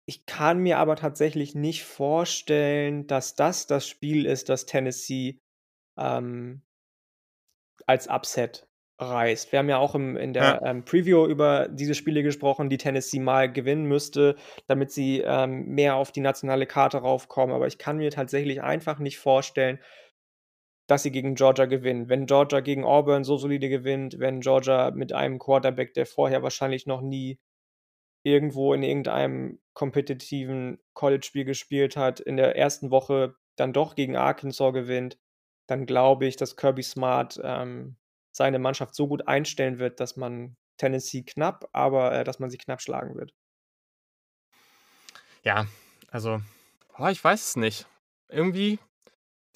Ich 0.09 0.25
kann 0.25 0.59
mir 0.59 0.77
aber 0.79 0.95
tatsächlich 0.95 1.53
nicht 1.53 1.83
vorstellen, 1.83 3.07
dass 3.07 3.35
das 3.35 3.67
das 3.67 3.87
Spiel 3.87 4.25
ist, 4.25 4.49
das 4.49 4.65
Tennessee 4.65 5.39
ähm 5.97 6.63
als 7.85 8.07
Upset 8.09 8.67
reißt. 8.99 9.51
Wir 9.51 9.59
haben 9.59 9.69
ja 9.69 9.77
auch 9.77 9.93
im 9.93 10.17
in 10.17 10.33
Ja. 10.39 10.53
der, 10.53 10.59
ähm, 10.65 10.83
Preview 10.83 11.25
über 11.27 11.67
diese 11.69 11.93
Spiele 11.93 12.23
gesprochen, 12.23 12.67
die 12.69 12.77
Tennessee 12.79 13.19
mal 13.19 13.51
gewinnen 13.51 13.85
müsste, 13.85 14.35
damit 14.65 14.91
sie, 14.91 15.21
ähm, 15.23 15.65
mehr 15.67 15.95
auf 15.95 16.11
die 16.11 16.19
nationale 16.21 16.65
Karte 16.65 16.97
raufkommen. 16.97 17.55
Aber 17.55 17.67
ich 17.67 17.77
kann 17.77 17.97
mir 17.97 18.09
tatsächlich 18.09 18.63
einfach 18.63 18.97
nicht 18.99 19.19
vorstellen 19.19 19.79
dass 20.89 21.03
sie 21.03 21.11
gegen 21.11 21.35
Georgia 21.35 21.65
gewinnen. 21.65 22.09
Wenn 22.09 22.25
Georgia 22.25 22.61
gegen 22.61 22.83
Auburn 22.85 23.23
so 23.25 23.37
solide 23.37 23.69
gewinnt, 23.69 24.19
wenn 24.19 24.39
Georgia 24.41 24.91
mit 24.91 25.11
einem 25.13 25.37
Quarterback, 25.39 25.93
der 25.93 26.05
vorher 26.05 26.43
wahrscheinlich 26.43 26.85
noch 26.85 27.01
nie 27.01 27.39
irgendwo 28.27 28.73
in 28.73 28.83
irgendeinem 28.83 29.59
kompetitiven 29.73 30.79
College-Spiel 30.93 31.45
gespielt 31.45 31.95
hat, 31.95 32.19
in 32.19 32.37
der 32.37 32.55
ersten 32.55 32.91
Woche 32.91 33.35
dann 33.55 33.73
doch 33.73 33.95
gegen 33.95 34.15
Arkansas 34.15 34.73
gewinnt, 34.73 35.17
dann 35.67 35.85
glaube 35.85 36.25
ich, 36.25 36.35
dass 36.35 36.57
Kirby 36.57 36.83
Smart, 36.83 37.39
ähm, 37.43 37.95
seine 38.31 38.59
Mannschaft 38.59 38.93
so 38.93 39.07
gut 39.07 39.27
einstellen 39.27 39.79
wird, 39.79 39.99
dass 39.99 40.15
man 40.15 40.57
Tennessee 40.77 41.23
knapp 41.23 41.69
aber, 41.73 42.11
äh, 42.11 42.23
dass 42.23 42.39
man 42.39 42.49
sie 42.49 42.57
knapp 42.57 42.81
schlagen 42.81 43.15
wird. 43.15 43.33
Ja, 45.43 45.65
also, 46.11 46.41
boah, 46.95 47.09
ich 47.09 47.23
weiß 47.23 47.47
es 47.47 47.55
nicht. 47.55 47.87
Irgendwie 48.27 48.79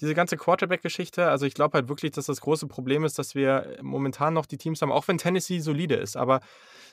diese 0.01 0.15
ganze 0.15 0.37
Quarterback-Geschichte 0.37 1.27
also, 1.29 1.45
ich 1.45 1.53
glaube 1.53 1.75
halt 1.77 1.89
wirklich, 1.89 2.11
dass 2.11 2.25
das 2.27 2.41
große 2.41 2.67
Problem 2.67 3.03
ist, 3.05 3.19
dass 3.19 3.35
wir 3.35 3.77
momentan 3.81 4.33
noch 4.33 4.45
die 4.45 4.57
Teams 4.57 4.81
haben 4.81 4.91
auch 4.91 5.07
wenn 5.07 5.17
Tennessee 5.17 5.59
solide 5.59 5.95
ist, 5.95 6.17
aber 6.17 6.41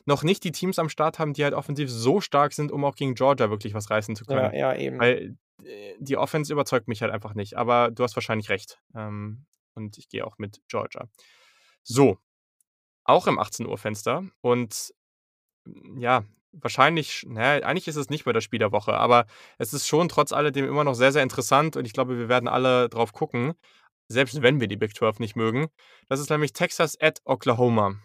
noch 0.06 0.22
nicht 0.22 0.44
die 0.44 0.52
Teams 0.52 0.78
am 0.78 0.88
Start 0.88 1.18
haben, 1.18 1.32
die 1.34 1.44
halt 1.44 1.54
offensiv 1.54 1.90
so 1.90 2.20
stark 2.20 2.52
sind, 2.52 2.72
um 2.72 2.84
auch 2.84 2.94
gegen 2.96 3.14
Georgia 3.14 3.50
wirklich 3.50 3.74
was 3.74 3.90
reißen 3.90 4.16
zu 4.16 4.24
Ja, 4.28 4.34
können. 4.34 4.54
ja, 4.54 4.74
eben. 4.76 4.98
Weil, 5.00 5.36
äh, 5.64 5.94
die 5.98 6.16
Offense 6.16 6.52
überzeugt 6.52 6.88
mich 6.88 7.02
halt 7.02 7.12
einfach 7.12 7.34
nicht. 7.34 7.56
Aber 7.56 7.90
du 7.90 8.02
hast 8.04 8.16
wahrscheinlich 8.16 8.48
recht. 8.50 8.80
Ähm, 8.94 9.46
und 9.74 9.98
ich 9.98 10.08
gehe 10.08 10.26
auch 10.26 10.38
mit 10.38 10.60
Georgia. 10.68 11.08
So, 11.84 12.18
auch 13.04 13.26
im 13.28 13.38
18:00-Fenster 13.38 14.24
und, 14.42 14.94
hm, 15.66 15.98
ja, 15.98 16.24
wahrscheinlich 16.62 17.24
na 17.28 17.58
ja, 17.58 17.66
eigentlich 17.66 17.88
ist 17.88 17.96
es 17.96 18.10
nicht 18.10 18.24
Spiel 18.42 18.58
der 18.58 18.72
Woche, 18.72 18.94
aber 18.94 19.26
es 19.58 19.72
ist 19.72 19.86
schon 19.88 20.08
trotz 20.08 20.32
alledem 20.32 20.66
immer 20.68 20.84
noch 20.84 20.94
sehr, 20.94 21.12
sehr 21.12 21.22
interessant 21.22 21.76
und 21.76 21.84
ich 21.86 21.92
glaube, 21.92 22.18
wir 22.18 22.28
werden 22.28 22.48
alle 22.48 22.88
drauf 22.88 23.12
gucken, 23.12 23.54
selbst 24.08 24.42
wenn 24.42 24.60
wir 24.60 24.68
die 24.68 24.76
Big 24.76 24.96
12 24.96 25.18
nicht 25.20 25.36
mögen. 25.36 25.68
Das 26.08 26.20
ist 26.20 26.30
nämlich 26.30 26.52
Texas 26.54 26.96
at 27.00 27.20
Oklahoma. 27.24 27.96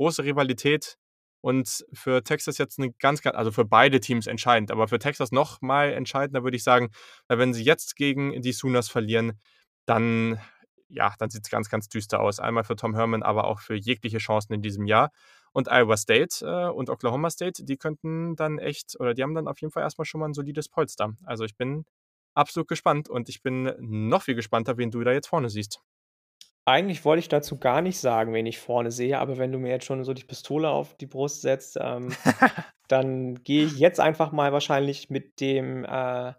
Große 0.00 0.24
Rivalität 0.24 0.96
und 1.42 1.84
für 1.94 2.24
Texas 2.24 2.58
jetzt 2.58 2.78
'ne 2.80 2.92
ganz, 3.00 3.22
ga 3.22 3.30
also, 3.30 3.52
für 3.52 3.64
beide 3.66 4.00
Teams 4.00 4.26
entscheidend, 4.28 4.70
aber 4.72 4.88
für 4.88 4.98
Texas 5.00 5.32
noch 5.32 5.60
mal 5.62 5.92
entscheidender, 5.94 6.44
würde 6.44 6.56
ich 6.58 6.64
sagen, 6.64 6.90
wenn 7.28 7.54
sie 7.54 7.64
jetzt 7.64 7.96
gegen 7.96 8.40
die 8.42 8.52
Sooners 8.52 8.88
verlieren, 8.90 9.40
dann 9.86 10.40
ja, 10.88 11.14
dann 11.18 11.30
sieht's 11.30 11.50
ganz, 11.50 11.68
ganz 11.70 11.88
düster 11.88 12.20
aus. 12.20 12.40
Einmal 12.40 12.64
für 12.64 12.76
Tom 12.76 12.94
Herman, 12.94 13.22
aber 13.24 13.44
auch 13.46 13.60
für 13.60 13.74
jegliche 13.76 14.18
Chancen 14.18 14.54
in 14.54 14.62
diesem 14.62 14.86
Jahr. 14.86 15.10
Und 15.56 15.68
Iowa 15.70 15.96
State, 15.96 16.44
äh, 16.46 16.68
und 16.70 16.90
Oklahoma 16.90 17.30
State, 17.30 17.64
die 17.64 17.78
könnten 17.78 18.36
dann 18.36 18.58
echt 18.58 18.94
oder 19.00 19.14
die 19.14 19.22
haben 19.22 19.34
dann 19.34 19.48
auf 19.48 19.60
jeden 19.60 19.72
Fall 19.72 19.82
erst 19.84 19.98
mal 19.98 20.04
schon 20.04 20.20
mal 20.20 20.26
'n 20.28 20.34
solides 20.34 20.68
Polster. 20.68 21.14
Also, 21.24 21.44
ich 21.44 21.56
bin 21.56 21.84
absolut 22.34 22.68
gespannt 22.68 23.08
und 23.08 23.28
ich 23.30 23.42
bin 23.42 23.72
noch 23.80 24.22
viel 24.22 24.34
gespannter, 24.36 24.76
wen 24.78 24.90
du 24.90 25.02
da 25.02 25.12
jetzt 25.12 25.28
vorne 25.28 25.48
siehst. 25.50 25.80
Eigentlich 26.64 27.04
wollte 27.04 27.20
ich 27.20 27.28
dazu 27.28 27.58
gar 27.58 27.80
nicht 27.80 27.98
sagen, 28.00 28.32
wen 28.34 28.44
ich 28.46 28.58
vorne 28.58 28.90
sehe, 28.90 29.18
aber 29.20 29.38
wenn 29.38 29.52
du 29.52 29.58
mir 29.58 29.70
jetzt 29.70 29.84
schon 29.84 30.02
so 30.04 30.12
die 30.14 30.24
Pistole 30.24 30.68
auf 30.68 30.96
die 30.96 31.06
Brust 31.06 31.42
setzt, 31.42 31.78
ähm, 31.80 32.10
dann 32.88 33.42
gehe 33.44 33.64
ich 33.66 33.78
jetzt 33.78 34.00
einfach 34.00 34.32
mal 34.32 34.52
wahrscheinlich 34.52 35.08
mit 35.10 35.40
dem, 35.40 35.84
äh, 35.84 36.34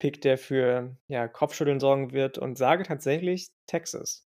Pick, 0.00 0.22
der 0.22 0.38
für, 0.38 0.96
ja, 1.08 1.28
Kopfschütteln 1.28 1.80
sorgen 1.80 2.12
wird 2.12 2.38
und 2.38 2.58
sage 2.58 2.84
tatsächlich 2.84 3.48
Texas. 3.66 4.29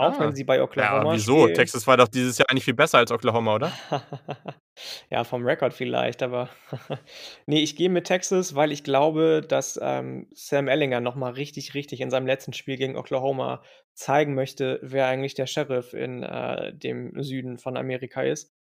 Auch 0.00 0.18
wenn 0.18 0.30
Ah. 0.30 0.32
sie 0.34 0.44
bei 0.44 0.56
Ja, 0.56 0.62
Oklahoma 0.64 1.10
wieso? 1.10 1.46
spielen. 1.46 1.54
Texas 1.54 1.86
war 1.86 1.96
doch 1.96 2.08
dieses 2.08 2.38
Jahr 2.38 2.46
eigentlich 2.50 2.64
viel 2.64 2.74
besser 2.74 2.98
als 2.98 3.10
Oklahoma, 3.12 3.54
oder? 3.54 3.72
Ja, 5.10 5.24
vom 5.24 5.44
Rekord 5.44 5.74
vielleicht, 5.74 6.22
aber 6.22 6.48
ne, 7.46 7.60
ich 7.60 7.76
gehe 7.76 7.90
mit 7.90 8.06
Texas, 8.06 8.54
weil 8.54 8.72
ich 8.72 8.82
glaube, 8.84 9.42
dass, 9.46 9.78
ähm, 9.82 10.26
Sam 10.32 10.68
Ehlinger 10.68 11.00
noch 11.00 11.16
mal 11.16 11.32
richtig, 11.32 11.74
richtig 11.74 12.00
in 12.00 12.10
seinem 12.10 12.26
letzten 12.26 12.52
Spiel 12.54 12.76
gegen 12.78 12.96
Oklahoma 12.96 13.62
zeigen 13.94 14.34
möchte, 14.34 14.78
wer 14.82 15.06
eigentlich 15.06 15.34
der 15.34 15.46
Sheriff 15.46 15.92
in, 15.92 16.22
äh, 16.22 16.72
dem 16.74 17.22
Süden 17.22 17.58
von 17.58 17.76
Amerika 17.76 18.22
ist. 18.22 18.54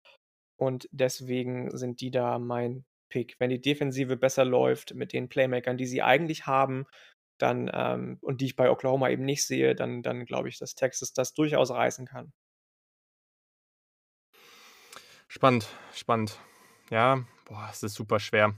Und 0.59 0.87
deswegen 0.91 1.75
sind 1.77 2.01
die 2.01 2.11
da 2.11 2.39
mein 2.39 2.85
Pick. 3.09 3.35
Wenn 3.39 3.49
die 3.51 3.61
Defensive 3.61 4.17
besser 4.17 4.45
läuft 4.45 4.95
mit 4.95 5.13
den 5.13 5.29
Playmakern, 5.29 5.77
die 5.77 5.85
sie 5.85 6.01
eigentlich 6.01 6.47
haben, 6.47 6.85
dann, 7.37 7.69
ähm 7.73 8.17
und 8.21 8.41
die 8.41 8.45
ich 8.47 8.55
bei 8.55 8.69
Oklahoma 8.71 9.09
eben 9.09 9.25
nicht 9.25 9.45
sehe, 9.45 9.75
dann 9.75 10.01
dann 10.03 10.25
glaube 10.25 10.49
ich, 10.49 10.57
dass 10.59 10.75
Texas 10.75 11.13
das 11.13 11.33
durchaus 11.33 11.71
reißen 11.71 12.05
kann. 12.07 12.33
Spannend, 15.27 15.67
spannend. 15.93 16.37
Ja, 16.89 17.23
boah, 17.45 17.67
es 17.71 17.83
ist 17.83 17.95
super 17.95 18.19
schwer. 18.19 18.53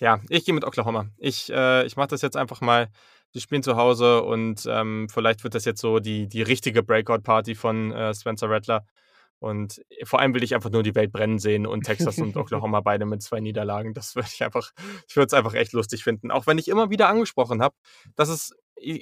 Ja, 0.00 0.20
ich 0.28 0.44
gehe 0.44 0.54
mit 0.54 0.64
Oklahoma. 0.64 1.06
Ich 1.18 1.50
äh, 1.52 1.84
ich 1.86 1.96
mache 1.96 2.08
das 2.08 2.22
jetzt 2.22 2.36
einfach 2.36 2.60
mal. 2.60 2.88
Die 3.34 3.40
spielen 3.40 3.62
zu 3.64 3.76
Hause 3.76 4.22
und, 4.22 4.64
ähm, 4.70 5.08
vielleicht 5.12 5.42
wird 5.42 5.54
das 5.56 5.64
jetzt 5.64 5.80
so 5.80 5.98
die 5.98 6.28
die 6.28 6.42
richtige 6.42 6.82
Breakout-Party 6.84 7.54
von, 7.56 7.90
äh, 7.92 8.14
Spencer 8.14 8.48
Rattler. 8.50 8.86
Und 9.40 9.82
vor 10.04 10.20
allem 10.20 10.34
will 10.34 10.42
ich 10.42 10.54
einfach 10.54 10.70
nur 10.70 10.82
die 10.82 10.94
Welt 10.94 11.12
brennen 11.12 11.38
sehen 11.38 11.66
und 11.66 11.82
Texas 11.84 12.20
und 12.20 12.36
Oklahoma 12.36 12.80
beide 12.80 13.04
mit 13.06 13.22
2 13.22 13.40
Niederlagen. 13.40 13.94
Das 13.94 14.14
würde 14.16 14.28
ich 14.32 14.42
einfach 14.42 14.72
ich 15.08 15.16
würde 15.16 15.26
es 15.26 15.32
einfach 15.34 15.54
echt 15.54 15.72
lustig 15.72 16.04
finden. 16.04 16.30
Auch 16.30 16.46
wenn 16.46 16.58
ich 16.58 16.68
immer 16.68 16.90
wieder 16.90 17.08
angesprochen 17.08 17.62
habe, 17.62 17.74
dass 18.16 18.28
es 18.28 18.52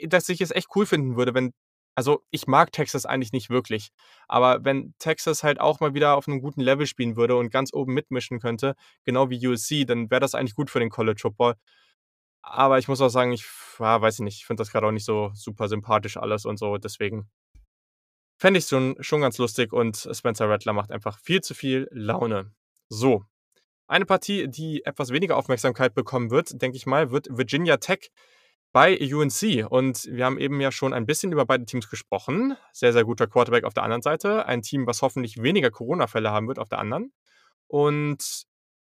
dass 0.07 0.29
ich 0.29 0.41
es 0.41 0.51
echt 0.51 0.69
cool 0.77 0.87
finden 0.87 1.17
würde, 1.17 1.35
wenn 1.35 1.53
also, 1.95 2.23
ich 2.31 2.47
mag 2.47 2.73
Texas 2.73 3.05
eigentlich 3.05 3.33
nicht 3.33 3.51
wirklich, 3.51 3.91
aber 4.27 4.65
wenn 4.65 4.95
Texas 4.99 5.43
halt 5.45 5.61
auch 5.61 5.81
mal 5.81 5.93
wieder 5.93 6.17
auf 6.17 6.27
'nem 6.27 6.41
guten 6.41 6.63
Level 6.63 6.87
spielen 6.87 7.17
würde 7.17 7.37
und 7.37 7.51
ganz 7.51 7.73
oben 7.75 7.93
mitmischen 7.93 8.41
könnte, 8.41 8.77
genau 9.05 9.29
wie 9.29 9.47
USC, 9.47 9.85
dann 9.85 10.11
wäre 10.11 10.21
das 10.21 10.35
eigentlich 10.35 10.55
gut 10.55 10.71
für 10.71 10.81
den 10.81 10.89
College 10.91 11.21
Football. 11.21 11.57
Aber 12.43 12.79
ich 12.79 12.89
muss 12.89 13.01
auch 13.01 13.09
sagen, 13.11 13.33
ich 13.33 13.45
ja, 13.79 14.01
weiß 14.03 14.17
ich 14.17 14.21
nicht, 14.25 14.39
ich 14.39 14.47
finde 14.47 14.63
das 14.63 14.73
grad 14.73 14.85
auch 14.85 14.93
nicht 14.93 15.05
so 15.07 15.31
super 15.35 15.69
sympathisch 15.69 16.17
alles 16.17 16.45
und 16.47 16.59
so, 16.59 16.79
deswegen 16.79 17.29
fände 18.43 18.59
ich's 18.59 18.69
schon 18.69 18.97
schon 18.99 19.21
ganz 19.21 19.39
lustig 19.39 19.73
und 19.73 20.09
Spencer 20.13 20.49
Rattler 20.49 20.73
macht 20.73 20.91
einfach 20.91 21.19
viel 21.21 21.43
zu 21.43 21.55
viel 21.55 21.89
Laune. 21.93 22.53
So, 22.89 23.25
eine 23.87 24.05
Partie, 24.05 24.49
die 24.49 24.85
etwas 24.85 25.11
weniger 25.11 25.37
Aufmerksamkeit 25.37 25.95
bekommen 25.95 26.33
wird, 26.33 26.61
denke 26.61 26.77
ich 26.77 26.85
mal, 26.85 27.13
wird 27.13 27.29
Virginia 27.31 27.77
Tech 27.77 28.11
bei 28.73 28.99
UNC. 28.99 29.71
Und 29.71 30.09
wir 30.11 30.25
haben 30.25 30.39
eben 30.39 30.61
ja 30.61 30.73
schon 30.73 30.93
ein 30.93 31.07
bisschen 31.07 31.31
über 31.31 31.47
beide 31.47 31.67
Teams 31.67 31.89
gesprochen. 31.89 32.57
Sehr, 32.73 32.93
sehr 32.93 33.05
guter 33.05 33.29
Quarterback 33.29 33.63
auf 33.63 33.75
der 33.75 33.85
anderen 33.85 34.03
Seite. 34.03 34.47
Ein 34.47 34.63
Team, 34.63 34.87
was 34.89 35.03
hoffentlich 35.03 35.41
weniger 35.41 35.71
Corona-Fälle 35.71 36.33
haben 36.33 36.49
wird 36.49 36.59
auf 36.59 36.69
der 36.69 36.81
anderen. 36.81 37.13
Und 37.69 38.45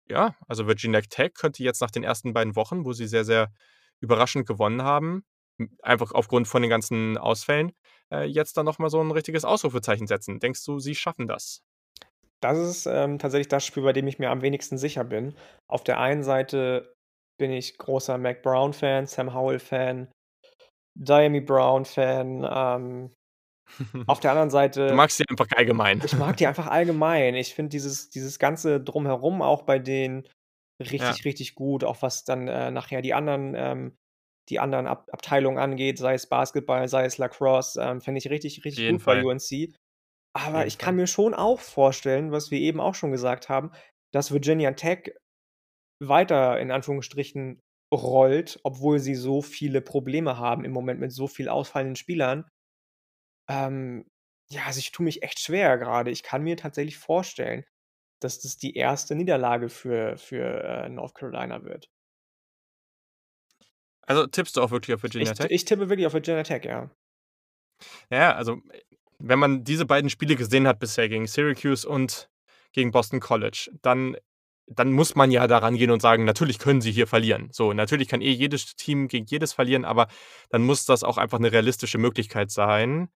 ja, 0.08 0.34
also 0.48 0.66
Virginia 0.66 1.02
Tech 1.02 1.34
könnte 1.34 1.62
jetzt 1.62 1.80
nach 1.80 1.90
den 1.92 2.02
ersten 2.02 2.32
beiden 2.32 2.56
Wochen, 2.56 2.84
wo 2.84 2.92
sie 2.92 3.06
sehr, 3.06 3.24
sehr 3.24 3.52
überraschend 4.00 4.46
gewonnen 4.46 4.82
haben, 4.82 5.24
einfach 5.82 6.12
aufgrund 6.12 6.48
von 6.48 6.62
den 6.62 6.70
ganzen 6.70 7.16
Ausfällen, 7.16 7.72
äh, 8.12 8.24
jetzt 8.24 8.56
dann 8.56 8.66
noch 8.66 8.78
mal 8.78 8.90
so 8.90 9.00
'n 9.00 9.10
richtiges 9.10 9.44
Ausrufezeichen 9.44 10.06
setzen. 10.06 10.40
Denkst 10.40 10.64
du, 10.64 10.78
sie 10.78 10.94
schaffen 10.94 11.26
das? 11.26 11.62
Das 12.42 12.58
ist, 12.58 12.86
ähm, 12.86 13.18
tatsächlich 13.18 13.48
das 13.48 13.64
Spiel, 13.64 13.82
bei 13.82 13.92
dem 13.92 14.06
ich 14.06 14.18
mir 14.18 14.30
am 14.30 14.42
wenigsten 14.42 14.78
sicher 14.78 15.04
bin. 15.04 15.34
Auf 15.68 15.84
der 15.84 15.98
einen 15.98 16.22
Seite 16.22 16.94
bin 17.38 17.50
ich 17.50 17.78
großer 17.78 18.18
Mack 18.18 18.42
Brown-Fan, 18.42 19.06
Sam 19.06 19.34
Howell-Fan, 19.34 20.10
Dyami 20.98 21.40
Brown-Fan, 21.40 22.46
ähm, 22.50 23.14
auf 24.06 24.20
der 24.20 24.32
anderen 24.32 24.50
Du 24.52 24.52
Seite 24.52 24.94
magst 24.94 25.16
sie 25.18 25.24
einfach 25.28 25.46
allgemein. 25.56 26.02
ich 26.04 26.14
mag 26.14 26.36
die 26.36 26.46
einfach 26.48 26.66
allgemein. 26.68 27.34
Ich 27.34 27.54
finde 27.54 27.70
dieses 27.70 28.10
dieses 28.10 28.38
ganze 28.38 28.80
Drumherum 28.80 29.42
auch 29.42 29.62
bei 29.62 29.78
denen 29.78 30.28
Ja. 30.78 30.88
richtig, 30.90 31.24
richtig 31.24 31.54
gut, 31.54 31.84
auch 31.84 32.02
was 32.02 32.24
dann, 32.24 32.48
äh, 32.48 32.70
nachher 32.70 33.02
die 33.02 33.14
anderen 33.14 33.54
ähm, 33.56 33.96
die 34.48 34.60
anderen 34.60 34.86
Ab 34.86 35.08
Abteilungen 35.12 35.58
angeht, 35.58 35.98
sei 35.98 36.14
es 36.14 36.28
Basketball, 36.28 36.88
sei 36.88 37.04
es 37.06 37.18
Lacrosse, 37.18 37.80
ähm, 37.82 38.00
finde 38.00 38.18
ich 38.18 38.30
richtig, 38.30 38.64
richtig 38.64 38.84
jeden 38.84 38.88
gut 38.88 39.04
bei 39.04 39.16
Fall. 39.16 39.22
UNC. 39.22 39.74
Auf 40.34 40.46
Aber 40.46 40.64
jeden 40.64 40.68
ich 40.68 40.78
kann 40.78 40.96
Fall. 40.96 40.96
mir 40.96 41.06
schon 41.06 41.34
auch 41.34 41.60
vorstellen, 41.60 42.32
was 42.32 42.50
wir 42.50 42.60
eben 42.60 42.80
auch 42.80 42.94
schon 42.94 43.12
gesagt 43.12 43.48
haben, 43.48 43.72
dass 44.12 44.32
Virginia 44.32 44.72
Tech 44.72 45.14
weiter 46.00 46.60
in 46.60 46.70
Anführungsstrichen 46.70 47.62
rollt, 47.94 48.60
obwohl 48.64 48.98
sie 49.00 49.14
so 49.14 49.42
viele 49.42 49.80
Probleme 49.82 50.38
haben 50.38 50.64
im 50.64 50.72
Moment 50.72 51.00
mit 51.00 51.12
so 51.12 51.26
viel 51.28 51.48
ausfallenden 51.48 51.96
Spielern. 51.96 52.46
Ähm, 53.48 54.06
ja, 54.50 54.64
also, 54.66 54.78
ich 54.78 54.92
tue 54.92 55.04
mich 55.04 55.22
echt 55.22 55.40
schwer 55.40 55.78
grade. 55.78 56.10
Ich 56.10 56.22
kann 56.22 56.42
mir 56.42 56.56
tatsächlich 56.56 56.98
vorstellen, 56.98 57.64
dass 58.20 58.40
das 58.40 58.58
die 58.58 58.74
1. 58.76 59.14
Niederlage 59.16 59.68
für 59.68 60.16
für, 60.18 60.62
äh, 60.64 60.88
North 60.88 61.14
Carolina 61.14 61.64
wird. 61.64 61.88
Also, 64.06 64.26
tippst 64.26 64.56
du 64.56 64.62
auch 64.62 64.70
wirklich 64.70 64.94
auf 64.94 65.02
Virginia 65.02 65.32
Ich 65.32 65.38
Tech? 65.38 65.50
ich 65.50 65.64
tippe 65.64 65.88
wirklich 65.88 66.06
auf 66.06 66.14
Virginia 66.14 66.42
Tech, 66.42 66.64
ja. 66.64 66.90
Ja, 68.10 68.32
also, 68.34 68.58
wenn 69.18 69.38
man 69.38 69.64
diese 69.64 69.86
beiden 69.86 70.10
Spiele 70.10 70.36
gesehen 70.36 70.66
hat 70.66 70.78
bisher 70.78 71.08
gegen 71.08 71.26
Syracuse 71.26 71.88
und 71.88 72.30
gegen 72.72 72.90
Boston 72.90 73.20
College, 73.20 73.70
dann 73.82 74.16
dann 74.68 74.92
muss 74.92 75.14
man 75.14 75.30
ja 75.30 75.46
daran 75.46 75.76
gehen 75.76 75.90
und 75.90 76.02
sagen, 76.02 76.24
natürlich 76.24 76.58
können 76.58 76.80
sie 76.80 76.90
hier 76.90 77.06
verlieren. 77.06 77.48
So, 77.52 77.72
natürlich 77.72 78.08
kann 78.08 78.20
eh 78.20 78.32
jedes 78.32 78.74
Team 78.74 79.06
gegen 79.08 79.26
jedes 79.26 79.52
verlieren, 79.52 79.84
aber 79.84 80.08
dann 80.50 80.62
muss 80.62 80.84
das 80.84 81.04
auch 81.04 81.18
einfach 81.18 81.38
eine 81.38 81.52
realistische 81.52 81.98
Möglichkeit 81.98 82.50
sein. 82.50 83.08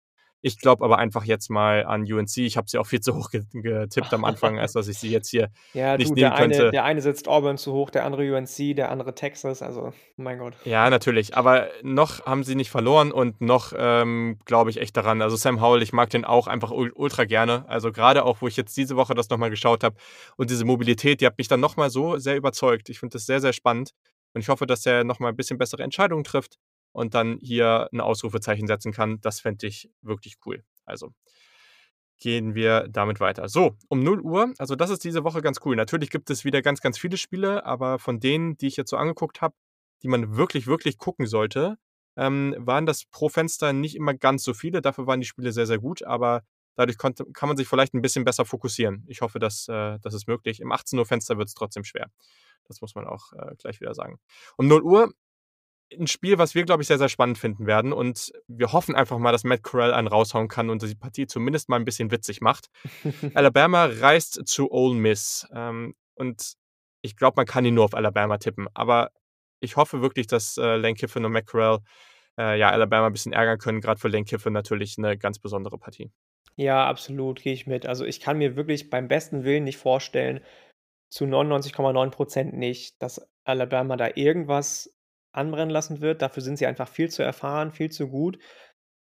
Ich 0.43 0.59
glaube 0.59 0.85
aber 0.85 0.99
einfach 0.99 1.25
jetzt 1.25 1.51
mal 1.51 1.85
an 1.85 2.03
UNC. 2.03 2.39
Ich 2.39 2.57
habe 2.57 2.69
sie 2.69 2.79
auch 2.79 2.87
viel 2.87 3.01
zu 3.01 3.15
hoch 3.15 3.31
getippt 3.31 4.13
am 4.15 4.25
Anfang, 4.25 4.59
als 4.59 4.73
dass 4.73 4.89
ich 4.89 4.99
sie 4.99 5.11
jetzt 5.11 5.29
hier 5.29 5.51
ja, 5.75 5.97
nicht 5.97 6.11
du, 6.11 6.15
nehmen 6.15 6.31
der 6.31 6.35
eine, 6.35 6.55
könnte. 6.55 6.71
der 6.71 6.85
eine 6.85 7.03
setzt 7.03 7.29
Auburn 7.29 7.59
zu 7.59 7.73
hoch, 7.73 7.91
der 7.91 8.05
andere 8.05 8.35
UNC, 8.35 8.75
der 8.77 8.91
andere 8.91 9.15
Texas. 9.15 9.63
Also, 9.63 9.93
mein 10.17 10.39
Gott. 10.39 10.55
Ja, 10.65 10.89
natürlich. 10.89 11.37
Aber 11.37 11.69
noch 11.83 12.25
haben 12.25 12.45
sie 12.45 12.55
nicht 12.55 12.71
verloren 12.71 13.13
und 13.13 13.41
noch 13.41 13.73
ähm, 13.77 14.39
glaube 14.45 14.71
ich 14.71 14.81
echt 14.81 14.97
daran. 14.97 15.21
Also 15.23 15.37
Sam 15.37 15.61
Howell, 15.61 15.83
ich 15.83 15.93
mag 15.93 16.11
den 16.11 16.25
auch 16.25 16.47
einfach 16.47 16.71
ultra 16.71 17.25
gerne. 17.25 17.65
Also 17.69 17.93
gerade 17.93 18.25
auch, 18.25 18.41
wo 18.41 18.49
ich 18.49 18.57
jetzt 18.57 18.77
diese 18.77 18.97
Woche 18.97 19.15
das 19.15 19.29
nochmal 19.29 19.51
geschaut 19.51 19.85
habe 19.85 19.97
und 20.37 20.51
diese 20.51 20.65
Mobilität, 20.65 21.21
die 21.21 21.27
hat 21.27 21.39
mich 21.39 21.49
dann 21.49 21.61
nochmal 21.61 21.91
so 21.91 22.19
sehr 22.19 22.37
überzeugt. 22.37 22.89
Ich 22.89 22.99
finde 22.99 23.15
das 23.15 23.27
sehr, 23.27 23.41
sehr 23.41 23.53
spannend. 23.53 23.93
Und 24.33 24.41
ich 24.41 24.49
hoffe, 24.49 24.67
dass 24.67 24.87
er 24.87 25.05
nochmal 25.05 25.33
ein 25.33 25.37
bisschen 25.37 25.59
bessere 25.59 25.83
Entscheidungen 25.83 26.25
trifft 26.25 26.59
und 26.93 27.15
dann 27.15 27.39
hier 27.41 27.89
ein 27.93 28.01
Ausrufezeichen 28.01 28.67
setzen 28.67 28.93
kann. 28.93 29.21
Das 29.21 29.41
fände 29.41 29.67
ich 29.67 29.91
wirklich 30.03 30.39
cool. 30.47 30.65
Also 30.85 31.13
gehen 32.19 32.55
wir 32.55 32.87
damit 32.89 33.19
weiter. 33.19 33.49
So, 33.49 33.77
um 33.89 34.03
0 34.03 34.21
Uhr, 34.21 34.53
also 34.59 34.77
das 34.77 34.91
ist 34.91 35.05
diese 35.05 35.25
Woche 35.25 35.41
ganz 35.41 35.61
cool. 35.65 35.75
Natürlich 35.75 36.11
gibt 36.11 36.31
es 36.31 36.45
wieder 36.45 36.63
ganz, 36.63 36.81
ganz 36.81 36.99
viele 36.99 37.17
Spiele, 37.17 37.65
aber 37.65 37.99
von 37.99 38.21
denen, 38.21 38.57
die 38.59 38.67
ich 38.67 38.77
jetzt 38.77 38.91
so 38.91 38.97
angeguckt 38.97 39.41
habe, 39.41 39.55
die 40.03 40.09
man 40.09 40.37
wirklich, 40.37 40.67
wirklich 40.67 40.99
gucken 40.99 41.27
sollte, 41.27 41.79
ähm, 42.17 42.55
waren 42.59 42.87
das 42.87 43.07
pro 43.07 43.29
Fenster 43.29 43.73
nicht 43.73 43.97
immer 43.97 44.15
ganz 44.15 44.45
so 44.45 44.53
viele. 44.53 44.83
Dafür 44.83 45.07
waren 45.07 45.21
die 45.21 45.27
Spiele 45.27 45.53
sehr, 45.53 45.67
sehr 45.67 45.79
gut, 45.79 46.03
aber 46.03 46.43
dadurch 46.75 46.99
konnte, 46.99 47.25
kann 47.33 47.49
man 47.49 47.57
sich 47.57 47.69
vielleicht 47.69 47.95
ein 47.95 48.03
bisschen 48.03 48.25
besser 48.25 48.45
fokussieren. 48.45 49.05
Ich 49.09 49.23
hoffe, 49.23 49.39
dass, 49.39 49.69
äh, 49.69 49.99
das 50.01 50.15
ist 50.15 50.29
möglich. 50.29 50.61
Im 50.61 50.73
18 50.73 50.99
Uhr 50.99 51.07
Fenster 51.07 51.39
wird 51.39 51.49
es 51.49 51.55
trotzdem 51.55 51.85
schwer. 51.85 52.11
Das 52.69 52.81
muss 52.81 52.95
man 52.95 53.07
auch 53.07 53.33
äh, 53.33 53.55
gleich 53.57 53.81
wieder 53.81 53.95
sagen. 53.95 54.19
Um 54.57 54.67
0 54.69 54.83
Uhr 54.83 55.15
ein 55.99 56.07
Spiel, 56.07 56.39
was 56.39 56.55
wir, 56.55 56.65
glaube 56.65 56.83
ich, 56.83 56.89
sehr, 56.89 56.99
sehr 56.99 57.09
spannend 57.09 57.39
finden 57.39 57.67
werden. 57.67 57.93
Und 57.93 58.33
wir 58.47 58.73
hoffen 58.73 58.95
einfach 58.95 59.19
mal, 59.19 59.33
dass 59.33 59.45
Matt 59.45 59.63
Corral 59.63 59.93
einen 59.93 60.09
raushauen 60.09 60.49
kann 60.49 60.71
und 60.71 60.83
die 60.83 60.95
Partie 60.95 61.27
zumindest 61.27 61.69
mal 61.69 61.77
ein 61.77 61.85
bisschen 61.85 62.11
witzig 62.11 62.41
macht. 62.41 62.69
Alabama 63.35 63.87
reist 63.87 64.47
zu 64.47 64.71
Ole 64.71 64.95
Miss. 64.95 65.47
Ähm, 65.55 65.95
und 66.15 66.55
ich 67.03 67.17
glaube, 67.17 67.35
man 67.37 67.47
kann 67.47 67.65
ihn 67.65 67.75
nur 67.75 67.85
auf 67.85 67.95
Alabama 67.95 68.39
tippen. 68.39 68.69
Aber 68.75 69.11
ich 69.61 69.77
hoffe 69.77 70.01
wirklich, 70.01 70.27
dass 70.27 70.57
äh, 70.57 70.77
Lane 70.77 70.95
Kiffin 70.95 71.25
und 71.25 71.33
Matt 71.33 71.47
Corral 71.47 71.81
äh, 72.39 72.59
ja, 72.59 72.71
Alabama 72.71 73.07
ein 73.07 73.13
bisschen 73.13 73.33
ärgern 73.33 73.59
können. 73.59 73.81
Gerade 73.81 74.01
für 74.01 74.09
Lane 74.09 74.25
Kiffin 74.25 74.53
natürlich 74.53 74.97
eine 74.99 75.19
ganz 75.19 75.39
besondere 75.39 75.79
Partie. 75.79 76.11
Ja, 76.57 76.87
absolut, 76.87 77.43
gehe 77.43 77.53
ich 77.53 77.67
mit. 77.67 77.87
Also 77.87 78.05
ich 78.05 78.21
kann 78.21 78.39
mir 78.39 78.57
wirklich 78.57 78.91
beim 78.91 79.09
besten 79.09 79.45
Willen 79.45 79.65
nicht 79.65 79.79
vorstellen, 79.79 80.41
zu 81.11 81.25
99,9 81.25 82.11
Prozent 82.11 82.55
nicht, 82.55 83.03
dass 83.03 83.27
Alabama 83.45 83.97
da 83.97 84.11
irgendwas 84.15 84.95
anbrennen 85.33 85.71
lassen 85.71 86.01
wird. 86.01 86.23
Dafür 86.23 86.43
sind 86.43 86.57
sie 86.57 86.67
einfach 86.67 86.89
viel 86.89 87.11
zu 87.11 87.23
erfahren, 87.23 87.73
viel 87.73 87.91
zu 87.91 88.09
gut. 88.09 88.39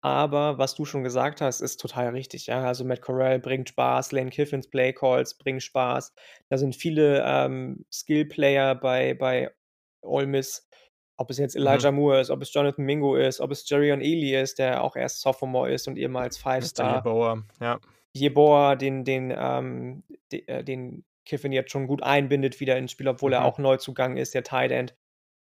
Aber 0.03 0.57
was 0.57 0.75
du 0.75 0.83
schon 0.83 1.03
gesagt 1.03 1.39
hast, 1.39 1.61
ist 1.61 1.77
total 1.77 2.09
richtig. 2.09 2.47
Ja, 2.47 2.61
also 2.65 2.83
Matt 2.83 3.01
Corral 3.01 3.39
bringt 3.39 3.69
Spaß, 3.69 4.11
Lane 4.11 4.31
Kiffins 4.31 4.69
Play 4.69 4.91
Calls 4.91 5.37
bringen 5.37 5.61
Spaß. 5.61 6.13
Da 6.49 6.57
sind 6.57 6.75
viele 6.75 7.23
ähm, 7.25 7.85
Skill-Player 7.89 8.75
bei, 8.75 9.13
bei 9.13 9.53
Ole 10.01 10.27
Miss. 10.27 10.67
Ob 11.15 11.29
es 11.29 11.37
jetzt 11.37 11.55
Elijah 11.55 11.91
mhm. 11.91 11.99
Moore 11.99 12.19
ist, 12.19 12.31
ob 12.31 12.41
es 12.41 12.53
Jonathan 12.53 12.83
Mingo 12.83 13.15
ist, 13.15 13.39
ob 13.39 13.51
es 13.51 13.69
Jerry 13.69 13.91
Ely 13.91 14.35
ist, 14.35 14.59
der 14.59 14.83
auch 14.83 14.97
erst 14.97 15.21
Sophomore 15.21 15.71
ist 15.71 15.87
und 15.87 15.97
ehemals 15.97 16.37
Five-Star. 16.37 16.97
Jeboa, 16.97 17.43
ja. 17.61 17.79
Jeboa, 18.13 18.75
den, 18.75 19.05
den, 19.05 19.33
ähm, 19.35 20.03
den, 20.33 20.47
äh, 20.49 20.63
den 20.65 21.05
Kiffin 21.25 21.53
jetzt 21.53 21.71
schon 21.71 21.87
gut 21.87 22.03
einbindet 22.03 22.59
wieder 22.59 22.77
ins 22.77 22.91
Spiel, 22.91 23.07
obwohl 23.07 23.29
mhm. 23.29 23.35
er 23.35 23.45
auch 23.45 23.57
neu 23.57 23.77
zugange 23.77 24.19
ist, 24.19 24.33
der 24.33 24.43
Tight 24.43 24.71
End 24.71 24.95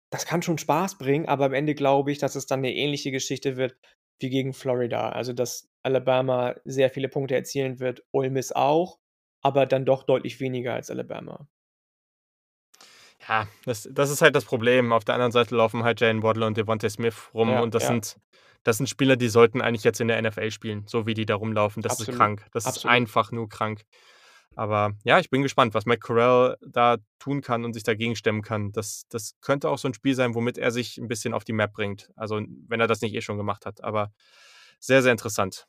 das 0.10 0.26
kann 0.26 0.42
schon 0.42 0.58
Spaß 0.58 0.98
bringen, 0.98 1.28
aber 1.28 1.46
am 1.46 1.54
Ende 1.54 1.76
glaube 1.76 2.12
ich, 2.12 2.18
dass 2.18 2.36
es 2.36 2.46
dann 2.46 2.60
eine 2.60 2.74
ähnliche 2.74 3.12
Geschichte 3.12 3.58
wird 3.58 3.78
wie 4.20 4.30
gegen 4.30 4.54
Florida. 4.54 5.10
Also, 5.10 5.34
dass 5.34 5.70
Alabama 5.84 6.56
sehr 6.66 6.90
viele 6.90 7.10
Punkte 7.10 7.36
erzielen 7.36 7.80
wird, 7.80 8.04
Ole 8.12 8.30
Miss 8.30 8.52
auch, 8.52 9.00
aber 9.42 9.66
dann 9.66 9.86
doch 9.86 10.04
deutlich 10.04 10.40
weniger 10.40 10.74
als 10.74 10.90
Alabama. 10.90 11.48
Ja, 13.28 13.48
das, 13.66 13.88
das 13.92 14.10
ist 14.10 14.22
halt 14.22 14.36
das 14.36 14.46
Problem. 14.46 14.92
Auf 14.92 15.06
der 15.06 15.16
anderen 15.16 15.32
Seite 15.32 15.56
laufen 15.56 15.84
halt 15.84 16.02
Jane 16.02 16.24
Waddle 16.24 16.46
und 16.46 16.58
Devontae 16.58 16.90
Smith 16.90 17.30
rum 17.34 17.50
ja, 17.50 17.62
und 17.62 17.76
das 17.76 17.84
ja. 17.84 17.90
sind 17.90 18.18
das 18.64 18.78
sind 18.78 18.88
Spieler, 18.88 19.16
die 19.16 19.30
sollten 19.30 19.62
eigentlich 19.62 19.84
jetzt 19.84 20.02
in 20.02 20.10
der 20.10 20.22
NFL 20.22 20.52
spielen, 20.52 20.84
so 20.86 21.06
wie 21.06 21.14
die 21.14 21.26
da 21.26 21.36
rumlaufen. 21.36 21.82
Das 21.82 21.94
Absolut. 21.94 22.10
ist 22.10 22.18
krank. 22.18 22.46
Das 22.52 22.66
Absolut. 22.66 22.86
ist 22.86 22.92
einfach 22.92 23.32
nur 23.32 23.48
krank. 23.48 23.84
Aber 24.56 24.92
ja, 25.04 25.20
ich 25.20 25.30
bin 25.30 25.42
gespannt, 25.42 25.74
was 25.74 25.86
Mike 25.86 26.02
Corral 26.02 26.58
da 26.62 26.98
tun 27.20 27.42
kann 27.42 27.64
und 27.64 27.74
sich 27.74 27.84
dagegen 27.84 28.16
stemmen 28.16 28.42
kann. 28.42 28.72
Das, 28.72 29.04
das 29.10 29.36
könnte 29.42 29.70
auch 29.70 29.78
so 29.78 29.88
ein 29.88 29.94
Spiel 29.94 30.16
sein, 30.16 30.36
womit 30.36 30.58
er 30.58 30.72
sich 30.72 30.98
ein 30.98 31.08
bisschen 31.08 31.34
auf 31.34 31.44
die 31.44 31.54
Map 31.54 31.74
bringt. 31.74 32.10
Also, 32.16 32.42
wenn 32.68 32.80
er 32.80 32.88
das 32.88 33.02
nicht 33.02 33.14
eh 33.14 33.22
schon 33.22 33.38
gemacht 33.38 33.66
hat. 33.66 33.84
Aber 33.84 34.12
sehr, 34.80 35.02
sehr 35.02 35.12
interessant. 35.12 35.68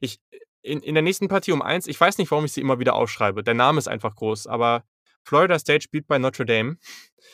Ich, 0.00 0.18
in, 0.62 0.80
in 0.80 0.94
der 0.94 1.02
nächsten 1.02 1.28
Partie 1.28 1.52
um 1.52 1.62
eins, 1.62 1.86
ich 1.86 2.00
weiß 2.00 2.18
nicht, 2.18 2.30
warum 2.30 2.44
ich 2.44 2.52
sie 2.52 2.60
immer 2.60 2.78
wieder 2.78 2.94
aufschreibe. 2.94 3.42
Der 3.42 3.54
Name 3.54 3.78
ist 3.78 3.88
einfach 3.88 4.14
groß, 4.14 4.46
aber 4.46 4.84
Florida 5.22 5.58
State 5.58 5.82
spielt 5.82 6.06
bei 6.06 6.18
Notre 6.18 6.46
Dame. 6.46 6.78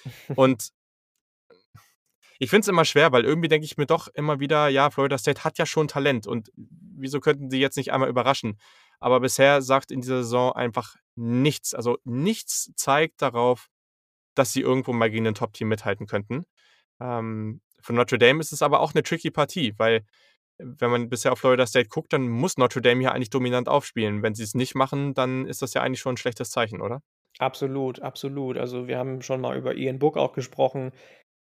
und 0.34 0.70
ich 2.38 2.50
finde 2.50 2.62
es 2.62 2.68
immer 2.68 2.84
schwer, 2.84 3.12
weil 3.12 3.24
irgendwie 3.24 3.48
denke 3.48 3.64
ich 3.64 3.76
mir 3.76 3.86
doch 3.86 4.08
immer 4.08 4.40
wieder, 4.40 4.68
ja, 4.68 4.90
Florida 4.90 5.16
State 5.16 5.44
hat 5.44 5.58
ja 5.58 5.66
schon 5.66 5.86
Talent 5.86 6.26
und 6.26 6.50
wieso 6.56 7.20
könnten 7.20 7.50
sie 7.50 7.60
jetzt 7.60 7.76
nicht 7.76 7.92
einmal 7.92 8.08
überraschen? 8.08 8.58
Aber 9.02 9.20
bisher 9.20 9.62
sagt 9.62 9.90
in 9.90 10.00
dieser 10.00 10.22
Saison 10.22 10.52
einfach 10.52 10.96
nichts. 11.16 11.74
Also 11.74 11.98
nichts 12.04 12.72
zeigt 12.76 13.20
darauf, 13.20 13.68
dass 14.34 14.52
sie 14.52 14.60
irgendwo 14.60 14.92
mal 14.92 15.10
gegen 15.10 15.26
ein 15.26 15.34
Top-Team 15.34 15.68
mithalten 15.68 16.06
könnten. 16.06 16.44
Ähm, 17.00 17.60
für 17.80 17.92
Notre 17.92 18.18
Dame 18.18 18.40
ist 18.40 18.52
es 18.52 18.62
aber 18.62 18.80
auch 18.80 18.94
eine 18.94 19.02
tricky 19.02 19.30
Partie, 19.30 19.74
weil 19.76 20.04
wenn 20.58 20.90
man 20.90 21.08
bisher 21.08 21.32
auf 21.32 21.40
Florida 21.40 21.66
State 21.66 21.88
guckt, 21.88 22.12
dann 22.12 22.28
muss 22.28 22.56
Notre 22.56 22.80
Dame 22.80 23.02
ja 23.02 23.10
eigentlich 23.10 23.30
dominant 23.30 23.68
aufspielen. 23.68 24.22
Wenn 24.22 24.34
sie 24.34 24.44
es 24.44 24.54
nicht 24.54 24.74
machen, 24.74 25.14
dann 25.14 25.46
ist 25.46 25.62
das 25.62 25.74
ja 25.74 25.82
eigentlich 25.82 26.00
schon 26.00 26.14
ein 26.14 26.18
schlechtes 26.18 26.50
Zeichen, 26.50 26.80
oder? 26.80 27.02
Absolut, 27.38 28.00
absolut. 28.00 28.58
Also 28.58 28.86
wir 28.86 28.98
haben 28.98 29.22
schon 29.22 29.40
mal 29.40 29.56
über 29.56 29.74
Ian 29.74 29.98
Book 29.98 30.16
auch 30.16 30.32
gesprochen, 30.32 30.92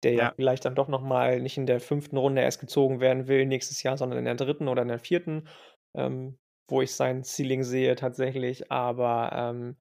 der 0.03 0.13
ja, 0.13 0.23
ja 0.23 0.33
vielleicht 0.35 0.65
dann 0.65 0.75
doch 0.75 0.87
noch 0.87 1.01
mal 1.01 1.39
nicht 1.39 1.57
in 1.57 1.67
der 1.67 1.79
fünften 1.79 2.17
Runde 2.17 2.41
erst 2.41 2.59
gezogen 2.59 2.99
werden 2.99 3.27
will 3.27 3.45
nächstes 3.45 3.83
Jahr, 3.83 3.97
sondern 3.97 4.19
in 4.19 4.25
der 4.25 4.35
dritten 4.35 4.67
oder 4.67 4.81
in 4.81 4.87
der 4.87 4.99
vierten. 4.99 5.47
Ähm, 5.93 6.39
wo 6.71 6.81
ich 6.81 6.93
sein 6.93 7.23
Ceiling 7.23 7.63
sehe 7.63 7.95
tatsächlich. 7.95 8.71
Aber 8.71 9.31
ähm, 9.33 9.75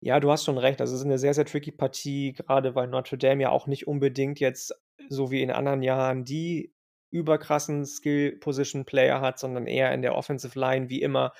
ja, 0.00 0.20
du 0.20 0.30
hast 0.30 0.44
schon 0.44 0.58
recht. 0.58 0.80
Also, 0.80 0.94
es 0.94 1.00
ist 1.00 1.06
eine 1.06 1.18
sehr, 1.18 1.34
sehr 1.34 1.46
tricky 1.46 1.72
Partie, 1.72 2.32
gerade 2.32 2.74
weil 2.74 2.88
Notre 2.88 3.18
Dame 3.18 3.42
ja 3.42 3.50
auch 3.50 3.66
nicht 3.66 3.86
unbedingt 3.86 4.40
jetzt, 4.40 4.74
so 5.08 5.30
wie 5.30 5.42
in 5.42 5.50
anderen 5.50 5.82
Jahren, 5.82 6.24
die 6.24 6.74
überkrassen 7.10 7.86
Skill-Position-Player 7.86 9.20
hat, 9.20 9.38
sondern 9.38 9.66
eher 9.66 9.92
in 9.94 10.02
der 10.02 10.16
Offensive 10.16 10.58
Line 10.58 10.88
wie 10.90 11.00
immer 11.00 11.32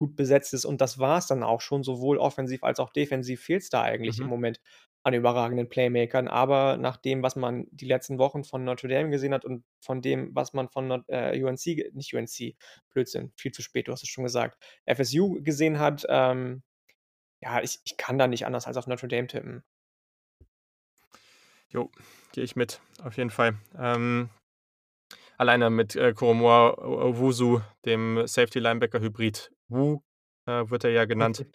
gut 0.00 0.16
besetzt 0.16 0.54
ist. 0.54 0.64
Und 0.64 0.80
das 0.80 0.98
war 0.98 1.18
es 1.18 1.26
dann 1.26 1.42
auch 1.42 1.60
schon. 1.60 1.84
Sowohl 1.84 2.18
offensiv 2.18 2.64
als 2.64 2.80
auch 2.80 2.90
defensiv 2.90 3.42
fehlt 3.42 3.62
es 3.62 3.68
da 3.68 3.82
eigentlich 3.82 4.18
mhm. 4.18 4.24
im 4.24 4.30
Moment 4.30 4.60
an 5.02 5.14
überragenden 5.14 5.68
Playmakern. 5.68 6.26
Aber 6.26 6.78
nach 6.78 6.96
dem, 6.96 7.22
was 7.22 7.36
man 7.36 7.66
die 7.70 7.84
letzten 7.84 8.18
Wochen 8.18 8.42
von 8.42 8.64
Notre 8.64 8.88
Dame 8.88 9.10
gesehen 9.10 9.34
hat 9.34 9.44
und 9.44 9.64
von 9.80 10.00
dem, 10.02 10.34
was 10.34 10.54
man 10.54 10.68
von 10.68 11.04
äh, 11.08 11.40
UNC, 11.42 11.94
nicht 11.94 12.14
UNC, 12.14 12.56
Blödsinn, 12.90 13.32
viel 13.36 13.52
zu 13.52 13.62
spät, 13.62 13.88
du 13.88 13.92
hast 13.92 14.02
es 14.02 14.08
schon 14.08 14.24
gesagt, 14.24 14.58
FSU 14.86 15.42
gesehen 15.42 15.78
hat, 15.78 16.06
ähm, 16.08 16.62
ja, 17.42 17.62
ich, 17.62 17.80
ich 17.84 17.96
kann 17.96 18.18
da 18.18 18.26
nicht 18.26 18.46
anders 18.46 18.66
als 18.66 18.76
auf 18.76 18.86
Notre 18.86 19.08
Dame 19.08 19.26
tippen. 19.26 19.62
Jo, 21.68 21.90
gehe 22.32 22.44
ich 22.44 22.56
mit, 22.56 22.80
auf 23.02 23.16
jeden 23.16 23.30
Fall. 23.30 23.56
Ähm, 23.78 24.28
alleine 25.36 25.70
mit 25.70 25.94
äh, 25.94 26.12
Koromoa 26.12 26.76
Wusu, 27.16 27.60
dem 27.84 28.26
Safety-Linebacker-Hybrid 28.26 29.50
Wu, 29.70 30.02
äh, 30.46 30.68
wird 30.68 30.84
er 30.84 30.90
ja 30.90 31.04
genannt. 31.04 31.46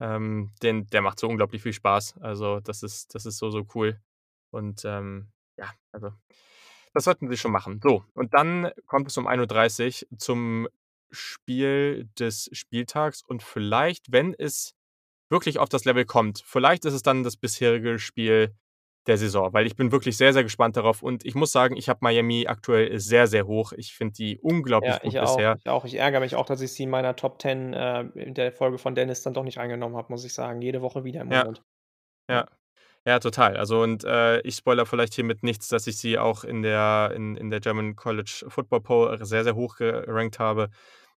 Ähm, 0.00 0.52
den, 0.62 0.86
der 0.88 1.02
macht 1.02 1.18
so 1.18 1.28
unglaublich 1.28 1.62
viel 1.62 1.72
Spaß. 1.72 2.18
Also, 2.20 2.60
das 2.60 2.82
ist, 2.82 3.14
das 3.14 3.26
ist 3.26 3.38
so, 3.38 3.50
so 3.50 3.66
cool. 3.74 4.00
Und 4.50 4.84
ähm, 4.84 5.30
ja, 5.56 5.70
also, 5.92 6.12
das 6.94 7.04
sollten 7.04 7.28
sie 7.28 7.36
schon 7.36 7.52
machen. 7.52 7.80
So, 7.82 8.04
und 8.14 8.34
dann 8.34 8.70
kommt 8.86 9.08
es 9.08 9.16
um 9.16 9.26
1.30 9.26 10.04
Uhr 10.10 10.18
zum 10.18 10.68
Spiel 11.10 12.08
des 12.18 12.48
Spieltags. 12.52 13.22
Und 13.22 13.42
vielleicht, 13.42 14.12
wenn 14.12 14.34
es 14.34 14.74
wirklich 15.30 15.58
auf 15.58 15.68
das 15.68 15.84
Level 15.84 16.04
kommt, 16.04 16.42
vielleicht 16.44 16.84
ist 16.84 16.94
es 16.94 17.02
dann 17.02 17.22
das 17.22 17.36
bisherige 17.36 17.98
Spiel 17.98 18.54
der 19.06 19.18
Saison, 19.18 19.52
weil 19.52 19.66
ich 19.66 19.74
bin 19.74 19.90
wirklich 19.90 20.16
sehr, 20.16 20.32
sehr 20.32 20.44
gespannt 20.44 20.76
darauf 20.76 21.02
und 21.02 21.24
ich 21.24 21.34
muss 21.34 21.50
sagen, 21.50 21.76
ich 21.76 21.88
habe 21.88 21.98
Miami 22.02 22.46
aktuell 22.46 22.98
sehr, 23.00 23.26
sehr 23.26 23.46
hoch. 23.46 23.72
Ich 23.72 23.94
finde 23.94 24.14
die 24.14 24.38
unglaublich 24.40 24.92
ja, 24.92 24.98
gut 24.98 25.12
ich 25.12 25.20
bisher. 25.20 25.52
Auch, 25.52 25.56
ich 25.56 25.68
auch. 25.68 25.84
Ich 25.84 25.94
ärgere 25.94 26.20
mich 26.20 26.36
auch, 26.36 26.46
dass 26.46 26.60
ich 26.60 26.72
sie 26.72 26.84
in 26.84 26.90
meiner 26.90 27.16
Top 27.16 27.42
10 27.42 27.72
äh, 27.72 28.00
in 28.14 28.34
der 28.34 28.52
Folge 28.52 28.78
von 28.78 28.94
Dennis 28.94 29.22
dann 29.22 29.34
doch 29.34 29.42
nicht 29.42 29.58
reingenommen 29.58 29.96
habe, 29.96 30.12
muss 30.12 30.24
ich 30.24 30.34
sagen. 30.34 30.62
Jede 30.62 30.82
Woche 30.82 31.04
wieder 31.04 31.22
im 31.22 31.32
ja. 31.32 31.44
Monat. 31.44 31.62
Ja. 32.30 32.46
Ja, 33.04 33.18
total. 33.18 33.56
Also 33.56 33.82
und 33.82 34.04
äh, 34.04 34.40
ich 34.42 34.54
spoiler 34.54 34.86
vielleicht 34.86 35.14
hiermit 35.14 35.42
nichts, 35.42 35.66
dass 35.66 35.88
ich 35.88 35.98
sie 35.98 36.18
auch 36.18 36.44
in 36.44 36.62
der, 36.62 37.12
in, 37.16 37.36
in 37.36 37.50
der 37.50 37.58
German 37.58 37.96
College 37.96 38.44
Football 38.46 38.80
Poll 38.80 39.24
sehr, 39.24 39.42
sehr 39.42 39.56
hoch 39.56 39.74
gerankt 39.76 40.38
habe. 40.38 40.68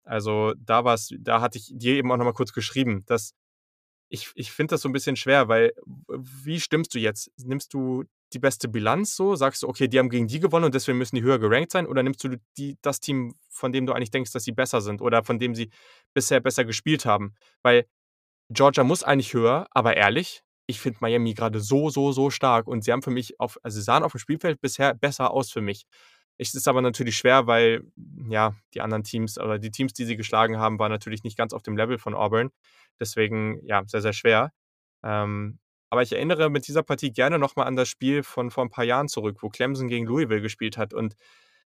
Also 0.03 0.53
da 0.57 0.83
war 0.83 0.95
es, 0.95 1.13
da 1.19 1.41
hatte 1.41 1.59
ich 1.59 1.71
dir 1.75 1.95
eben 1.95 2.11
auch 2.11 2.17
nochmal 2.17 2.33
kurz 2.33 2.53
geschrieben, 2.53 3.03
dass 3.05 3.35
ich 4.09 4.31
ich 4.35 4.51
finde 4.51 4.71
das 4.75 4.81
so 4.81 4.89
'n 4.89 4.93
bisschen 4.93 5.15
schwer, 5.15 5.47
weil 5.47 5.73
wie 6.07 6.59
stimmst 6.59 6.93
du 6.95 6.99
jetzt? 6.99 7.31
Nimmst 7.43 7.73
du 7.73 8.03
die 8.33 8.39
beste 8.39 8.67
Bilanz 8.67 9.15
so? 9.15 9.35
Sagst 9.35 9.63
du: 9.63 9.67
„Okay, 9.69 9.87
die 9.87 9.99
haben 9.99 10.09
gegen 10.09 10.27
die 10.27 10.39
gewonnen 10.39 10.65
und 10.65 10.75
deswegen 10.75 10.97
müssen 10.97 11.15
die 11.17 11.23
höher 11.23 11.39
gerankt 11.39 11.71
sein“, 11.71 11.87
oder 11.87 12.03
nimmst 12.03 12.23
du 12.23 12.37
die 12.57 12.77
das 12.81 12.99
Team, 12.99 13.35
von 13.49 13.71
dem 13.73 13.85
du 13.85 13.93
eigentlich 13.93 14.11
denkst, 14.11 14.31
dass 14.31 14.43
sie 14.45 14.51
besser 14.53 14.81
sind 14.81 15.01
oder 15.01 15.23
von 15.23 15.39
dem 15.39 15.55
sie 15.55 15.69
bisher 16.13 16.39
besser 16.41 16.65
gespielt 16.65 17.05
haben? 17.05 17.33
Weil 17.63 17.85
Georgia 18.51 18.83
muss 18.85 19.03
eigentlich 19.03 19.33
höher, 19.33 19.67
aber 19.71 19.97
ehrlich, 19.97 20.41
ich 20.67 20.79
finde 20.81 20.99
Miami 21.01 21.33
grade 21.35 21.59
so, 21.61 21.89
so, 21.91 22.11
so 22.13 22.29
stark 22.31 22.67
und 22.67 22.83
sie 22.85 22.91
haben 22.93 23.03
für 23.03 23.11
mich 23.11 23.39
auf 23.39 23.59
also, 23.63 23.77
sie 23.79 23.83
sahen 23.85 24.03
aufm 24.03 24.19
Spielfeld 24.19 24.61
bisher 24.61 24.93
besser 24.95 25.31
aus 25.31 25.51
für 25.51 25.61
mich. 25.61 25.85
Es 26.39 26.53
ist 26.53 26.67
aber 26.67 26.81
natürlich 26.81 27.17
schwer, 27.17 27.47
weil, 27.47 27.83
ja, 28.29 28.55
die 28.73 28.81
anderen 28.81 29.03
Teams 29.03 29.37
oder 29.39 29.57
die 29.59 29.71
Teams, 29.71 29.93
die 29.93 30.05
sie 30.05 30.17
geschlagen 30.17 30.57
haben, 30.59 30.79
waren 30.79 30.91
natürlich 30.91 31.23
nicht 31.23 31.37
ganz 31.37 31.53
auf 31.53 31.63
dem 31.63 31.77
Level 31.77 31.97
von 31.97 32.13
Auburn. 32.13 32.51
Deswegen, 32.99 33.59
ja, 33.65 33.83
sehr, 33.87 34.01
sehr 34.01 34.13
schwer. 34.13 34.51
Ähm, 35.03 35.59
aber 35.89 36.01
ich 36.03 36.11
erinnere 36.13 36.49
mit 36.49 36.67
dieser 36.67 36.83
Partie 36.83 37.11
gerne 37.13 37.39
noch 37.39 37.55
mal 37.55 37.63
an 37.63 37.75
das 37.77 37.87
Spiel 37.89 38.23
von 38.23 38.51
vor 38.51 38.63
'n 38.65 38.69
paar 38.69 38.83
Jahren 38.85 39.07
zurück, 39.07 39.37
wo 39.41 39.49
Clemson 39.49 39.87
gegen 39.87 40.05
Louisville 40.07 40.41
gespielt 40.41 40.77
hat 40.77 40.93
und 40.93 41.15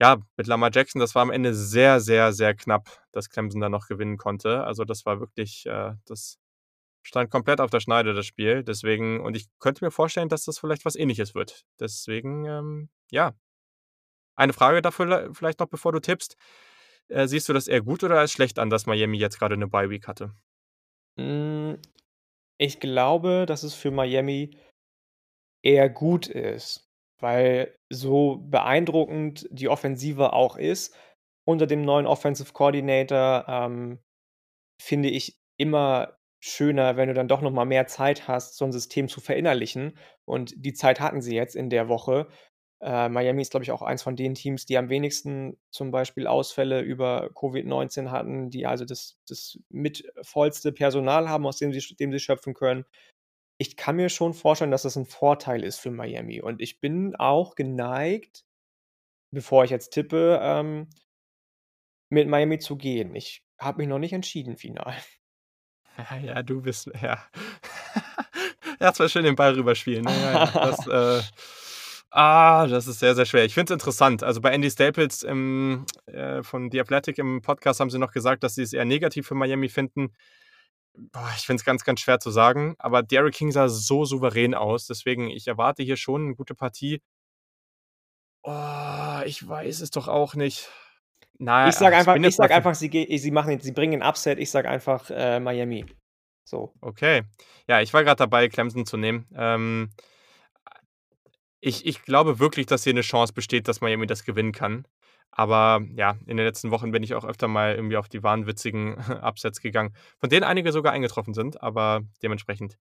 ja, 0.02 0.18
mit 0.38 0.48
Lamar 0.48 0.72
Jackson, 0.74 1.00
das 1.02 1.16
war 1.16 1.24
am 1.24 1.32
Ende 1.32 1.54
sehr, 1.56 2.00
sehr, 2.02 2.32
sehr 2.34 2.54
knapp, 2.56 2.90
dass 3.14 3.30
Clemson 3.30 3.62
da 3.62 3.70
noch 3.70 3.88
gewinnen 3.88 4.18
konnte. 4.18 4.64
Also, 4.64 4.86
das 4.86 5.06
war 5.08 5.20
wirklich 5.20 5.66
äh, 5.68 5.94
das 6.06 6.38
stand 7.04 7.32
komplett 7.32 7.62
auf 7.62 7.72
der 7.72 7.80
Schneide, 7.82 8.14
das 8.16 8.26
Spiel. 8.28 8.64
Deswegen 8.64 9.22
und 9.22 9.36
ich 9.38 9.48
könnte 9.60 9.86
mir 9.86 9.92
vorstellen, 9.92 10.30
dass 10.30 10.46
das 10.46 10.60
vielleicht 10.60 10.86
was 10.86 10.96
Ähnliches 10.98 11.36
wird. 11.36 11.66
Deswegen, 11.80 12.46
ähm, 12.46 12.90
ja. 13.12 13.34
Eine 14.40 14.54
Frage 14.54 14.84
dafür 14.84 15.08
lei 15.08 15.28
vielleicht 15.34 15.60
noch, 15.60 15.68
bevor 15.68 15.92
du 15.92 16.00
tippst. 16.00 16.38
Äh, 17.10 17.28
siehst 17.28 17.50
du 17.50 17.54
das 17.54 17.68
eher 17.68 17.82
gut 17.82 18.04
oder 18.04 18.20
als 18.20 18.32
schlecht 18.32 18.60
an, 18.60 18.70
dass 18.70 18.86
Miami 18.86 19.18
jetzt 19.18 19.40
grade 19.40 19.58
'ne 19.58 19.68
Bye 19.68 19.90
Week 19.90 20.08
hatte? 20.08 20.34
Hm, 21.18 21.80
ich 22.60 22.80
glaube, 22.80 23.46
dass 23.48 23.64
es 23.64 23.74
für 23.76 23.92
Miami 23.92 24.58
eher 25.64 25.90
gut 25.90 26.28
ist, 26.28 26.88
weil 27.20 27.76
so 27.90 28.38
beeindruckend 28.38 29.48
die 29.52 29.70
Offensive 29.70 30.34
auch 30.34 30.56
ist 30.58 30.96
unter 31.46 31.66
dem 31.68 31.82
neuen 31.84 32.06
Offensive 32.06 32.54
Coordinator, 32.54 33.46
ähm, 33.48 34.00
finde 34.82 35.10
ich 35.10 35.38
immer 35.58 36.18
schöner, 36.42 36.98
wenn 36.98 37.10
du 37.10 37.16
dann 37.16 37.28
doch 37.30 37.42
noch 37.42 37.52
mal 37.52 37.66
mehr 37.66 37.88
Zeit 37.88 38.28
hast, 38.28 38.58
so 38.58 38.66
'n 38.66 38.72
System 38.74 39.10
zu 39.10 39.22
verinnerlichen. 39.22 39.98
Und 40.26 40.54
die 40.58 40.74
Zeit 40.74 41.00
hatten 41.02 41.22
sie 41.22 41.36
jetzt 41.36 41.56
in 41.56 41.70
der 41.70 41.90
Woche. 41.90 42.28
Äh, 42.82 43.10
Miami 43.10 43.42
ist, 43.42 43.52
glaube 43.52 43.64
ich, 43.64 43.72
auch 43.72 43.82
eins 43.82 44.04
von 44.04 44.16
den 44.16 44.36
Teams, 44.36 44.66
die 44.66 44.78
am 44.78 44.90
wenigsten 44.90 45.58
zum 45.72 45.92
Beispiel 45.92 46.28
Ausfälle 46.28 46.82
über 46.82 47.30
Covid-19 47.34 48.12
hatten, 48.12 48.50
die 48.52 48.66
also 48.68 48.86
das 48.86 49.18
das 49.28 49.60
mit 49.70 50.04
vollste 50.22 50.72
Personal 50.72 51.30
haben, 51.30 51.46
aus 51.48 51.58
dem 51.58 51.74
sie 51.74 51.96
dem 51.96 52.12
sie 52.12 52.20
schöpfen 52.20 52.54
können. 52.54 52.86
Ich 53.60 53.78
kann 53.78 53.96
mir 53.98 54.10
schon 54.10 54.34
vorstellen, 54.36 54.72
dass 54.72 54.84
das 54.84 54.98
'n 54.98 55.06
Vorteil 55.08 55.64
ist 55.64 55.80
für 55.80 55.92
Miami. 55.92 56.42
Und 56.42 56.62
ich 56.62 56.80
bin 56.82 57.16
auch 57.18 57.56
geneigt, 57.56 58.46
bevor 59.32 59.66
ich 59.66 59.72
jetzt 59.72 59.92
tippe, 59.94 60.40
ähm 60.44 60.90
mit 62.12 62.28
Miami 62.28 62.60
zu 62.60 62.78
gehen. 62.78 63.16
Ich 63.16 63.44
habe 63.60 63.80
mich 63.80 63.88
noch 63.88 64.00
nicht 64.00 64.14
entschieden 64.14 64.58
final. 64.58 64.96
Ja, 65.98 66.18
ja, 66.24 66.44
du 66.44 66.62
bist 66.62 66.90
ja. 67.02 67.20
Erst 68.80 69.00
mal 69.00 69.10
schön 69.10 69.24
den 69.24 69.36
Ball 69.36 69.54
rüberspielen, 69.54 70.06
ne? 70.06 70.22
Ja, 70.22 70.34
ja. 70.34 70.52
Das, 70.60 70.86
äh 70.88 71.24
ah, 72.18 72.68
das 72.68 72.88
ist 72.88 73.00
sehr, 73.00 73.16
sehr 73.16 73.26
schwer. 73.26 73.46
Ich 73.46 73.54
finde 73.54 73.74
es 73.74 73.76
interessant. 73.76 74.24
Also, 74.24 74.42
bei 74.42 74.52
Andy 74.52 74.70
Staples 74.72 75.24
im 75.24 75.86
äh, 76.08 76.44
von 76.44 76.72
The 76.72 76.82
Athletic 76.82 77.18
im 77.20 77.42
Podcast 77.42 77.80
haben 77.80 77.90
sie 77.90 78.00
noch 78.00 78.12
gesagt, 78.12 78.44
dass 78.44 78.56
sie 78.56 78.64
es 78.64 78.74
eher 78.74 78.86
negativ 78.86 79.28
für 79.28 79.36
Miami 79.36 79.70
finden. 79.70 80.14
Boah, 80.96 81.30
ich 81.38 81.46
finde 81.46 81.62
es 81.62 81.66
ganz, 81.66 81.84
ganz 81.86 82.02
schwer 82.02 82.20
zu 82.20 82.32
sagen, 82.32 82.76
aber 82.80 83.00
D'Eriq 83.02 83.32
King 83.32 83.52
sah 83.52 83.70
so 83.70 84.06
souverän 84.06 84.56
aus, 84.56 84.88
deswegen 84.88 85.30
ich 85.30 85.48
erwarte 85.48 85.84
hier 85.84 85.98
schon 85.98 86.30
'ne 86.30 86.36
gute 86.36 86.56
Partie. 86.56 87.02
Oh, 88.46 89.22
ich 89.26 89.48
weiß 89.48 89.82
es 89.82 89.92
doch 89.92 90.08
auch 90.08 90.36
nicht. 90.36 90.70
Na, 91.40 91.70
Ich 91.70 91.76
sage 91.76 91.96
einfach 91.96 92.16
ich 92.16 92.36
für 92.36 92.50
einfach, 92.54 92.76
sie 92.76 93.18
sie 93.18 93.32
machen 93.32 93.60
sie 93.60 93.72
bringen 93.72 94.02
'n 94.02 94.04
Upset. 94.08 94.40
Ich 94.40 94.52
sage 94.52 94.70
einfach, 94.70 95.10
äh, 95.12 95.40
Miami. 95.40 95.86
So. 96.46 96.74
Okay. 96.82 97.24
Ja, 97.68 97.82
ich 97.82 97.94
war 97.94 98.04
grad 98.04 98.20
dabei, 98.20 98.48
Clemson 98.50 98.86
zu 98.86 98.98
nehmen. 98.98 99.28
Ähm, 99.36 99.90
ich 101.62 101.86
ich 101.86 102.04
glaube 102.04 102.40
wirklich, 102.40 102.66
dass 102.68 102.84
hier 102.84 102.94
'ne 102.94 103.02
Chance 103.02 103.34
besteht, 103.34 103.68
dass 103.68 103.82
Miami 103.82 104.08
das 104.08 104.24
gewinnen 104.24 104.52
kann. 104.52 104.88
Aber 105.32 105.82
ja, 105.96 106.18
in 106.26 106.38
den 106.38 106.46
letzten 106.46 106.72
Wochen 106.72 106.92
bin 106.92 107.04
ich 107.04 107.14
auch 107.14 107.26
öfter 107.26 107.48
mal 107.48 107.76
irgendwie 107.76 107.98
auf 107.98 108.10
die 108.10 108.24
wahnwitzigen 108.24 108.96
Upsets 109.24 109.62
gegangen, 109.62 109.94
von 110.20 110.30
denen 110.30 110.44
einige 110.44 110.72
sogar 110.72 110.94
eingetroffen 110.94 111.34
sind, 111.34 111.62
aber 111.62 112.02
dementsprechend 112.24 112.78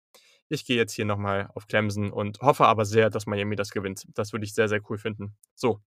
ich 0.50 0.66
gehe 0.66 0.78
jetzt 0.78 0.94
hier 0.94 1.06
noch 1.06 1.18
mal 1.18 1.50
auf 1.56 1.68
Clemson 1.68 2.12
und 2.12 2.40
hoffe 2.42 2.66
aber 2.68 2.86
sehr, 2.86 3.10
dass 3.10 3.26
Miami 3.26 3.56
das 3.56 3.72
gewinnt. 3.72 4.06
Das 4.14 4.32
würde 4.32 4.46
ich 4.46 4.54
sehr, 4.54 4.68
sehr 4.70 4.80
cool 4.90 4.98
finden. 5.00 5.36
So. 5.56 5.82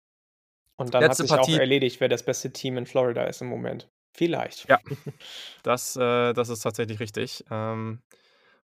Und 0.77 0.95
dann 0.95 1.09
hat 1.09 1.11
Letzte 1.11 1.23
sich 1.25 1.33
auch 1.33 1.37
Partie. 1.39 1.59
erledigt, 1.59 2.01
wer 2.01 2.09
das 2.09 2.25
beste 2.25 2.53
Team 2.53 2.77
in 2.77 2.87
Florida 2.87 3.25
ist 3.25 3.41
im 3.43 3.49
Moment. 3.49 3.89
Vielleicht. 4.13 4.69
Ja. 4.69 4.79
Das 5.63 5.97
äh, 5.97 6.33
das 6.33 6.49
ist 6.49 6.61
tatsächlich 6.61 7.01
richtig. 7.01 7.45
Ähm, 7.51 8.03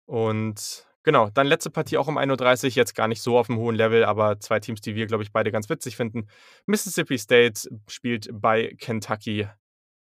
und 0.06 0.86
genau, 1.04 1.30
dann 1.30 1.46
letzte 1.46 1.70
Partie 1.70 1.96
auch 1.98 2.08
um 2.08 2.18
1:30 2.18 2.74
jetzt 2.74 2.94
gar 2.96 3.06
nicht 3.08 3.22
so 3.22 3.38
auf'm 3.38 3.56
hohen 3.56 3.76
Level, 3.76 4.04
aber 4.04 4.40
2 4.40 4.58
Teams, 4.60 4.80
die 4.80 4.96
wir, 4.96 5.06
glaube 5.06 5.22
ich, 5.22 5.32
beide 5.32 5.52
ganz 5.52 5.68
witzig 5.70 5.96
finden. 5.96 6.28
Mississippi 6.66 7.18
State 7.18 7.68
spielt 7.88 8.28
bei 8.32 8.74
Kentucky 8.80 9.48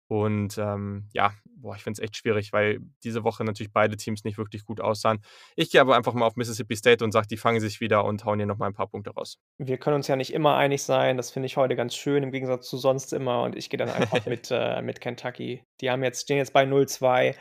und, 0.08 0.58
ähm, 0.58 1.08
ja, 1.14 1.34
boah, 1.56 1.76
ich 1.76 1.84
finde 1.84 2.02
es 2.02 2.04
echt 2.04 2.18
schwierig, 2.18 2.52
weil 2.54 2.80
diese 3.04 3.24
Woche 3.24 3.44
natürlich 3.46 3.72
beide 3.72 3.96
Teams 3.98 4.24
nicht 4.24 4.38
wirklich 4.38 4.66
gut 4.66 4.82
aussahen. 4.82 5.20
Ich 5.56 5.72
gehe 5.72 5.80
aber 5.82 5.96
einfach 5.96 6.14
mal 6.14 6.26
auf 6.26 6.36
Mississippi 6.36 6.76
State 6.76 7.04
und 7.04 7.12
sage, 7.12 7.28
die 7.28 7.38
fangen 7.38 7.62
sich 7.62 7.80
wieder 7.82 8.04
und 8.06 8.26
hauen 8.26 8.40
hier 8.40 8.46
noch 8.48 8.58
mal 8.58 8.68
'n 8.68 8.74
paar 8.74 8.88
Punkte 8.88 9.12
raus. 9.12 9.38
Wir 9.58 9.78
können 9.78 9.96
uns 9.98 10.08
ja 10.08 10.16
nicht 10.16 10.34
immer 10.34 10.58
einig 10.58 10.84
sein. 10.84 11.18
Das 11.18 11.32
finde 11.32 11.46
ich 11.46 11.56
heute 11.58 11.76
ganz 11.76 11.96
schön 11.96 12.24
im 12.24 12.32
Gegensatz 12.32 12.68
zu 12.68 12.78
sonst 12.78 13.14
immer 13.14 13.44
und 13.44 13.56
ich 13.56 13.70
gehe 13.70 13.78
dann 13.78 13.90
einfach 13.90 14.26
mit 14.26 14.50
äh, 14.52 14.82
mit 14.82 15.00
Kentucky. 15.02 15.64
Die 15.82 15.90
haben 15.92 16.04
jetzt 16.04 16.22
stehen 16.24 16.38
jetzt 16.38 16.52
bei 16.54 16.66
0:2, 16.66 17.36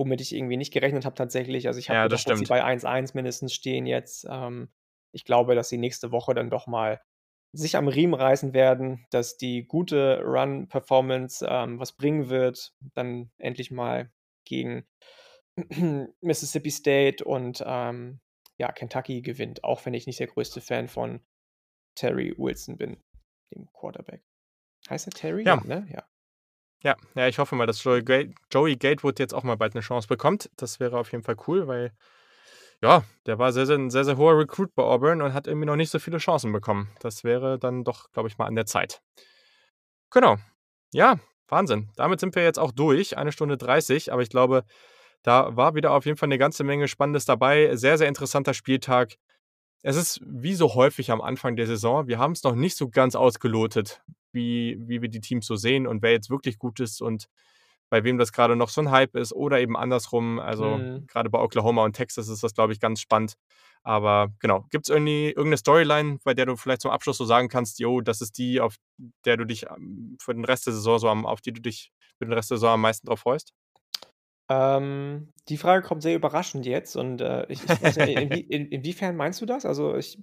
womit 0.00 0.20
ich 0.22 0.34
irgendwie 0.34 0.56
nicht 0.56 0.72
gerechnet 0.72 1.04
habe 1.04 1.14
tatsächlich. 1.14 1.68
Also, 1.68 1.78
ich 1.78 1.90
habe 1.90 1.96
Ja, 1.98 2.02
gedacht, 2.02 2.26
dass 2.26 2.38
sie 2.38 2.46
bei 2.46 2.64
1:1 2.64 3.14
mindestens 3.14 3.54
stehen 3.54 3.86
jetzt. 3.86 4.26
Ähm, 4.28 4.70
ich 5.12 5.24
glaube, 5.24 5.54
dass 5.54 5.68
sie 5.68 5.78
nächste 5.78 6.10
Woche 6.12 6.34
dann 6.34 6.50
doch 6.50 6.66
mal 6.66 7.00
sich 7.52 7.76
am 7.76 7.88
Riemen 7.88 8.14
reißen 8.14 8.54
werden, 8.54 9.06
dass 9.10 9.36
die 9.36 9.64
gute 9.66 10.22
Run-Performance, 10.24 11.46
ähm, 11.48 11.78
was 11.80 11.92
bringen 11.96 12.30
wird, 12.30 12.72
dann 12.94 13.30
endlich 13.38 13.70
mal 13.72 14.10
gegen 14.46 14.86
Mississippi 16.22 16.70
State 16.70 17.24
und, 17.24 17.62
ähm, 17.66 18.20
ja, 18.58 18.72
Kentucky 18.72 19.22
gewinnt, 19.22 19.64
auch 19.64 19.84
wenn 19.86 19.94
ich 19.94 20.06
nicht 20.06 20.20
der 20.20 20.28
größte 20.28 20.60
Fan 20.60 20.88
von 20.88 21.20
Terry 21.96 22.34
Wilson 22.38 22.76
bin, 22.78 22.98
dem 23.54 23.68
Quarterback. 23.72 24.22
Heißt 24.90 25.08
er 25.08 25.12
Terry? 25.12 25.44
Ja. 25.44 25.56
ne? 25.64 25.88
Ja. 25.92 26.09
Ja, 26.82 26.96
ja, 27.14 27.28
ich 27.28 27.38
hoffe 27.38 27.56
mal, 27.56 27.66
dass 27.66 27.84
Joey 27.84 28.32
Joey 28.50 28.76
Gatewood 28.76 29.18
jetzt 29.18 29.34
auch 29.34 29.42
mal 29.42 29.56
bald 29.56 29.74
'ne 29.74 29.82
Chance 29.82 30.08
bekommt. 30.08 30.48
Das 30.56 30.80
wäre 30.80 30.96
auf 30.98 31.12
jeden 31.12 31.22
Fall 31.22 31.36
cool, 31.46 31.66
weil, 31.66 31.92
ja, 32.82 33.04
der 33.26 33.38
war 33.38 33.52
sehr, 33.52 33.66
sehr 33.66 33.76
'n 33.76 33.90
sehr, 33.90 34.04
sehr 34.04 34.16
hoher 34.18 34.38
Recruit 34.38 34.74
bei 34.74 34.82
Auburn 34.84 35.22
und 35.22 35.34
hat 35.34 35.46
irgendwie 35.48 35.66
noch 35.66 35.76
nicht 35.76 35.90
so 35.90 35.98
viele 36.00 36.18
Chancen 36.18 36.52
bekommen. 36.52 36.90
Das 37.00 37.24
wäre 37.24 37.58
dann 37.58 37.84
doch, 37.84 38.12
glaube 38.12 38.28
ich, 38.28 38.38
mal 38.38 38.46
an 38.46 38.56
der 38.56 38.66
Zeit. 38.66 39.00
Genau. 40.12 40.36
Ja, 40.92 41.18
Wahnsinn. 41.48 41.88
Damit 41.96 42.20
sind 42.20 42.34
wir 42.34 42.42
jetzt 42.44 42.58
auch 42.58 42.72
durch, 42.72 43.16
1 43.16 43.32
Stunde 43.32 43.56
30, 43.56 44.12
aber 44.12 44.22
ich 44.22 44.28
glaube, 44.30 44.64
da 45.22 45.56
war 45.56 45.74
wieder 45.74 45.92
auf 45.92 46.04
jeden 46.06 46.16
Fall 46.18 46.28
'ne 46.28 46.38
ganze 46.38 46.64
Menge 46.64 46.88
Spannendes 46.88 47.24
dabei. 47.26 47.76
Sehr, 47.76 47.98
sehr 47.98 48.08
interessanter 48.08 48.54
Spieltag. 48.54 49.16
Es 49.82 49.96
ist 49.96 50.20
wie 50.26 50.54
so 50.54 50.74
häufig 50.74 51.10
am 51.12 51.20
Anfang 51.22 51.56
der 51.56 51.66
Saison, 51.66 52.08
wir 52.08 52.18
haben's 52.18 52.44
noch 52.44 52.54
nicht 52.56 52.76
so 52.76 52.88
ganz 52.90 53.16
ausgelotet, 53.16 54.02
wie 54.32 54.78
wie 54.86 55.02
wir 55.02 55.08
die 55.10 55.20
Teams 55.20 55.46
so 55.46 55.56
sehen 55.56 55.86
und 55.86 56.02
wer 56.02 56.12
jetzt 56.12 56.30
wirklich 56.30 56.58
gut 56.58 56.80
ist 56.80 57.02
und 57.02 57.26
bei 57.90 58.04
wem 58.04 58.18
das 58.18 58.32
grade 58.32 58.56
noch 58.56 58.68
so 58.70 58.80
'n 58.82 58.90
Hype 58.90 59.16
ist 59.16 59.32
oder 59.34 59.60
eben 59.60 59.76
andersrum. 59.76 60.38
Also, 60.40 60.82
Mhm. 60.82 61.08
grade 61.08 61.30
bei 61.30 61.40
Oklahoma 61.40 61.84
und 61.84 61.94
Texas 61.96 62.28
ist 62.28 62.42
das, 62.44 62.54
glaube 62.54 62.72
ich, 62.72 62.80
ganz 62.80 63.00
spannend. 63.00 63.34
Aber 63.84 64.28
genau, 64.40 64.66
gibt's 64.70 64.88
irgendwie 64.90 65.30
irgend 65.30 65.50
'ne 65.52 65.56
Storyline, 65.58 66.18
bei 66.24 66.34
der 66.34 66.46
du 66.46 66.56
vielleicht 66.56 66.82
zum 66.82 66.90
Abschluss 66.92 67.18
so 67.18 67.24
sagen 67.26 67.48
kannst: 67.48 67.80
„Jo, 67.80 68.00
das 68.02 68.20
ist 68.22 68.38
die, 68.38 68.60
auf 68.60 68.76
der 69.26 69.36
du 69.38 69.44
dich 69.46 69.66
für 70.20 70.34
den 70.34 70.44
Rest 70.44 70.66
der 70.66 70.74
Saison 70.74 70.98
so 71.00 71.08
am 71.10 71.26
auf 71.26 71.40
die 71.42 71.52
du 71.52 71.60
dich 71.62 71.92
für 72.18 72.26
den 72.26 72.32
Rest 72.34 72.50
der 72.50 72.58
Saison 72.58 72.74
am 72.74 72.82
meisten 72.82 73.06
drauf 73.08 73.20
freust?“ 73.20 73.52
Ähm, 74.50 75.32
die 75.48 75.56
Frage 75.56 75.86
kommt 75.86 76.02
sehr 76.02 76.16
überraschend 76.16 76.66
jetzt 76.66 76.96
und, 76.96 77.20
äh, 77.20 77.46
ich 77.48 77.62
ich 77.64 77.80
weiß 77.80 77.96
nicht, 77.98 78.18
inwie 78.18 78.40
in 78.40 78.66
inwiefern 78.66 79.16
meinst 79.16 79.40
du 79.40 79.46
das? 79.46 79.64
Also, 79.64 79.96
ich 79.96 80.18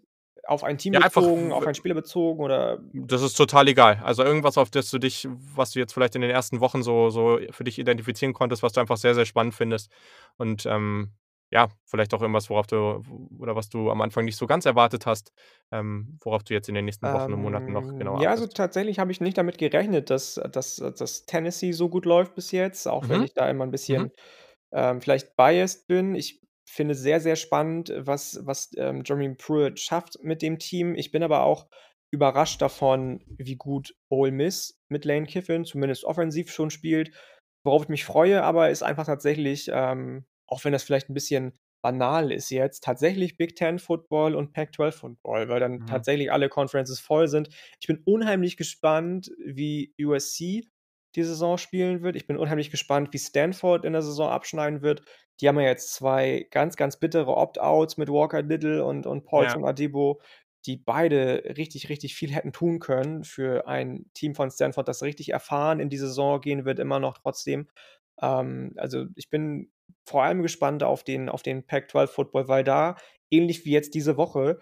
auf 0.47 0.63
ein 0.63 0.77
Team 0.77 0.93
Ja, 0.93 1.01
einfach 1.01 1.23
bezogen, 1.25 1.51
auf 1.53 1.65
w 1.65 1.67
einen 1.67 1.75
Spieler 1.75 1.95
bezogen 1.95 2.39
oder 2.43 2.79
Das 2.93 3.21
ist 3.21 3.33
total 3.35 3.67
egal. 3.67 3.99
Also, 4.03 4.23
irgendwas, 4.23 4.57
auf 4.57 4.69
das 4.69 4.89
du 4.89 4.97
dich 4.99 5.27
was 5.29 5.71
du 5.71 5.79
jetzt 5.79 5.93
vielleicht 5.93 6.15
in 6.15 6.21
den 6.21 6.31
ersten 6.31 6.59
Wochen 6.61 6.83
so 6.83 7.09
so 7.09 7.39
für 7.51 7.63
dich 7.63 7.79
identifizieren 7.79 8.33
konntest, 8.33 8.63
was 8.63 8.73
du 8.73 8.79
einfach 8.79 8.97
sehr, 8.97 9.15
sehr 9.15 9.25
spannend 9.25 9.55
findest. 9.55 9.91
Und, 10.37 10.65
ähm, 10.65 11.13
ja, 11.51 11.69
vielleicht 11.85 12.13
auch 12.13 12.21
irgendwas, 12.21 12.49
worauf 12.49 12.67
du 12.67 13.03
oder 13.39 13.55
was 13.55 13.69
du 13.69 13.89
am 13.91 14.01
Anfang 14.01 14.25
nicht 14.25 14.37
so 14.37 14.47
ganz 14.47 14.65
erwartet 14.65 15.05
hast, 15.05 15.31
ähm, 15.71 16.17
worauf 16.21 16.43
du 16.43 16.53
jetzt 16.53 16.69
in 16.69 16.75
den 16.75 16.85
nächsten 16.85 17.11
Wochen 17.11 17.33
und 17.33 17.39
Monaten 17.39 17.71
noch 17.71 17.87
Ähm, 17.89 17.97
genauer 17.97 18.17
ja, 18.17 18.31
also, 18.31 18.47
tatsächlich 18.47 18.97
habe 18.99 19.11
ich 19.11 19.21
nicht 19.21 19.37
damit 19.37 19.57
gerechnet, 19.57 20.09
dass 20.09 20.35
dass 20.51 20.77
dass 20.77 21.25
Tennessee 21.25 21.71
so 21.71 21.89
gut 21.89 22.05
läuft 22.05 22.33
bis 22.35 22.51
jetzt, 22.51 22.87
auch 22.87 23.09
wenn 23.09 23.21
Mhm. 23.21 23.23
ich 23.23 23.33
da 23.33 23.49
immer 23.49 23.65
'n 23.65 23.71
Mhm. 23.89 24.07
bisschen, 24.11 24.11
ähm, 24.71 25.01
vielleicht 25.01 25.35
biased 25.37 25.87
bin. 25.87 26.15
Ich 26.15 26.41
finde 26.69 26.93
es 26.93 26.99
sehr, 27.01 27.19
sehr 27.21 27.35
spannend, 27.35 27.91
was 27.95 28.39
was, 28.45 28.71
ähm, 28.77 29.03
Jeremy 29.05 29.35
Pruitt 29.35 29.79
schafft 29.79 30.19
mit 30.23 30.41
dem 30.41 30.59
Team. 30.59 30.95
Ich 30.95 31.11
bin 31.11 31.23
aber 31.23 31.43
auch 31.43 31.67
überrascht 32.11 32.61
davon, 32.61 33.25
wie 33.37 33.55
gut 33.57 33.95
Ole 34.09 34.31
Miss 34.31 34.79
mit 34.89 35.05
Lane 35.05 35.25
Kiffin 35.27 35.65
zumindest 35.65 36.03
offensiv 36.05 36.51
schon 36.51 36.69
spielt. 36.71 37.11
Worauf 37.63 37.83
ich 37.83 37.89
mich 37.89 38.05
freue 38.05 38.43
aber, 38.43 38.69
ist 38.69 38.83
einfach 38.83 39.05
tatsächlich, 39.05 39.69
ähm, 39.73 40.25
auch 40.47 40.63
wenn 40.63 40.71
das 40.73 40.83
vielleicht 40.83 41.09
'n 41.09 41.13
bisschen 41.13 41.59
banal 41.83 42.31
ist 42.31 42.49
jetzt, 42.49 42.83
tatsächlich 42.83 43.37
Big 43.37 43.55
Ten 43.55 43.79
Football 43.79 44.35
und 44.35 44.51
Pac-12 44.53 44.95
Football, 44.95 45.49
weil 45.49 45.59
dann 45.59 45.85
Mhm. 45.85 45.85
tatsächlich 45.85 46.31
alle 46.31 46.49
Conferences 46.49 46.99
voll 46.99 47.27
sind. 47.27 47.49
Ich 47.79 47.87
bin 47.87 48.01
unheimlich 48.05 48.57
gespannt, 48.57 49.31
wie 49.45 49.93
USC 50.01 50.63
die 51.17 51.23
Saison 51.23 51.57
spielen 51.57 52.03
wird. 52.03 52.15
Ich 52.15 52.27
bin 52.27 52.37
unheimlich 52.37 52.71
gespannt, 52.71 53.09
wie 53.13 53.19
Stanford 53.19 53.85
in 53.85 53.93
der 53.93 54.03
Saison 54.03 54.29
abschneiden 54.29 54.81
wird. 54.83 55.03
Die 55.41 55.47
haben 55.49 55.59
ja 55.59 55.67
jetzt 55.67 55.93
2 55.95 56.47
ganz, 56.51 56.77
ganz 56.77 56.99
bittere 56.99 57.35
Opt-outs 57.35 57.97
mit 57.97 58.09
Walker 58.09 58.43
Little 58.43 58.85
und 58.85 59.05
und 59.07 59.25
Ja. 59.35 59.57
Paulson 59.57 59.65
Adebo, 59.65 60.21
die 60.65 60.77
beide 60.77 61.43
richtig, 61.57 61.89
richtig 61.89 62.15
viel 62.15 62.31
hätten 62.33 62.53
tun 62.53 62.79
können 62.79 63.23
für 63.25 63.67
ein 63.67 64.05
Team 64.13 64.35
von 64.35 64.51
Stanford, 64.51 64.87
das 64.87 65.03
richtig 65.03 65.29
erfahren 65.29 65.79
in 65.79 65.89
die 65.89 65.97
Saison 65.97 66.41
gehen 66.41 66.65
wird, 66.65 66.79
immer 66.79 66.99
noch 66.99 67.17
trotzdem. 67.19 67.67
Ähm, 68.21 68.73
also, 68.77 69.05
ich 69.15 69.29
bin 69.29 69.71
vor 70.07 70.23
allem 70.23 70.41
gespannt 70.43 70.83
auf 70.83 71.03
den 71.03 71.29
auf 71.29 71.43
den 71.43 71.65
Pac-12 71.65 72.07
Football, 72.07 72.47
weil 72.47 72.63
da, 72.63 72.95
ähnlich 73.31 73.65
wie 73.65 73.71
jetzt 73.71 73.93
diese 73.95 74.17
Woche, 74.17 74.59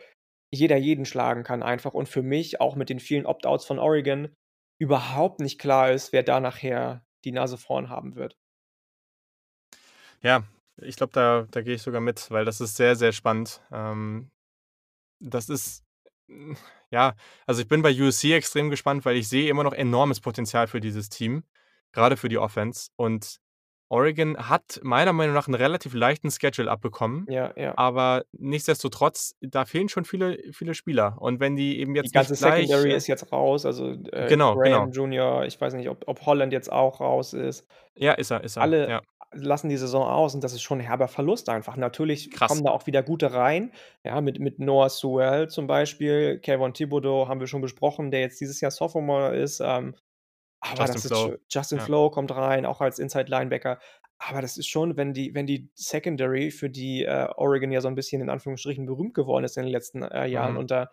jeder 0.53 0.77
jeden 0.77 1.05
schlagen 1.05 1.43
kann 1.43 1.63
einfach 1.63 1.93
und 1.93 2.09
für 2.09 2.23
mich 2.23 2.61
auch 2.61 2.75
mit 2.75 2.89
den 2.89 2.99
vielen 2.99 3.25
Opt-outs 3.25 3.65
von 3.65 3.79
Oregon 3.79 4.35
überhaupt 4.77 5.39
nicht 5.39 5.59
klar 5.59 5.91
ist, 5.91 6.13
wer 6.13 6.23
da 6.23 6.39
nachher 6.39 7.05
die 7.23 7.31
Nase 7.31 7.57
vorn 7.57 7.89
haben 7.89 8.15
wird. 8.15 8.37
Ja, 10.21 10.43
ich 10.77 10.95
glaube, 10.95 11.13
da 11.13 11.47
da 11.51 11.61
gehe 11.61 11.75
ich 11.75 11.81
sogar 11.81 12.01
mit, 12.01 12.29
weil 12.31 12.45
das 12.45 12.61
ist 12.61 12.75
sehr, 12.75 12.95
sehr 12.95 13.11
spannend. 13.11 13.61
Ähm, 13.71 14.31
das 15.19 15.49
ist 15.49 15.85
ja, 16.91 17.15
also, 17.45 17.61
ich 17.61 17.67
bin 17.67 17.81
bei 17.81 17.91
USC 17.93 18.33
extrem 18.33 18.69
gespannt, 18.69 19.05
weil 19.05 19.17
ich 19.17 19.27
sehe 19.29 19.49
immer 19.49 19.63
noch 19.63 19.73
enormes 19.73 20.19
Potenzial 20.19 20.67
für 20.67 20.79
dieses 20.79 21.09
Team, 21.09 21.43
grade 21.91 22.17
für 22.17 22.29
die 22.29 22.37
Offense. 22.37 22.89
Und 22.95 23.39
Oregon 23.95 24.37
hat 24.49 24.79
meiner 24.83 25.13
Meinung 25.13 25.35
nach 25.35 25.47
'n 25.47 25.55
relativ 25.55 25.93
leichten 25.95 26.31
Schedule 26.31 26.71
abbekommen, 26.71 27.27
Ja, 27.27 27.53
ja. 27.57 27.75
aber 27.75 28.25
nichtsdestotrotz, 28.33 29.35
da 29.41 29.65
fehlen 29.65 29.89
schon 29.89 30.05
viele 30.05 30.37
viele 30.53 30.73
Spieler. 30.75 31.17
Und 31.21 31.39
wenn 31.41 31.55
die 31.55 31.79
eben 31.79 31.95
Die 32.03 32.09
jetzt 32.09 32.11
ganze 32.11 32.35
nicht 32.35 32.37
gleich, 32.37 32.85
Secondary 32.85 32.93
äh 32.93 32.93
ist 32.93 33.07
jetzt 33.07 33.31
raus, 33.31 33.65
also, 33.65 33.91
äh, 34.11 34.29
Genau, 34.29 34.57
Graham 34.57 34.89
genau. 34.89 34.91
Junior, 34.91 35.45
ich 35.45 35.59
weiß 35.59 35.73
nicht, 35.75 35.89
ob 35.89 36.03
ob 36.07 36.25
Holland 36.25 36.51
jetzt 36.53 36.71
auch 36.71 36.99
raus 36.99 37.33
ist. 37.33 37.67
Ja, 37.97 38.11
ist 38.13 38.31
er, 38.31 38.43
ist 38.43 38.57
er, 38.57 38.61
Alle 38.61 38.85
ja. 38.85 39.01
lassen 39.33 39.69
die 39.69 39.77
Saison 39.77 40.03
aus 40.07 40.33
und 40.35 40.43
das 40.43 40.53
ist 40.53 40.61
schon 40.61 40.79
'n 40.79 40.81
herber 40.85 41.07
Verlust 41.07 41.49
einfach. 41.49 41.75
Natürlich 41.77 42.31
Krass. 42.31 42.47
kommen 42.47 42.63
da 42.63 42.71
auch 42.71 42.87
wieder 42.87 43.03
gute 43.03 43.33
rein, 43.33 43.71
ja, 44.03 44.21
mit 44.21 44.39
mit 44.39 44.59
Noah 44.59 44.89
Sewell 44.89 45.49
zum 45.49 45.67
Beispiel. 45.67 46.39
Kayvon 46.39 46.73
Thibodeaux 46.73 47.27
haben 47.27 47.39
wir 47.41 47.47
schon 47.47 47.61
besprochen, 47.61 48.11
der 48.11 48.21
jetzt 48.21 48.39
dieses 48.41 48.61
Jahr 48.61 48.71
Sophomore 48.71 49.35
ist, 49.35 49.61
ähm, 49.63 49.95
aber 50.71 50.87
Justin 50.87 51.01
das 51.03 51.05
ist 51.05 51.17
Flowe, 51.17 51.31
scho 51.31 51.37
Justin 51.49 51.79
ja. 51.79 51.81
Flowe 51.81 52.11
kommt 52.11 52.31
rein, 52.35 52.65
auch 52.65 52.81
als 52.81 52.99
Inside-Linebacker. 52.99 53.79
Aber 54.19 54.41
das 54.41 54.57
ist 54.57 54.67
schon, 54.67 54.97
wenn 54.97 55.13
die 55.13 55.33
wenn 55.35 55.45
die 55.47 55.69
Secondary, 55.75 56.51
für 56.51 56.69
die, 56.69 57.03
äh, 57.03 57.27
Oregon 57.35 57.71
ja 57.71 57.81
so 57.81 57.87
'n 57.89 57.95
bisschen 57.95 58.21
in 58.21 58.29
Anführungsstrichen 58.29 58.85
berühmt 58.85 59.13
geworden 59.13 59.43
ist 59.45 59.57
in 59.57 59.63
den 59.63 59.71
letzten, 59.71 60.03
äh, 60.03 60.25
Jahren 60.27 60.55
Mhm. 60.55 60.57
unter 60.57 60.91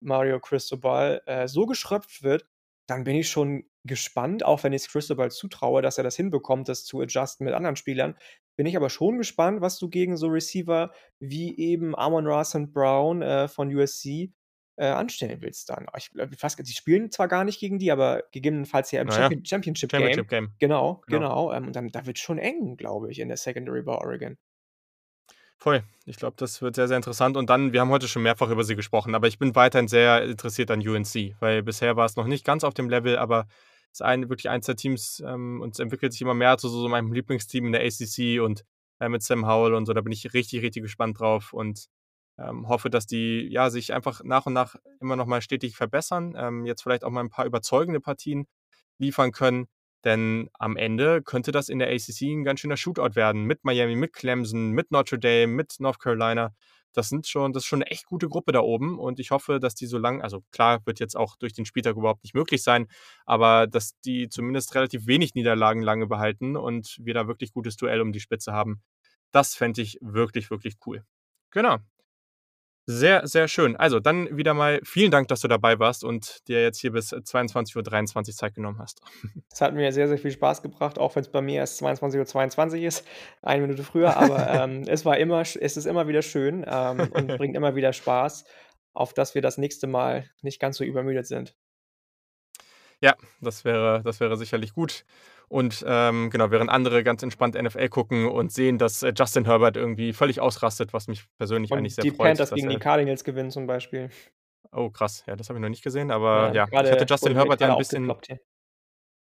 Mario 0.00 0.40
Cristobal, 0.40 1.22
äh, 1.26 1.48
so 1.48 1.66
geschröpft 1.66 2.22
wird, 2.22 2.46
dann 2.88 3.04
bin 3.04 3.16
ich 3.16 3.28
schon 3.30 3.64
gespannt, 3.84 4.44
auch 4.44 4.62
wenn 4.64 4.72
ich's 4.72 4.88
Cristobal 4.90 5.30
zutraue, 5.30 5.82
dass 5.82 5.98
er 5.98 6.04
das 6.04 6.16
hinbekommt, 6.16 6.68
das 6.68 6.84
zu 6.84 7.00
adjusten 7.00 7.44
mit 7.44 7.54
anderen 7.54 7.76
Spielern. 7.76 8.16
Bin 8.56 8.66
ich 8.66 8.76
aber 8.76 8.90
schon 8.90 9.18
gespannt, 9.18 9.60
was 9.60 9.78
du 9.78 9.88
gegen 9.88 10.16
so 10.16 10.28
Receiver 10.28 10.92
wie 11.20 11.56
eben 11.58 11.94
Amon-Ra 11.96 12.44
St. 12.44 12.72
Brown, 12.72 13.22
äh, 13.22 13.48
von 13.48 13.74
USC, 13.74 14.32
äh, 14.76 14.86
anstellen 14.86 15.42
willst 15.42 15.68
dann. 15.70 15.86
Ich 15.96 16.10
glaube 16.10 16.36
fast 16.36 16.58
die 16.58 16.72
spielen 16.72 17.10
zwar 17.10 17.28
gar 17.28 17.44
nicht 17.44 17.60
gegen 17.60 17.78
die, 17.78 17.92
aber 17.92 18.24
gegebenenfalls 18.32 18.90
ja 18.90 19.02
im 19.02 19.08
Na 19.08 19.14
ja, 19.14 19.20
Champion 19.22 19.44
Championship 19.44 19.90
Game. 19.90 20.00
Championship 20.00 20.28
Game. 20.28 20.52
Genau, 20.58 21.02
Genau. 21.06 21.48
genau. 21.48 21.52
Ähm, 21.52 21.66
und 21.66 21.76
dann 21.76 21.88
da 21.88 22.06
wird's 22.06 22.20
schon 22.20 22.38
eng, 22.38 22.76
glaube 22.76 23.10
ich, 23.10 23.18
in 23.18 23.28
der 23.28 23.36
Secondary 23.36 23.82
bei 23.82 23.92
Oregon. 23.92 24.38
Voll. 25.58 25.84
Ich 26.06 26.16
glaube, 26.16 26.34
das 26.38 26.60
wird 26.60 26.74
sehr, 26.74 26.88
sehr 26.88 26.96
interessant. 26.96 27.36
Und 27.36 27.48
dann 27.48 27.72
wir 27.72 27.80
haben 27.80 27.90
heute 27.90 28.08
schon 28.08 28.22
mehrfach 28.22 28.50
über 28.50 28.64
sie 28.64 28.74
gesprochen, 28.74 29.14
aber 29.14 29.28
ich 29.28 29.38
bin 29.38 29.54
weiterhin 29.54 29.86
sehr 29.86 30.24
interessiert 30.24 30.70
an 30.72 30.80
UNC, 30.80 31.36
weil 31.38 31.62
bisher 31.62 31.94
war 31.96 32.06
es 32.06 32.16
noch 32.16 32.26
nicht 32.26 32.44
ganz 32.44 32.64
auf 32.64 32.74
dem 32.74 32.88
Level, 32.90 33.16
aber 33.16 33.46
ist 33.92 34.02
ein 34.02 34.28
wirklich 34.28 34.48
eins 34.48 34.66
der 34.66 34.74
Teams, 34.74 35.22
ähm, 35.24 35.60
und 35.60 35.74
es 35.74 35.78
entwickelt 35.78 36.12
sich 36.12 36.22
immer 36.22 36.34
mehr 36.34 36.56
zu 36.58 36.68
so 36.68 36.88
meinem 36.88 37.12
Lieblingsteam 37.12 37.66
in 37.66 37.72
der 37.72 37.82
ACC 37.82 38.40
und, 38.40 38.64
äh, 39.00 39.08
mit 39.08 39.22
Sam 39.22 39.46
Howell 39.46 39.74
und 39.74 39.86
so. 39.86 39.92
Da 39.92 40.00
bin 40.00 40.12
ich 40.12 40.32
richtig, 40.34 40.62
richtig 40.62 40.82
gespannt 40.82 41.20
drauf 41.20 41.52
und, 41.52 41.86
ähm, 42.42 42.68
hoffe, 42.68 42.90
dass 42.90 43.06
die, 43.06 43.48
ja, 43.50 43.70
sich 43.70 43.92
einfach 43.94 44.22
nach 44.24 44.46
und 44.46 44.52
nach 44.54 44.76
immer 45.00 45.16
noch 45.16 45.26
mal 45.26 45.42
stetig 45.42 45.76
verbessern, 45.76 46.34
ähm, 46.38 46.66
jetzt 46.66 46.82
vielleicht 46.82 47.04
auch 47.04 47.10
mal 47.10 47.22
'n 47.22 47.30
paar 47.30 47.46
überzeugende 47.46 48.00
Partien 48.00 48.46
liefern 48.98 49.32
können, 49.32 49.68
denn 50.04 50.50
am 50.54 50.76
Ende 50.76 51.22
könnte 51.22 51.52
das 51.52 51.68
in 51.68 51.78
der 51.80 51.88
ACC 51.90 52.22
'n 52.32 52.44
ganz 52.44 52.60
schöner 52.60 52.76
Shootout 52.76 53.14
werden 53.16 53.44
mit 53.44 53.64
Miami, 53.64 53.96
mit 53.96 54.12
Clemson, 54.14 54.70
mit 54.72 54.90
Notre 54.92 55.18
Dame, 55.18 55.48
mit 55.48 55.76
North 55.80 55.98
Carolina. 56.00 56.54
Das 56.94 57.08
sind 57.08 57.26
schon 57.26 57.52
das 57.54 57.62
ist 57.64 57.68
schon 57.68 57.80
'ne 57.80 57.86
echt 57.90 58.06
gute 58.06 58.28
Gruppe 58.28 58.52
da 58.52 58.60
oben 58.60 58.98
und 58.98 59.20
ich 59.20 59.30
hoffe, 59.30 59.60
dass 59.60 59.74
die 59.74 59.86
so 59.86 59.98
lang 59.98 60.22
also, 60.22 60.42
klar, 60.52 60.80
wird 60.86 61.00
jetzt 61.00 61.16
auch 61.16 61.36
durch 61.36 61.52
den 61.54 61.64
Spieltag 61.66 61.96
überhaupt 61.96 62.24
nicht 62.24 62.34
möglich 62.34 62.62
sein, 62.62 62.88
aber 63.26 63.66
dass 63.66 63.98
die 64.02 64.28
zumindest 64.28 64.74
relativ 64.74 65.06
wenig 65.06 65.34
Niederlagen 65.34 65.82
lange 65.82 66.06
behalten 66.06 66.56
und 66.56 66.96
wir 67.00 67.14
da 67.14 67.28
wirklich 67.28 67.52
gutes 67.52 67.76
Duell 67.76 68.00
um 68.02 68.12
die 68.12 68.20
Spitze 68.20 68.52
haben. 68.52 68.82
Das 69.32 69.54
fände 69.54 69.82
ich 69.82 69.98
wirklich, 70.02 70.50
wirklich 70.50 70.76
cool. 70.86 71.04
Genau. 71.52 71.78
Sehr, 72.88 73.28
sehr 73.28 73.46
schön. 73.46 73.76
Also, 73.76 74.00
dann 74.00 74.36
wieder 74.36 74.54
mal 74.54 74.80
vielen 74.82 75.12
Dank, 75.12 75.28
dass 75.28 75.38
du 75.40 75.46
dabei 75.46 75.78
warst 75.78 76.02
und 76.02 76.48
dir 76.48 76.62
jetzt 76.62 76.80
hier 76.80 76.90
bis 76.90 77.12
22:23 77.12 78.36
Zeit 78.36 78.54
genommen 78.54 78.78
hast. 78.80 79.00
Es 79.52 79.60
hat 79.60 79.74
mir 79.74 79.92
sehr, 79.92 80.08
sehr 80.08 80.18
viel 80.18 80.32
Spaß 80.32 80.62
gebracht, 80.62 80.98
auch 80.98 81.14
wenn's 81.14 81.28
bei 81.28 81.40
mir 81.42 81.60
erst 81.60 81.78
22:22 81.80 82.84
ist, 82.84 83.06
1 83.42 83.60
Minute 83.60 83.84
früher, 83.84 84.16
aber, 84.16 84.48
ähm, 84.64 84.82
es 84.88 85.04
war 85.04 85.16
immer 85.18 85.42
es 85.42 85.54
ist 85.56 85.86
immer 85.86 86.08
wieder 86.08 86.22
schön, 86.22 86.64
ähm, 86.66 87.00
und 87.12 87.28
bringt 87.36 87.54
immer 87.54 87.76
wieder 87.76 87.92
Spaß, 87.92 88.44
auf 88.94 89.14
dass 89.14 89.34
wir 89.36 89.42
das 89.42 89.58
nächste 89.58 89.86
Mal 89.86 90.28
nicht 90.42 90.58
ganz 90.58 90.76
so 90.78 90.82
übermüdet 90.84 91.26
sind. 91.28 91.54
Ja, 93.02 93.16
das 93.40 93.64
wäre 93.64 94.00
das 94.04 94.20
wäre 94.20 94.36
sicherlich 94.36 94.74
gut. 94.74 95.04
Und, 95.48 95.84
ähm, 95.88 96.30
genau, 96.30 96.52
während 96.52 96.70
andere 96.70 97.02
ganz 97.02 97.20
entspannt 97.24 97.56
NFL 97.56 97.88
gucken 97.88 98.26
und 98.28 98.52
sehen, 98.52 98.78
dass, 98.78 99.02
äh, 99.02 99.12
Justin 99.18 99.44
Herbert 99.44 99.76
irgendwie 99.76 100.12
völlig 100.12 100.40
ausrastet, 100.40 100.92
was 100.92 101.08
mich 101.08 101.24
persönlich 101.36 101.74
eigentlich 101.74 101.96
Und 101.96 101.96
sehr 101.96 102.04
die 102.04 102.10
freut, 102.16 102.34
Panthers 102.34 102.52
dass 102.52 102.52
gegen 102.52 102.68
die 102.68 102.78
Cardinals 102.78 103.24
gewinnen 103.24 103.50
zum 103.50 103.66
Beispiel. 103.66 104.10
Oh 104.74 104.88
krass, 104.90 105.22
ja, 105.26 105.36
das 105.36 105.48
habe 105.50 105.58
ich 105.58 105.62
noch 105.62 105.68
nicht 105.68 105.82
gesehen, 105.84 106.10
aber 106.10 106.50
Ja, 106.50 106.54
ja, 106.54 106.66
ich 106.78 106.90
hatte 106.90 107.04
Justin 107.06 107.34
Herbert 107.34 107.60
ja 107.60 107.66
grade 107.66 107.68
'n 107.68 107.76
bisschen. 107.76 108.22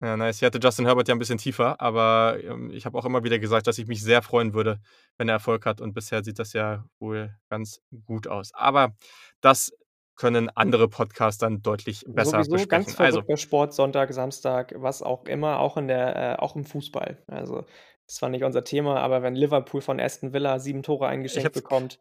Ja, 0.03 0.17
nice. 0.17 0.39
Ich 0.39 0.43
hatte 0.45 0.59
Justin 0.61 0.85
Herbert 0.87 1.07
ja 1.07 1.15
'n 1.15 1.19
bisschen 1.21 1.39
tiefer, 1.39 1.81
aber, 1.81 2.37
ähm, 2.43 2.71
ich 2.71 2.87
habe 2.87 2.99
auch 2.99 3.05
immer 3.05 3.23
wieder 3.23 3.39
gesagt, 3.39 3.69
dass 3.69 3.79
ich 3.79 3.87
mich 3.87 4.03
sehr 4.03 4.21
freuen 4.21 4.53
würde, 4.53 4.81
wenn 5.17 5.29
er 5.29 5.35
Erfolg 5.35 5.65
hat 5.65 5.81
und 5.81 5.93
bisher 5.95 6.25
sieht 6.25 6.41
das 6.41 6.53
ja 6.55 6.85
wohl 6.99 7.33
ganz 7.49 7.81
gut 8.05 8.27
aus. 8.27 8.51
Aber 8.53 8.97
das 9.41 9.73
können 10.15 10.51
andere 10.51 10.89
Podcasts 10.89 11.39
dann 11.39 11.63
deutlich 11.63 12.05
besser 12.07 12.45
Sowieso 12.45 12.67
ganz 12.67 12.87
besprechen. 12.87 13.05
Also 13.05 13.21
verrückter 13.21 13.37
Sport, 13.37 13.75
Sonntag, 13.75 14.13
Samstag, 14.13 14.75
was 14.77 15.03
auch 15.03 15.25
immer, 15.25 15.59
auch 15.59 15.77
in 15.77 15.89
der 15.89 16.17
äh, 16.17 16.37
auch 16.37 16.57
im 16.57 16.65
Fußball. 16.65 17.23
Also, 17.27 17.65
ist 18.07 18.17
zwar 18.17 18.29
nicht 18.29 18.45
unser 18.45 18.65
Thema, 18.65 19.01
aber 19.01 19.23
wenn 19.23 19.35
Liverpool 19.35 19.81
von 19.81 20.01
Aston 20.01 20.33
Villa 20.33 20.59
7 20.59 20.83
Tore 20.83 21.07
eingeschenkt 21.07 21.53
bekommt 21.55 21.99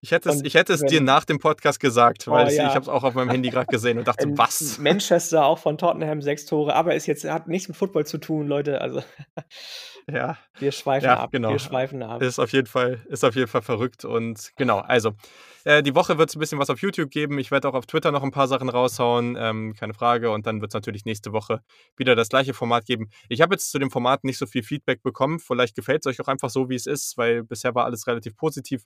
ich 0.00 0.10
hätte 0.12 0.28
es 0.28 0.40
und 0.40 0.44
ich 0.44 0.54
hätte 0.54 0.72
es 0.72 0.84
dir 0.84 1.00
wenn 1.00 1.02
nach 1.02 1.24
dem 1.24 1.38
Podcast 1.38 1.80
gesagt, 1.80 2.30
Oh 2.30 2.32
weil 2.32 2.48
ich 2.48 2.58
ich 2.60 2.74
ja. 2.74 2.76
habe 2.76 2.84
es 2.84 2.88
auch 2.88 3.04
auf 3.04 3.14
meinem 3.14 3.30
Handy 3.30 3.50
grad 3.50 3.68
gesehen 3.70 3.98
und 3.98 4.08
dachte: 4.08 4.28
„Was?“ 4.36 4.80
Manchester 4.80 5.44
auch 5.46 5.58
von 5.58 5.78
Tottenham 5.78 6.22
6 6.22 6.46
Tore, 6.46 6.74
aber 6.74 6.94
ist 6.94 7.06
jetzt 7.06 7.24
hat 7.24 7.48
nichts 7.48 7.68
mit 7.68 7.76
Football 7.76 8.06
zu 8.06 8.18
tun, 8.18 8.46
Leute, 8.48 8.80
also 8.80 9.02
Ja, 10.08 10.38
wir 10.58 10.72
schweifen 10.72 11.14
ja, 11.14 11.16
ab, 11.16 11.32
genau. 11.32 11.48
wir 11.48 11.58
schweifen 11.58 12.02
ab. 12.02 12.26
Ist 12.26 12.38
auf 12.38 12.52
jeden 12.52 12.66
Fall 12.68 13.04
ist 13.08 13.24
auf 13.24 13.34
jeden 13.36 13.48
Fall 13.48 13.62
verrückt 13.62 14.04
und 14.04 14.52
genau, 14.56 14.78
also, 14.80 15.12
äh, 15.64 15.82
die 15.82 15.94
Woche 15.94 16.18
wird's 16.18 16.36
'n 16.36 16.40
bisschen 16.40 16.58
was 16.60 16.70
auf 16.70 16.80
YouTube 16.80 17.10
geben. 17.10 17.38
Ich 17.38 17.50
werde 17.50 17.68
auch 17.68 17.74
auf 17.74 17.86
Twitter 17.86 18.12
noch 18.12 18.22
'n 18.24 18.30
paar 18.32 18.48
Sachen 18.48 18.68
raushauen, 18.70 19.36
ähm, 19.38 19.74
keine 19.78 19.94
Frage. 19.94 20.30
Und 20.32 20.46
dann 20.46 20.60
wird's 20.62 20.74
natürlich 20.74 21.04
nächste 21.06 21.32
Woche 21.32 21.60
wieder 21.96 22.16
das 22.16 22.28
gleiche 22.30 22.54
Format 22.54 22.86
geben. 22.86 23.10
Ich 23.28 23.40
habe 23.42 23.54
jetzt 23.54 23.70
zu 23.72 23.78
dem 23.78 23.90
Format 23.90 24.24
nicht 24.24 24.38
so 24.38 24.46
viel 24.46 24.62
Feedback 24.62 25.02
bekommen. 25.02 25.40
Vielleicht 25.40 25.76
gefällt's 25.76 26.06
euch 26.06 26.20
auch 26.22 26.28
einfach 26.28 26.50
so, 26.50 26.70
wie 26.70 26.76
es 26.76 26.86
ist, 26.86 27.18
weil 27.18 27.44
bisher 27.44 27.74
war 27.74 27.84
alles 27.86 28.06
relativ 28.06 28.36
positiv. 28.36 28.82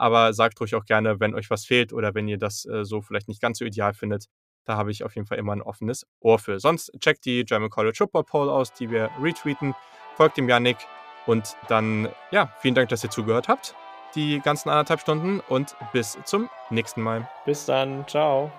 Aber 0.00 0.32
sagt 0.32 0.60
ruhig 0.60 0.74
auch 0.74 0.86
gerne, 0.86 1.20
wenn 1.20 1.34
euch 1.34 1.50
was 1.50 1.66
fehlt 1.66 1.92
oder 1.92 2.14
wenn 2.14 2.26
ihr 2.26 2.38
das, 2.38 2.64
äh, 2.64 2.84
so 2.86 3.02
vielleicht 3.02 3.28
nicht 3.28 3.40
ganz 3.42 3.58
so 3.58 3.66
ideal 3.66 3.92
findet. 3.94 4.26
Da 4.64 4.76
habe 4.76 4.90
ich 4.90 5.04
auf 5.04 5.14
jeden 5.14 5.26
Fall 5.26 5.38
immer 5.38 5.52
'n 5.52 5.62
offenes 5.62 6.06
Ohr 6.20 6.38
für. 6.38 6.58
Sonst 6.58 6.90
checkt 7.00 7.24
die 7.26 7.44
German 7.44 7.70
College 7.70 7.96
Football 7.98 8.24
Poll 8.24 8.48
aus, 8.48 8.72
die 8.72 8.90
wir 8.90 9.10
retweeten. 9.22 9.74
Folgt 10.16 10.38
dem 10.38 10.48
Yannick 10.48 10.78
und 11.26 11.54
dann, 11.68 12.08
ja, 12.30 12.52
vielen 12.60 12.74
Dank, 12.74 12.88
dass 12.88 13.04
ihr 13.04 13.10
zugehört 13.10 13.48
habt, 13.48 13.74
die 14.14 14.40
ganzen 14.40 14.70
1 14.70 14.78
1/2 14.88 15.00
Stunden 15.02 15.40
und 15.48 15.76
bis 15.92 16.18
zum 16.24 16.48
nächsten 16.70 17.02
Mal. 17.02 17.28
Bis 17.44 17.66
dann. 17.66 18.06
Tschau. 18.06 18.50